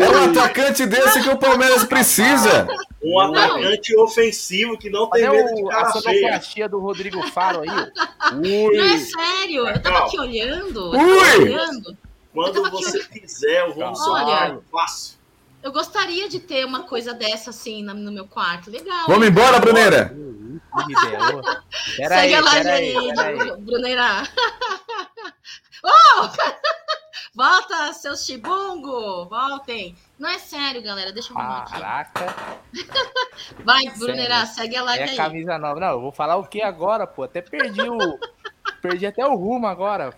É 0.00 0.10
um 0.10 0.30
atacante 0.30 0.86
desse 0.86 1.22
que 1.22 1.30
o 1.30 1.38
Palmeiras 1.38 1.84
precisa. 1.84 2.68
Um 3.02 3.18
atacante 3.18 3.96
ofensivo 3.96 4.78
que 4.78 4.90
não 4.90 5.08
tem 5.10 5.28
medo 5.28 5.54
de 5.54 5.64
cara 5.64 5.88
a 5.88 5.92
sonoplastia 5.92 6.68
do 6.68 6.78
Rodrigo 6.78 7.22
Faro 7.30 7.62
aí. 7.62 7.68
Ui. 8.34 8.76
Não, 8.76 8.84
é 8.84 8.98
sério. 8.98 9.66
Eu 9.66 9.82
tava 9.82 10.06
aqui 10.06 10.20
olhando. 10.20 10.90
Ui. 10.90 11.42
olhando. 11.42 11.96
Quando 12.32 12.70
você 12.70 13.02
quiser, 13.04 13.66
eu 13.66 13.74
vou 13.74 13.88
no 13.88 13.96
seu 13.96 14.12
Olha, 14.12 14.58
fácil. 14.70 15.16
Eu 15.62 15.72
gostaria 15.72 16.28
de 16.28 16.40
ter 16.40 16.66
uma 16.66 16.82
coisa 16.82 17.14
dessa 17.14 17.50
assim 17.50 17.82
no 17.82 18.12
meu 18.12 18.26
quarto. 18.26 18.70
Legal. 18.70 19.06
Vamos 19.08 19.26
embora, 19.26 19.60
Bruneira. 20.74 21.62
Pera 21.96 22.16
Segue 22.16 22.34
aí, 22.34 22.34
a 22.34 22.40
live 22.40 22.68
aí, 22.68 23.20
aí, 23.20 23.56
Bruneira. 23.58 24.22
oh! 25.84 26.28
Volta, 27.34 27.92
seus 27.92 28.24
chibungo! 28.24 29.26
Voltem! 29.26 29.96
Não 30.18 30.28
é 30.28 30.38
sério, 30.38 30.82
galera. 30.82 31.12
Deixa 31.12 31.32
eu 31.32 31.38
arrumar 31.38 31.64
Caraca. 31.64 32.26
aqui. 32.26 32.88
Vai, 33.64 33.82
Bruneira, 33.96 34.46
segue 34.46 34.76
a 34.76 34.82
live 34.84 35.02
é 35.04 35.10
aí. 35.10 35.16
camisa 35.16 35.58
nova. 35.58 35.80
Não, 35.80 35.88
eu 35.88 36.00
vou 36.00 36.12
falar 36.12 36.36
o 36.36 36.46
que 36.46 36.62
agora, 36.62 37.06
pô? 37.06 37.24
Até 37.24 37.42
perdi 37.42 37.82
o. 37.82 38.18
perdi 38.80 39.06
até 39.06 39.26
o 39.26 39.34
rumo 39.34 39.66
agora. 39.66 40.14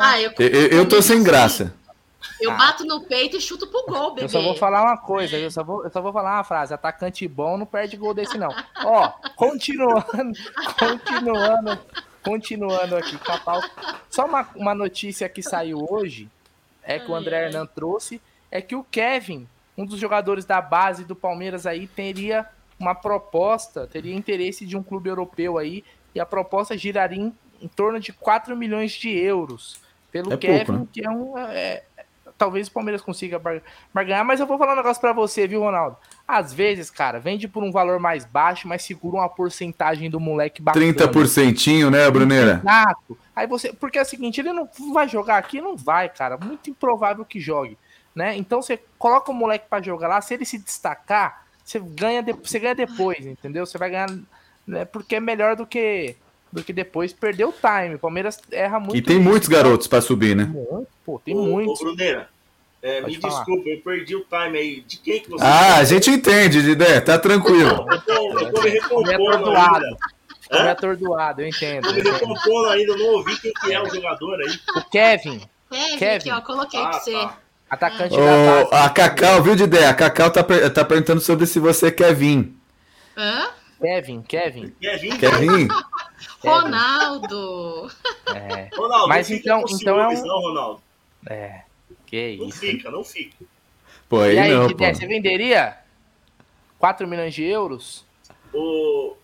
Ah, 0.00 0.18
eu, 0.18 0.32
eu, 0.38 0.66
eu 0.68 0.88
tô 0.88 1.02
sem 1.02 1.22
graça. 1.22 1.74
Eu 2.40 2.50
ah. 2.52 2.54
bato 2.54 2.84
no 2.84 3.02
peito 3.02 3.36
e 3.36 3.40
chuto 3.40 3.66
pro 3.66 3.84
gol, 3.86 4.14
bebê. 4.14 4.24
Eu 4.24 4.28
só 4.28 4.42
vou 4.42 4.54
falar 4.54 4.82
uma 4.82 4.96
coisa, 4.96 5.36
eu 5.36 5.50
só 5.50 5.62
vou, 5.62 5.84
eu 5.84 5.90
só 5.90 6.00
vou 6.00 6.12
falar 6.12 6.36
uma 6.36 6.44
frase. 6.44 6.74
Atacante 6.74 7.26
bom 7.26 7.56
não 7.56 7.66
perde 7.66 7.96
gol 7.96 8.14
desse, 8.14 8.38
não. 8.38 8.54
Ó, 8.84 9.08
continuando, 9.36 10.38
continuando, 10.78 11.78
continuando 12.22 12.96
aqui, 12.96 13.18
Capau. 13.18 13.60
Só 14.08 14.26
uma, 14.26 14.48
uma 14.54 14.74
notícia 14.74 15.28
que 15.28 15.42
saiu 15.42 15.86
hoje, 15.90 16.28
é 16.82 16.98
que 16.98 17.10
o 17.10 17.14
André 17.14 17.46
Hernan 17.46 17.66
trouxe, 17.66 18.20
é 18.50 18.60
que 18.60 18.74
o 18.74 18.84
Kevin, 18.84 19.46
um 19.76 19.84
dos 19.84 19.98
jogadores 19.98 20.44
da 20.44 20.60
base 20.60 21.04
do 21.04 21.14
Palmeiras 21.14 21.66
aí, 21.66 21.86
teria 21.86 22.46
uma 22.78 22.94
proposta, 22.94 23.86
teria 23.86 24.14
interesse 24.14 24.64
de 24.64 24.76
um 24.76 24.82
clube 24.82 25.08
europeu 25.10 25.58
aí, 25.58 25.84
e 26.14 26.20
a 26.20 26.26
proposta 26.26 26.76
giraria 26.76 27.20
em, 27.20 27.34
em 27.60 27.68
torno 27.68 28.00
de 28.00 28.12
4 28.12 28.56
milhões 28.56 28.92
de 28.92 29.10
euros 29.10 29.80
pelo 30.10 30.32
é 30.32 30.36
Kevin, 30.36 30.64
pouco, 30.64 30.80
né? 30.80 30.88
que 30.92 31.06
é 31.06 31.10
um. 31.10 31.38
É, 31.38 31.84
talvez 32.40 32.68
o 32.68 32.72
Palmeiras 32.72 33.02
consiga 33.02 33.38
barganhar, 33.92 34.24
mas 34.24 34.40
eu 34.40 34.46
vou 34.46 34.56
falar 34.56 34.72
um 34.72 34.76
negócio 34.76 34.98
para 34.98 35.12
você, 35.12 35.46
viu, 35.46 35.60
Ronaldo? 35.60 35.98
Às 36.26 36.54
vezes, 36.54 36.90
cara, 36.90 37.20
vende 37.20 37.46
por 37.46 37.62
um 37.62 37.70
valor 37.70 38.00
mais 38.00 38.24
baixo, 38.24 38.66
mas 38.66 38.82
segura 38.82 39.18
uma 39.18 39.28
porcentagem 39.28 40.08
do 40.08 40.18
moleque 40.18 40.62
bacana. 40.62 40.86
30%, 40.86 41.90
né, 41.90 42.10
Bruneira? 42.10 42.62
Exato. 42.64 43.18
Aí 43.36 43.46
você, 43.46 43.74
porque 43.74 43.98
é 43.98 44.02
o 44.02 44.06
seguinte, 44.06 44.40
ele 44.40 44.54
não 44.54 44.66
vai 44.90 45.06
jogar 45.06 45.36
aqui, 45.36 45.60
não 45.60 45.76
vai, 45.76 46.08
cara, 46.08 46.38
muito 46.38 46.70
improvável 46.70 47.26
que 47.26 47.38
jogue, 47.38 47.76
né? 48.14 48.34
Então 48.38 48.62
você 48.62 48.80
coloca 48.98 49.30
o 49.30 49.34
moleque 49.34 49.66
para 49.68 49.84
jogar 49.84 50.08
lá, 50.08 50.20
se 50.22 50.32
ele 50.32 50.46
se 50.46 50.56
destacar, 50.56 51.44
você 51.62 51.78
ganha, 51.78 52.22
de, 52.22 52.32
você 52.32 52.58
ganha 52.58 52.74
depois, 52.74 53.26
entendeu? 53.26 53.66
Você 53.66 53.76
vai 53.76 53.90
ganhar, 53.90 54.08
né, 54.66 54.86
porque 54.86 55.16
é 55.16 55.20
melhor 55.20 55.56
do 55.56 55.66
que 55.66 56.16
do 56.52 56.62
que 56.62 56.72
depois 56.72 57.12
perder 57.12 57.44
o 57.44 57.52
time. 57.52 57.94
O 57.94 57.98
Palmeiras 57.98 58.40
erra 58.50 58.80
muito. 58.80 58.96
E 58.96 59.02
tem 59.02 59.18
muitos 59.18 59.48
garotos 59.48 59.86
para 59.86 60.00
subir, 60.00 60.34
né? 60.34 60.52
Pô, 61.04 61.20
tem 61.24 61.36
ô, 61.36 61.42
muitos. 61.42 61.80
Ô, 61.80 61.84
Bruneira, 61.84 62.28
é, 62.82 63.00
me 63.02 63.16
falar. 63.16 63.36
desculpa, 63.36 63.68
eu 63.68 63.80
perdi 63.80 64.16
o 64.16 64.20
time 64.24 64.58
aí. 64.58 64.80
De 64.80 64.96
quem 64.98 65.20
que 65.20 65.30
você. 65.30 65.44
Ah, 65.44 65.76
a 65.76 65.84
gente 65.84 66.10
entende, 66.10 66.62
Didé, 66.62 67.00
tá 67.00 67.18
tranquilo. 67.18 67.86
eu 67.90 68.00
tô, 68.00 68.40
eu 68.40 68.52
tô 68.52 68.62
me 68.62 68.70
recompondo 68.70 69.50
ainda. 69.50 69.96
Tô 70.48 70.62
me 70.62 70.68
atordoado, 70.68 71.42
eu 71.42 71.46
entendo. 71.46 71.86
Tô 71.86 71.92
me 71.92 72.00
recompondo 72.00 72.68
ainda, 72.70 72.96
não 72.96 73.06
ouvi 73.06 73.38
quem 73.38 73.52
que 73.52 73.72
é 73.72 73.80
o 73.80 73.88
jogador 73.88 74.40
aí. 74.40 74.58
O 74.76 74.90
Kevin. 74.90 75.40
Kevin, 75.70 75.98
Kevin. 75.98 76.30
Aqui, 76.30 76.30
ó, 76.30 76.40
coloquei 76.40 76.80
ah, 76.80 76.88
pra 76.88 76.98
você. 76.98 77.12
Tá. 77.12 77.38
Atacante 77.70 78.14
oh, 78.14 78.24
da 78.24 78.64
base. 78.64 78.84
A 78.84 78.90
Cacau, 78.90 79.42
viu, 79.42 79.54
Didé? 79.54 79.86
A 79.86 79.94
Cacau 79.94 80.30
tá, 80.30 80.42
tá 80.42 80.84
perguntando 80.84 81.20
sobre 81.20 81.46
se 81.46 81.60
você 81.60 81.92
quer 81.92 82.12
vir. 82.12 82.52
Hã? 83.16 83.50
Kevin, 83.80 84.22
Kevin. 84.22 84.74
Kevin. 84.80 85.16
Kevin. 85.18 85.68
Ronaldo. 86.40 87.90
É. 88.34 88.68
Ronaldo, 88.74 89.08
Mas 89.08 89.30
então, 89.30 89.64
então 89.68 90.00
é 90.00 90.08
um... 90.08 90.22
não, 90.26 90.40
Ronaldo. 90.40 90.82
É. 91.26 91.62
Que 92.06 92.36
não 92.36 92.48
isso. 92.48 92.58
fica, 92.58 92.90
não 92.90 93.04
fica. 93.04 93.44
Pô, 94.08 94.20
aí, 94.20 94.34
e 94.34 94.38
aí, 94.38 94.52
não, 94.52 94.68
pô. 94.68 94.84
você 94.84 95.06
venderia 95.06 95.78
4 96.78 97.06
milhões 97.06 97.34
de 97.34 97.44
euros? 97.44 98.04
Ô, 98.52 99.14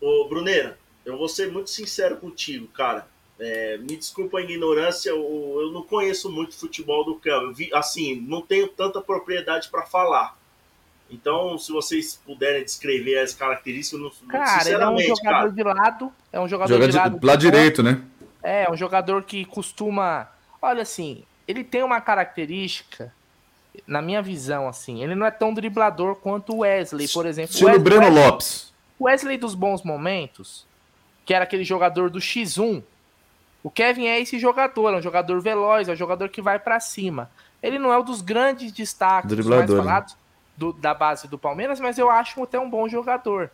ô 0.00 0.28
Bruneira, 0.28 0.78
eu 1.04 1.16
vou 1.16 1.28
ser 1.28 1.50
muito 1.50 1.70
sincero 1.70 2.16
contigo, 2.16 2.66
cara. 2.68 3.08
É, 3.38 3.76
me 3.78 3.96
desculpa 3.96 4.38
a 4.38 4.42
ignorância, 4.42 5.10
eu, 5.10 5.58
eu 5.60 5.70
não 5.72 5.82
conheço 5.82 6.30
muito 6.30 6.56
futebol 6.56 7.04
do 7.04 7.16
campo. 7.16 7.54
assim, 7.74 8.16
não 8.20 8.40
tenho 8.40 8.68
tanta 8.68 9.00
propriedade 9.00 9.68
para 9.68 9.82
falar. 9.82 10.38
Então, 11.10 11.56
se 11.56 11.70
vocês 11.70 12.20
puderem 12.24 12.64
descrever 12.64 13.18
as 13.18 13.32
características, 13.32 14.00
não, 14.00 14.10
cara, 14.28 14.68
ele 14.68 14.82
é 14.82 14.88
um 14.88 14.98
jogador 14.98 15.22
cara, 15.22 15.50
de 15.50 15.62
lado, 15.62 16.12
é 16.32 16.40
um 16.40 16.48
jogador 16.48 16.72
joga 16.72 16.88
de 16.88 16.96
lado, 16.96 17.20
de, 17.20 17.26
lado 17.26 17.40
direito, 17.40 17.82
né? 17.82 18.02
É, 18.42 18.64
é, 18.64 18.70
um 18.70 18.76
jogador 18.76 19.22
que 19.22 19.44
costuma, 19.44 20.28
olha 20.60 20.82
assim, 20.82 21.22
ele 21.46 21.62
tem 21.62 21.82
uma 21.82 22.00
característica, 22.00 23.12
na 23.86 24.02
minha 24.02 24.20
visão, 24.20 24.66
assim, 24.66 25.02
ele 25.02 25.14
não 25.14 25.26
é 25.26 25.30
tão 25.30 25.54
driblador 25.54 26.16
quanto 26.16 26.54
o 26.54 26.58
Wesley, 26.58 27.06
por 27.08 27.24
exemplo. 27.24 27.52
Estilo 27.52 27.70
Wesley, 27.70 27.84
Breno 27.84 28.06
Wesley, 28.06 28.24
Lopes. 28.24 28.74
Wesley 29.00 29.38
dos 29.38 29.54
bons 29.54 29.82
momentos, 29.82 30.66
que 31.24 31.32
era 31.32 31.44
aquele 31.44 31.64
jogador 31.64 32.10
do 32.10 32.18
X1. 32.18 32.82
O 33.62 33.70
Kevin 33.70 34.06
é 34.06 34.20
esse 34.20 34.38
jogador, 34.40 34.94
é 34.94 34.96
um 34.96 35.02
jogador 35.02 35.40
veloz, 35.40 35.88
é 35.88 35.92
um 35.92 35.96
jogador 35.96 36.28
que 36.30 36.42
vai 36.42 36.58
para 36.58 36.80
cima. 36.80 37.30
Ele 37.62 37.78
não 37.78 37.92
é 37.92 37.98
um 37.98 38.04
dos 38.04 38.22
grandes 38.22 38.72
destaques 38.72 39.32
mais 39.46 39.70
né? 39.70 39.76
falados 39.76 40.12
né? 40.14 40.18
Do, 40.56 40.72
da 40.72 40.94
base 40.94 41.28
do 41.28 41.38
Palmeiras, 41.38 41.80
mas 41.80 41.98
eu 41.98 42.10
acho 42.10 42.42
até 42.42 42.58
um 42.58 42.68
bom 42.68 42.88
jogador. 42.88 43.50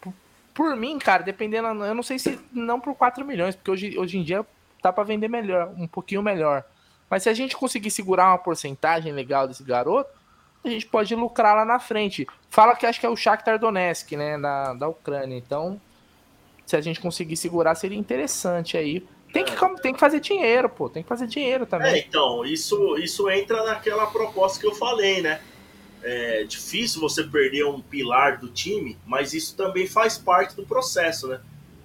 Por, 0.00 0.14
por, 0.54 0.76
mim, 0.76 0.98
cara, 0.98 1.22
dependendo, 1.22 1.68
eu 1.84 1.94
não 1.94 2.02
sei 2.02 2.18
se 2.18 2.40
não 2.52 2.80
por 2.80 2.94
4 2.94 3.24
milhões, 3.24 3.54
porque 3.54 3.70
hoje, 3.70 3.98
hoje 3.98 4.18
em 4.18 4.22
dia 4.22 4.44
tá 4.82 4.92
para 4.92 5.04
vender 5.04 5.28
melhor, 5.28 5.72
um 5.76 5.86
pouquinho 5.86 6.22
melhor. 6.22 6.64
Mas 7.08 7.22
se 7.22 7.28
a 7.28 7.34
gente 7.34 7.56
conseguir 7.56 7.90
segurar 7.90 8.28
uma 8.28 8.38
porcentagem 8.38 9.12
legal 9.12 9.46
desse 9.46 9.62
garoto, 9.62 10.10
a 10.64 10.68
gente 10.68 10.86
pode 10.86 11.14
lucrar 11.14 11.54
lá 11.54 11.64
na 11.64 11.78
frente. 11.78 12.26
Fala 12.50 12.74
que 12.74 12.86
acho 12.86 12.98
que 12.98 13.06
é 13.06 13.08
o 13.08 13.16
Shakhtar 13.16 13.58
Donetsk, 13.58 14.12
né, 14.16 14.38
da, 14.38 14.74
da 14.74 14.88
Ucrânia. 14.88 15.36
Então, 15.36 15.80
se 16.64 16.76
a 16.76 16.80
gente 16.80 17.00
conseguir 17.00 17.36
segurar, 17.36 17.74
seria 17.74 17.98
interessante 17.98 18.76
aí. 18.76 19.06
Tem 19.32 19.44
que, 19.44 19.82
tem 19.82 19.92
que 19.92 20.00
fazer 20.00 20.18
dinheiro, 20.18 20.68
pô. 20.68 20.88
Tem 20.88 21.02
que 21.02 21.08
fazer 21.08 21.26
dinheiro 21.26 21.66
também. 21.66 21.94
É, 21.94 21.98
então, 21.98 22.44
isso, 22.44 22.96
isso 22.96 23.28
entra 23.30 23.62
naquela 23.64 24.06
proposta 24.06 24.58
que 24.58 24.66
eu 24.66 24.74
falei, 24.74 25.20
né? 25.20 25.40
É 26.08 26.44
difícil 26.44 27.00
você 27.00 27.24
perder 27.24 27.66
um 27.66 27.80
pilar 27.80 28.38
do 28.38 28.48
time, 28.48 28.96
mas 29.04 29.34
isso 29.34 29.56
também 29.56 29.88
faz 29.88 30.16
parte 30.16 30.54
do 30.54 30.64
processo, 30.64 31.26
né? 31.26 31.40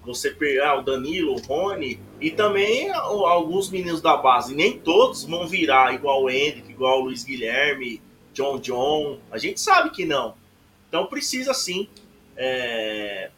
Você 0.06 0.30
pegar 0.30 0.78
o 0.78 0.84
Danilo, 0.84 1.34
o 1.34 1.40
Rony, 1.40 2.00
E 2.20 2.30
também 2.30 2.92
alguns 2.92 3.72
meninos 3.72 4.00
da 4.00 4.16
base, 4.16 4.54
nem 4.54 4.78
todos 4.78 5.24
vão 5.24 5.48
virar 5.48 5.96
igual 5.96 6.22
o 6.22 6.30
Hendrick, 6.30 6.70
igual 6.70 7.00
o 7.00 7.06
Luiz 7.06 7.24
Guilherme, 7.24 8.00
John 8.32 8.60
John. 8.60 9.20
A 9.32 9.40
gente 9.40 9.60
sabe 9.60 9.90
que 9.90 10.06
não. 10.06 10.36
Então 10.88 11.08
precisa 11.08 11.52
sim 11.54 11.90
é, 12.38 13.32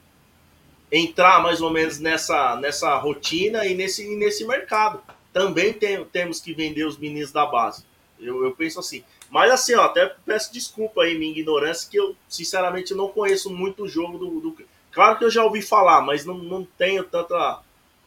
entrar 0.91 1.41
mais 1.41 1.61
ou 1.61 1.69
menos 1.69 1.99
nessa, 1.99 2.57
nessa 2.57 2.97
rotina 2.97 3.65
e 3.65 3.73
nesse, 3.73 4.15
nesse 4.17 4.45
mercado. 4.45 5.01
Também 5.31 5.71
tem, 5.71 6.03
temos 6.05 6.41
que 6.41 6.53
vender 6.53 6.83
os 6.83 6.97
meninos 6.97 7.31
da 7.31 7.45
base. 7.45 7.85
Eu, 8.19 8.43
eu 8.43 8.51
penso 8.51 8.79
assim. 8.79 9.03
Mas 9.33 9.51
assim, 9.51 9.73
ó, 9.73 9.85
até 9.85 10.15
peço 10.23 10.53
desculpa 10.53 11.01
aí 11.01 11.17
minha 11.17 11.31
ignorância, 11.31 11.89
que 11.89 11.97
eu 11.97 12.15
sinceramente 12.29 12.93
não 12.93 13.07
conheço 13.07 13.49
muito 13.49 13.81
o 13.81 13.87
jogo 13.87 14.19
do, 14.19 14.39
do. 14.39 14.55
Claro 14.91 15.17
que 15.17 15.25
eu 15.25 15.31
já 15.31 15.43
ouvi 15.43 15.59
falar, 15.59 16.01
mas 16.01 16.23
não, 16.23 16.37
não 16.37 16.63
tenho 16.77 17.03
tanta 17.03 17.59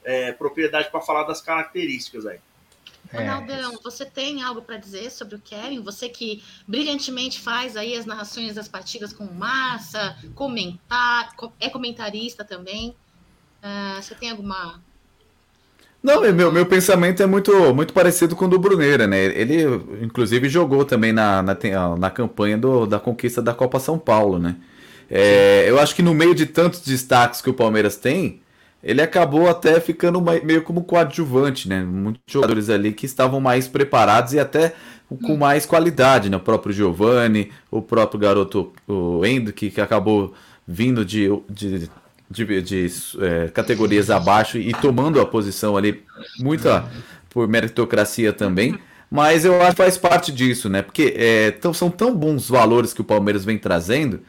é, 0.04 0.30
propriedade 0.30 0.88
para 0.88 1.00
falar 1.00 1.24
das 1.24 1.40
características 1.40 2.26
aí. 2.26 2.38
É. 3.12 3.18
Ronaldão, 3.18 3.76
você 3.82 4.06
tem 4.06 4.40
algo 4.40 4.62
para 4.62 4.76
dizer 4.76 5.10
sobre 5.10 5.34
o 5.34 5.40
Kevin? 5.40 5.82
Você 5.82 6.08
que 6.08 6.44
brilhantemente 6.64 7.40
faz 7.40 7.76
aí 7.76 7.96
as 7.96 8.06
narrações 8.06 8.54
das 8.54 8.68
partidas 8.68 9.12
com 9.12 9.24
massa, 9.24 10.16
comentar, 10.32 11.34
é 11.58 11.68
comentarista 11.68 12.44
também. 12.44 12.90
Uh, 13.60 14.00
você 14.00 14.14
tem 14.14 14.30
alguma. 14.30 14.80
Não, 16.06 16.20
meu, 16.32 16.52
meu 16.52 16.64
pensamento 16.64 17.20
é 17.20 17.26
muito, 17.26 17.74
muito 17.74 17.92
parecido 17.92 18.36
com 18.36 18.44
o 18.44 18.48
do 18.48 18.60
Bruneira, 18.60 19.08
né? 19.08 19.24
Ele, 19.24 19.64
inclusive, 20.00 20.48
jogou 20.48 20.84
também 20.84 21.12
na, 21.12 21.42
na, 21.42 21.56
na 21.98 22.10
campanha 22.10 22.56
do, 22.56 22.86
da 22.86 23.00
conquista 23.00 23.42
da 23.42 23.52
Copa 23.52 23.80
São 23.80 23.98
Paulo, 23.98 24.38
né? 24.38 24.54
É, 25.10 25.64
eu 25.68 25.80
acho 25.80 25.96
que 25.96 26.02
no 26.02 26.14
meio 26.14 26.32
de 26.32 26.46
tantos 26.46 26.80
destaques 26.82 27.40
que 27.40 27.50
o 27.50 27.54
Palmeiras 27.54 27.96
tem, 27.96 28.40
ele 28.84 29.02
acabou 29.02 29.48
até 29.48 29.80
ficando 29.80 30.22
meio 30.44 30.62
como 30.62 30.84
coadjuvante, 30.84 31.68
né? 31.68 31.82
Muitos 31.82 32.22
jogadores 32.28 32.70
ali 32.70 32.92
que 32.92 33.04
estavam 33.04 33.40
mais 33.40 33.66
preparados 33.66 34.32
e 34.32 34.38
até 34.38 34.74
com 35.08 35.32
hum. 35.32 35.36
mais 35.36 35.66
qualidade, 35.66 36.30
né? 36.30 36.36
O 36.36 36.40
próprio 36.40 36.72
Giovani, 36.72 37.50
o 37.68 37.82
próprio 37.82 38.20
garoto, 38.20 38.72
o 38.86 39.26
Hendrick, 39.26 39.70
que 39.70 39.80
acabou 39.80 40.32
vindo 40.68 41.04
de, 41.04 41.28
de, 41.50 41.90
de, 42.30 42.62
de 42.62 42.86
é, 43.20 43.48
categorias 43.48 44.10
abaixo 44.10 44.58
e 44.58 44.72
tomando 44.72 45.20
a 45.20 45.26
posição 45.26 45.76
ali, 45.76 46.02
muita 46.38 46.84
por 47.30 47.46
meritocracia 47.48 48.32
também. 48.32 48.78
Mas 49.10 49.44
eu 49.44 49.60
acho 49.62 49.70
que 49.70 49.76
faz 49.76 49.96
parte 49.96 50.32
disso, 50.32 50.68
né? 50.68 50.82
Porque 50.82 51.14
é, 51.16 51.50
tão, 51.52 51.72
são 51.72 51.90
tão 51.90 52.14
bons 52.14 52.48
valores 52.48 52.92
que 52.92 53.00
o 53.00 53.04
Palmeiras 53.04 53.44
vem 53.44 53.56
trazendo 53.56 54.20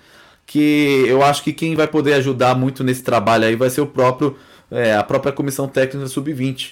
que 0.48 1.03
eu 1.06 1.22
acho 1.22 1.44
que 1.44 1.52
quem 1.52 1.76
vai 1.76 1.88
poder 1.88 2.14
ajudar 2.14 2.56
muito 2.56 2.82
nesse 2.82 3.03
trabalho 3.03 3.44
aí 3.44 3.56
vai 3.56 3.69
ser 3.69 3.82
o 3.82 3.86
próprio 3.86 4.38
é, 4.72 4.95
a 4.95 5.03
própria 5.03 5.32
comissão 5.32 5.68
técnica 5.68 6.07
sub-20, 6.07 6.72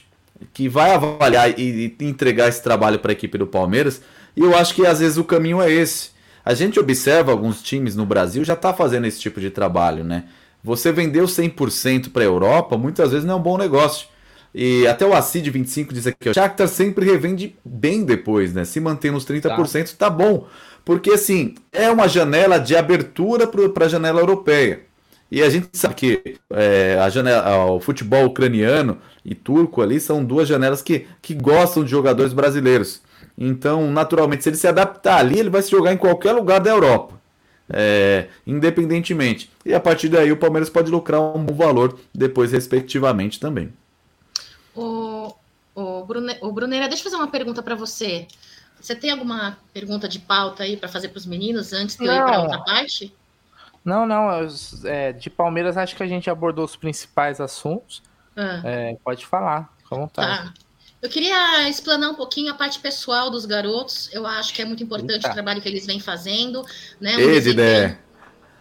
que 0.54 0.68
vai 0.68 0.94
avaliar 0.94 1.58
e, 1.60 1.96
e 2.00 2.06
entregar 2.06 2.50
esse 2.50 2.62
trabalho 2.62 3.00
para 3.00 3.12
a 3.12 3.14
equipe 3.14 3.38
do 3.38 3.48
Palmeiras. 3.48 4.02
E 4.36 4.42
eu 4.42 4.56
acho 4.56 4.74
que 4.74 4.86
às 4.86 5.00
vezes 5.00 5.18
o 5.18 5.24
caminho 5.24 5.62
é 5.62 5.72
esse. 5.72 6.10
A 6.44 6.54
gente 6.54 6.80
observa 6.80 7.32
alguns 7.32 7.62
times 7.62 7.96
no 7.96 8.06
Brasil 8.06 8.44
já 8.44 8.54
está 8.54 8.74
fazendo 8.74 9.06
esse 9.06 9.20
tipo 9.20 9.40
de 9.40 9.50
trabalho, 9.50 10.04
né? 10.04 10.26
Você 10.66 10.92
vendeu 10.92 11.26
100% 11.26 12.12
para 12.12 12.24
a 12.24 12.26
Europa, 12.26 12.76
muitas 12.76 13.12
vezes 13.12 13.24
não 13.24 13.36
é 13.36 13.38
um 13.38 13.42
bom 13.42 13.56
negócio. 13.56 14.08
E 14.52 14.88
até 14.88 15.06
o 15.06 15.14
Acid 15.14 15.48
25 15.48 15.94
diz 15.94 16.08
aqui, 16.08 16.28
o 16.28 16.34
Shakhtar 16.34 16.68
sempre 16.68 17.06
revende 17.06 17.56
bem 17.64 18.04
depois, 18.04 18.52
né? 18.52 18.66
Se 18.66 18.80
mantém 18.80 19.12
nos 19.12 19.28
30%, 19.28 19.92
tá, 19.92 20.08
tá 20.08 20.10
bom. 20.10 20.48
Porque 20.84 21.12
assim, 21.12 21.54
é 21.72 21.88
uma 21.92 22.08
janela 22.08 22.58
de 22.58 22.76
abertura 22.76 23.46
para 23.46 23.86
a 23.86 23.90
janela 23.90 24.20
europeia. 24.20 24.82
E 25.30 25.44
a 25.44 25.50
gente 25.52 25.70
sabe 25.74 25.94
que 25.94 26.38
é, 26.50 26.98
a 27.00 27.10
janela, 27.10 27.66
o 27.66 27.80
futebol 27.80 28.26
ucraniano 28.26 28.98
e 29.24 29.36
turco 29.36 29.84
ali 29.84 30.00
são 30.00 30.26
duas 30.26 30.48
janelas 30.48 30.82
que, 30.82 31.06
que 31.22 31.36
gostam 31.36 31.84
de 31.84 31.92
jogadores 31.92 32.34
brasileiros. 32.34 33.04
Então, 33.38 33.92
naturalmente, 33.92 34.42
se 34.42 34.50
ele 34.50 34.58
se 34.58 34.68
adaptar 34.68 35.20
ali, 35.20 35.38
ele 35.38 35.50
vai 35.52 35.62
se 35.62 35.70
jogar 35.70 35.94
em 35.94 35.98
qualquer 35.98 36.32
lugar 36.32 36.60
da 36.60 36.72
Europa. 36.72 37.15
É, 37.70 38.28
independentemente. 38.46 39.50
E 39.66 39.74
a 39.74 39.80
partir 39.80 40.10
daí 40.10 40.32
o 40.32 40.38
Palmeiras 40.38 40.70
pode 40.70 40.92
lucrar 40.92 41.20
um 41.20 41.44
bom 41.44 41.56
valor 41.56 42.00
depois, 42.14 42.52
respectivamente, 42.52 43.40
também. 43.40 43.74
O, 44.76 45.34
o, 45.74 46.06
Brune, 46.06 46.38
o 46.42 46.52
Brunera, 46.52 46.88
deixa 46.88 47.02
eu 47.02 47.12
fazer 47.12 47.16
uma 47.16 47.32
pergunta 47.32 47.64
para 47.64 47.76
você. 47.76 48.28
Você 48.80 48.96
tem 48.96 49.10
alguma 49.10 49.58
pergunta 49.74 50.08
de 50.08 50.20
pauta 50.20 50.64
aí 50.64 50.78
para 50.78 50.90
fazer 50.90 51.10
para 51.10 51.18
os 51.18 51.26
meninos 51.26 51.74
antes 51.74 51.96
de 51.96 52.06
eu 52.06 52.14
ir 52.14 52.24
para 52.24 52.42
outra 52.42 52.60
parte? 52.60 53.14
Não, 53.84 54.06
não. 54.06 54.30
É, 54.84 55.14
de 55.14 55.30
Palmeiras, 55.30 55.78
acho 55.78 55.96
que 55.96 56.04
a 56.04 56.08
gente 56.08 56.30
abordou 56.30 56.66
os 56.66 56.76
principais 56.76 57.40
assuntos. 57.40 58.04
Ah. 58.36 58.62
É, 58.64 58.98
pode 59.04 59.26
falar, 59.26 59.74
com 59.90 59.96
vontade. 59.98 60.52
Tá. 60.52 60.65
Eu 61.06 61.10
queria 61.10 61.70
explanar 61.70 62.10
um 62.10 62.16
pouquinho 62.16 62.52
a 62.52 62.56
parte 62.56 62.80
pessoal 62.80 63.30
dos 63.30 63.46
garotos. 63.46 64.10
Eu 64.12 64.26
acho 64.26 64.52
que 64.52 64.60
é 64.64 64.66
muito 64.66 64.82
importante 64.82 65.18
Eita. 65.18 65.30
o 65.30 65.34
trabalho 65.34 65.62
que 65.62 65.70
eles 65.70 65.86
vêm 65.86 66.00
fazendo. 66.00 66.66
Né? 67.00 67.16
Um, 67.16 67.20
Ei, 67.20 67.40
desempenho, 67.40 67.98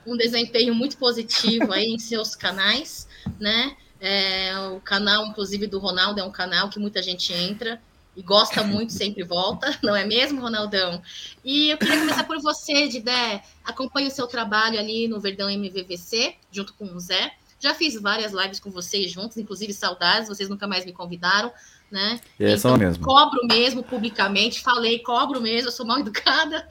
um 0.06 0.14
desempenho 0.14 0.74
muito 0.74 0.98
positivo 0.98 1.72
aí 1.72 1.86
em 1.86 1.98
seus 1.98 2.36
canais. 2.36 3.08
Né? 3.40 3.74
É, 3.98 4.58
o 4.68 4.78
canal, 4.80 5.24
inclusive, 5.24 5.66
do 5.66 5.78
Ronaldo 5.78 6.20
é 6.20 6.22
um 6.22 6.30
canal 6.30 6.68
que 6.68 6.78
muita 6.78 7.02
gente 7.02 7.32
entra 7.32 7.80
e 8.14 8.20
gosta 8.20 8.62
muito, 8.62 8.92
sempre 8.92 9.24
volta, 9.24 9.78
não 9.82 9.96
é 9.96 10.04
mesmo, 10.04 10.42
Ronaldão? 10.42 11.00
E 11.42 11.70
eu 11.70 11.78
queria 11.78 11.98
começar 11.98 12.24
por 12.24 12.38
você, 12.42 12.86
Didé. 12.88 13.42
Acompanho 13.64 14.08
o 14.08 14.10
seu 14.10 14.26
trabalho 14.26 14.78
ali 14.78 15.08
no 15.08 15.18
Verdão 15.18 15.48
MVVC, 15.48 16.34
junto 16.52 16.74
com 16.74 16.84
o 16.94 17.00
Zé. 17.00 17.32
Já 17.58 17.72
fiz 17.72 17.98
várias 17.98 18.32
lives 18.32 18.60
com 18.60 18.70
vocês 18.70 19.10
juntos, 19.10 19.38
inclusive 19.38 19.72
saudades, 19.72 20.28
vocês 20.28 20.50
nunca 20.50 20.66
mais 20.66 20.84
me 20.84 20.92
convidaram, 20.92 21.50
né? 21.94 22.20
É 22.40 22.52
então, 22.52 22.76
mesmo. 22.76 23.04
Cobro 23.04 23.46
mesmo 23.46 23.80
publicamente, 23.80 24.60
falei, 24.60 24.98
cobro 24.98 25.40
mesmo, 25.40 25.68
eu 25.68 25.72
sou 25.72 25.86
mal 25.86 26.00
educada, 26.02 26.68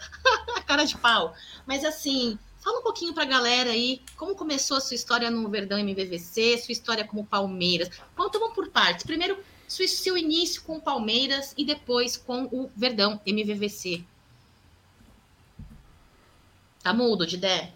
cara 0.68 0.84
de 0.84 0.98
pau. 0.98 1.34
Mas 1.66 1.86
assim, 1.86 2.38
fala 2.60 2.80
um 2.80 2.84
pouquinho 2.84 3.14
para 3.14 3.24
a 3.24 3.28
galera 3.28 3.70
aí, 3.70 4.02
como 4.18 4.36
começou 4.36 4.76
a 4.76 4.82
sua 4.82 4.96
história 4.96 5.32
no 5.32 5.50
Verdão 5.50 5.80
MVVC, 5.80 6.58
sua 6.58 6.74
história 6.74 7.06
como 7.06 7.26
Palmeiras. 7.26 7.90
Vamos, 8.18 8.38
vamos 8.38 8.54
por 8.54 8.68
partes. 8.68 9.06
Primeiro, 9.06 9.38
seu 9.66 10.18
início 10.18 10.62
com 10.64 10.76
o 10.76 10.82
Palmeiras 10.82 11.54
e 11.58 11.64
depois 11.64 12.18
com 12.18 12.44
o 12.52 12.70
Verdão, 12.76 13.22
MVVC. 13.26 14.04
Tá 16.84 16.94
mudo, 16.94 17.26
Didé? 17.26 17.72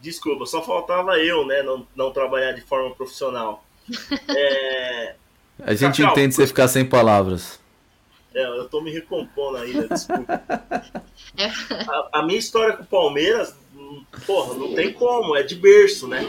Desculpa, 0.00 0.46
só 0.46 0.62
faltava 0.62 1.18
eu, 1.18 1.46
né, 1.46 1.62
não, 1.62 1.86
não 1.94 2.10
trabalhar 2.10 2.52
de 2.52 2.62
forma 2.62 2.94
profissional. 2.94 3.62
É... 4.34 5.16
A 5.64 5.74
gente 5.74 6.02
Cacau, 6.02 6.12
entende 6.12 6.34
você 6.34 6.46
ficar 6.46 6.68
sem 6.68 6.84
palavras. 6.84 7.60
É, 8.34 8.44
eu 8.44 8.68
tô 8.68 8.80
me 8.80 8.90
recompondo 8.90 9.58
ainda, 9.58 9.88
desculpa. 9.88 10.42
É. 11.36 11.46
A, 11.88 12.20
a 12.20 12.22
minha 12.22 12.38
história 12.38 12.76
com 12.76 12.82
o 12.82 12.86
Palmeiras 12.86 13.54
porra, 14.26 14.54
não 14.54 14.74
tem 14.74 14.92
como, 14.92 15.36
é 15.36 15.42
de 15.42 15.54
berço, 15.54 16.06
né? 16.06 16.22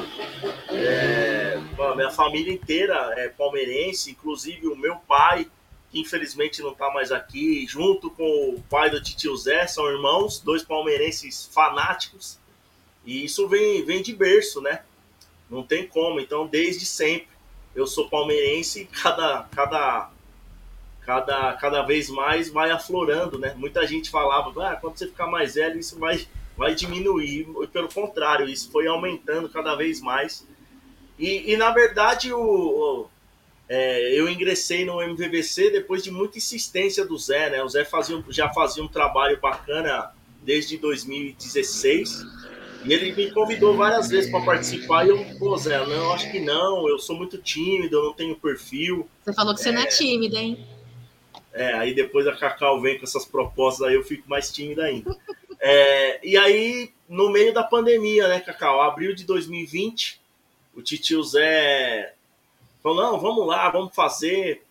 É, 0.69 1.59
a 1.79 1.95
minha 1.95 2.09
família 2.09 2.53
inteira 2.53 3.13
é 3.17 3.29
palmeirense, 3.29 4.11
inclusive 4.11 4.67
o 4.67 4.75
meu 4.75 4.95
pai, 5.07 5.47
que 5.91 5.99
infelizmente 5.99 6.61
não 6.61 6.73
tá 6.73 6.89
mais 6.91 7.11
aqui, 7.11 7.65
junto 7.67 8.09
com 8.09 8.55
o 8.55 8.63
pai 8.69 8.89
do 8.89 9.01
tio 9.01 9.35
Zé, 9.37 9.67
são 9.67 9.87
irmãos, 9.89 10.39
dois 10.39 10.63
palmeirenses 10.63 11.49
fanáticos, 11.53 12.39
e 13.05 13.23
isso 13.25 13.47
vem, 13.47 13.83
vem 13.85 14.01
de 14.01 14.15
berço, 14.15 14.61
né? 14.61 14.83
Não 15.49 15.63
tem 15.63 15.87
como, 15.87 16.19
então 16.19 16.47
desde 16.47 16.85
sempre 16.85 17.32
eu 17.75 17.87
sou 17.87 18.09
palmeirense 18.09 18.81
e 18.81 18.85
cada, 18.85 19.47
cada, 19.51 20.09
cada, 21.01 21.53
cada 21.53 21.81
vez 21.83 22.09
mais 22.09 22.49
vai 22.49 22.71
aflorando, 22.71 23.37
né? 23.39 23.53
Muita 23.55 23.85
gente 23.87 24.09
falava, 24.09 24.51
ah, 24.65 24.75
quando 24.75 24.97
você 24.97 25.07
ficar 25.07 25.27
mais 25.27 25.55
velho, 25.55 25.79
isso 25.79 25.99
vai 25.99 26.27
vai 26.55 26.75
diminuir, 26.75 27.47
pelo 27.71 27.89
contrário, 27.89 28.47
isso 28.47 28.71
foi 28.71 28.87
aumentando 28.87 29.49
cada 29.49 29.75
vez 29.75 29.99
mais. 30.01 30.45
E, 31.17 31.51
e 31.51 31.57
na 31.57 31.71
verdade, 31.71 32.31
o, 32.31 32.39
o 32.39 33.09
é, 33.67 34.19
eu 34.19 34.29
ingressei 34.29 34.85
no 34.85 35.01
MVVC 35.01 35.71
depois 35.71 36.03
de 36.03 36.11
muita 36.11 36.37
insistência 36.37 37.05
do 37.05 37.17
Zé, 37.17 37.49
né? 37.49 37.63
O 37.63 37.69
Zé 37.69 37.85
fazia, 37.85 38.23
já 38.29 38.49
fazia 38.49 38.83
um 38.83 38.87
trabalho 38.87 39.39
bacana 39.39 40.11
desde 40.41 40.77
2016. 40.77 42.25
E 42.85 42.93
ele 42.93 43.13
me 43.13 43.31
convidou 43.31 43.75
várias 43.75 44.09
vezes 44.09 44.29
para 44.29 44.43
participar 44.43 45.05
e 45.05 45.09
eu, 45.09 45.25
pô, 45.39 45.55
Zé, 45.57 45.85
não, 45.85 46.13
acho 46.13 46.29
que 46.31 46.39
não, 46.39 46.87
eu 46.89 46.99
sou 46.99 47.15
muito 47.15 47.37
tímido, 47.37 47.97
eu 47.97 48.03
não 48.03 48.13
tenho 48.13 48.35
perfil. 48.35 49.07
Você 49.23 49.33
falou 49.33 49.53
que 49.53 49.61
você 49.61 49.69
é, 49.69 49.71
não 49.71 49.81
é 49.81 49.85
tímido, 49.85 50.35
hein? 50.35 50.65
É, 51.53 51.73
aí 51.73 51.93
depois 51.93 52.27
a 52.27 52.35
Cacau 52.35 52.81
vem 52.81 52.97
com 52.97 53.05
essas 53.05 53.25
propostas, 53.25 53.87
aí 53.87 53.95
eu 53.95 54.03
fico 54.03 54.29
mais 54.29 54.51
tímido 54.51 54.81
ainda. 54.81 55.15
É, 55.65 56.19
e 56.21 56.35
aí, 56.35 56.91
no 57.07 57.29
meio 57.29 57.53
da 57.53 57.63
pandemia, 57.63 58.27
né, 58.27 58.41
Cacau? 58.41 58.81
Abril 58.81 59.15
de 59.15 59.23
2020, 59.23 60.19
o 60.75 60.81
tio 60.81 61.23
Zé 61.23 62.13
falou: 62.81 63.01
não, 63.01 63.17
vamos 63.17 63.47
lá, 63.47 63.69
vamos 63.69 63.95
fazer. 63.95 64.61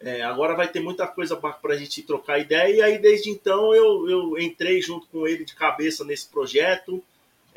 É, 0.00 0.22
agora 0.22 0.54
vai 0.54 0.66
ter 0.66 0.80
muita 0.80 1.06
coisa 1.06 1.36
para 1.36 1.74
a 1.74 1.76
gente 1.76 2.02
trocar 2.02 2.38
ideia. 2.38 2.76
E 2.76 2.80
aí, 2.80 2.98
desde 2.98 3.28
então, 3.28 3.74
eu, 3.74 4.08
eu 4.08 4.38
entrei 4.38 4.80
junto 4.80 5.06
com 5.08 5.28
ele 5.28 5.44
de 5.44 5.54
cabeça 5.54 6.02
nesse 6.02 6.26
projeto. 6.28 7.04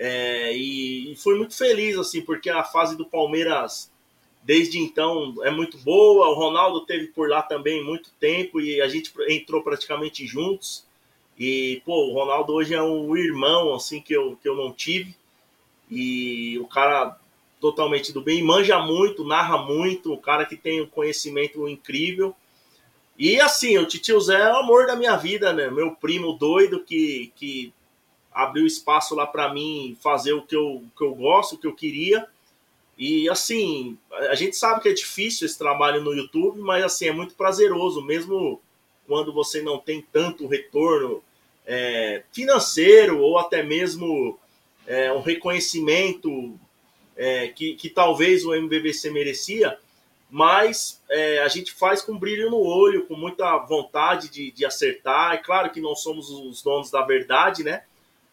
É, 0.03 0.57
e, 0.57 1.11
e 1.11 1.15
fui 1.15 1.37
muito 1.37 1.55
feliz, 1.55 1.95
assim, 1.95 2.23
porque 2.23 2.49
a 2.49 2.63
fase 2.63 2.97
do 2.97 3.05
Palmeiras 3.05 3.91
desde 4.41 4.79
então 4.79 5.35
é 5.43 5.51
muito 5.51 5.77
boa. 5.77 6.27
O 6.29 6.33
Ronaldo 6.33 6.87
teve 6.87 7.05
por 7.09 7.29
lá 7.29 7.43
também 7.43 7.83
muito 7.83 8.09
tempo 8.19 8.59
e 8.59 8.81
a 8.81 8.87
gente 8.87 9.13
entrou 9.29 9.61
praticamente 9.61 10.25
juntos. 10.25 10.83
E, 11.37 11.83
pô, 11.85 12.07
o 12.07 12.13
Ronaldo 12.15 12.51
hoje 12.51 12.73
é 12.73 12.81
um 12.81 13.15
irmão, 13.15 13.75
assim, 13.75 14.01
que 14.01 14.11
eu, 14.11 14.35
que 14.41 14.49
eu 14.49 14.55
não 14.55 14.73
tive. 14.73 15.15
E 15.87 16.57
o 16.57 16.65
cara 16.65 17.15
totalmente 17.59 18.11
do 18.11 18.21
bem, 18.21 18.43
manja 18.43 18.79
muito, 18.79 19.23
narra 19.23 19.59
muito, 19.59 20.13
um 20.13 20.17
cara 20.17 20.47
que 20.47 20.55
tem 20.55 20.81
um 20.81 20.87
conhecimento 20.87 21.69
incrível. 21.69 22.35
E 23.19 23.39
assim, 23.39 23.77
o 23.77 23.85
Titio 23.85 24.19
Zé 24.19 24.41
é 24.41 24.51
o 24.51 24.57
amor 24.57 24.87
da 24.87 24.95
minha 24.95 25.15
vida, 25.15 25.53
né? 25.53 25.69
Meu 25.69 25.91
primo 25.91 26.33
doido 26.33 26.83
que, 26.83 27.31
que 27.35 27.71
abriu 28.33 28.65
espaço 28.65 29.15
lá 29.15 29.27
para 29.27 29.53
mim 29.53 29.97
fazer 30.01 30.33
o 30.33 30.41
que 30.41 30.55
eu, 30.55 30.75
o 30.75 30.91
que 30.97 31.03
eu 31.03 31.13
gosto, 31.13 31.55
o 31.55 31.57
que 31.57 31.67
eu 31.67 31.75
queria. 31.75 32.27
E 32.97 33.29
assim, 33.29 33.97
a 34.11 34.35
gente 34.35 34.55
sabe 34.55 34.81
que 34.81 34.89
é 34.89 34.93
difícil 34.93 35.45
esse 35.45 35.57
trabalho 35.57 36.03
no 36.03 36.13
YouTube, 36.13 36.59
mas 36.59 36.83
assim, 36.83 37.07
é 37.07 37.11
muito 37.11 37.33
prazeroso, 37.35 38.01
mesmo 38.01 38.61
quando 39.07 39.33
você 39.33 39.61
não 39.61 39.77
tem 39.79 40.05
tanto 40.11 40.47
retorno 40.47 41.23
é, 41.65 42.23
financeiro 42.31 43.19
ou 43.19 43.37
até 43.37 43.63
mesmo 43.63 44.39
é, 44.85 45.11
um 45.11 45.21
reconhecimento 45.21 46.57
é, 47.15 47.47
que, 47.49 47.75
que 47.75 47.89
talvez 47.89 48.45
o 48.45 48.53
MVVC 48.53 49.09
merecia, 49.09 49.77
mas 50.29 51.01
é, 51.09 51.39
a 51.39 51.47
gente 51.47 51.73
faz 51.73 52.01
com 52.01 52.17
brilho 52.17 52.49
no 52.49 52.59
olho, 52.59 53.05
com 53.05 53.15
muita 53.15 53.57
vontade 53.57 54.29
de, 54.29 54.51
de 54.51 54.65
acertar. 54.65 55.33
É 55.33 55.37
claro 55.37 55.71
que 55.71 55.81
não 55.81 55.95
somos 55.95 56.29
os 56.29 56.61
donos 56.61 56.89
da 56.89 57.01
verdade, 57.01 57.63
né? 57.63 57.83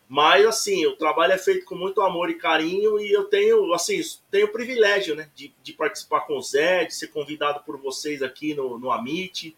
Mas 0.09 0.47
assim, 0.47 0.87
o 0.87 0.97
trabalho 0.97 1.35
é 1.35 1.39
feito 1.39 1.67
com 1.67 1.75
muito 1.75 2.01
amor 2.01 2.31
e 2.31 2.35
carinho 2.35 2.99
e 2.99 3.13
eu 3.13 3.25
tenho, 3.25 3.75
assim, 3.75 4.01
tenho 4.31 4.47
o 4.47 4.53
privilégio, 4.53 5.15
né, 5.15 5.29
de, 5.35 5.53
de 5.63 5.73
participar 5.75 6.21
com 6.23 6.39
o 6.39 6.43
Zé, 6.43 6.87
de 6.87 6.95
ser 6.95 7.09
convidado 7.09 7.61
por 7.65 7.77
vocês 7.79 8.23
aqui 8.23 8.55
no, 8.55 8.79
no 8.79 8.91
Amit. 8.91 9.55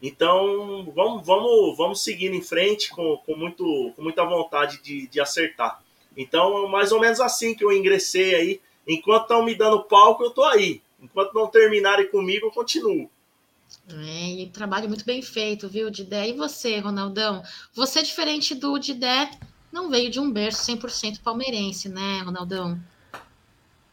Então, 0.00 0.90
vamos, 0.94 1.24
vamos, 1.24 1.76
vamos 1.76 2.02
seguir 2.02 2.32
em 2.32 2.42
frente 2.42 2.90
com, 2.90 3.18
com, 3.18 3.36
muito, 3.36 3.92
com 3.94 4.02
muita 4.02 4.24
vontade 4.24 4.82
de, 4.82 5.06
de 5.06 5.20
acertar. 5.20 5.82
Então, 6.16 6.66
mais 6.68 6.90
ou 6.90 6.98
menos 6.98 7.20
assim 7.20 7.54
que 7.54 7.64
eu 7.64 7.70
ingressei 7.70 8.34
aí. 8.34 8.60
Enquanto 8.86 9.22
estão 9.22 9.44
me 9.44 9.54
dando 9.54 9.84
palco, 9.84 10.24
eu 10.24 10.30
tô 10.30 10.42
aí. 10.42 10.82
Enquanto 11.00 11.34
não 11.34 11.46
terminarem 11.46 12.08
comigo, 12.08 12.46
eu 12.46 12.50
continuo. 12.50 13.10
É, 13.88 14.42
e 14.42 14.48
trabalho 14.48 14.88
muito 14.88 15.04
bem 15.04 15.22
feito, 15.22 15.68
viu, 15.68 15.90
Didé? 15.90 16.28
E 16.28 16.32
você, 16.32 16.78
Ronaldão? 16.78 17.42
Você, 17.72 18.02
diferente 18.02 18.54
do 18.54 18.78
Didé, 18.78 19.30
não 19.72 19.88
veio 19.88 20.10
de 20.10 20.20
um 20.20 20.30
berço 20.30 20.70
100% 20.70 21.20
palmeirense, 21.24 21.88
né, 21.88 22.20
Ronaldão? 22.24 22.78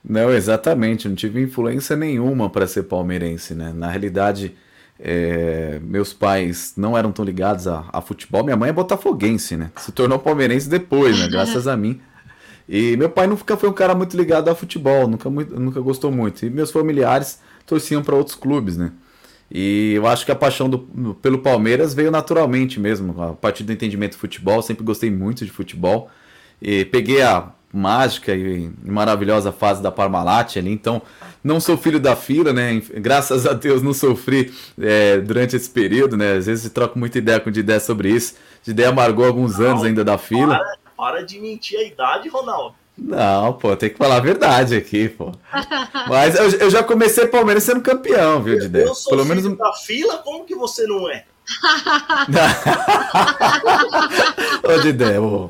Não, 0.04 0.32
exatamente. 0.32 1.08
Não 1.08 1.16
tive 1.16 1.42
influência 1.42 1.96
nenhuma 1.96 2.50
para 2.50 2.68
ser 2.68 2.84
palmeirense, 2.84 3.54
né? 3.54 3.72
Na 3.74 3.90
realidade, 3.90 4.56
é, 5.00 5.80
meus 5.82 6.14
pais 6.14 6.74
não 6.76 6.98
eram 6.98 7.12
tão 7.12 7.24
ligados 7.24 7.68
a, 7.68 7.86
a, 7.92 8.02
futebol. 8.02 8.44
Minha 8.44 8.58
mãe 8.58 8.70
é 8.70 8.74
botafoguense, 8.74 9.56
né? 9.58 9.72
Se 9.78 9.92
tornou 9.92 10.20
palmeirense 10.20 10.70
depois, 10.70 11.18
né? 11.20 11.28
Graças 11.28 11.68
a 11.68 11.76
mim. 11.76 12.02
E 12.68 12.96
meu 12.98 13.10
pai 13.10 13.26
nunca 13.26 13.58
foi 13.58 13.68
um 13.68 13.74
cara 13.74 13.96
muito 13.96 14.16
ligado 14.16 14.50
a 14.50 14.56
futebol, 14.56 15.08
nunca, 15.08 15.30
muito, 15.30 15.60
nunca 15.60 15.80
gostou 15.82 16.12
muito. 16.12 16.46
E 16.46 16.50
meus 16.50 16.72
familiares 16.72 17.40
torciam 17.66 18.04
para 18.04 18.16
outros 18.16 18.36
clubes, 18.36 18.78
né? 18.78 18.92
E 19.52 19.94
eu 19.96 20.06
acho 20.06 20.26
que 20.26 20.32
a 20.32 20.36
paixão 20.36 20.70
do, 20.70 20.80
pelo 21.22 21.40
Palmeiras 21.40 21.94
veio 21.94 22.12
naturalmente 22.12 22.80
mesmo, 22.80 23.22
a 23.22 23.34
partir 23.34 23.64
do 23.64 23.72
entendimento 23.72 24.12
do 24.12 24.20
futebol. 24.20 24.62
Sempre 24.62 24.84
gostei 24.84 25.10
muito 25.10 25.46
de 25.46 25.52
futebol. 25.52 26.10
E 26.62 26.86
peguei 26.86 27.22
a 27.22 27.52
mágica 27.72 28.36
e 28.36 28.72
maravilhosa 28.84 29.52
fase 29.52 29.82
da 29.82 29.92
Parmalat 29.92 30.58
ali, 30.58 30.72
então 30.72 31.02
não 31.44 31.60
sou 31.60 31.78
filho 31.78 32.00
da 32.00 32.16
fila, 32.16 32.52
né? 32.52 32.82
Graças 32.96 33.46
a 33.46 33.54
Deus 33.54 33.82
não 33.82 33.94
sofri 33.94 34.52
é, 34.80 35.20
durante 35.20 35.56
esse 35.56 35.70
período, 35.70 36.18
né? 36.18 36.34
Às 36.34 36.48
vezes 36.48 36.70
troco 36.72 36.98
muita 36.98 37.18
ideia 37.18 37.40
com 37.40 37.50
o 37.50 37.52
Didé 37.52 37.80
sobre 37.80 38.10
isso. 38.10 38.36
Didé 38.64 38.88
amargou 38.88 39.26
alguns 39.26 39.58
não, 39.58 39.68
anos 39.68 39.84
ainda 39.84 40.04
da 40.04 40.18
fila. 40.18 40.58
Para, 40.58 40.78
para 40.98 41.26
de 41.26 41.40
mentir 41.40 41.80
a 41.80 41.84
idade, 41.84 42.28
Ronaldo. 42.28 42.76
Não, 43.02 43.54
pô, 43.54 43.76
tem 43.76 43.90
que 43.90 43.98
falar 43.98 44.18
a 44.18 44.22
verdade 44.22 44.76
aqui, 44.76 45.10
pô. 45.10 45.32
Mas 46.08 46.36
eu, 46.36 46.52
eu 46.60 46.70
já 46.70 46.84
comecei 46.84 47.26
Palmeiras 47.28 47.64
sendo 47.64 47.82
campeão, 47.82 48.44
viu, 48.44 48.60
Didé? 48.60 48.84
Eu 48.84 48.94
sou 48.94 49.12
Pelo 49.12 49.26
menos 49.26 49.58
da 49.58 49.74
fila, 49.74 50.18
como 50.18 50.46
que 50.46 50.54
você 50.54 50.86
não 50.86 51.10
é? 51.10 51.24
Ô, 54.64 54.80
Didé, 54.82 55.20
ô. 55.20 55.50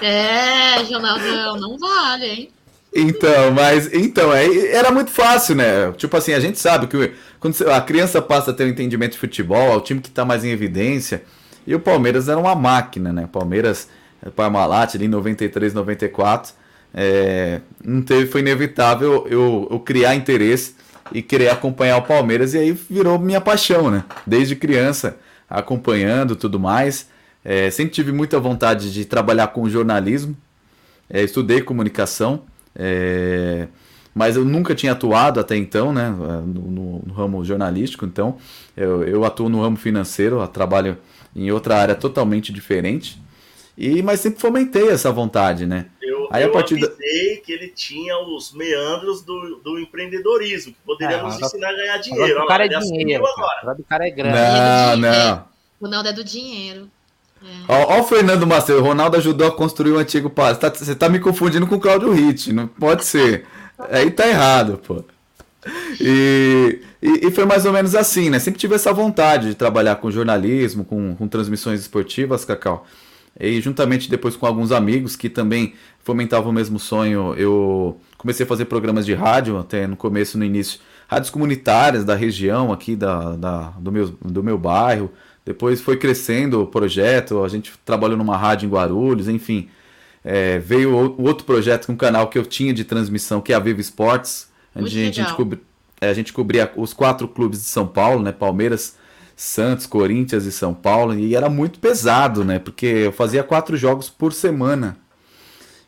É, 0.00 0.76
Ronaldão, 0.82 1.56
não 1.56 1.78
vale, 1.78 2.26
hein? 2.26 2.50
Então, 2.94 3.52
mas 3.52 3.92
então, 3.92 4.32
é, 4.32 4.72
era 4.72 4.90
muito 4.90 5.10
fácil, 5.10 5.54
né? 5.54 5.92
Tipo 5.92 6.16
assim, 6.16 6.32
a 6.32 6.40
gente 6.40 6.58
sabe 6.58 6.86
que 6.86 7.12
quando 7.38 7.56
a 7.70 7.80
criança 7.80 8.20
passa 8.20 8.50
a 8.50 8.54
ter 8.54 8.64
um 8.64 8.68
entendimento 8.68 9.12
de 9.12 9.18
futebol, 9.18 9.72
é 9.72 9.76
o 9.76 9.80
time 9.80 10.00
que 10.00 10.08
está 10.08 10.24
mais 10.24 10.44
em 10.44 10.50
evidência. 10.50 11.22
E 11.66 11.74
o 11.74 11.80
Palmeiras 11.80 12.28
era 12.28 12.38
uma 12.38 12.54
máquina, 12.54 13.12
né? 13.12 13.28
Palmeiras, 13.30 13.88
Parmalat, 14.34 14.96
ali 14.96 15.06
em 15.06 15.08
93, 15.08 15.72
94. 15.72 16.52
É, 16.92 17.60
não 17.84 18.02
teve, 18.02 18.26
foi 18.26 18.40
inevitável 18.40 19.26
eu, 19.28 19.68
eu 19.70 19.78
criar 19.80 20.14
interesse 20.14 20.74
e 21.12 21.22
querer 21.22 21.50
acompanhar 21.50 21.96
o 21.98 22.02
Palmeiras, 22.02 22.54
e 22.54 22.58
aí 22.58 22.72
virou 22.72 23.18
minha 23.18 23.40
paixão, 23.40 23.90
né? 23.90 24.04
Desde 24.26 24.54
criança, 24.56 25.16
acompanhando 25.48 26.36
tudo 26.36 26.58
mais. 26.58 27.08
É, 27.44 27.70
sempre 27.70 27.92
tive 27.92 28.12
muita 28.12 28.38
vontade 28.38 28.92
de 28.92 29.04
trabalhar 29.04 29.48
com 29.48 29.68
jornalismo, 29.68 30.36
é, 31.08 31.22
estudei 31.22 31.60
comunicação. 31.60 32.42
É, 32.74 33.66
mas 34.14 34.36
eu 34.36 34.44
nunca 34.44 34.74
tinha 34.74 34.92
atuado 34.92 35.38
até 35.40 35.56
então, 35.56 35.92
né, 35.92 36.10
no, 36.10 37.02
no 37.06 37.12
ramo 37.12 37.44
jornalístico, 37.44 38.04
então 38.04 38.36
eu, 38.76 39.04
eu, 39.04 39.24
atuo 39.24 39.48
no 39.48 39.60
ramo 39.62 39.76
financeiro, 39.76 40.46
trabalho 40.48 40.98
em 41.34 41.50
outra 41.50 41.76
área 41.76 41.94
totalmente 41.94 42.52
diferente, 42.52 43.22
e 43.78 44.02
mas 44.02 44.20
sempre 44.20 44.40
fomentei 44.40 44.88
essa 44.88 45.12
vontade, 45.12 45.64
né. 45.64 45.86
Eu, 46.30 46.36
Aí, 46.36 46.42
eu 46.44 46.50
a 46.50 46.52
partir 46.52 46.74
avisei 46.74 47.36
da... 47.36 47.42
que 47.42 47.52
ele 47.52 47.68
tinha 47.68 48.16
os 48.18 48.52
meandros 48.52 49.22
do, 49.22 49.56
do 49.56 49.78
empreendedorismo, 49.78 50.72
que 50.72 50.78
poderia 50.86 51.16
é, 51.16 51.22
nos 51.22 51.40
ensinar 51.40 51.70
a 51.70 51.72
ganhar 51.72 51.98
dinheiro. 51.98 52.42
O 52.42 52.46
cara 52.46 52.66
é 52.66 52.68
dinheiro, 52.68 53.26
agora. 53.26 53.76
o 53.78 53.84
cara 53.84 54.06
é 54.06 54.10
grande. 54.10 54.36
Não, 54.36 54.96
não. 54.96 55.44
O 55.80 55.84
Ronaldo 55.84 56.08
é 56.08 56.12
do 56.12 56.22
dinheiro. 56.22 56.88
Ó, 57.66 57.96
ó, 57.96 58.00
o 58.00 58.04
Fernando 58.04 58.46
Macedo, 58.46 58.78
o 58.80 58.82
Ronaldo 58.82 59.16
ajudou 59.16 59.48
a 59.48 59.52
construir 59.52 59.92
o 59.92 59.96
um 59.96 59.98
antigo 59.98 60.30
palácio. 60.30 60.60
Tá, 60.60 60.68
você 60.68 60.94
tá 60.94 61.08
me 61.08 61.18
confundindo 61.18 61.66
com 61.66 61.76
o 61.76 61.80
Claudio 61.80 62.12
Ritt, 62.12 62.52
não 62.52 62.68
pode 62.68 63.04
ser. 63.04 63.46
Aí 63.90 64.10
tá 64.10 64.28
errado, 64.28 64.78
pô. 64.86 65.02
E, 66.00 66.80
e, 67.02 67.26
e, 67.26 67.30
foi 67.30 67.44
mais 67.44 67.66
ou 67.66 67.72
menos 67.72 67.94
assim, 67.94 68.30
né? 68.30 68.38
Sempre 68.38 68.60
tive 68.60 68.74
essa 68.74 68.92
vontade 68.92 69.48
de 69.48 69.54
trabalhar 69.54 69.96
com 69.96 70.10
jornalismo, 70.10 70.84
com, 70.84 71.14
com 71.16 71.28
transmissões 71.28 71.80
esportivas, 71.80 72.44
Cacau. 72.44 72.86
E 73.40 73.60
juntamente 73.60 74.10
depois 74.10 74.36
com 74.36 74.46
alguns 74.46 74.70
amigos 74.70 75.16
que 75.16 75.30
também 75.30 75.74
fomentavam 76.02 76.50
o 76.50 76.52
mesmo 76.52 76.78
sonho, 76.78 77.34
eu 77.34 77.98
comecei 78.18 78.44
a 78.44 78.48
fazer 78.48 78.66
programas 78.66 79.06
de 79.06 79.14
rádio, 79.14 79.58
até 79.58 79.86
no 79.86 79.96
começo, 79.96 80.36
no 80.36 80.44
início, 80.44 80.80
rádios 81.08 81.30
comunitárias 81.30 82.04
da 82.04 82.14
região 82.14 82.72
aqui 82.72 82.94
da, 82.94 83.36
da 83.36 83.60
do, 83.78 83.90
meu, 83.90 84.08
do 84.22 84.42
meu 84.42 84.58
bairro. 84.58 85.10
Depois 85.44 85.80
foi 85.80 85.96
crescendo 85.96 86.62
o 86.62 86.66
projeto, 86.66 87.42
a 87.42 87.48
gente 87.48 87.72
trabalhou 87.84 88.16
numa 88.16 88.36
rádio 88.36 88.66
em 88.66 88.70
Guarulhos, 88.70 89.26
enfim. 89.26 89.68
É, 90.22 90.58
veio 90.58 90.94
o 90.94 91.22
outro 91.22 91.46
projeto, 91.46 91.90
um 91.90 91.96
canal 91.96 92.28
que 92.28 92.38
eu 92.38 92.44
tinha 92.44 92.74
de 92.74 92.84
transmissão, 92.84 93.40
que 93.40 93.52
é 93.52 93.56
a 93.56 93.58
Viva 93.58 93.80
Esportes. 93.80 94.50
A 94.74 94.82
gente, 94.82 95.20
a, 95.20 95.24
gente 95.24 95.34
cobri, 95.34 95.60
é, 96.00 96.10
a 96.10 96.14
gente 96.14 96.32
cobria 96.32 96.70
os 96.76 96.92
quatro 96.92 97.26
clubes 97.26 97.60
de 97.60 97.66
São 97.66 97.86
Paulo, 97.86 98.22
né? 98.22 98.32
Palmeiras, 98.32 98.96
Santos, 99.40 99.86
Corinthians 99.86 100.44
e 100.44 100.52
São 100.52 100.74
Paulo. 100.74 101.18
E 101.18 101.34
era 101.34 101.48
muito 101.48 101.78
pesado, 101.78 102.44
né? 102.44 102.58
Porque 102.58 102.84
eu 102.84 103.12
fazia 103.12 103.42
quatro 103.42 103.74
jogos 103.74 104.10
por 104.10 104.34
semana. 104.34 104.98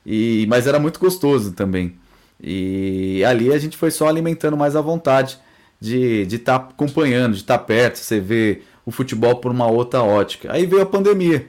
E, 0.06 0.46
mas 0.48 0.66
era 0.66 0.78
muito 0.78 0.98
gostoso 0.98 1.52
também. 1.52 1.94
E 2.42 3.22
ali 3.26 3.52
a 3.52 3.58
gente 3.58 3.76
foi 3.76 3.90
só 3.90 4.08
alimentando 4.08 4.56
mais 4.56 4.74
a 4.74 4.80
vontade 4.80 5.38
de 5.78 6.26
estar 6.30 6.60
tá 6.60 6.68
acompanhando, 6.70 7.34
de 7.34 7.40
estar 7.40 7.58
tá 7.58 7.64
perto. 7.64 7.96
Você 7.96 8.18
vê 8.20 8.62
o 8.86 8.90
futebol 8.90 9.36
por 9.36 9.52
uma 9.52 9.66
outra 9.66 10.02
ótica. 10.02 10.50
Aí 10.50 10.64
veio 10.64 10.80
a 10.80 10.86
pandemia. 10.86 11.46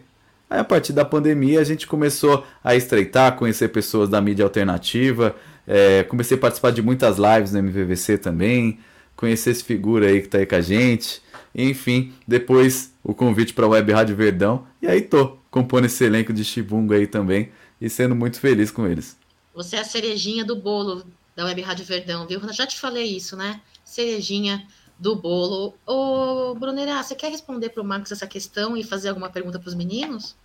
Aí 0.49 0.59
a 0.59 0.63
partir 0.65 0.91
da 0.91 1.05
pandemia 1.05 1.61
a 1.61 1.63
gente 1.63 1.87
começou 1.87 2.45
a 2.61 2.75
estreitar, 2.75 3.37
conhecer 3.37 3.69
pessoas 3.69 4.09
da 4.09 4.19
mídia 4.19 4.43
alternativa, 4.43 5.33
é, 5.65 6.03
comecei 6.03 6.35
a 6.35 6.39
participar 6.39 6.71
de 6.71 6.81
muitas 6.81 7.15
lives 7.17 7.53
no 7.53 7.59
MVVC 7.59 8.17
também, 8.17 8.77
conhecer 9.15 9.51
esse 9.51 9.63
figura 9.63 10.07
aí 10.07 10.21
que 10.21 10.27
tá 10.27 10.39
aí 10.39 10.45
com 10.45 10.55
a 10.55 10.61
gente. 10.61 11.22
Enfim, 11.55 12.13
depois 12.27 12.93
o 13.03 13.13
convite 13.13 13.53
para 13.53 13.65
a 13.65 13.69
Web 13.69 13.91
Rádio 13.91 14.15
Verdão 14.15 14.65
e 14.81 14.87
aí 14.87 15.01
tô 15.01 15.37
compondo 15.51 15.85
esse 15.85 16.03
elenco 16.03 16.33
de 16.33 16.43
Chibungo 16.43 16.93
aí 16.93 17.05
também 17.05 17.51
e 17.79 17.89
sendo 17.89 18.15
muito 18.15 18.39
feliz 18.39 18.71
com 18.71 18.87
eles. 18.87 19.17
Você 19.53 19.75
é 19.75 19.79
a 19.79 19.85
cerejinha 19.85 20.43
do 20.43 20.55
bolo 20.55 21.05
da 21.35 21.45
Web 21.45 21.61
Rádio 21.61 21.85
Verdão, 21.85 22.25
viu? 22.25 22.39
Eu 22.39 22.53
já 22.53 22.65
te 22.65 22.79
falei 22.79 23.05
isso, 23.05 23.35
né? 23.37 23.61
Cerejinha 23.83 24.65
do 24.97 25.15
bolo. 25.15 25.75
Ô, 25.85 26.55
Brunera, 26.55 27.01
você 27.03 27.13
quer 27.15 27.29
responder 27.29 27.69
para 27.69 27.81
o 27.81 27.85
Marcos 27.85 28.11
essa 28.11 28.25
questão 28.25 28.77
e 28.77 28.83
fazer 28.83 29.09
alguma 29.09 29.29
pergunta 29.29 29.59
para 29.59 29.67
os 29.67 29.75
meninos? 29.75 30.35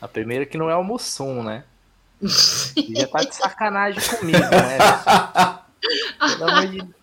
A 0.00 0.08
primeira 0.08 0.46
que 0.46 0.56
não 0.56 0.70
é 0.70 0.76
o 0.76 0.84
Mussum, 0.84 1.42
né? 1.42 1.64
já 2.22 3.06
tá 3.08 3.18
de 3.24 3.34
sacanagem 3.34 4.00
comigo, 4.16 4.38
né? 4.38 4.78
Pelo 6.38 6.50
amor 6.50 6.66
de 6.68 7.01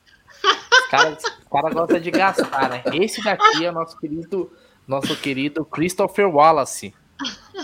Os 0.49 0.87
caras 0.89 1.23
cara 1.49 1.73
gostam 1.73 1.99
de 1.99 2.11
gastar, 2.11 2.69
né? 2.69 2.83
Esse 2.93 3.23
daqui 3.23 3.65
é 3.65 3.69
o 3.69 3.73
nosso 3.73 3.97
querido, 3.97 4.51
nosso 4.87 5.15
querido 5.15 5.65
Christopher 5.65 6.27
Wallace. 6.27 6.93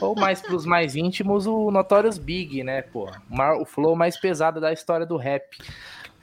Ou 0.02 0.16
mais 0.16 0.42
pros 0.42 0.66
mais 0.66 0.96
íntimos, 0.98 1.48
o 1.48 1.72
Notorious 1.72 2.18
Big, 2.18 2.62
né, 2.64 2.82
pô? 2.82 3.10
O 3.62 3.66
flow 3.66 3.96
mais 3.96 4.20
pesado 4.20 4.60
da 4.60 4.74
história 4.74 5.06
do 5.06 5.16
rap. 5.16 5.58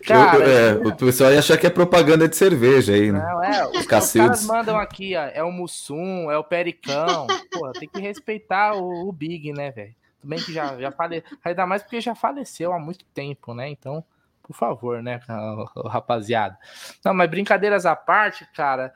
Cara, 0.06 0.38
eu, 0.44 0.84
é, 0.84 0.88
o 0.88 0.96
pessoal 0.96 1.32
ia 1.32 1.38
achar 1.38 1.56
que 1.56 1.66
é 1.66 1.70
propaganda 1.70 2.28
de 2.28 2.36
cerveja 2.36 2.92
aí, 2.92 3.12
né? 3.12 3.20
Não, 3.20 3.42
é, 3.42 3.66
os, 3.68 3.78
os 3.78 3.86
caras 3.86 4.44
mandam 4.44 4.76
aqui, 4.76 5.14
ó, 5.16 5.22
é 5.32 5.42
o 5.44 5.52
Mussum, 5.52 6.30
é 6.30 6.36
o 6.36 6.42
Pericão. 6.42 7.28
Pô, 7.50 7.70
tem 7.72 7.88
que 7.88 8.00
respeitar 8.00 8.74
o, 8.74 9.08
o 9.08 9.12
Big, 9.12 9.52
né, 9.52 9.70
velho? 9.70 9.94
Tudo 10.20 10.30
bem 10.30 10.40
que 10.40 10.52
já, 10.52 10.76
já 10.78 10.90
faleceu, 10.90 11.38
ainda 11.44 11.66
mais 11.66 11.82
porque 11.82 12.00
já 12.00 12.14
faleceu 12.14 12.72
há 12.72 12.80
muito 12.80 13.04
tempo, 13.14 13.54
né? 13.54 13.68
Então, 13.68 14.04
por 14.52 14.58
favor, 14.58 15.02
né, 15.02 15.20
rapaziada. 15.88 16.58
Não, 17.04 17.14
mas 17.14 17.30
brincadeiras 17.30 17.86
à 17.86 17.96
parte, 17.96 18.46
cara. 18.52 18.92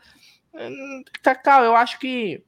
Hum, 0.54 1.02
Cacau, 1.22 1.64
eu 1.64 1.74
acho 1.74 1.98
que 1.98 2.44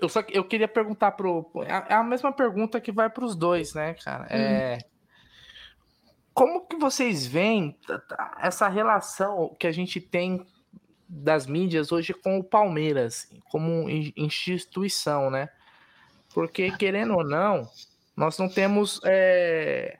eu 0.00 0.08
só 0.08 0.22
eu 0.30 0.44
queria 0.44 0.68
perguntar 0.68 1.12
pro 1.12 1.50
é, 1.66 1.92
é 1.92 1.94
a 1.94 2.02
mesma 2.02 2.32
pergunta 2.32 2.80
que 2.80 2.92
vai 2.92 3.08
para 3.08 3.24
os 3.24 3.36
dois, 3.36 3.74
né, 3.74 3.94
cara? 3.94 4.26
É 4.28 4.78
hum 4.80 4.94
como 6.34 6.66
que 6.66 6.76
vocês 6.76 7.24
veem 7.24 7.78
essa 8.40 8.68
relação 8.68 9.54
que 9.58 9.68
a 9.68 9.72
gente 9.72 10.00
tem 10.00 10.44
das 11.08 11.46
mídias 11.46 11.92
hoje 11.92 12.12
com 12.12 12.38
o 12.38 12.44
Palmeiras 12.44 13.28
como 13.48 13.88
instituição, 13.88 15.30
né? 15.30 15.48
Porque 16.34 16.72
querendo 16.72 17.14
ou 17.14 17.24
não, 17.24 17.70
nós 18.16 18.36
não 18.36 18.48
temos, 18.48 19.00
é, 19.04 19.96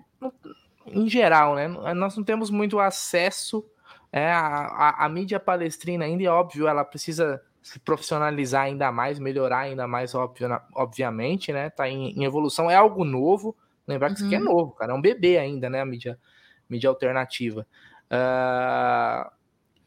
em 0.86 1.09
geral, 1.09 1.55
né? 1.55 1.69
Nós 1.94 2.16
não 2.16 2.24
temos 2.24 2.51
muito 2.51 2.78
acesso 2.78 3.65
é, 4.12 4.31
à, 4.31 5.05
à, 5.05 5.09
mídia 5.09 5.40
palestrina 5.40 6.05
ainda, 6.05 6.23
e 6.23 6.28
óbvio, 6.28 6.69
ela 6.69 6.85
precisa 6.85 7.43
se 7.62 7.78
profissionalizar 7.81 8.65
ainda 8.65 8.93
mais, 8.93 9.19
melhorar 9.19 9.61
ainda 9.61 9.89
mais, 9.89 10.15
óbvio, 10.15 10.48
obviamente, 10.74 11.52
né? 11.52 11.70
Tá 11.70 11.89
em, 11.89 12.11
em 12.11 12.24
evolução, 12.24 12.70
é 12.70 12.77
algo 12.77 13.05
novo, 13.05 13.56
Lembrar 13.86 14.09
que 14.09 14.15
uhum. 14.15 14.16
isso 14.16 14.27
aqui 14.27 14.35
é 14.35 14.39
uhum. 14.39 14.44
novo, 14.44 14.73
cara. 14.73 14.93
É 14.93 14.94
um 14.94 15.01
bebê 15.01 15.39
ainda, 15.39 15.69
né? 15.69 15.81
A 15.81 15.86
mídia, 15.86 16.19
mídia 16.69 16.89
alternativa. 16.89 17.66
Uh, 18.06 19.31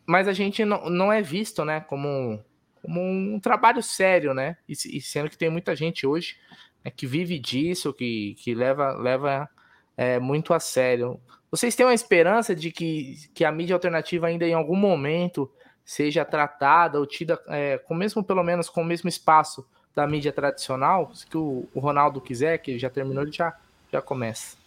mas 0.05 0.27
a 0.27 0.33
gente 0.33 0.63
não, 0.63 0.89
não 0.89 1.11
é 1.11 1.21
visto, 1.21 1.65
né? 1.65 1.81
Como, 1.81 2.43
como 2.81 3.01
um 3.01 3.39
trabalho 3.39 3.81
sério, 3.81 4.33
né? 4.33 4.57
E, 4.67 4.73
e 4.73 5.01
sendo 5.01 5.29
que 5.29 5.37
tem 5.37 5.49
muita 5.49 5.75
gente 5.75 6.05
hoje 6.05 6.37
né, 6.83 6.91
que 6.91 7.07
vive 7.07 7.39
disso, 7.39 7.93
que, 7.93 8.35
que 8.35 8.53
leva, 8.53 8.91
leva 8.93 9.49
é, 9.97 10.19
muito 10.19 10.53
a 10.53 10.59
sério. 10.59 11.19
Vocês 11.51 11.75
têm 11.75 11.85
uma 11.85 11.93
esperança 11.93 12.55
de 12.55 12.71
que, 12.71 13.17
que 13.33 13.43
a 13.43 13.51
mídia 13.51 13.75
alternativa 13.75 14.27
ainda 14.27 14.45
em 14.45 14.53
algum 14.53 14.75
momento 14.75 15.51
seja 15.83 16.23
tratada 16.23 16.99
ou 16.99 17.05
tida 17.05 17.39
é, 17.47 17.77
com 17.79 17.95
mesmo 17.95 18.23
pelo 18.23 18.43
menos 18.43 18.69
com 18.69 18.81
o 18.81 18.85
mesmo 18.85 19.09
espaço 19.09 19.65
da 19.95 20.05
mídia 20.05 20.31
tradicional, 20.31 21.09
se 21.15 21.25
que 21.25 21.37
o, 21.37 21.67
o 21.73 21.79
Ronaldo 21.79 22.21
quiser, 22.21 22.59
que 22.59 22.77
já 22.77 22.89
terminou, 22.89 23.23
ele 23.23 23.31
já 23.31 23.55
já 23.91 24.01
começa. 24.01 24.57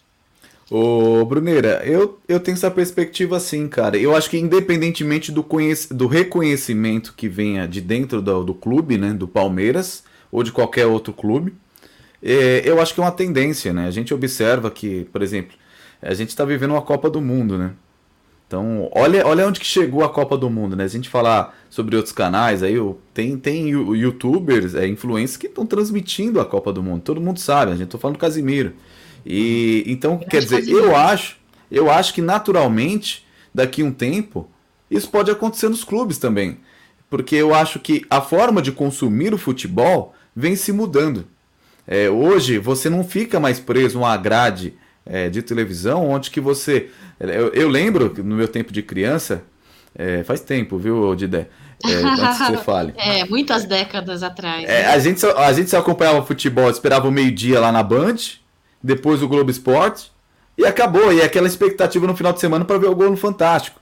Ô, 0.70 1.24
Bruneira, 1.24 1.82
eu, 1.84 2.18
eu 2.28 2.38
tenho 2.38 2.54
essa 2.54 2.70
perspectiva 2.70 3.36
assim, 3.36 3.68
cara. 3.68 3.98
Eu 3.98 4.14
acho 4.14 4.30
que 4.30 4.38
independentemente 4.38 5.32
do, 5.32 5.44
do 5.90 6.06
reconhecimento 6.06 7.12
que 7.14 7.28
venha 7.28 7.66
de 7.66 7.80
dentro 7.80 8.22
do, 8.22 8.44
do 8.44 8.54
clube, 8.54 8.96
né, 8.96 9.12
do 9.12 9.26
Palmeiras, 9.26 10.04
ou 10.30 10.44
de 10.44 10.52
qualquer 10.52 10.86
outro 10.86 11.12
clube, 11.12 11.54
é, 12.22 12.62
eu 12.64 12.80
acho 12.80 12.94
que 12.94 13.00
é 13.00 13.02
uma 13.02 13.12
tendência, 13.12 13.72
né? 13.72 13.86
A 13.86 13.90
gente 13.90 14.12
observa 14.12 14.70
que, 14.70 15.04
por 15.06 15.22
exemplo, 15.22 15.56
a 16.02 16.14
gente 16.14 16.30
está 16.30 16.44
vivendo 16.44 16.72
uma 16.72 16.82
Copa 16.82 17.08
do 17.08 17.20
Mundo, 17.20 17.58
né? 17.58 17.72
Então, 18.46 18.90
olha, 18.92 19.24
olha 19.26 19.46
onde 19.46 19.60
que 19.60 19.66
chegou 19.66 20.02
a 20.02 20.08
Copa 20.08 20.36
do 20.36 20.50
Mundo, 20.50 20.74
né? 20.74 20.88
Se 20.88 20.96
a 20.96 20.98
gente 20.98 21.08
falar 21.08 21.56
sobre 21.70 21.94
outros 21.94 22.12
canais, 22.12 22.64
aí 22.64 22.74
tem, 23.14 23.38
tem 23.38 23.68
youtubers, 23.68 24.74
é, 24.74 24.88
influencers 24.88 25.36
que 25.36 25.46
estão 25.46 25.64
transmitindo 25.64 26.40
a 26.40 26.44
Copa 26.44 26.72
do 26.72 26.82
Mundo. 26.82 27.00
Todo 27.02 27.20
mundo 27.20 27.38
sabe, 27.38 27.70
a 27.70 27.76
gente 27.76 27.88
tô 27.88 27.98
falando 27.98 28.16
do 28.16 28.20
Casimiro. 28.20 28.72
E 29.24 29.84
então, 29.86 30.18
quer 30.18 30.40
dizer, 30.40 30.68
eu 30.68 30.96
acho, 30.96 31.36
eu 31.70 31.90
acho 31.90 32.12
que 32.12 32.20
naturalmente, 32.20 33.24
daqui 33.54 33.84
um 33.84 33.92
tempo, 33.92 34.48
isso 34.90 35.08
pode 35.08 35.30
acontecer 35.30 35.68
nos 35.68 35.84
clubes 35.84 36.18
também. 36.18 36.58
Porque 37.08 37.36
eu 37.36 37.54
acho 37.54 37.78
que 37.78 38.04
a 38.10 38.20
forma 38.20 38.60
de 38.60 38.72
consumir 38.72 39.32
o 39.32 39.38
futebol 39.38 40.12
vem 40.34 40.56
se 40.56 40.72
mudando. 40.72 41.24
É, 41.90 42.08
hoje 42.08 42.56
você 42.56 42.88
não 42.88 43.02
fica 43.02 43.40
mais 43.40 43.58
preso 43.58 43.98
a 43.98 44.02
uma 44.02 44.16
grade 44.16 44.74
é, 45.04 45.28
de 45.28 45.42
televisão 45.42 46.08
onde 46.08 46.30
que 46.30 46.40
você. 46.40 46.88
Eu, 47.18 47.48
eu, 47.48 47.68
lembro 47.68 48.14
no 48.18 48.36
meu 48.36 48.46
tempo 48.46 48.72
de 48.72 48.80
criança, 48.80 49.42
é, 49.92 50.22
faz 50.22 50.40
tempo, 50.40 50.78
viu, 50.78 51.12
Didé? 51.16 51.48
É, 51.84 51.94
antes 51.94 52.38
que 52.38 52.44
você 52.44 52.56
fale. 52.62 52.94
É, 52.96 53.24
muitas 53.24 53.64
décadas 53.64 54.22
atrás. 54.22 54.62
É, 54.62 54.84
né? 54.84 54.86
a, 54.86 54.98
gente 55.00 55.18
só, 55.18 55.36
a 55.36 55.52
gente 55.52 55.68
só 55.68 55.78
acompanhava 55.78 56.24
futebol, 56.24 56.70
esperava 56.70 57.08
o 57.08 57.10
meio-dia 57.10 57.58
lá 57.58 57.72
na 57.72 57.82
Band, 57.82 58.16
depois 58.80 59.20
o 59.20 59.26
Globo 59.26 59.50
Esporte, 59.50 60.12
e 60.56 60.64
acabou. 60.64 61.12
E 61.12 61.20
aquela 61.20 61.48
expectativa 61.48 62.06
no 62.06 62.16
final 62.16 62.32
de 62.32 62.38
semana 62.38 62.64
para 62.64 62.78
ver 62.78 62.88
o 62.88 62.94
gol 62.94 63.10
no 63.10 63.16
Fantástico. 63.16 63.79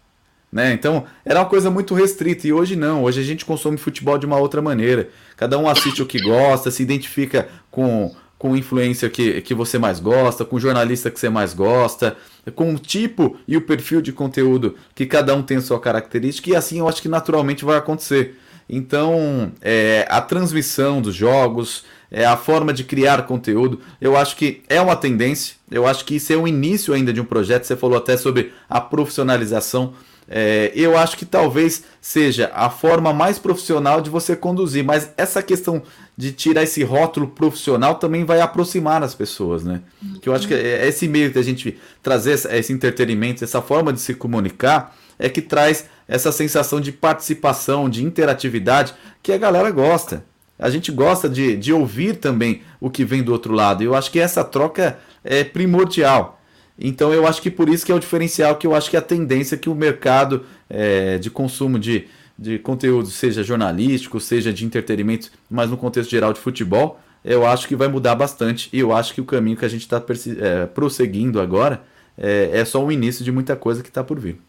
Né? 0.50 0.72
Então 0.72 1.04
era 1.24 1.40
uma 1.40 1.46
coisa 1.46 1.70
muito 1.70 1.94
restrita 1.94 2.46
e 2.46 2.52
hoje 2.52 2.74
não. 2.74 3.04
Hoje 3.04 3.20
a 3.20 3.24
gente 3.24 3.44
consome 3.44 3.76
futebol 3.76 4.16
de 4.16 4.26
uma 4.26 4.38
outra 4.38 4.62
maneira. 4.62 5.10
Cada 5.36 5.58
um 5.58 5.68
assiste 5.68 6.02
o 6.02 6.06
que 6.06 6.20
gosta, 6.20 6.70
se 6.70 6.82
identifica 6.82 7.48
com, 7.70 8.14
com 8.38 8.52
o 8.52 8.56
influencer 8.56 9.10
que, 9.10 9.42
que 9.42 9.54
você 9.54 9.78
mais 9.78 10.00
gosta, 10.00 10.44
com 10.44 10.56
o 10.56 10.60
jornalista 10.60 11.10
que 11.10 11.20
você 11.20 11.28
mais 11.28 11.52
gosta, 11.52 12.16
com 12.54 12.74
o 12.74 12.78
tipo 12.78 13.36
e 13.46 13.56
o 13.56 13.60
perfil 13.60 14.00
de 14.00 14.12
conteúdo 14.12 14.74
que 14.94 15.04
cada 15.04 15.34
um 15.34 15.42
tem 15.42 15.58
a 15.58 15.60
sua 15.60 15.78
característica, 15.78 16.50
e 16.50 16.56
assim 16.56 16.78
eu 16.78 16.88
acho 16.88 17.02
que 17.02 17.08
naturalmente 17.08 17.64
vai 17.64 17.76
acontecer. 17.76 18.38
Então, 18.68 19.50
é, 19.62 20.06
a 20.10 20.20
transmissão 20.20 21.00
dos 21.00 21.14
jogos, 21.14 21.84
é, 22.10 22.24
a 22.24 22.36
forma 22.36 22.72
de 22.72 22.84
criar 22.84 23.26
conteúdo. 23.26 23.80
Eu 24.00 24.16
acho 24.16 24.36
que 24.36 24.62
é 24.68 24.80
uma 24.80 24.94
tendência, 24.96 25.56
eu 25.70 25.86
acho 25.86 26.04
que 26.04 26.16
isso 26.16 26.32
é 26.32 26.36
o 26.36 26.46
início 26.46 26.92
ainda 26.92 27.12
de 27.12 27.20
um 27.20 27.24
projeto. 27.24 27.64
Você 27.64 27.76
falou 27.76 27.96
até 27.96 28.16
sobre 28.16 28.52
a 28.68 28.80
profissionalização. 28.80 29.94
É, 30.30 30.70
eu 30.74 30.96
acho 30.96 31.16
que 31.16 31.24
talvez 31.24 31.84
seja 32.00 32.50
a 32.55 32.68
forma 32.68 33.12
mais 33.12 33.38
profissional 33.38 34.00
de 34.00 34.10
você 34.10 34.36
conduzir, 34.36 34.84
mas 34.84 35.10
essa 35.16 35.42
questão 35.42 35.82
de 36.16 36.32
tirar 36.32 36.62
esse 36.62 36.82
rótulo 36.84 37.28
profissional 37.28 37.94
também 37.94 38.24
vai 38.24 38.40
aproximar 38.40 39.02
as 39.02 39.14
pessoas, 39.14 39.64
né? 39.64 39.80
Que 40.20 40.28
eu 40.28 40.34
acho 40.34 40.46
que 40.46 40.55
é 40.55 40.86
esse 40.86 41.09
meio 41.09 41.32
que 41.32 41.38
a 41.38 41.42
gente 41.42 41.78
trazer 42.02 42.32
esse 42.32 42.72
entretenimento, 42.72 43.42
essa 43.42 43.62
forma 43.62 43.92
de 43.92 44.00
se 44.00 44.14
comunicar, 44.14 44.94
é 45.18 45.28
que 45.28 45.40
traz 45.40 45.86
essa 46.06 46.30
sensação 46.30 46.80
de 46.80 46.92
participação, 46.92 47.88
de 47.88 48.05
interatividade 48.05 48.94
que 49.22 49.32
a 49.32 49.38
galera 49.38 49.70
gosta 49.70 50.24
a 50.59 50.68
gente 50.68 50.90
gosta 50.90 51.28
de, 51.28 51.56
de 51.56 51.72
ouvir 51.72 52.16
também 52.16 52.62
o 52.80 52.90
que 52.90 53.05
vem 53.05 53.22
do 53.22 53.32
outro 53.32 53.55
lado. 53.55 53.82
Eu 53.82 53.94
acho 53.94 54.10
que 54.10 54.18
essa 54.18 54.42
troca 54.42 54.98
é 55.22 55.44
primordial. 55.44 56.38
Então 56.78 57.12
eu 57.12 57.26
acho 57.26 57.42
que 57.42 57.50
por 57.50 57.68
isso 57.68 57.84
que 57.84 57.90
é 57.90 57.94
o 57.94 57.98
diferencial, 57.98 58.56
que 58.56 58.66
eu 58.66 58.74
acho 58.74 58.88
que 58.88 58.96
é 58.96 58.98
a 58.98 59.02
tendência 59.02 59.56
que 59.56 59.68
o 59.68 59.74
mercado 59.74 60.46
é, 60.70 61.18
de 61.18 61.28
consumo 61.28 61.78
de, 61.78 62.06
de 62.38 62.59
conteúdo, 62.59 63.09
seja 63.10 63.42
jornalístico, 63.42 64.20
seja 64.20 64.52
de 64.52 64.64
entretenimento, 64.64 65.30
mas 65.50 65.68
no 65.68 65.76
contexto 65.76 66.10
geral 66.10 66.32
de 66.32 66.38
futebol, 66.38 67.00
eu 67.24 67.44
acho 67.44 67.66
que 67.66 67.74
vai 67.74 67.88
mudar 67.88 68.14
bastante. 68.14 68.68
E 68.72 68.78
eu 68.78 68.92
acho 68.92 69.12
que 69.12 69.20
o 69.20 69.24
caminho 69.24 69.56
que 69.56 69.64
a 69.64 69.68
gente 69.68 69.82
está 69.82 70.02
é, 70.40 70.66
prosseguindo 70.66 71.40
agora 71.40 71.82
é, 72.16 72.50
é 72.52 72.64
só 72.64 72.84
o 72.84 72.92
início 72.92 73.24
de 73.24 73.32
muita 73.32 73.56
coisa 73.56 73.82
que 73.82 73.88
está 73.88 74.05
por 74.05 74.18
vir. 74.20 74.40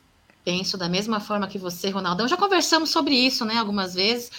Penso 0.45 0.77
da 0.77 0.87
mesma 0.87 1.19
forma 1.19 1.47
que 1.47 1.57
você, 1.57 1.89
Ronaldão. 1.89 2.27
Já 2.27 2.37
conversamos 2.37 2.89
sobre 2.89 3.15
isso, 3.15 3.43
né, 3.43 3.57
algumas 3.57 3.95
vezes. 3.95 4.31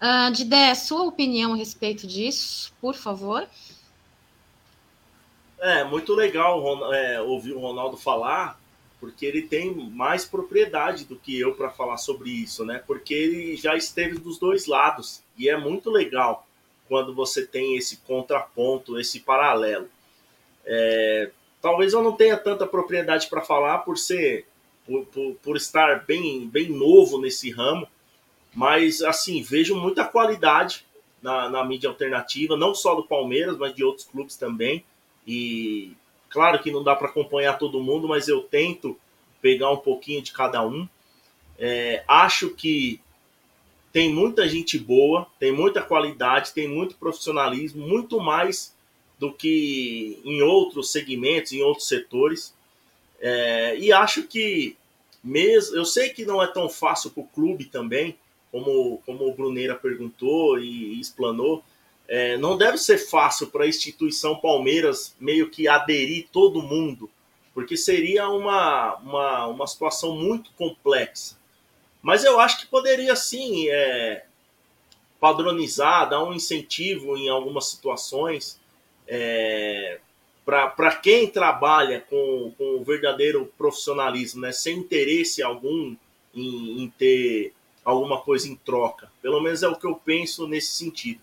Uh, 0.00 0.32
Didé, 0.32 0.74
sua 0.74 1.02
opinião 1.02 1.52
a 1.52 1.56
respeito 1.56 2.06
disso, 2.06 2.72
por 2.80 2.94
favor. 2.94 3.46
É, 5.60 5.84
muito 5.84 6.14
legal 6.14 6.92
é, 6.94 7.20
ouvir 7.20 7.52
o 7.52 7.60
Ronaldo 7.60 7.96
falar, 7.96 8.58
porque 8.98 9.26
ele 9.26 9.42
tem 9.42 9.74
mais 9.74 10.24
propriedade 10.24 11.04
do 11.04 11.16
que 11.16 11.38
eu 11.38 11.54
para 11.54 11.70
falar 11.70 11.98
sobre 11.98 12.30
isso, 12.30 12.64
né? 12.64 12.82
Porque 12.86 13.12
ele 13.12 13.56
já 13.56 13.76
esteve 13.76 14.18
dos 14.18 14.38
dois 14.38 14.66
lados 14.66 15.22
e 15.36 15.48
é 15.48 15.56
muito 15.56 15.90
legal 15.90 16.46
quando 16.88 17.14
você 17.14 17.46
tem 17.46 17.76
esse 17.76 17.98
contraponto, 17.98 18.98
esse 18.98 19.20
paralelo. 19.20 19.88
É, 20.64 21.30
talvez 21.60 21.92
eu 21.92 22.02
não 22.02 22.12
tenha 22.12 22.36
tanta 22.36 22.66
propriedade 22.66 23.28
para 23.28 23.42
falar 23.42 23.78
por 23.78 23.96
ser, 23.96 24.46
por, 24.86 25.04
por, 25.06 25.34
por 25.36 25.56
estar 25.56 26.04
bem, 26.04 26.48
bem 26.48 26.68
novo 26.68 27.20
nesse 27.20 27.50
ramo, 27.50 27.86
mas, 28.52 29.02
assim, 29.02 29.42
vejo 29.42 29.76
muita 29.76 30.04
qualidade 30.04 30.84
na, 31.22 31.48
na 31.48 31.64
mídia 31.64 31.88
alternativa, 31.88 32.56
não 32.56 32.74
só 32.74 32.94
do 32.94 33.04
Palmeiras, 33.04 33.56
mas 33.56 33.74
de 33.74 33.84
outros 33.84 34.06
clubes 34.06 34.36
também. 34.36 34.84
E 35.26 35.92
claro 36.28 36.62
que 36.62 36.70
não 36.70 36.82
dá 36.82 36.94
para 36.94 37.08
acompanhar 37.08 37.58
todo 37.58 37.82
mundo, 37.82 38.08
mas 38.08 38.28
eu 38.28 38.42
tento 38.42 38.96
pegar 39.40 39.70
um 39.70 39.76
pouquinho 39.76 40.22
de 40.22 40.32
cada 40.32 40.64
um. 40.66 40.88
É, 41.58 42.04
acho 42.08 42.50
que 42.50 43.00
tem 43.92 44.12
muita 44.12 44.48
gente 44.48 44.78
boa, 44.78 45.26
tem 45.38 45.52
muita 45.52 45.82
qualidade, 45.82 46.52
tem 46.52 46.68
muito 46.68 46.94
profissionalismo, 46.96 47.86
muito 47.86 48.20
mais 48.20 48.74
do 49.18 49.32
que 49.32 50.18
em 50.24 50.40
outros 50.42 50.92
segmentos, 50.92 51.52
em 51.52 51.62
outros 51.62 51.88
setores. 51.88 52.54
É, 53.20 53.76
e 53.78 53.92
acho 53.92 54.22
que 54.22 54.76
mesmo, 55.22 55.76
eu 55.76 55.84
sei 55.84 56.08
que 56.08 56.24
não 56.24 56.42
é 56.42 56.46
tão 56.46 56.68
fácil 56.68 57.10
para 57.10 57.22
o 57.22 57.26
clube 57.26 57.66
também, 57.66 58.16
como, 58.50 59.02
como 59.04 59.28
o 59.28 59.34
Bruneira 59.34 59.74
perguntou 59.74 60.58
e, 60.58 60.94
e 60.94 61.00
explanou, 61.00 61.62
é, 62.10 62.36
não 62.36 62.58
deve 62.58 62.76
ser 62.76 62.98
fácil 62.98 63.46
para 63.46 63.64
a 63.64 63.68
instituição 63.68 64.34
Palmeiras 64.34 65.14
meio 65.20 65.48
que 65.48 65.68
aderir 65.68 66.26
todo 66.32 66.60
mundo, 66.60 67.08
porque 67.54 67.76
seria 67.76 68.28
uma, 68.28 68.96
uma, 68.96 69.46
uma 69.46 69.66
situação 69.68 70.16
muito 70.16 70.50
complexa. 70.58 71.38
Mas 72.02 72.24
eu 72.24 72.40
acho 72.40 72.58
que 72.58 72.66
poderia 72.66 73.14
sim 73.14 73.68
é, 73.68 74.24
padronizar, 75.20 76.10
dar 76.10 76.24
um 76.24 76.32
incentivo 76.32 77.16
em 77.16 77.28
algumas 77.28 77.66
situações. 77.66 78.58
É, 79.06 80.00
para 80.44 80.96
quem 80.96 81.28
trabalha 81.28 82.00
com, 82.10 82.52
com 82.58 82.80
o 82.80 82.84
verdadeiro 82.84 83.52
profissionalismo, 83.56 84.40
né, 84.40 84.50
sem 84.50 84.78
interesse 84.78 85.44
algum 85.44 85.94
em, 86.34 86.82
em, 86.82 86.92
ter 86.98 87.52
alguma 87.84 88.20
coisa 88.20 88.48
em 88.48 88.56
troca. 88.56 89.12
Pelo 89.22 89.40
menos 89.40 89.62
é 89.62 89.68
o 89.68 89.76
que 89.76 89.86
eu 89.86 89.94
penso 89.94 90.48
nesse 90.48 90.72
sentido. 90.72 91.20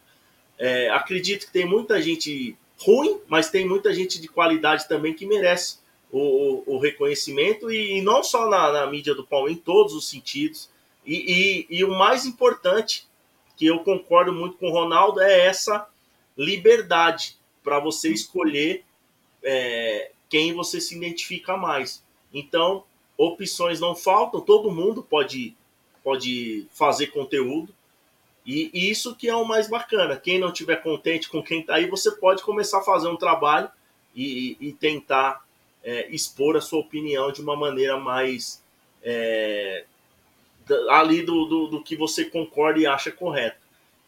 É, 0.58 0.90
acredito 0.90 1.46
que 1.46 1.52
tem 1.52 1.66
muita 1.66 2.02
gente 2.02 2.58
ruim, 2.80 3.20
mas 3.28 3.50
tem 3.50 3.68
muita 3.68 3.94
gente 3.94 4.20
de 4.20 4.28
qualidade 4.28 4.88
também 4.88 5.14
que 5.14 5.26
merece 5.26 5.78
o, 6.12 6.20
o, 6.20 6.76
o 6.76 6.80
reconhecimento, 6.80 7.72
e, 7.72 7.98
e, 7.98 8.02
não 8.02 8.24
só 8.24 8.50
na, 8.50 8.72
na, 8.72 8.88
mídia 8.88 9.14
do 9.14 9.26
Palmeiras, 9.26 9.60
em 9.60 9.62
todos 9.62 9.94
os 9.94 10.10
sentidos. 10.10 10.70
E, 11.06 11.66
e, 11.70 11.78
e 11.78 11.84
o 11.84 11.92
mais 11.92 12.26
importante, 12.26 13.08
que 13.56 13.66
eu 13.66 13.80
concordo 13.80 14.32
muito 14.32 14.58
com 14.58 14.68
o 14.68 14.72
Ronaldo, 14.72 15.20
é 15.20 15.46
essa 15.46 15.88
liberdade 16.38 17.38
para 17.64 17.80
você 17.80 18.10
escolher 18.10 18.84
é, 19.44 20.12
quem 20.30 20.54
você 20.54 20.80
se 20.80 20.96
identifica 20.96 21.58
mais. 21.58 22.04
Então, 22.34 22.84
opções 23.18 23.80
não 23.80 23.96
faltam, 23.96 24.42
todo 24.42 24.72
mundo 24.72 25.02
pode, 25.02 25.56
pode 26.04 26.68
fazer 26.72 27.08
conteúdo. 27.08 27.74
E, 28.48 28.72
isso 28.90 29.14
que 29.14 29.28
é 29.28 29.36
o 29.36 29.44
mais 29.44 29.70
bacana. 29.70 30.16
Quem 30.16 30.40
não 30.40 30.48
estiver 30.48 30.82
contente 30.82 31.28
com 31.28 31.44
quem 31.44 31.60
está 31.60 31.76
aí, 31.76 31.86
você 31.86 32.10
pode 32.12 32.42
começar 32.44 32.80
a 32.80 32.84
fazer 32.84 33.10
um 33.10 33.18
trabalho 33.18 33.70
e, 34.16 34.56
e 34.62 34.72
tentar 34.72 35.46
é, 35.84 36.08
expor 36.10 36.56
a 36.56 36.62
sua 36.62 36.80
opinião 36.80 37.30
de 37.30 37.42
uma 37.42 37.58
maneira 37.58 37.98
mais 37.98 38.64
é, 39.04 39.84
ali 40.90 41.22
do, 41.24 41.46
do, 41.46 41.68
do, 41.68 41.84
que 41.84 41.98
você 41.98 42.24
concorda 42.24 42.80
e 42.80 42.88
acha 42.88 43.12
correto. 43.12 43.58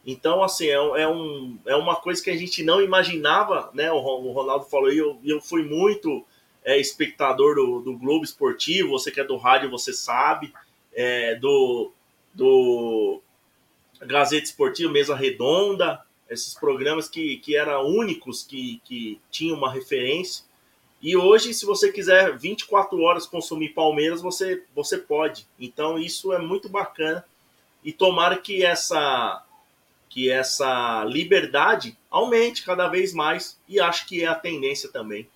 Então, 0.06 0.41
assim, 0.41 0.68
é, 0.68 0.74
é, 0.74 1.07
um, 1.07 1.60
é 1.66 1.76
uma 1.76 1.98
coisa 1.98 2.24
que 2.24 2.30
a 2.30 2.38
gente 2.38 2.64
não 2.64 2.82
imaginava, 2.82 3.70
né? 3.74 3.91
O, 3.91 3.98
o 3.98 4.32
Ronaldo 4.32 4.66
falou, 4.66 4.91
e 4.91 4.98
eu, 4.98 5.20
eu 5.26 5.41
fui 5.41 5.64
muito 5.64 6.26
é, 6.64 6.80
espectador 6.80 7.56
do, 7.56 7.82
do 7.82 7.98
Globo 7.98 8.24
Esportivo, 8.24 8.91
você 8.91 9.11
que 9.11 9.20
é 9.20 9.24
do 9.26 9.36
rádio, 9.36 9.70
você 9.70 9.91
sabe, 9.91 10.53
é, 10.94 11.36
do, 11.36 11.91
do 12.34 13.22
Gazeta 14.02 14.46
Esportivo, 14.46 14.92
Mesa 14.92 15.16
Redonda, 15.16 16.02
esses 16.30 16.54
programas 16.54 17.10
que, 17.10 17.38
que 17.38 17.56
eram 17.56 17.86
únicos, 17.86 18.44
que, 18.44 18.82
que 18.86 19.20
tinham 19.32 19.58
uma 19.58 19.72
referência. 19.72 20.46
E 21.02 21.16
hoje, 21.16 21.54
se 21.54 21.66
você 21.66 21.92
quiser 21.92 22.38
24 22.38 23.00
horas 23.02 23.26
consumir 23.26 23.70
Palmeiras, 23.70 24.22
você, 24.22 24.64
você 24.76 24.98
pode. 24.98 25.48
Então, 25.60 25.98
isso 25.98 26.34
é 26.34 26.40
muito 26.40 26.68
bacana. 26.68 27.24
E 27.84 27.94
tomara 27.94 28.38
que 28.38 28.64
essa 28.64 29.44
que 30.10 30.30
essa 30.30 31.06
liberdade 31.06 31.96
aumente 32.10 32.64
cada 32.64 32.88
vez 32.88 33.14
mais 33.14 33.60
e 33.68 33.80
acho 33.80 34.08
que 34.08 34.24
é 34.24 34.28
a 34.28 34.34
tendência 34.34 34.90
também. 34.90 35.30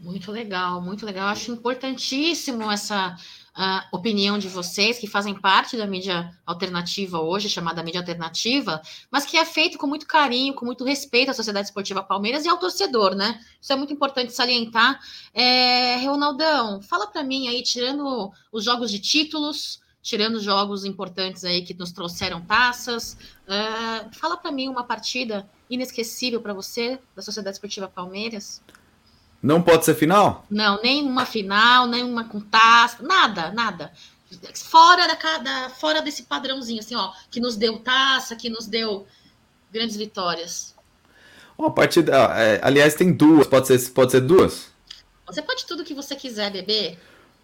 Muito 0.00 0.32
legal, 0.32 0.82
muito 0.82 1.06
legal. 1.06 1.28
Acho 1.28 1.52
importantíssimo 1.52 2.68
essa 2.68 3.16
uh, 3.56 3.96
opinião 3.96 4.38
de 4.38 4.48
vocês 4.48 4.98
que 4.98 5.06
fazem 5.06 5.34
parte 5.34 5.76
da 5.76 5.86
mídia 5.86 6.36
alternativa 6.46 7.20
hoje, 7.20 7.48
chamada 7.48 7.82
mídia 7.82 8.00
alternativa, 8.00 8.80
mas 9.10 9.24
que 9.24 9.36
é 9.36 9.44
feito 9.44 9.78
com 9.78 9.86
muito 9.86 10.06
carinho, 10.06 10.54
com 10.54 10.64
muito 10.64 10.84
respeito 10.84 11.30
à 11.30 11.34
Sociedade 11.34 11.66
Esportiva 11.66 12.02
Palmeiras 12.02 12.44
e 12.44 12.48
ao 12.48 12.58
torcedor, 12.58 13.14
né? 13.14 13.40
Isso 13.60 13.72
é 13.72 13.76
muito 13.76 13.92
importante 13.92 14.32
salientar. 14.32 15.00
É, 15.34 15.96
Ronaldão, 16.04 16.80
fala 16.82 17.06
para 17.06 17.22
mim 17.22 17.48
aí, 17.48 17.62
tirando 17.62 18.32
os 18.50 18.64
jogos 18.64 18.90
de 18.90 18.98
títulos, 18.98 19.80
tirando 20.02 20.40
jogos 20.40 20.84
importantes 20.84 21.44
aí 21.44 21.62
que 21.62 21.74
nos 21.74 21.92
trouxeram 21.92 22.40
taças. 22.40 23.16
Uh, 23.46 24.14
fala 24.14 24.36
para 24.36 24.50
mim 24.50 24.68
uma 24.68 24.82
partida 24.82 25.48
inesquecível 25.70 26.40
para 26.40 26.52
você 26.52 26.98
da 27.14 27.22
Sociedade 27.22 27.56
Esportiva 27.56 27.86
Palmeiras. 27.88 28.62
Não 29.42 29.60
pode 29.60 29.84
ser 29.84 29.94
final? 29.94 30.46
Não, 30.50 30.80
nem 30.82 31.02
uma 31.02 31.26
final, 31.26 31.86
nem 31.86 32.04
uma 32.04 32.24
com 32.24 32.40
taça, 32.40 33.02
nada, 33.02 33.50
nada. 33.50 33.92
Fora 34.54 35.06
da, 35.06 35.38
da, 35.38 35.68
fora 35.70 36.00
desse 36.00 36.22
padrãozinho, 36.22 36.80
assim, 36.80 36.94
ó, 36.94 37.12
que 37.30 37.40
nos 37.40 37.56
deu 37.56 37.78
taça, 37.78 38.36
que 38.36 38.48
nos 38.48 38.66
deu 38.66 39.06
grandes 39.72 39.96
vitórias. 39.96 40.74
Uma 41.58 41.70
partida, 41.70 42.12
é, 42.36 42.60
aliás, 42.62 42.94
tem 42.94 43.12
duas, 43.12 43.46
pode 43.46 43.66
ser, 43.66 43.90
pode 43.90 44.12
ser 44.12 44.20
duas? 44.20 44.70
Você 45.26 45.42
pode 45.42 45.66
tudo 45.66 45.84
que 45.84 45.94
você 45.94 46.14
quiser, 46.14 46.50
bebê. 46.50 46.96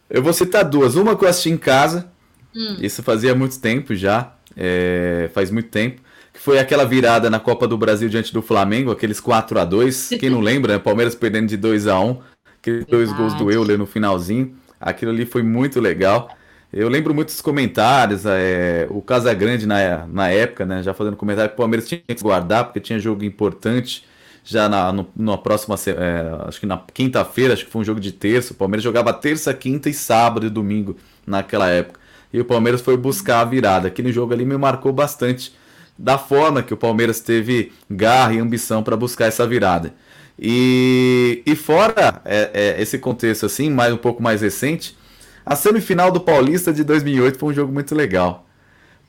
Eu 0.09 0.23
vou 0.23 0.33
citar 0.33 0.65
duas. 0.65 0.95
Uma 0.95 1.17
que 1.17 1.25
eu 1.25 1.29
assisti 1.29 1.51
em 1.51 1.59
casa, 1.59 2.11
Hum. 2.55 2.77
Isso 2.81 3.03
fazia 3.03 3.35
muito 3.35 3.61
tempo 3.61 3.95
já, 3.95 4.35
é, 4.57 5.31
faz 5.33 5.51
muito 5.51 5.71
tempo. 5.71 6.03
Que 6.39 6.45
foi 6.45 6.61
aquela 6.61 6.85
virada 6.85 7.29
na 7.29 7.41
Copa 7.41 7.67
do 7.67 7.77
Brasil 7.77 8.09
diante 8.09 8.33
do 8.33 8.41
Flamengo, 8.41 8.93
aqueles 8.93 9.19
4 9.19 9.59
a 9.59 9.65
2 9.65 10.11
Quem 10.21 10.31
não 10.31 10.39
lembra, 10.39 10.75
né? 10.75 10.79
Palmeiras 10.79 11.17
perdendo 11.17 11.49
de 11.49 11.57
2 11.57 11.89
a 11.89 11.99
1 11.99 12.17
aqueles 12.61 12.87
dois 12.87 13.13
gols 13.13 13.35
do 13.35 13.51
Euler 13.51 13.77
no 13.77 13.87
finalzinho. 13.87 14.55
Aquilo 14.81 15.11
ali 15.11 15.27
foi 15.27 15.43
muito 15.43 15.81
legal. 15.81 16.31
Eu 16.73 16.89
lembro 16.89 17.13
muitos 17.13 17.41
comentários, 17.41 18.25
é, 18.25 18.87
o 18.89 19.03
Casagrande 19.03 19.67
na, 19.67 20.07
na 20.07 20.29
época, 20.29 20.65
né, 20.65 20.81
já 20.81 20.95
fazendo 20.95 21.17
comentário 21.17 21.51
que 21.51 21.55
o 21.55 21.57
Palmeiras 21.57 21.89
tinha 21.89 22.01
que 22.07 22.23
guardar, 22.23 22.65
porque 22.65 22.79
tinha 22.79 23.01
jogo 23.01 23.25
importante 23.25 24.05
já 24.45 24.69
na, 24.69 24.93
no, 24.93 25.09
na 25.17 25.37
próxima, 25.37 25.75
é, 25.75 26.47
acho 26.47 26.61
que 26.61 26.67
na 26.67 26.79
quinta-feira, 26.95 27.55
acho 27.55 27.65
que 27.65 27.71
foi 27.71 27.81
um 27.81 27.85
jogo 27.85 27.99
de 27.99 28.13
terça. 28.13 28.53
O 28.53 28.57
Palmeiras 28.57 28.85
jogava 28.85 29.13
terça, 29.13 29.53
quinta 29.53 29.91
e 29.91 29.95
sábado 29.95 30.47
e 30.47 30.51
domingo 30.51 30.97
naquela 31.27 31.69
época 31.69 31.99
e 32.33 32.41
o 32.41 32.45
Palmeiras 32.45 32.81
foi 32.81 32.97
buscar 32.97 33.41
a 33.41 33.45
virada. 33.45 33.89
Aquele 33.89 34.13
jogo 34.13 34.33
ali 34.33 34.45
me 34.45 34.57
marcou 34.57 34.93
bastante 34.93 35.53
da 35.99 36.17
forma 36.17 36.63
que 36.63 36.73
o 36.73 36.77
Palmeiras 36.77 37.21
teve 37.21 37.73
garra 37.91 38.35
e 38.35 38.39
ambição 38.39 38.83
para 38.83 38.97
buscar 38.97 39.27
essa 39.27 39.47
virada. 39.47 39.95
E, 40.39 41.43
e 41.45 41.57
fora 41.57 42.23
é, 42.25 42.51
é, 42.55 42.83
esse 42.83 42.99
contexto 42.99 43.47
assim, 43.47 43.69
mais 43.69 43.93
um 43.93 43.97
pouco 43.97 44.23
mais 44.23 44.41
recente, 44.41 44.97
a 45.45 45.57
semifinal 45.57 46.13
do 46.13 46.21
Paulista 46.21 46.73
de 46.73 46.85
2008 46.85 47.39
foi 47.39 47.51
um 47.51 47.55
jogo 47.55 47.73
muito 47.73 47.95
legal, 47.95 48.47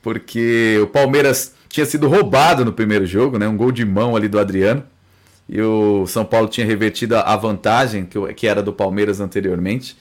porque 0.02 0.80
o 0.82 0.88
Palmeiras 0.88 1.54
tinha 1.68 1.86
sido 1.86 2.08
roubado 2.08 2.64
no 2.64 2.72
primeiro 2.72 3.06
jogo, 3.06 3.38
né, 3.38 3.46
um 3.46 3.56
gol 3.56 3.70
de 3.70 3.84
mão 3.84 4.16
ali 4.16 4.26
do 4.26 4.40
Adriano, 4.40 4.82
e 5.48 5.60
o 5.60 6.06
São 6.06 6.24
Paulo 6.24 6.48
tinha 6.48 6.64
revertido 6.64 7.16
a 7.16 7.36
vantagem 7.36 8.04
que, 8.04 8.34
que 8.34 8.46
era 8.46 8.62
do 8.62 8.72
Palmeiras 8.72 9.20
anteriormente. 9.20 9.96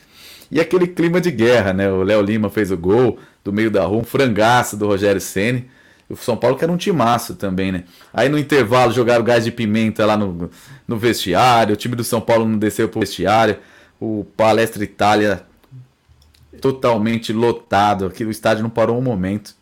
E 0.52 0.60
aquele 0.60 0.86
clima 0.86 1.20
de 1.20 1.32
guerra, 1.32 1.74
né? 1.74 1.92
O 1.92 2.04
Léo 2.04 2.22
Lima 2.22 2.52
fez 2.52 2.70
o 2.70 2.78
gol 2.78 3.18
do 3.44 3.52
meio 3.52 3.72
da 3.72 3.84
rua, 3.84 4.00
um 4.00 4.04
frangaço 4.04 4.78
do 4.78 4.86
Rogério 4.86 5.20
Ceni. 5.20 5.68
O 6.10 6.16
São 6.16 6.36
Paulo 6.36 6.58
que 6.58 6.64
era 6.64 6.72
um 6.72 6.78
timaço 6.78 7.36
também, 7.36 7.72
né? 7.72 7.84
Aí 8.12 8.28
no 8.30 8.40
intervalo 8.40 8.92
jogaram 8.92 9.24
gás 9.24 9.44
de 9.44 9.52
pimenta 9.52 10.06
lá 10.06 10.18
no, 10.18 10.50
no 10.88 10.98
vestiário, 10.98 11.74
o 11.74 11.78
time 11.78 11.96
do 11.96 12.04
São 12.04 12.20
Paulo 12.20 12.46
não 12.46 12.58
desceu 12.58 12.90
pro 12.90 13.02
vestiário, 13.02 13.58
o 14.00 14.26
Palestra 14.36 14.84
Itália 14.84 15.46
totalmente 16.60 17.32
lotado, 17.32 18.08
aqui 18.08 18.26
o 18.26 18.32
estádio 18.32 18.64
não 18.64 18.70
parou 18.70 18.98
um 18.98 19.02
momento 19.02 19.56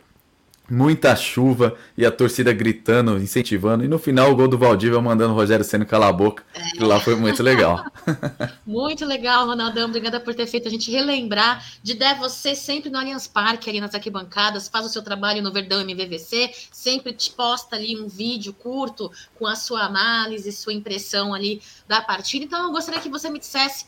muita 0.69 1.15
chuva 1.15 1.77
e 1.97 2.05
a 2.05 2.11
torcida 2.11 2.51
gritando, 2.51 3.17
incentivando. 3.17 3.83
E 3.83 3.87
no 3.87 3.97
final 3.97 4.31
o 4.31 4.35
gol 4.35 4.47
do 4.47 4.57
Valdívia 4.57 5.01
mandando 5.01 5.33
o 5.33 5.35
Rogério 5.35 5.63
sendo 5.63 5.85
calar 5.85 6.09
a 6.09 6.13
boca. 6.13 6.43
É. 6.53 6.83
lá 6.83 6.99
foi 6.99 7.15
muito 7.15 7.41
legal. 7.41 7.85
muito 8.65 9.05
legal, 9.05 9.47
Ronaldão. 9.47 9.87
Obrigada 9.87 10.19
por 10.19 10.35
ter 10.35 10.45
feito 10.47 10.67
a 10.67 10.71
gente 10.71 10.91
relembrar 10.91 11.65
de 11.81 11.93
der 11.93 12.17
você 12.17 12.55
sempre 12.55 12.89
no 12.89 12.97
Allianz 12.97 13.27
Parque, 13.27 13.69
ali 13.69 13.79
nas 13.79 13.95
arquibancadas, 13.95 14.67
faz 14.67 14.85
o 14.85 14.89
seu 14.89 15.01
trabalho 15.01 15.41
no 15.41 15.51
Verdão 15.51 15.81
MVVC, 15.81 16.51
sempre 16.71 17.13
te 17.13 17.31
posta 17.31 17.75
ali 17.75 17.99
um 17.99 18.07
vídeo 18.07 18.53
curto 18.53 19.11
com 19.37 19.47
a 19.47 19.55
sua 19.55 19.81
análise, 19.81 20.51
sua 20.51 20.73
impressão 20.73 21.33
ali 21.33 21.61
da 21.87 22.01
partida. 22.01 22.43
Então 22.43 22.63
eu 22.63 22.71
gostaria 22.71 22.99
que 22.99 23.09
você 23.09 23.29
me 23.29 23.39
dissesse 23.39 23.85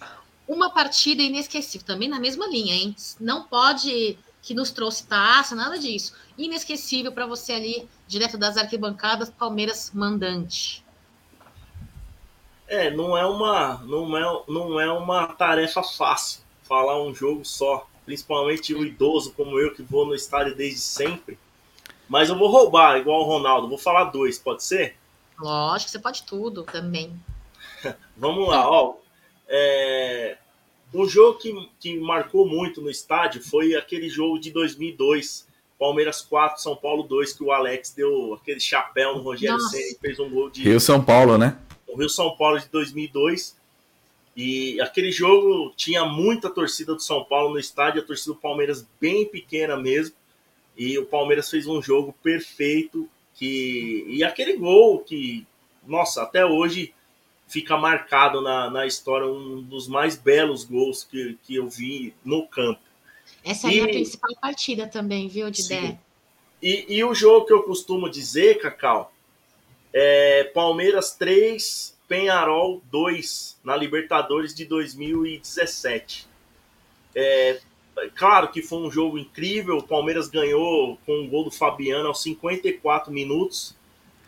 uma 0.47 0.71
partida 0.71 1.21
inesquecível, 1.21 1.85
também 1.85 2.09
na 2.09 2.19
mesma 2.19 2.47
linha, 2.47 2.73
hein? 2.73 2.95
Não 3.19 3.43
pode 3.43 4.17
que 4.49 4.55
nos 4.55 4.71
trouxe 4.71 5.05
taça, 5.05 5.55
nada 5.55 5.77
disso. 5.77 6.15
Inesquecível 6.35 7.11
para 7.11 7.27
você 7.27 7.53
ali, 7.53 7.87
direto 8.07 8.35
das 8.35 8.57
arquibancadas, 8.57 9.29
Palmeiras 9.29 9.91
mandante. 9.93 10.83
É, 12.67 12.89
não 12.89 13.15
é 13.15 13.23
uma, 13.27 13.75
não 13.83 14.17
é, 14.17 14.43
não 14.47 14.79
é 14.79 14.91
uma 14.91 15.27
tarefa 15.27 15.83
fácil 15.83 16.41
falar 16.63 16.99
um 16.99 17.13
jogo 17.13 17.45
só, 17.45 17.87
principalmente 18.07 18.73
o 18.73 18.83
idoso 18.83 19.33
como 19.33 19.59
eu 19.59 19.71
que 19.75 19.83
vou 19.83 20.03
no 20.07 20.15
estádio 20.15 20.55
desde 20.55 20.79
sempre. 20.79 21.37
Mas 22.07 22.29
eu 22.29 22.35
vou 22.35 22.49
roubar, 22.49 22.97
igual 22.97 23.21
o 23.21 23.25
Ronaldo, 23.25 23.69
vou 23.69 23.77
falar 23.77 24.05
dois, 24.05 24.39
pode 24.39 24.63
ser? 24.63 24.97
Lógico, 25.39 25.91
você 25.91 25.99
pode 25.99 26.23
tudo 26.23 26.63
também. 26.63 27.15
Vamos 28.17 28.49
lá, 28.49 28.67
ó. 28.67 28.95
É, 29.47 30.39
um 30.93 31.07
jogo 31.07 31.37
que, 31.37 31.69
que 31.79 31.99
marcou 31.99 32.47
muito 32.47 32.81
no 32.81 32.89
estádio 32.89 33.43
foi 33.43 33.75
aquele 33.75 34.09
jogo 34.09 34.39
de 34.39 34.51
2002, 34.51 35.47
Palmeiras 35.77 36.21
4, 36.21 36.61
São 36.61 36.75
Paulo 36.75 37.03
2, 37.03 37.33
que 37.33 37.43
o 37.43 37.51
Alex 37.51 37.93
deu 37.95 38.33
aquele 38.33 38.59
chapéu 38.59 39.15
no 39.15 39.21
Rogério 39.21 39.59
Senna 39.59 39.83
e 39.83 39.97
fez 39.99 40.19
um 40.19 40.29
gol 40.29 40.49
de. 40.49 40.63
Rio 40.63 40.79
São 40.79 41.03
Paulo, 41.03 41.37
né? 41.37 41.57
O 41.87 41.97
Rio 41.97 42.09
São 42.09 42.35
Paulo 42.35 42.59
de 42.59 42.67
2002. 42.69 43.57
E 44.35 44.79
aquele 44.81 45.11
jogo 45.11 45.73
tinha 45.75 46.05
muita 46.05 46.49
torcida 46.49 46.93
do 46.93 47.01
São 47.01 47.23
Paulo 47.23 47.51
no 47.51 47.59
estádio, 47.59 48.01
a 48.01 48.05
torcida 48.05 48.33
do 48.33 48.39
Palmeiras 48.39 48.85
bem 48.99 49.25
pequena 49.25 49.77
mesmo. 49.77 50.15
E 50.77 50.97
o 50.97 51.05
Palmeiras 51.05 51.49
fez 51.49 51.67
um 51.67 51.81
jogo 51.81 52.13
perfeito. 52.23 53.07
Que... 53.33 54.05
E 54.07 54.23
aquele 54.23 54.57
gol 54.57 54.99
que, 54.99 55.45
nossa, 55.85 56.23
até 56.23 56.45
hoje 56.45 56.93
fica 57.49 57.75
marcado 57.75 58.41
na, 58.41 58.69
na 58.69 58.85
história, 58.85 59.27
um 59.27 59.61
dos 59.61 59.87
mais 59.87 60.15
belos 60.15 60.63
gols 60.63 61.03
que, 61.03 61.37
que 61.43 61.55
eu 61.55 61.67
vi 61.67 62.13
no 62.23 62.47
campo. 62.47 62.79
Essa 63.43 63.71
e... 63.71 63.79
é 63.79 63.83
a 63.83 63.87
principal 63.87 64.35
partida 64.39 64.87
também, 64.87 65.27
viu, 65.27 65.49
Didé? 65.49 65.97
E, 66.61 66.85
e 66.87 67.03
o 67.03 67.13
jogo 67.13 67.45
que 67.45 67.53
eu 67.53 67.63
costumo 67.63 68.09
dizer, 68.09 68.59
Cacau, 68.59 69.11
é 69.91 70.43
Palmeiras 70.53 71.11
3, 71.15 71.97
Penharol 72.07 72.81
2, 72.91 73.59
na 73.63 73.75
Libertadores 73.75 74.53
de 74.53 74.65
2017. 74.65 76.27
É, 77.15 77.59
claro 78.15 78.49
que 78.49 78.61
foi 78.61 78.79
um 78.79 78.91
jogo 78.91 79.17
incrível, 79.17 79.77
o 79.77 79.87
Palmeiras 79.87 80.27
ganhou 80.27 80.97
com 81.05 81.21
um 81.21 81.27
gol 81.27 81.45
do 81.45 81.51
Fabiano 81.51 82.07
aos 82.07 82.21
54 82.21 83.11
minutos, 83.11 83.75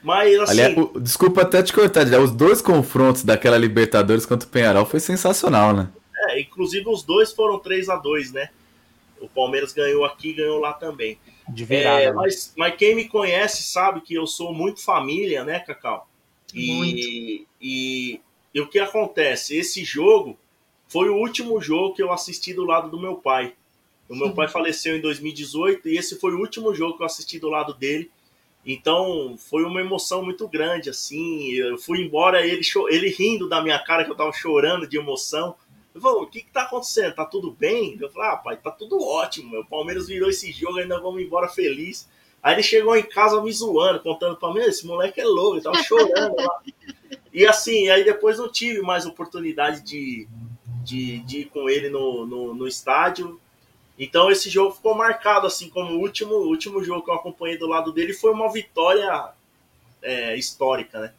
mas 0.04 0.40
assim. 0.40 0.52
Aliás, 0.52 0.78
o, 0.78 1.00
desculpa 1.00 1.42
até 1.42 1.62
te 1.62 1.74
cortar, 1.74 2.06
os 2.20 2.32
dois 2.32 2.62
confrontos 2.62 3.24
daquela 3.24 3.58
Libertadores 3.58 4.26
contra 4.26 4.48
o 4.48 4.52
Penharol 4.52 4.86
foi 4.86 5.00
sensacional, 5.00 5.74
né? 5.74 5.90
É, 6.30 6.40
inclusive 6.40 6.88
os 6.88 7.04
dois 7.04 7.32
foram 7.32 7.60
3 7.60 7.90
a 7.90 7.96
2 7.96 8.32
né? 8.32 8.50
O 9.20 9.28
Palmeiras 9.28 9.74
ganhou 9.74 10.04
aqui 10.04 10.30
e 10.30 10.34
ganhou 10.34 10.60
lá 10.60 10.74
também. 10.74 11.18
De 11.48 11.66
virada. 11.66 12.02
É, 12.02 12.06
né? 12.08 12.12
mas, 12.14 12.54
mas 12.58 12.76
quem 12.76 12.96
me 12.96 13.08
conhece 13.08 13.64
sabe 13.64 14.02
que 14.02 14.14
eu 14.14 14.26
sou 14.26 14.54
muito 14.54 14.84
família, 14.84 15.44
né, 15.44 15.60
Cacau? 15.60 16.08
E, 16.54 16.74
muito. 16.74 17.00
e, 17.62 18.22
e 18.54 18.62
o 18.62 18.68
que 18.68 18.80
acontece? 18.80 19.56
Esse 19.56 19.84
jogo 19.84 20.38
foi 20.88 21.10
o 21.10 21.16
último 21.16 21.62
jogo 21.62 21.96
que 21.96 22.04
eu 22.04 22.12
assisti 22.12 22.54
do 22.54 22.66
lado 22.66 22.90
do 22.90 23.00
meu 23.00 23.16
pai. 23.16 23.54
O 24.10 24.16
meu 24.16 24.34
pai 24.34 24.50
faleceu 24.50 24.98
em 24.98 25.02
2018 25.02 25.88
e 25.88 25.98
esse 25.98 26.20
foi 26.20 26.34
o 26.34 26.40
último 26.40 26.76
jogo 26.76 26.98
que 26.98 27.04
eu 27.04 27.06
assisti 27.06 27.40
do 27.40 27.48
lado 27.48 27.74
dele. 27.74 28.12
Então 28.66 29.36
foi 29.38 29.64
uma 29.64 29.82
emoção 29.82 30.24
muito 30.24 30.48
grande, 30.48 30.90
assim. 30.90 31.52
Eu 31.54 31.78
fui 31.78 32.02
embora, 32.02 32.46
ele, 32.46 32.62
ele 32.90 33.10
rindo 33.10 33.50
da 33.50 33.62
minha 33.62 33.80
cara, 33.80 34.06
que 34.06 34.12
eu 34.12 34.16
tava 34.16 34.32
chorando 34.32 34.88
de 34.88 34.98
emoção. 34.98 35.56
Eu 35.94 36.00
falei, 36.00 36.24
o 36.24 36.28
que 36.28 36.42
que 36.42 36.52
tá 36.52 36.64
acontecendo? 36.64 37.16
Tá 37.16 37.26
tudo 37.26 37.52
bem? 37.52 37.98
Eu 38.00 38.10
falei, 38.10 38.30
ah, 38.30 38.38
pai, 38.38 38.58
tá 38.58 38.72
tudo 38.72 39.02
ótimo. 39.02 39.60
O 39.60 39.66
Palmeiras 39.66 40.08
virou 40.08 40.30
esse 40.30 40.52
jogo, 40.52 40.78
ainda 40.78 41.00
vamos 41.02 41.22
embora 41.22 41.50
feliz. 41.50 42.08
Aí 42.42 42.56
ele 42.56 42.64
chegou 42.64 42.96
em 42.96 43.04
casa 43.04 43.42
me 43.42 43.52
zoando, 43.52 44.02
contando 44.02 44.36
pra 44.36 44.54
mim, 44.54 44.62
esse 44.62 44.86
moleque 44.86 45.22
é 45.22 45.26
louco, 45.26 45.56
ele 45.56 45.64
tava 45.64 45.84
chorando 45.84 46.36
lá. 46.36 46.62
E 47.34 47.46
assim, 47.46 47.90
aí 47.90 48.04
depois 48.04 48.40
não 48.40 48.52
tive 48.52 48.82
mais 48.82 49.06
oportunidade 49.06 49.82
de, 49.82 50.28
de, 50.84 51.20
de 51.20 51.40
ir 51.42 51.46
com 51.46 51.70
ele 51.70 51.90
no, 51.90 52.26
no, 52.26 52.54
no 52.54 52.68
estádio. 52.68 53.40
Então 53.98 54.32
esse 54.32 54.50
jogo 54.50 54.74
ficou 54.74 54.96
marcado 54.96 55.48
assim 55.48 55.70
como 55.70 55.94
o 55.94 56.00
último, 56.00 56.34
último 56.36 56.84
jogo 56.84 57.04
que 57.04 57.12
eu 57.12 57.16
acompanhei 57.16 57.58
do 57.58 57.68
lado 57.68 57.92
dele 57.92 58.14
foi 58.14 58.32
uma 58.32 58.52
vitória 58.52 59.30
é, 60.02 60.36
histórica, 60.36 61.00
né? 61.00 61.14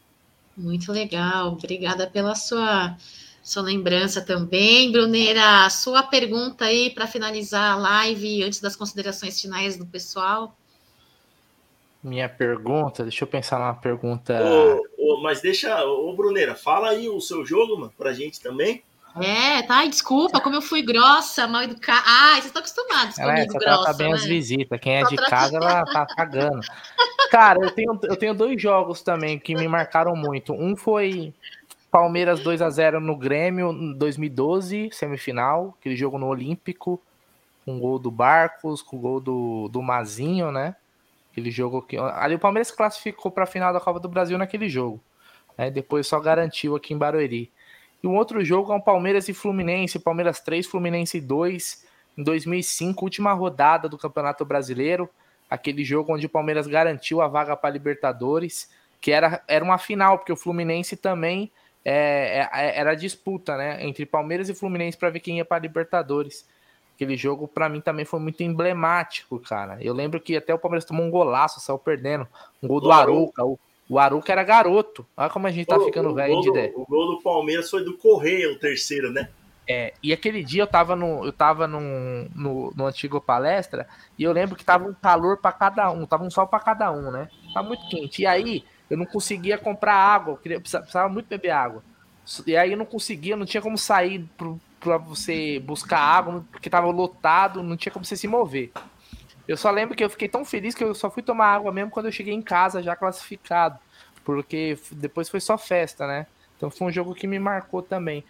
Muito 0.55 0.91
legal, 0.91 1.53
obrigada 1.53 2.05
pela 2.07 2.35
sua 2.35 2.95
sua 3.43 3.61
lembrança 3.61 4.21
também, 4.21 4.89
Bruneira. 4.89 5.69
Sua 5.69 6.01
pergunta 6.01 6.63
aí 6.63 6.89
para 6.89 7.05
finalizar 7.05 7.73
a 7.73 7.75
live 7.75 8.41
antes 8.43 8.61
das 8.61 8.73
considerações 8.73 9.39
finais 9.41 9.75
do 9.77 9.85
pessoal. 9.85 10.55
Minha 12.01 12.29
pergunta, 12.29 13.03
deixa 13.03 13.23
eu 13.23 13.27
pensar 13.27 13.59
numa 13.59 13.73
pergunta. 13.73 14.33
Ô, 14.41 15.15
ô, 15.15 15.21
mas 15.21 15.41
deixa, 15.41 15.85
ô 15.85 16.13
Bruneira, 16.13 16.55
fala 16.55 16.89
aí 16.89 17.09
o 17.09 17.19
seu 17.19 17.45
jogo, 17.45 17.77
mano, 17.77 17.93
pra 17.97 18.13
gente 18.13 18.39
também. 18.39 18.81
É, 19.21 19.61
tá. 19.63 19.75
Ai, 19.77 19.89
desculpa, 19.89 20.39
como 20.41 20.55
eu 20.55 20.61
fui 20.61 20.81
grossa, 20.81 21.47
mal 21.47 21.63
educada. 21.63 22.03
Ah, 22.05 22.31
vocês 22.33 22.45
estão 22.45 22.61
acostumados 22.61 23.19
ela 23.19 23.33
comigo, 23.33 23.55
é, 23.55 23.59
grossa. 23.59 23.83
Trata 23.83 23.97
bem 23.97 24.09
né? 24.09 24.15
as 24.15 24.23
visitas. 24.23 24.79
Quem 24.79 24.95
é 24.95 25.03
de 25.03 25.15
casa, 25.15 25.57
ela 25.57 25.85
tá 25.85 26.05
cagando. 26.15 26.61
Cara, 27.29 27.59
eu 27.59 27.71
tenho, 27.71 27.99
eu 28.03 28.15
tenho 28.15 28.33
dois 28.33 28.61
jogos 28.61 29.01
também 29.01 29.37
que 29.37 29.55
me 29.55 29.67
marcaram 29.67 30.15
muito. 30.15 30.53
Um 30.53 30.75
foi 30.75 31.33
Palmeiras 31.91 32.39
2 32.39 32.61
a 32.61 32.69
0 32.69 32.99
no 32.99 33.15
Grêmio 33.15 33.71
2012, 33.95 34.89
semifinal, 34.91 35.77
aquele 35.79 35.95
jogo 35.95 36.17
no 36.17 36.25
Olímpico, 36.25 36.99
com 37.63 37.79
gol 37.79 37.99
do 37.99 38.09
Barcos, 38.09 38.81
com 38.81 38.97
gol 38.97 39.19
do, 39.19 39.67
do 39.69 39.81
Mazinho, 39.81 40.51
né? 40.51 40.75
Aquele 41.31 41.51
jogo 41.51 41.81
que. 41.81 41.97
Ali 41.97 42.35
o 42.35 42.39
Palmeiras 42.39 42.71
classificou 42.71 43.31
para 43.31 43.43
a 43.43 43.47
final 43.47 43.71
da 43.71 43.79
Copa 43.79 43.99
do 43.99 44.09
Brasil 44.09 44.37
naquele 44.37 44.67
jogo. 44.67 44.99
Né? 45.57 45.69
Depois 45.69 46.07
só 46.07 46.19
garantiu 46.19 46.75
aqui 46.75 46.93
em 46.93 46.97
Barueri. 46.97 47.51
E 48.03 48.07
um 48.07 48.17
outro 48.17 48.43
jogo 48.43 48.73
é 48.73 48.75
um 48.75 48.81
Palmeiras 48.81 49.29
e 49.29 49.33
Fluminense, 49.33 49.97
Palmeiras 49.97 50.41
3, 50.41 50.67
Fluminense 50.67 51.21
2, 51.21 51.85
em 52.17 52.23
2005, 52.23 53.05
última 53.05 53.31
rodada 53.31 53.87
do 53.87 53.97
Campeonato 53.97 54.43
Brasileiro, 54.43 55.09
aquele 55.49 55.85
jogo 55.85 56.13
onde 56.13 56.25
o 56.25 56.29
Palmeiras 56.29 56.67
garantiu 56.67 57.21
a 57.21 57.27
vaga 57.27 57.55
para 57.55 57.69
Libertadores, 57.69 58.69
que 58.99 59.11
era, 59.11 59.41
era 59.47 59.63
uma 59.63 59.77
final, 59.77 60.17
porque 60.17 60.33
o 60.33 60.35
Fluminense 60.35 60.97
também 60.97 61.49
é, 61.85 62.39
é, 62.39 62.49
é 62.51 62.79
era 62.79 62.93
disputa, 62.93 63.55
né, 63.55 63.85
entre 63.85 64.05
Palmeiras 64.05 64.49
e 64.49 64.53
Fluminense 64.53 64.97
para 64.97 65.09
ver 65.09 65.21
quem 65.21 65.37
ia 65.37 65.45
para 65.45 65.59
Libertadores. 65.59 66.45
Aquele 66.95 67.15
jogo 67.15 67.47
para 67.47 67.69
mim 67.69 67.81
também 67.81 68.05
foi 68.05 68.19
muito 68.19 68.43
emblemático, 68.43 69.39
cara. 69.39 69.77
Eu 69.81 69.93
lembro 69.93 70.19
que 70.19 70.37
até 70.37 70.53
o 70.53 70.59
Palmeiras 70.59 70.85
tomou 70.85 71.05
um 71.05 71.09
golaço, 71.09 71.59
saiu 71.59 71.79
perdendo, 71.79 72.27
um 72.61 72.67
gol 72.67 72.79
do 72.79 72.91
Arouca, 72.91 73.43
o 73.43 73.57
o 73.89 73.99
Aruca 73.99 74.31
era 74.31 74.43
garoto. 74.43 75.05
Olha 75.15 75.29
como 75.29 75.47
a 75.47 75.51
gente 75.51 75.67
tá 75.67 75.77
o, 75.77 75.85
ficando 75.85 76.09
o 76.09 76.13
velho 76.13 76.41
de 76.41 76.49
ideia. 76.49 76.73
O 76.75 76.85
gol 76.85 77.15
do 77.15 77.21
Palmeiras 77.21 77.69
foi 77.69 77.83
do 77.83 77.97
Correia, 77.97 78.51
o 78.51 78.57
terceiro, 78.57 79.11
né? 79.11 79.29
É, 79.67 79.93
e 80.03 80.11
aquele 80.11 80.43
dia 80.43 80.63
eu 80.63 80.67
tava 80.67 80.95
no, 80.95 81.25
eu 81.25 81.31
tava 81.31 81.67
no, 81.67 81.79
no, 82.35 82.73
no 82.75 82.85
antigo 82.85 83.21
palestra 83.21 83.87
e 84.19 84.23
eu 84.23 84.33
lembro 84.33 84.57
que 84.57 84.65
tava 84.65 84.85
um 84.85 84.93
calor 84.93 85.37
para 85.37 85.53
cada 85.53 85.89
um, 85.89 86.05
tava 86.05 86.23
um 86.25 86.29
sol 86.29 86.45
para 86.45 86.59
cada 86.59 86.91
um, 86.91 87.11
né? 87.11 87.29
Tava 87.53 87.67
muito 87.67 87.87
quente. 87.87 88.23
E 88.23 88.25
aí 88.25 88.65
eu 88.89 88.97
não 88.97 89.05
conseguia 89.05 89.57
comprar 89.57 89.95
água, 89.95 90.33
eu 90.33 90.37
queria, 90.37 90.59
precisava 90.59 91.07
muito 91.07 91.27
beber 91.27 91.51
água. 91.51 91.83
E 92.45 92.55
aí 92.55 92.71
eu 92.71 92.77
não 92.77 92.85
conseguia, 92.85 93.35
não 93.35 93.45
tinha 93.45 93.61
como 93.61 93.77
sair 93.77 94.25
para 94.79 94.97
você 94.97 95.59
buscar 95.59 95.99
água, 95.99 96.45
porque 96.51 96.69
tava 96.69 96.87
lotado, 96.87 97.63
não 97.63 97.77
tinha 97.77 97.91
como 97.91 98.05
você 98.05 98.15
se 98.15 98.27
mover. 98.27 98.71
Eu 99.47 99.57
só 99.57 99.69
lembro 99.69 99.95
que 99.95 100.03
eu 100.03 100.09
fiquei 100.09 100.29
tão 100.29 100.45
feliz 100.45 100.73
que 100.73 100.83
eu 100.83 100.95
só 100.95 101.09
fui 101.09 101.21
tomar 101.21 101.47
água 101.47 101.71
mesmo 101.71 101.91
quando 101.91 102.05
eu 102.05 102.11
cheguei 102.11 102.33
em 102.33 102.41
casa 102.41 102.81
já 102.81 102.95
classificado. 102.95 103.77
Porque 104.23 104.77
depois 104.91 105.29
foi 105.29 105.41
só 105.41 105.57
festa, 105.57 106.07
né? 106.07 106.27
Então 106.55 106.71
foi 106.71 106.87
um 106.87 106.91
jogo 106.91 107.13
que 107.13 107.27
me 107.27 107.37
marcou 107.39 107.81
também. 107.81 108.23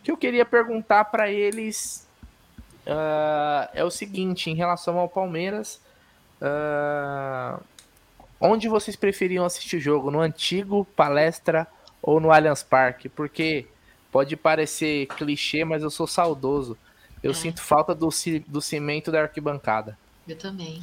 O 0.00 0.02
que 0.02 0.10
eu 0.10 0.16
queria 0.16 0.44
perguntar 0.44 1.04
para 1.04 1.30
eles 1.30 2.06
uh, 2.86 3.68
é 3.72 3.84
o 3.84 3.90
seguinte: 3.90 4.50
em 4.50 4.54
relação 4.54 4.98
ao 4.98 5.08
Palmeiras, 5.08 5.80
uh, 6.42 7.62
onde 8.40 8.68
vocês 8.68 8.96
preferiam 8.96 9.44
assistir 9.44 9.76
o 9.76 9.80
jogo? 9.80 10.10
No 10.10 10.20
antigo 10.20 10.84
palestra 10.96 11.66
ou 12.02 12.18
no 12.18 12.32
Allianz 12.32 12.64
Parque? 12.64 13.08
Porque 13.08 13.68
pode 14.10 14.36
parecer 14.36 15.06
clichê, 15.06 15.64
mas 15.64 15.82
eu 15.82 15.90
sou 15.90 16.08
saudoso. 16.08 16.76
Eu 17.22 17.30
é. 17.30 17.34
sinto 17.34 17.62
falta 17.62 17.94
do, 17.94 18.08
do 18.48 18.60
cimento 18.60 19.12
da 19.12 19.22
arquibancada. 19.22 19.96
Eu 20.28 20.36
também. 20.36 20.82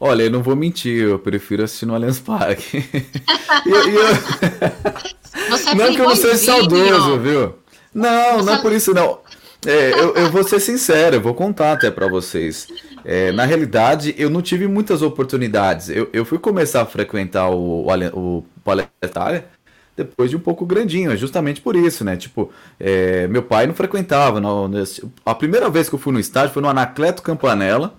Olha, 0.00 0.24
eu 0.24 0.30
não 0.30 0.42
vou 0.42 0.54
mentir, 0.54 1.02
eu 1.02 1.18
prefiro 1.18 1.64
assistir 1.64 1.86
no 1.86 1.94
Allianz 1.94 2.20
Parque. 2.20 2.84
eu... 3.66 5.48
Você 5.50 5.70
é 5.70 5.74
não 5.74 5.94
que 5.94 6.00
eu 6.00 6.08
não 6.08 6.16
seja 6.16 6.36
saudoso, 6.36 7.18
viu? 7.18 7.54
Não, 7.92 8.42
não 8.44 8.54
é 8.54 8.58
por 8.58 8.72
isso 8.72 8.94
não. 8.94 9.20
É, 9.66 9.90
eu, 9.92 10.14
eu, 10.14 10.30
vou 10.30 10.44
ser 10.44 10.60
sincero, 10.60 11.16
eu 11.16 11.20
vou 11.20 11.34
contar 11.34 11.72
até 11.72 11.90
para 11.90 12.06
vocês. 12.06 12.68
É, 13.04 13.32
na 13.32 13.44
realidade, 13.44 14.14
eu 14.16 14.30
não 14.30 14.40
tive 14.40 14.68
muitas 14.68 15.02
oportunidades. 15.02 15.88
Eu, 15.88 16.08
eu 16.12 16.24
fui 16.24 16.38
começar 16.38 16.82
a 16.82 16.86
frequentar 16.86 17.50
o, 17.50 17.86
o, 17.88 18.38
o 18.38 18.44
palestra 18.62 19.48
depois 19.96 20.30
de 20.30 20.36
um 20.36 20.40
pouco 20.40 20.64
grandinho, 20.64 21.10
é 21.10 21.16
justamente 21.16 21.60
por 21.60 21.74
isso, 21.74 22.04
né? 22.04 22.16
Tipo, 22.16 22.52
é, 22.78 23.26
meu 23.26 23.42
pai 23.42 23.66
não 23.66 23.74
frequentava. 23.74 24.40
Nesse, 24.68 25.04
a 25.26 25.34
primeira 25.34 25.68
vez 25.68 25.88
que 25.88 25.96
eu 25.96 25.98
fui 25.98 26.12
no 26.12 26.20
estádio 26.20 26.52
foi 26.52 26.62
no 26.62 26.68
Anacleto 26.68 27.20
Campanella 27.20 27.98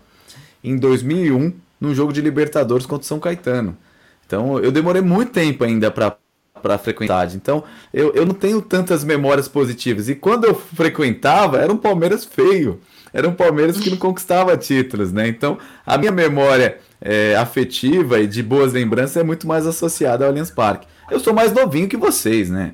em 0.64 0.78
2001, 0.78 1.54
num 1.80 1.94
jogo 1.94 2.14
de 2.14 2.22
Libertadores 2.22 2.86
contra 2.86 3.04
o 3.04 3.08
São 3.08 3.20
Caetano. 3.20 3.78
Então 4.26 4.60
eu 4.60 4.72
demorei 4.72 5.02
muito 5.02 5.32
tempo 5.32 5.64
ainda 5.64 5.90
para 5.90 6.18
para 6.62 6.78
frequentar. 6.78 7.34
Então, 7.34 7.64
eu, 7.94 8.14
eu 8.14 8.26
não 8.26 8.34
tenho 8.34 8.62
tantas 8.62 9.04
memórias 9.04 9.48
positivas. 9.48 10.10
E 10.10 10.16
quando 10.16 10.46
eu 10.46 10.54
frequentava, 10.54 11.58
era 11.58 11.72
um 11.72 11.78
Palmeiras 11.78 12.26
feio. 12.26 12.82
Era 13.14 13.28
um 13.28 13.34
Palmeiras 13.34 13.80
que 13.80 13.90
não 13.90 13.96
conquistava 13.98 14.56
títulos, 14.58 15.12
né? 15.12 15.28
Então, 15.28 15.58
a 15.86 15.98
minha 15.98 16.12
memória 16.12 16.80
é, 17.02 17.36
afetiva 17.36 18.20
e 18.20 18.28
de 18.28 18.44
boas 18.44 18.74
lembranças 18.74 19.18
é 19.18 19.24
muito 19.24 19.48
mais 19.48 19.66
associada 19.66 20.26
ao 20.26 20.32
Allianz 20.32 20.52
Parque. 20.52 20.88
Eu 21.10 21.20
sou 21.20 21.34
mais 21.34 21.52
novinho 21.54 21.90
que 21.90 21.98
vocês, 21.98 22.50
né? 22.50 22.74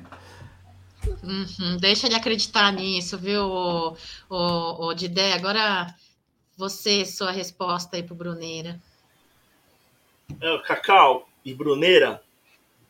Uhum, 1.22 1.76
deixa 1.80 2.06
ele 2.06 2.16
acreditar 2.16 2.72
nisso, 2.72 3.16
viu, 3.16 3.42
o, 3.42 3.96
o, 4.28 4.86
o 4.88 4.94
Didé? 4.94 5.32
Agora 5.32 5.86
você, 6.56 7.04
sua 7.04 7.30
resposta 7.30 7.96
aí 7.96 8.02
pro 8.02 8.14
Bruneira. 8.14 8.80
É, 10.40 10.58
Cacau 10.58 11.28
e 11.44 11.54
Bruneira, 11.54 12.22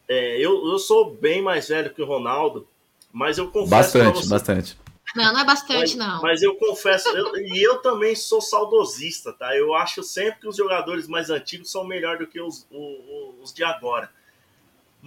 é, 0.08 0.38
eu, 0.38 0.66
eu 0.66 0.78
sou 0.78 1.14
bem 1.14 1.42
mais 1.42 1.68
velho 1.68 1.92
que 1.92 2.00
o 2.00 2.06
Ronaldo, 2.06 2.66
mas 3.12 3.38
eu 3.38 3.50
confesso 3.50 3.70
Bastante, 3.70 4.18
você, 4.18 4.28
bastante. 4.28 4.78
Não, 5.14 5.32
não 5.32 5.40
é 5.40 5.44
bastante, 5.44 5.96
mas, 5.96 6.06
não. 6.06 6.22
Mas 6.22 6.42
eu 6.42 6.54
confesso, 6.56 7.08
eu, 7.08 7.36
e 7.36 7.62
eu 7.62 7.78
também 7.78 8.14
sou 8.14 8.40
saudosista, 8.40 9.32
tá? 9.32 9.56
Eu 9.56 9.74
acho 9.74 10.02
sempre 10.02 10.40
que 10.40 10.48
os 10.48 10.56
jogadores 10.56 11.08
mais 11.08 11.30
antigos 11.30 11.70
são 11.70 11.84
melhores 11.84 12.20
do 12.20 12.26
que 12.26 12.40
os, 12.40 12.66
os, 12.70 13.42
os 13.42 13.54
de 13.54 13.64
agora. 13.64 14.10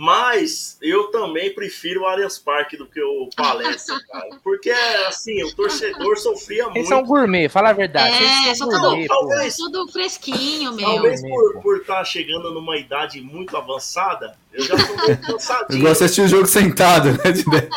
Mas 0.01 0.77
eu 0.81 1.11
também 1.11 1.53
prefiro 1.53 2.03
o 2.03 2.05
Allianz 2.05 2.39
Parque 2.39 2.77
do 2.77 2.85
que 2.85 3.01
o 3.03 3.29
Palestra, 3.35 3.97
cara. 4.09 4.29
Porque, 4.41 4.69
assim, 5.09 5.43
o 5.43 5.53
torcedor 5.53 6.17
sofria 6.17 6.63
muito. 6.63 6.77
Eles 6.77 6.87
são 6.87 7.03
gourmet, 7.03 7.49
fala 7.49 7.71
a 7.71 7.73
verdade. 7.73 8.15
É, 8.47 8.55
são 8.55 8.69
tudo, 8.69 8.79
gourmet, 8.79 9.07
talvez- 9.09 9.57
tudo 9.57 9.91
fresquinho, 9.91 10.71
meu. 10.71 10.85
Talvez 10.85 11.21
por, 11.21 11.61
por 11.61 11.77
estar 11.81 12.01
chegando 12.05 12.49
numa 12.53 12.77
idade 12.77 13.19
muito 13.19 13.57
avançada, 13.57 14.37
eu 14.53 14.63
já 14.63 14.77
tô 14.77 15.05
meio 15.05 15.17
cansadinho. 15.27 15.79
Igual 15.79 15.93
você 15.93 16.05
assistir 16.05 16.21
o 16.21 16.27
jogo 16.29 16.47
sentado, 16.47 17.09
né? 17.11 17.31
de- 17.33 17.43
É, 17.57 17.69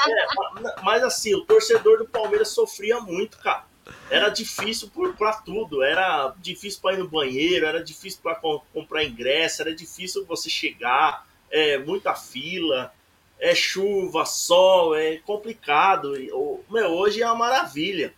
mas 0.85 1.03
assim, 1.03 1.35
o 1.35 1.45
torcedor 1.45 1.99
do 1.99 2.07
Palmeiras 2.07 2.51
sofria 2.51 3.01
muito, 3.01 3.37
cara. 3.39 3.65
Era 4.09 4.29
difícil 4.29 4.89
por, 4.95 5.17
pra 5.17 5.33
tudo. 5.33 5.83
Era 5.83 6.33
difícil 6.41 6.81
para 6.81 6.95
ir 6.95 6.99
no 6.99 7.09
banheiro, 7.09 7.67
era 7.67 7.83
difícil 7.83 8.21
para 8.23 8.37
comprar 8.73 9.03
ingresso, 9.03 9.61
era 9.61 9.75
difícil 9.75 10.25
você 10.25 10.49
chegar, 10.49 11.27
é, 11.53 11.79
muita 11.79 12.15
fila, 12.15 12.93
é 13.39 13.55
chuva, 13.55 14.25
sol, 14.25 14.95
é 14.97 15.19
complicado. 15.19 16.19
E, 16.19 16.33
o- 16.33 16.61
meu, 16.71 16.89
hoje 16.91 17.23
é 17.23 17.27
uma 17.27 17.35
maravilha. 17.37 18.13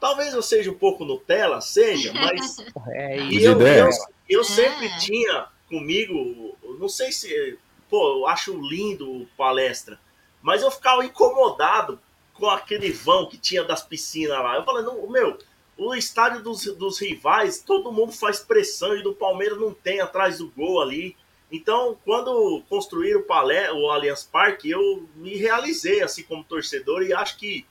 Talvez 0.00 0.32
eu 0.34 0.42
seja 0.42 0.70
um 0.70 0.74
pouco 0.78 1.04
Nutella, 1.04 1.60
seja, 1.60 2.12
mas 2.14 2.56
É 2.94 3.16
isso. 3.18 3.46
eu, 3.48 3.60
eu, 3.60 3.88
eu 4.28 4.40
É. 4.40 4.44
sempre 4.44 4.98
tinha 4.98 5.46
comigo, 5.68 6.56
não 6.78 6.88
sei 6.88 7.10
se, 7.10 7.58
pô, 7.90 8.18
eu 8.20 8.26
acho 8.26 8.56
lindo 8.60 9.10
o 9.10 9.26
palestra, 9.36 9.98
mas 10.42 10.62
eu 10.62 10.70
ficava 10.70 11.04
incomodado 11.04 11.98
com 12.34 12.48
aquele 12.48 12.92
vão 12.92 13.26
que 13.28 13.38
tinha 13.38 13.64
das 13.64 13.82
piscinas 13.82 14.38
lá. 14.38 14.54
Eu 14.56 14.64
falei, 14.64 14.84
não, 14.84 15.08
meu, 15.08 15.38
o 15.78 15.94
estádio 15.94 16.42
dos, 16.42 16.64
dos 16.76 16.98
rivais, 17.00 17.60
todo 17.60 17.90
mundo 17.90 18.12
faz 18.12 18.38
pressão 18.40 18.94
e 18.96 19.02
do 19.02 19.14
Palmeiras 19.14 19.58
não 19.58 19.72
tem 19.72 20.00
atrás 20.00 20.38
do 20.38 20.48
gol 20.50 20.80
ali. 20.82 21.16
Então, 21.50 21.96
quando 22.04 22.62
construíram 22.68 23.20
o, 23.20 23.76
o 23.78 23.90
Allianz 23.90 24.24
Parque, 24.24 24.70
eu 24.70 25.08
me 25.14 25.36
realizei 25.36 26.02
assim 26.02 26.22
como 26.24 26.42
torcedor 26.42 27.02
e 27.02 27.12
acho 27.12 27.38
que 27.38 27.64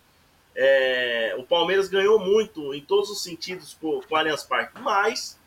é, 0.55 1.35
o 1.37 1.43
Palmeiras 1.43 1.89
ganhou 1.89 2.17
muito 2.17 2.73
em 2.73 2.81
todos 2.81 3.09
os 3.09 3.21
sentidos 3.21 3.73
com, 3.79 4.01
com 4.01 4.15
o 4.15 4.17
Allianz 4.17 4.43
Parque, 4.43 4.79
mas 4.79 5.37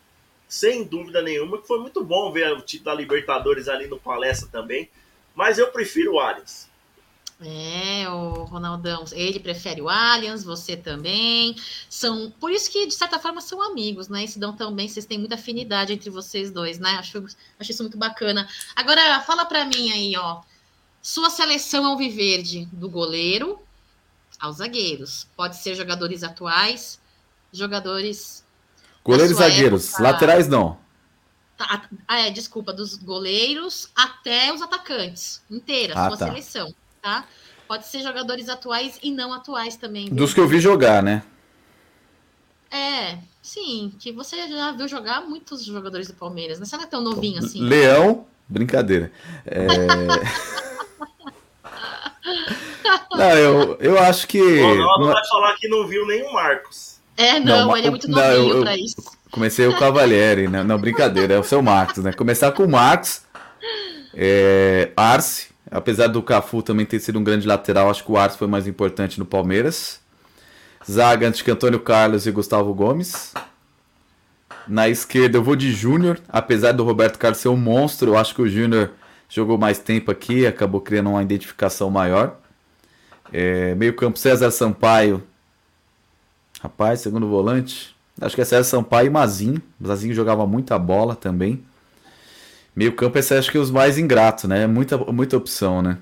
sem 0.46 0.84
dúvida 0.84 1.22
nenhuma 1.22 1.59
que 1.59 1.66
foi 1.66 1.78
muito 1.78 2.05
bom 2.05 2.30
ver 2.30 2.52
o 2.52 2.60
título 2.60 2.86
da 2.86 2.94
Libertadores 2.94 3.68
ali 3.68 3.86
no 3.86 3.98
Palestra 3.98 4.48
também. 4.50 4.90
Mas 5.34 5.59
eu 5.59 5.70
prefiro 5.70 6.14
o 6.14 6.20
Allianz. 6.20 6.68
É, 7.40 8.09
o 8.09 8.43
Ronaldão, 8.44 9.05
ele 9.12 9.39
prefere 9.39 9.81
o 9.81 9.89
Allianz, 9.89 10.43
você 10.43 10.77
também. 10.77 11.55
São, 11.89 12.32
por 12.32 12.51
isso 12.51 12.69
que 12.70 12.85
de 12.86 12.94
certa 12.94 13.19
forma 13.20 13.40
são 13.40 13.62
amigos, 13.62 14.09
né? 14.09 14.24
E 14.24 14.28
se 14.28 14.40
dão 14.40 14.56
também, 14.56 14.89
vocês 14.89 15.06
têm 15.06 15.19
muita 15.19 15.36
afinidade 15.36 15.93
entre 15.93 16.10
vocês 16.10 16.51
dois, 16.51 16.81
né? 16.81 16.90
Acho, 16.98 17.24
acho 17.59 17.70
isso 17.70 17.82
muito 17.85 17.97
bacana. 17.97 18.48
Agora, 18.74 19.20
fala 19.20 19.44
pra 19.44 19.65
mim 19.65 19.93
aí, 19.93 20.16
ó. 20.16 20.40
Sua 21.01 21.31
seleção 21.31 21.86
ao 21.86 21.97
Viverde, 21.97 22.69
do 22.73 22.90
goleiro 22.90 23.60
aos 24.40 24.56
zagueiros. 24.56 25.28
Pode 25.36 25.56
ser 25.56 25.77
jogadores 25.77 26.24
atuais, 26.24 27.01
jogadores. 27.52 28.44
Goleiros 29.05 29.31
e 29.31 29.35
zagueiros. 29.39 29.89
época- 29.90 30.02
Laterais 30.02 30.48
não. 30.48 30.77
Ah, 32.06 32.19
é, 32.19 32.31
desculpa, 32.31 32.73
dos 32.73 32.94
goleiros 32.97 33.90
até 33.94 34.52
os 34.52 34.60
atacantes. 34.60 35.40
Inteira, 35.51 35.94
Ah, 35.97 36.09
sua 36.09 36.16
tá. 36.16 36.27
seleção, 36.27 36.73
tá? 37.03 37.25
Pode 37.66 37.87
ser 37.87 38.01
jogadores 38.03 38.49
atuais 38.49 38.99
e 39.03 39.11
não 39.11 39.33
atuais 39.33 39.77
também. 39.77 40.07
viu? 40.07 40.15
Dos 40.15 40.33
que 40.35 40.41
eu 40.41 40.49
vi 40.49 40.61
jogar, 40.61 41.03
né? 41.03 41.23
É, 42.70 43.19
sim, 43.43 43.93
que 43.99 44.12
você 44.12 44.47
já 44.49 44.73
viu 44.73 44.87
jogar 44.89 45.23
muitos 45.23 45.65
jogadores 45.65 46.07
do 46.09 46.15
Palmeiras, 46.15 46.59
né? 46.61 46.66
Você 46.66 46.77
não 46.77 46.85
é 46.85 46.87
tão 46.87 47.01
novinho 47.03 47.39
assim. 47.39 47.61
Leão, 47.62 48.27
brincadeira. 48.49 49.11
É... 49.47 49.66
não, 53.16 53.31
eu, 53.31 53.77
eu 53.81 53.99
acho 53.99 54.27
que. 54.27 54.41
O 54.41 54.69
Ronaldo 54.69 55.05
não- 55.07 55.12
vai 55.12 55.27
falar 55.29 55.55
que 55.57 55.69
não 55.69 55.87
viu 55.87 56.07
nem 56.07 56.23
o 56.23 56.33
Marcos. 56.33 56.99
É, 57.16 57.41
não, 57.41 57.66
Não, 57.69 57.77
ele 57.77 57.87
é 57.87 57.89
o- 57.89 57.93
muito 57.93 58.09
não, 58.09 58.19
novinho 58.19 58.49
eu- 58.51 58.57
eu- 58.59 58.62
pra 58.62 58.77
isso. 58.77 58.97
Comecei 59.31 59.66
o 59.66 59.77
Cavalieri, 59.77 60.49
né? 60.49 60.62
Não, 60.62 60.79
brincadeira, 60.79 61.35
é 61.35 61.39
o 61.39 61.45
seu 61.45 61.61
Marcos, 61.61 62.03
né? 62.03 62.12
Começar 62.12 62.53
com 62.53 62.65
o 62.65 62.69
Marcos, 62.69 63.23
é, 64.15 64.91
Arce, 64.97 65.48
apesar 65.70 66.09
do 66.09 66.23
Cafu 66.23 66.62
também 66.62 66.86
ter 66.86 67.01
sido 67.01 67.19
um 67.19 67.24
grande 67.24 67.47
lateral, 67.47 67.90
acho 67.90 68.05
que 68.05 68.12
o 68.12 68.16
Arce 68.16 68.39
foi 68.39 68.49
mais 68.49 68.66
importante 68.66 69.19
no 69.19 69.27
Palmeiras. 69.27 70.01
Zaga 70.89 71.28
antes 71.28 71.43
que 71.43 71.51
Antônio 71.51 71.81
Carlos 71.81 72.27
e 72.27 72.31
Gustavo 72.31 72.73
Gomes. 72.73 73.35
Na 74.66 74.89
esquerda 74.89 75.39
eu 75.39 75.43
vou 75.43 75.57
de 75.57 75.73
Júnior, 75.73 76.20
apesar 76.28 76.73
do 76.73 76.85
Roberto 76.85 77.19
Carlos 77.19 77.39
ser 77.39 77.49
um 77.49 77.57
monstro, 77.57 78.12
eu 78.12 78.19
acho 78.19 78.35
que 78.35 78.43
o 78.43 78.49
Júnior 78.49 78.90
jogou 79.28 79.59
mais 79.59 79.78
tempo 79.78 80.11
aqui, 80.11 80.47
acabou 80.47 80.81
criando 80.81 81.11
uma 81.11 81.23
identificação 81.23 81.90
maior. 81.90 82.39
É, 83.32 83.74
meio 83.74 83.95
campo 83.95 84.19
César 84.19 84.51
Sampaio. 84.51 85.23
Rapaz, 86.61 87.01
segundo 87.01 87.28
volante. 87.28 87.95
Acho 88.20 88.35
que 88.35 88.40
é 88.40 88.45
César 88.45 88.65
Sampaio 88.65 89.07
e 89.07 89.11
Mazinho. 89.11 89.62
Mazinho 89.78 90.15
jogava 90.15 90.47
muita 90.47 90.78
bola 90.78 91.15
também. 91.15 91.62
Meio 92.78 92.92
campo, 92.92 93.18
esse 93.18 93.34
acho 93.34 93.50
que 93.50 93.59
é 93.59 93.60
os 93.60 93.72
mais 93.72 93.98
ingratos, 93.98 94.44
né? 94.44 94.64
Muita, 94.64 94.96
muita 94.96 95.36
opção, 95.36 95.82
né? 95.82 95.98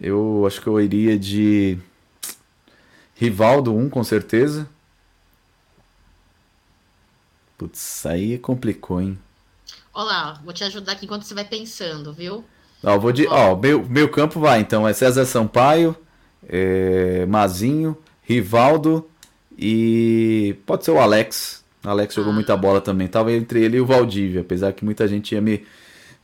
Eu 0.00 0.42
acho 0.44 0.60
que 0.60 0.66
eu 0.66 0.80
iria 0.80 1.16
de 1.16 1.78
Rivaldo 3.14 3.72
1, 3.76 3.88
com 3.88 4.02
certeza. 4.02 4.68
Putz, 7.56 8.04
aí 8.04 8.36
complicou, 8.36 9.00
hein? 9.00 9.16
Olha 9.94 10.06
lá, 10.06 10.40
vou 10.44 10.52
te 10.52 10.64
ajudar 10.64 10.90
aqui 10.90 11.04
enquanto 11.04 11.22
você 11.22 11.34
vai 11.34 11.44
pensando, 11.44 12.12
viu? 12.12 12.44
Ó, 12.82 12.94
eu 12.94 13.00
vou 13.00 13.12
de. 13.12 13.28
Ó, 13.28 13.54
meio, 13.54 13.88
meio 13.88 14.10
campo 14.10 14.40
vai, 14.40 14.58
então. 14.58 14.88
É 14.88 14.92
César 14.92 15.24
Sampaio, 15.24 15.94
é, 16.48 17.24
Mazinho, 17.26 17.96
Rivaldo 18.24 19.08
e. 19.56 20.56
Pode 20.66 20.84
ser 20.84 20.90
o 20.90 20.98
Alex. 20.98 21.59
O 21.84 21.88
Alex 21.88 22.14
jogou 22.14 22.30
Ah. 22.32 22.34
muita 22.34 22.56
bola 22.56 22.80
também. 22.80 23.08
Tava 23.08 23.32
entre 23.32 23.62
ele 23.64 23.76
e 23.78 23.80
o 23.80 23.86
Valdívia, 23.86 24.40
apesar 24.42 24.72
que 24.72 24.84
muita 24.84 25.06
gente 25.08 25.34
ia 25.34 25.40
me, 25.40 25.66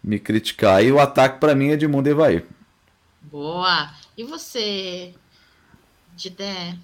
me 0.02 0.18
criticar. 0.18 0.84
E 0.84 0.92
o 0.92 0.98
ataque 1.00 1.38
pra 1.40 1.54
mim 1.54 1.70
é 1.70 1.76
de 1.76 1.86
Mundo 1.88 2.06
Evair. 2.08 2.44
Boa. 3.22 3.90
E 4.16 4.24
você, 4.24 5.12
Didé? 6.14 6.74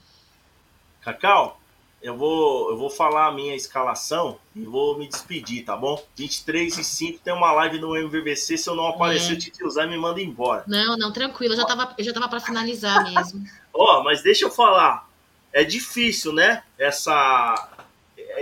Cacau, 1.03 1.61
eu 2.03 2.17
vou, 2.17 2.71
eu 2.71 2.77
vou 2.77 2.91
falar 2.91 3.27
a 3.29 3.33
minha 3.33 3.55
escalação 3.55 4.39
e 4.55 4.63
vou 4.65 4.99
me 4.99 5.09
despedir, 5.09 5.65
tá 5.65 5.77
bom? 5.77 6.03
23 6.17 6.79
e 6.79 6.85
5 6.85 7.21
tem 7.25 7.33
uma 7.35 7.53
live 7.53 7.79
no 7.81 7.97
MVBC. 7.97 8.57
Se 8.59 8.69
eu 8.69 8.75
não 8.75 8.87
aparecer, 8.89 9.33
É. 9.33 9.35
o 9.35 9.39
Titi 9.39 9.71
Zé 9.71 9.87
me 9.87 9.97
manda 9.99 10.21
embora. 10.21 10.65
Não, 10.67 10.97
não, 10.97 11.13
tranquilo, 11.13 11.55
eu 11.55 11.59
já 11.59 11.65
tava, 11.67 11.95
eu 11.99 12.05
já 12.05 12.13
tava 12.13 12.29
para 12.29 12.41
finalizar 12.41 13.03
mesmo. 13.05 13.45
Ó, 13.75 14.03
mas 14.05 14.23
deixa 14.23 14.45
eu 14.45 14.51
falar. 14.51 15.09
É 15.53 15.65
difícil, 15.65 16.33
né? 16.33 16.63
Essa, 16.79 17.69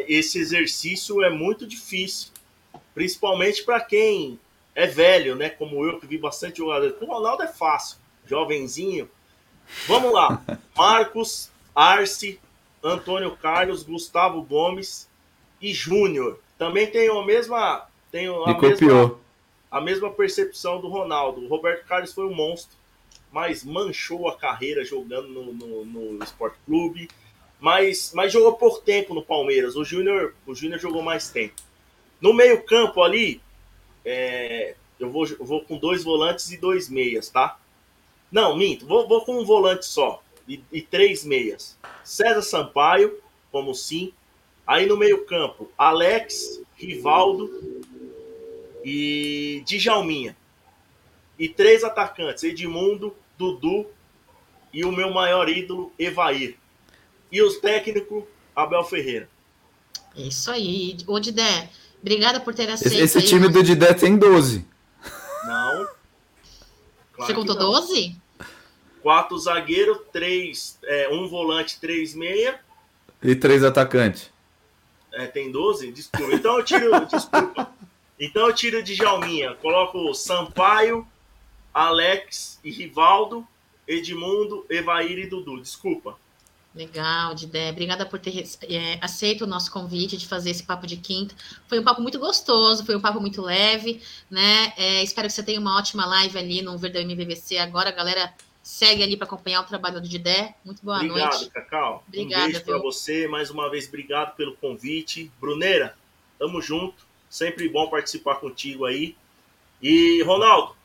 esse 0.08 0.38
exercício 0.38 1.22
é 1.22 1.30
muito 1.30 1.66
difícil. 1.66 2.30
Principalmente 2.94 3.62
para 3.64 3.80
quem 3.80 4.38
é 4.74 4.86
velho, 4.86 5.34
né? 5.36 5.48
Como 5.48 5.84
eu, 5.84 5.98
que 5.98 6.06
vi 6.06 6.18
bastante 6.18 6.58
jogador. 6.58 6.96
O 7.00 7.06
Ronaldo 7.06 7.42
é 7.42 7.48
fácil. 7.48 7.98
Jovenzinho. 8.26 9.08
Vamos 9.86 10.12
lá. 10.12 10.42
Marcos, 10.76 11.50
Arce, 11.74 12.40
Antônio 12.82 13.36
Carlos, 13.36 13.82
Gustavo 13.82 14.42
Gomes 14.42 15.08
e 15.60 15.72
Júnior. 15.72 16.40
Também 16.58 16.86
tenho 16.90 17.18
a 17.18 17.26
mesma. 17.26 17.86
Tenho 18.10 18.42
a 18.44 18.54
Me 18.54 18.60
mesma, 18.60 18.70
copiou. 18.70 19.20
a 19.70 19.80
mesma 19.80 20.10
percepção 20.10 20.80
do 20.80 20.88
Ronaldo. 20.88 21.42
O 21.42 21.48
Roberto 21.48 21.86
Carlos 21.86 22.12
foi 22.12 22.26
um 22.26 22.34
monstro, 22.34 22.76
mas 23.30 23.64
manchou 23.64 24.28
a 24.28 24.36
carreira 24.36 24.84
jogando 24.84 25.28
no, 25.28 25.52
no, 25.52 25.84
no 25.84 26.24
Sport 26.24 26.54
Clube. 26.66 27.08
Mas, 27.60 28.12
mas 28.14 28.32
jogou 28.32 28.54
por 28.54 28.80
tempo 28.80 29.14
no 29.14 29.22
Palmeiras. 29.22 29.76
O 29.76 29.84
Júnior 29.84 30.34
o 30.46 30.54
Júnior 30.54 30.80
jogou 30.80 31.02
mais 31.02 31.30
tempo. 31.30 31.54
No 32.20 32.32
meio-campo 32.32 33.02
ali, 33.02 33.40
é, 34.04 34.74
eu, 34.98 35.10
vou, 35.10 35.26
eu 35.26 35.44
vou 35.44 35.62
com 35.62 35.76
dois 35.76 36.02
volantes 36.02 36.50
e 36.50 36.56
dois 36.56 36.88
meias, 36.88 37.28
tá? 37.28 37.58
Não, 38.32 38.56
minto, 38.56 38.86
vou, 38.86 39.06
vou 39.06 39.24
com 39.24 39.40
um 39.40 39.44
volante 39.44 39.86
só 39.86 40.22
e, 40.48 40.62
e 40.72 40.82
três 40.82 41.24
meias. 41.24 41.78
César 42.02 42.42
Sampaio, 42.42 43.20
como 43.52 43.74
sim. 43.74 44.12
Aí 44.66 44.86
no 44.86 44.96
meio-campo, 44.96 45.70
Alex, 45.76 46.60
Rivaldo 46.76 47.50
e 48.84 49.62
Djalminha. 49.66 50.36
E 51.38 51.48
três 51.48 51.82
atacantes, 51.82 52.44
Edmundo, 52.44 53.16
Dudu 53.36 53.86
e 54.72 54.84
o 54.84 54.92
meu 54.92 55.10
maior 55.10 55.48
ídolo, 55.48 55.92
Evair. 55.98 56.56
E 57.30 57.42
os 57.42 57.58
técnicos, 57.58 58.24
Abel 58.54 58.84
Ferreira. 58.84 59.28
É 60.16 60.22
isso 60.22 60.50
aí. 60.50 60.96
Ô, 61.06 61.18
Didé, 61.18 61.70
obrigada 62.00 62.40
por 62.40 62.54
ter 62.54 62.68
aceito. 62.68 62.94
Esse, 62.94 63.18
esse 63.18 63.28
time 63.28 63.48
do 63.48 63.62
Didé 63.62 63.94
tem 63.94 64.16
12. 64.16 64.66
Não. 65.44 65.88
Claro 67.12 67.26
Você 67.26 67.34
contou 67.34 67.56
12? 67.56 68.16
Quatro 69.02 69.38
zagueiros, 69.38 69.98
três, 70.12 70.78
é, 70.84 71.08
um 71.08 71.26
volante, 71.28 71.80
três 71.80 72.14
meia. 72.14 72.60
E 73.22 73.34
três 73.34 73.64
atacantes. 73.64 74.30
É, 75.12 75.26
tem 75.26 75.50
12? 75.50 75.92
Desculpa. 75.92 76.34
Então 76.34 76.58
eu 76.58 76.64
tiro. 76.64 76.90
desculpa. 77.06 77.72
Então 78.18 78.46
eu 78.46 78.54
tiro 78.54 78.82
de 78.82 78.94
Jalminha. 78.94 79.54
Coloco 79.54 80.14
Sampaio, 80.14 81.06
Alex 81.72 82.60
e 82.62 82.70
Rivaldo, 82.70 83.46
Edmundo, 83.86 84.66
Evair 84.68 85.18
e 85.18 85.26
Dudu. 85.26 85.60
Desculpa. 85.60 86.18
Legal, 86.74 87.34
Didé. 87.34 87.70
Obrigada 87.70 88.06
por 88.06 88.18
ter 88.20 88.44
é, 88.62 88.98
aceito 89.00 89.42
o 89.42 89.46
nosso 89.46 89.72
convite 89.72 90.16
de 90.16 90.26
fazer 90.26 90.50
esse 90.50 90.62
papo 90.62 90.86
de 90.86 90.96
quinta. 90.96 91.34
Foi 91.66 91.80
um 91.80 91.82
papo 91.82 92.00
muito 92.00 92.18
gostoso, 92.18 92.86
foi 92.86 92.94
um 92.94 93.00
papo 93.00 93.20
muito 93.20 93.42
leve, 93.42 94.00
né? 94.30 94.72
É, 94.76 95.02
espero 95.02 95.26
que 95.26 95.34
você 95.34 95.42
tenha 95.42 95.58
uma 95.58 95.76
ótima 95.76 96.06
live 96.06 96.38
ali 96.38 96.62
no 96.62 96.78
Verdão 96.78 97.02
MVVC. 97.02 97.58
Agora, 97.58 97.90
galera, 97.90 98.32
segue 98.62 99.02
ali 99.02 99.16
para 99.16 99.26
acompanhar 99.26 99.62
o 99.62 99.66
trabalho 99.66 100.00
do 100.00 100.08
Didé. 100.08 100.54
Muito 100.64 100.84
boa 100.84 100.96
obrigado, 100.98 101.18
noite. 101.18 101.34
Obrigado, 101.34 101.52
Cacau. 101.52 102.04
Obrigada, 102.06 102.44
um 102.44 102.46
beijo 102.46 102.64
para 102.64 102.78
você. 102.78 103.26
Mais 103.26 103.50
uma 103.50 103.68
vez, 103.68 103.88
obrigado 103.88 104.36
pelo 104.36 104.56
convite. 104.56 105.30
Bruneira, 105.40 105.96
tamo 106.38 106.62
junto. 106.62 107.04
Sempre 107.28 107.68
bom 107.68 107.88
participar 107.88 108.36
contigo 108.36 108.84
aí. 108.86 109.16
E, 109.82 110.22
Ronaldo, 110.22 110.76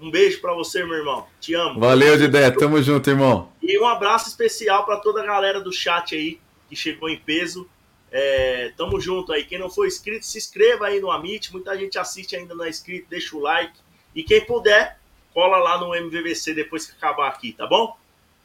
um 0.00 0.10
beijo 0.10 0.40
para 0.40 0.54
você, 0.54 0.84
meu 0.84 0.98
irmão. 0.98 1.26
Te 1.40 1.54
amo. 1.54 1.80
Valeu, 1.80 2.16
Didé. 2.16 2.50
Tamo 2.52 2.80
junto, 2.80 3.10
irmão. 3.10 3.51
E 3.62 3.78
um 3.78 3.86
abraço 3.86 4.28
especial 4.28 4.84
para 4.84 4.96
toda 4.98 5.22
a 5.22 5.26
galera 5.26 5.60
do 5.60 5.72
chat 5.72 6.14
aí 6.14 6.40
que 6.68 6.74
chegou 6.74 7.08
em 7.08 7.18
peso. 7.18 7.68
É, 8.10 8.72
tamo 8.76 9.00
junto 9.00 9.32
aí. 9.32 9.44
Quem 9.44 9.58
não 9.58 9.70
for 9.70 9.86
inscrito, 9.86 10.26
se 10.26 10.36
inscreva 10.36 10.86
aí 10.86 11.00
no 11.00 11.10
Amit. 11.10 11.52
Muita 11.52 11.76
gente 11.78 11.98
assiste 11.98 12.34
ainda 12.34 12.54
não 12.54 12.64
é 12.64 12.70
inscrito, 12.70 13.08
deixa 13.08 13.36
o 13.36 13.40
like. 13.40 13.78
E 14.14 14.22
quem 14.22 14.44
puder, 14.44 14.98
cola 15.32 15.58
lá 15.58 15.78
no 15.78 15.94
MVVC 15.94 16.54
depois 16.54 16.86
que 16.86 16.92
acabar 16.92 17.28
aqui, 17.28 17.52
tá 17.52 17.66
bom? 17.66 17.96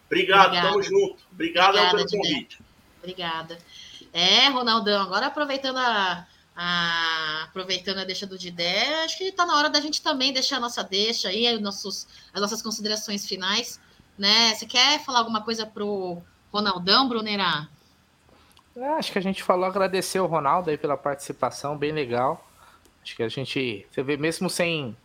Obrigado, 0.06 0.48
Obrigada. 0.48 0.70
tamo 0.70 0.84
junto. 0.84 1.18
Obrigado 1.32 1.76
Obrigada, 1.76 1.98
pelo 1.98 2.10
convite. 2.10 2.60
Obrigada. 3.00 3.58
É, 4.14 4.48
Ronaldão, 4.48 5.02
agora 5.02 5.28
aproveitando 5.28 5.78
a, 5.78 6.26
a, 6.56 7.44
aproveitando 7.44 8.00
a 8.00 8.06
deixa 8.06 8.26
do 8.26 8.38
Didé, 8.38 9.04
acho 9.04 9.18
que 9.18 9.26
está 9.26 9.46
na 9.46 9.58
hora 9.58 9.70
da 9.70 9.82
gente 9.82 10.02
também 10.02 10.32
deixar 10.32 10.58
a 10.58 10.62
nossa 10.62 10.84
deixa 10.84 11.28
aí, 11.30 11.60
nossos, 11.60 12.08
as 12.34 12.42
nossas 12.42 12.62
considerações 12.62 13.26
finais, 13.28 13.80
né? 14.18 14.54
Você 14.54 14.66
quer 14.66 15.04
falar 15.04 15.20
alguma 15.20 15.42
coisa 15.42 15.66
pro 15.66 16.22
Ronaldão, 16.52 17.08
Brunerá? 17.08 17.68
É, 18.76 18.90
acho 18.90 19.12
que 19.12 19.20
a 19.20 19.22
gente 19.22 19.44
falou, 19.44 19.66
agradecer 19.66 20.20
o 20.20 20.28
Ronaldo 20.28 20.70
aí 20.70 20.78
pela 20.78 20.98
participação, 20.98 21.78
bem 21.78 21.92
legal. 21.92 22.48
Acho 23.02 23.16
que 23.16 23.24
a 23.24 23.30
gente, 23.30 23.88
você 23.92 24.04
vê, 24.04 24.18
mesmo 24.18 24.50
sem, 24.50 24.96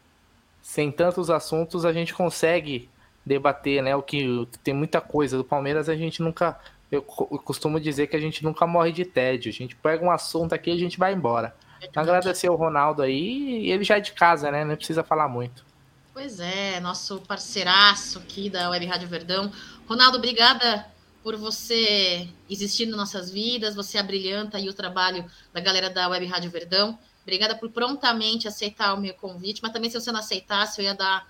sem 0.61 0.91
tantos 0.91 1.31
assuntos, 1.31 1.85
a 1.85 1.93
gente 1.93 2.13
consegue 2.13 2.89
debater, 3.25 3.83
né? 3.83 3.95
O 3.97 4.03
que 4.03 4.47
tem 4.63 4.75
muita 4.75 5.01
coisa 5.01 5.37
do 5.37 5.45
Palmeiras, 5.45 5.89
a 5.89 5.95
gente 5.95 6.21
nunca 6.21 6.59
eu, 6.93 7.01
costumo 7.01 7.81
dizer 7.81 8.07
que 8.07 8.15
a 8.15 8.21
gente 8.21 8.45
nunca 8.45 8.67
morre 8.67 8.93
de 8.93 9.07
tédio. 9.07 9.49
A 9.49 9.53
gente 9.53 9.75
pega 9.75 10.05
um 10.05 10.11
assunto 10.11 10.53
aqui 10.53 10.71
e 10.71 10.75
a 10.75 10.79
gente 10.79 10.99
vai 10.99 11.15
embora. 11.15 11.57
Agradecer 11.97 12.51
o 12.51 12.55
Ronaldo 12.55 13.01
aí, 13.01 13.69
ele 13.71 13.83
já 13.83 13.97
é 13.97 14.01
de 14.01 14.13
casa, 14.13 14.51
né? 14.51 14.63
Não 14.63 14.77
precisa 14.77 15.03
falar 15.03 15.27
muito. 15.27 15.65
Pois 16.13 16.41
é, 16.41 16.79
nosso 16.79 17.21
parceiraço 17.23 18.19
aqui 18.19 18.51
da 18.51 18.69
Web 18.69 18.85
Rádio 18.85 19.09
Verdão. 19.09 19.51
Ronaldo, 19.89 20.19
obrigada 20.19 20.87
por 21.23 21.37
você 21.37 22.29
existir 22.51 22.85
nas 22.85 22.99
nossas 22.99 23.31
vidas, 23.31 23.75
você 23.75 23.97
abrilhanta 23.97 24.59
aí 24.59 24.69
o 24.69 24.75
trabalho 24.75 25.25
da 25.55 25.61
galera 25.61 25.89
da 25.89 26.09
Web 26.09 26.27
Rádio 26.27 26.51
Verdão. 26.51 26.99
Obrigada 27.23 27.57
por 27.57 27.71
prontamente 27.71 28.47
aceitar 28.47 28.93
o 28.93 29.01
meu 29.01 29.15
convite, 29.15 29.63
mas 29.63 29.73
também 29.73 29.89
se 29.89 29.99
você 29.99 30.13
não 30.13 30.21
aceitasse, 30.21 30.81
eu 30.81 30.85
ia 30.85 30.95
dar 30.95 31.27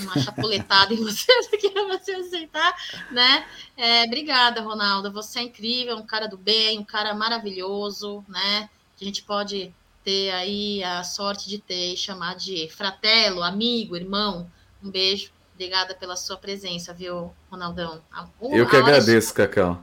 uma 0.00 0.18
chapuletada 0.18 0.92
em 0.92 0.96
você 0.96 1.30
que 1.56 1.70
você 1.70 2.12
aceitar, 2.14 2.74
né? 3.12 3.46
É, 3.76 4.02
obrigada, 4.02 4.60
Ronaldo. 4.62 5.12
Você 5.12 5.38
é 5.38 5.42
incrível, 5.42 5.96
um 5.96 6.06
cara 6.06 6.26
do 6.26 6.36
bem, 6.36 6.80
um 6.80 6.84
cara 6.84 7.14
maravilhoso, 7.14 8.24
né? 8.26 8.68
Que 8.96 9.04
a 9.04 9.06
gente 9.06 9.22
pode 9.22 9.72
ter 10.04 10.30
aí 10.32 10.84
a 10.84 11.02
sorte 11.02 11.48
de 11.48 11.58
ter 11.58 11.94
e 11.94 11.96
chamar 11.96 12.36
de 12.36 12.68
fratelo, 12.68 13.42
amigo, 13.42 13.96
irmão. 13.96 14.46
Um 14.82 14.90
beijo. 14.90 15.30
Obrigada 15.54 15.94
pela 15.94 16.16
sua 16.16 16.36
presença, 16.36 16.92
viu, 16.92 17.32
Ronaldão? 17.50 18.00
Uh, 18.40 18.54
Eu 18.54 18.68
que 18.68 18.76
agradeço, 18.76 19.28
de... 19.28 19.34
Cacau. 19.34 19.82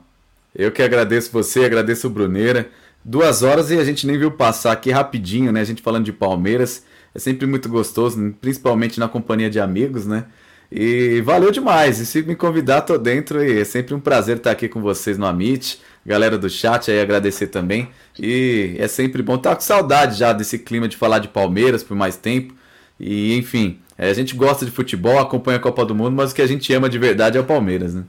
Eu 0.54 0.70
que 0.70 0.82
agradeço 0.82 1.32
você, 1.32 1.64
agradeço 1.64 2.06
o 2.06 2.10
Bruneira. 2.10 2.70
Duas 3.04 3.42
horas 3.42 3.70
e 3.70 3.78
a 3.78 3.84
gente 3.84 4.06
nem 4.06 4.18
viu 4.18 4.30
passar 4.30 4.72
aqui 4.72 4.90
rapidinho, 4.90 5.50
né? 5.50 5.60
A 5.60 5.64
gente 5.64 5.82
falando 5.82 6.04
de 6.04 6.12
Palmeiras. 6.12 6.84
É 7.14 7.18
sempre 7.18 7.46
muito 7.46 7.68
gostoso, 7.68 8.34
principalmente 8.40 9.00
na 9.00 9.08
companhia 9.08 9.50
de 9.50 9.58
amigos, 9.58 10.06
né? 10.06 10.26
E 10.70 11.20
valeu 11.22 11.50
demais. 11.50 11.98
E 11.98 12.06
se 12.06 12.22
me 12.22 12.36
convidar, 12.36 12.82
tô 12.82 12.96
dentro 12.96 13.42
e 13.44 13.60
é 13.60 13.64
sempre 13.64 13.94
um 13.94 14.00
prazer 14.00 14.38
estar 14.38 14.50
aqui 14.50 14.68
com 14.68 14.80
vocês 14.80 15.18
no 15.18 15.26
Amit. 15.26 15.80
Galera 16.04 16.36
do 16.36 16.50
chat 16.50 16.90
aí 16.90 17.00
agradecer 17.00 17.46
também. 17.46 17.88
E 18.18 18.74
é 18.78 18.88
sempre 18.88 19.22
bom. 19.22 19.38
Tá 19.38 19.54
com 19.54 19.60
saudade 19.60 20.18
já 20.18 20.32
desse 20.32 20.58
clima 20.58 20.88
de 20.88 20.96
falar 20.96 21.20
de 21.20 21.28
Palmeiras 21.28 21.82
por 21.84 21.96
mais 21.96 22.16
tempo. 22.16 22.54
E 22.98 23.36
enfim, 23.36 23.80
é, 23.96 24.10
a 24.10 24.14
gente 24.14 24.34
gosta 24.34 24.64
de 24.64 24.70
futebol, 24.70 25.18
acompanha 25.18 25.58
a 25.58 25.60
Copa 25.60 25.84
do 25.84 25.94
Mundo, 25.94 26.14
mas 26.16 26.32
o 26.32 26.34
que 26.34 26.42
a 26.42 26.46
gente 26.46 26.72
ama 26.72 26.88
de 26.88 26.98
verdade 26.98 27.38
é 27.38 27.40
o 27.40 27.44
Palmeiras, 27.44 27.94
né? 27.94 28.04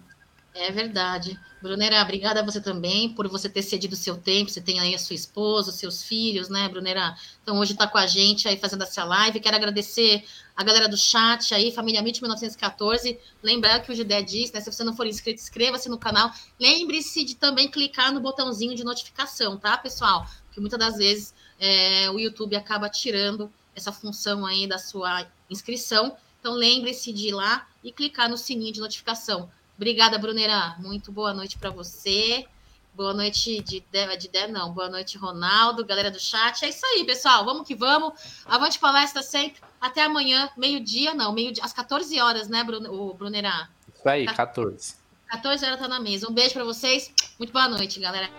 É 0.56 0.72
verdade. 0.72 1.38
Brunera, 1.64 2.02
obrigada 2.02 2.42
a 2.42 2.44
você 2.44 2.60
também 2.60 3.14
por 3.14 3.26
você 3.30 3.48
ter 3.48 3.62
cedido 3.62 3.94
o 3.94 3.98
seu 3.98 4.18
tempo. 4.18 4.52
Você 4.52 4.60
tem 4.60 4.82
aí 4.82 4.94
a 4.94 5.00
sua 5.00 5.16
esposa, 5.16 5.72
seus 5.72 6.04
filhos, 6.04 6.50
né, 6.50 6.68
Brunera? 6.68 7.16
Então 7.42 7.58
hoje 7.58 7.72
está 7.72 7.88
com 7.88 7.98
a 7.98 8.06
gente 8.06 8.50
aí 8.50 8.58
fazendo 8.58 8.84
essa 8.84 9.06
live. 9.06 9.40
Quero 9.40 9.56
agradecer 9.56 10.26
a 10.58 10.62
galera 10.62 10.90
do 10.90 10.98
chat 10.98 11.56
aí, 11.56 11.72
Família 11.72 12.02
MIT 12.02 12.22
1914. 12.22 13.18
Lembrar 13.42 13.80
que 13.80 13.94
o 13.94 13.96
Gidé 13.96 14.22
disse, 14.22 14.54
né? 14.54 14.60
Se 14.60 14.70
você 14.70 14.84
não 14.84 14.94
for 14.94 15.08
inscrito, 15.08 15.42
inscreva-se 15.42 15.88
no 15.88 15.98
canal. 15.98 16.30
Lembre-se 16.60 17.24
de 17.24 17.36
também 17.36 17.72
clicar 17.72 18.12
no 18.12 18.20
botãozinho 18.20 18.76
de 18.76 18.84
notificação, 18.84 19.58
tá, 19.58 19.78
pessoal? 19.78 20.28
Porque 20.48 20.60
muitas 20.60 20.78
das 20.78 20.98
vezes 20.98 21.34
é, 21.58 22.10
o 22.10 22.20
YouTube 22.20 22.58
acaba 22.58 22.90
tirando 22.90 23.50
essa 23.74 23.94
função 23.94 24.46
aí 24.46 24.68
da 24.68 24.78
sua 24.78 25.26
inscrição. 25.50 26.18
Então 26.42 26.56
lembre-se 26.56 27.14
de 27.14 27.30
ir 27.30 27.32
lá 27.32 27.66
e 27.82 27.90
clicar 27.90 28.30
no 28.30 28.38
sininho 28.38 28.74
de 28.74 28.82
notificação 28.82 29.50
Obrigada, 29.76 30.18
Brunera. 30.18 30.76
Muito 30.80 31.12
boa 31.12 31.34
noite 31.34 31.58
para 31.58 31.70
você. 31.70 32.46
Boa 32.94 33.14
noite, 33.14 33.60
de 33.62 33.80
de 33.82 34.48
não. 34.48 34.72
Boa 34.72 34.88
noite, 34.88 35.18
Ronaldo, 35.18 35.84
galera 35.84 36.12
do 36.12 36.20
chat. 36.20 36.64
É 36.64 36.70
isso 36.70 36.86
aí, 36.86 37.04
pessoal. 37.04 37.44
Vamos 37.44 37.68
que 37.68 37.74
vamos. 37.74 38.14
Avante 38.46 38.78
palestra 38.78 39.24
sempre. 39.24 39.62
Até 39.82 40.04
amanhã, 40.04 40.50
meio-dia, 40.56 41.14
não, 41.14 41.34
meio-dia, 41.34 41.64
às 41.64 41.74
14 41.74 42.20
horas, 42.20 42.48
né, 42.48 42.64
Bruno, 42.64 42.94
o 42.94 43.14
Brunera? 43.16 43.68
Isso 43.94 44.08
aí, 44.08 44.26
14. 44.26 44.96
14 45.28 45.66
horas 45.66 45.80
tá 45.80 45.88
na 45.88 46.00
mesa. 46.00 46.30
Um 46.30 46.34
beijo 46.34 46.54
para 46.54 46.64
vocês. 46.64 47.12
Muito 47.40 47.52
boa 47.52 47.68
noite, 47.68 48.00
galera. 48.00 48.30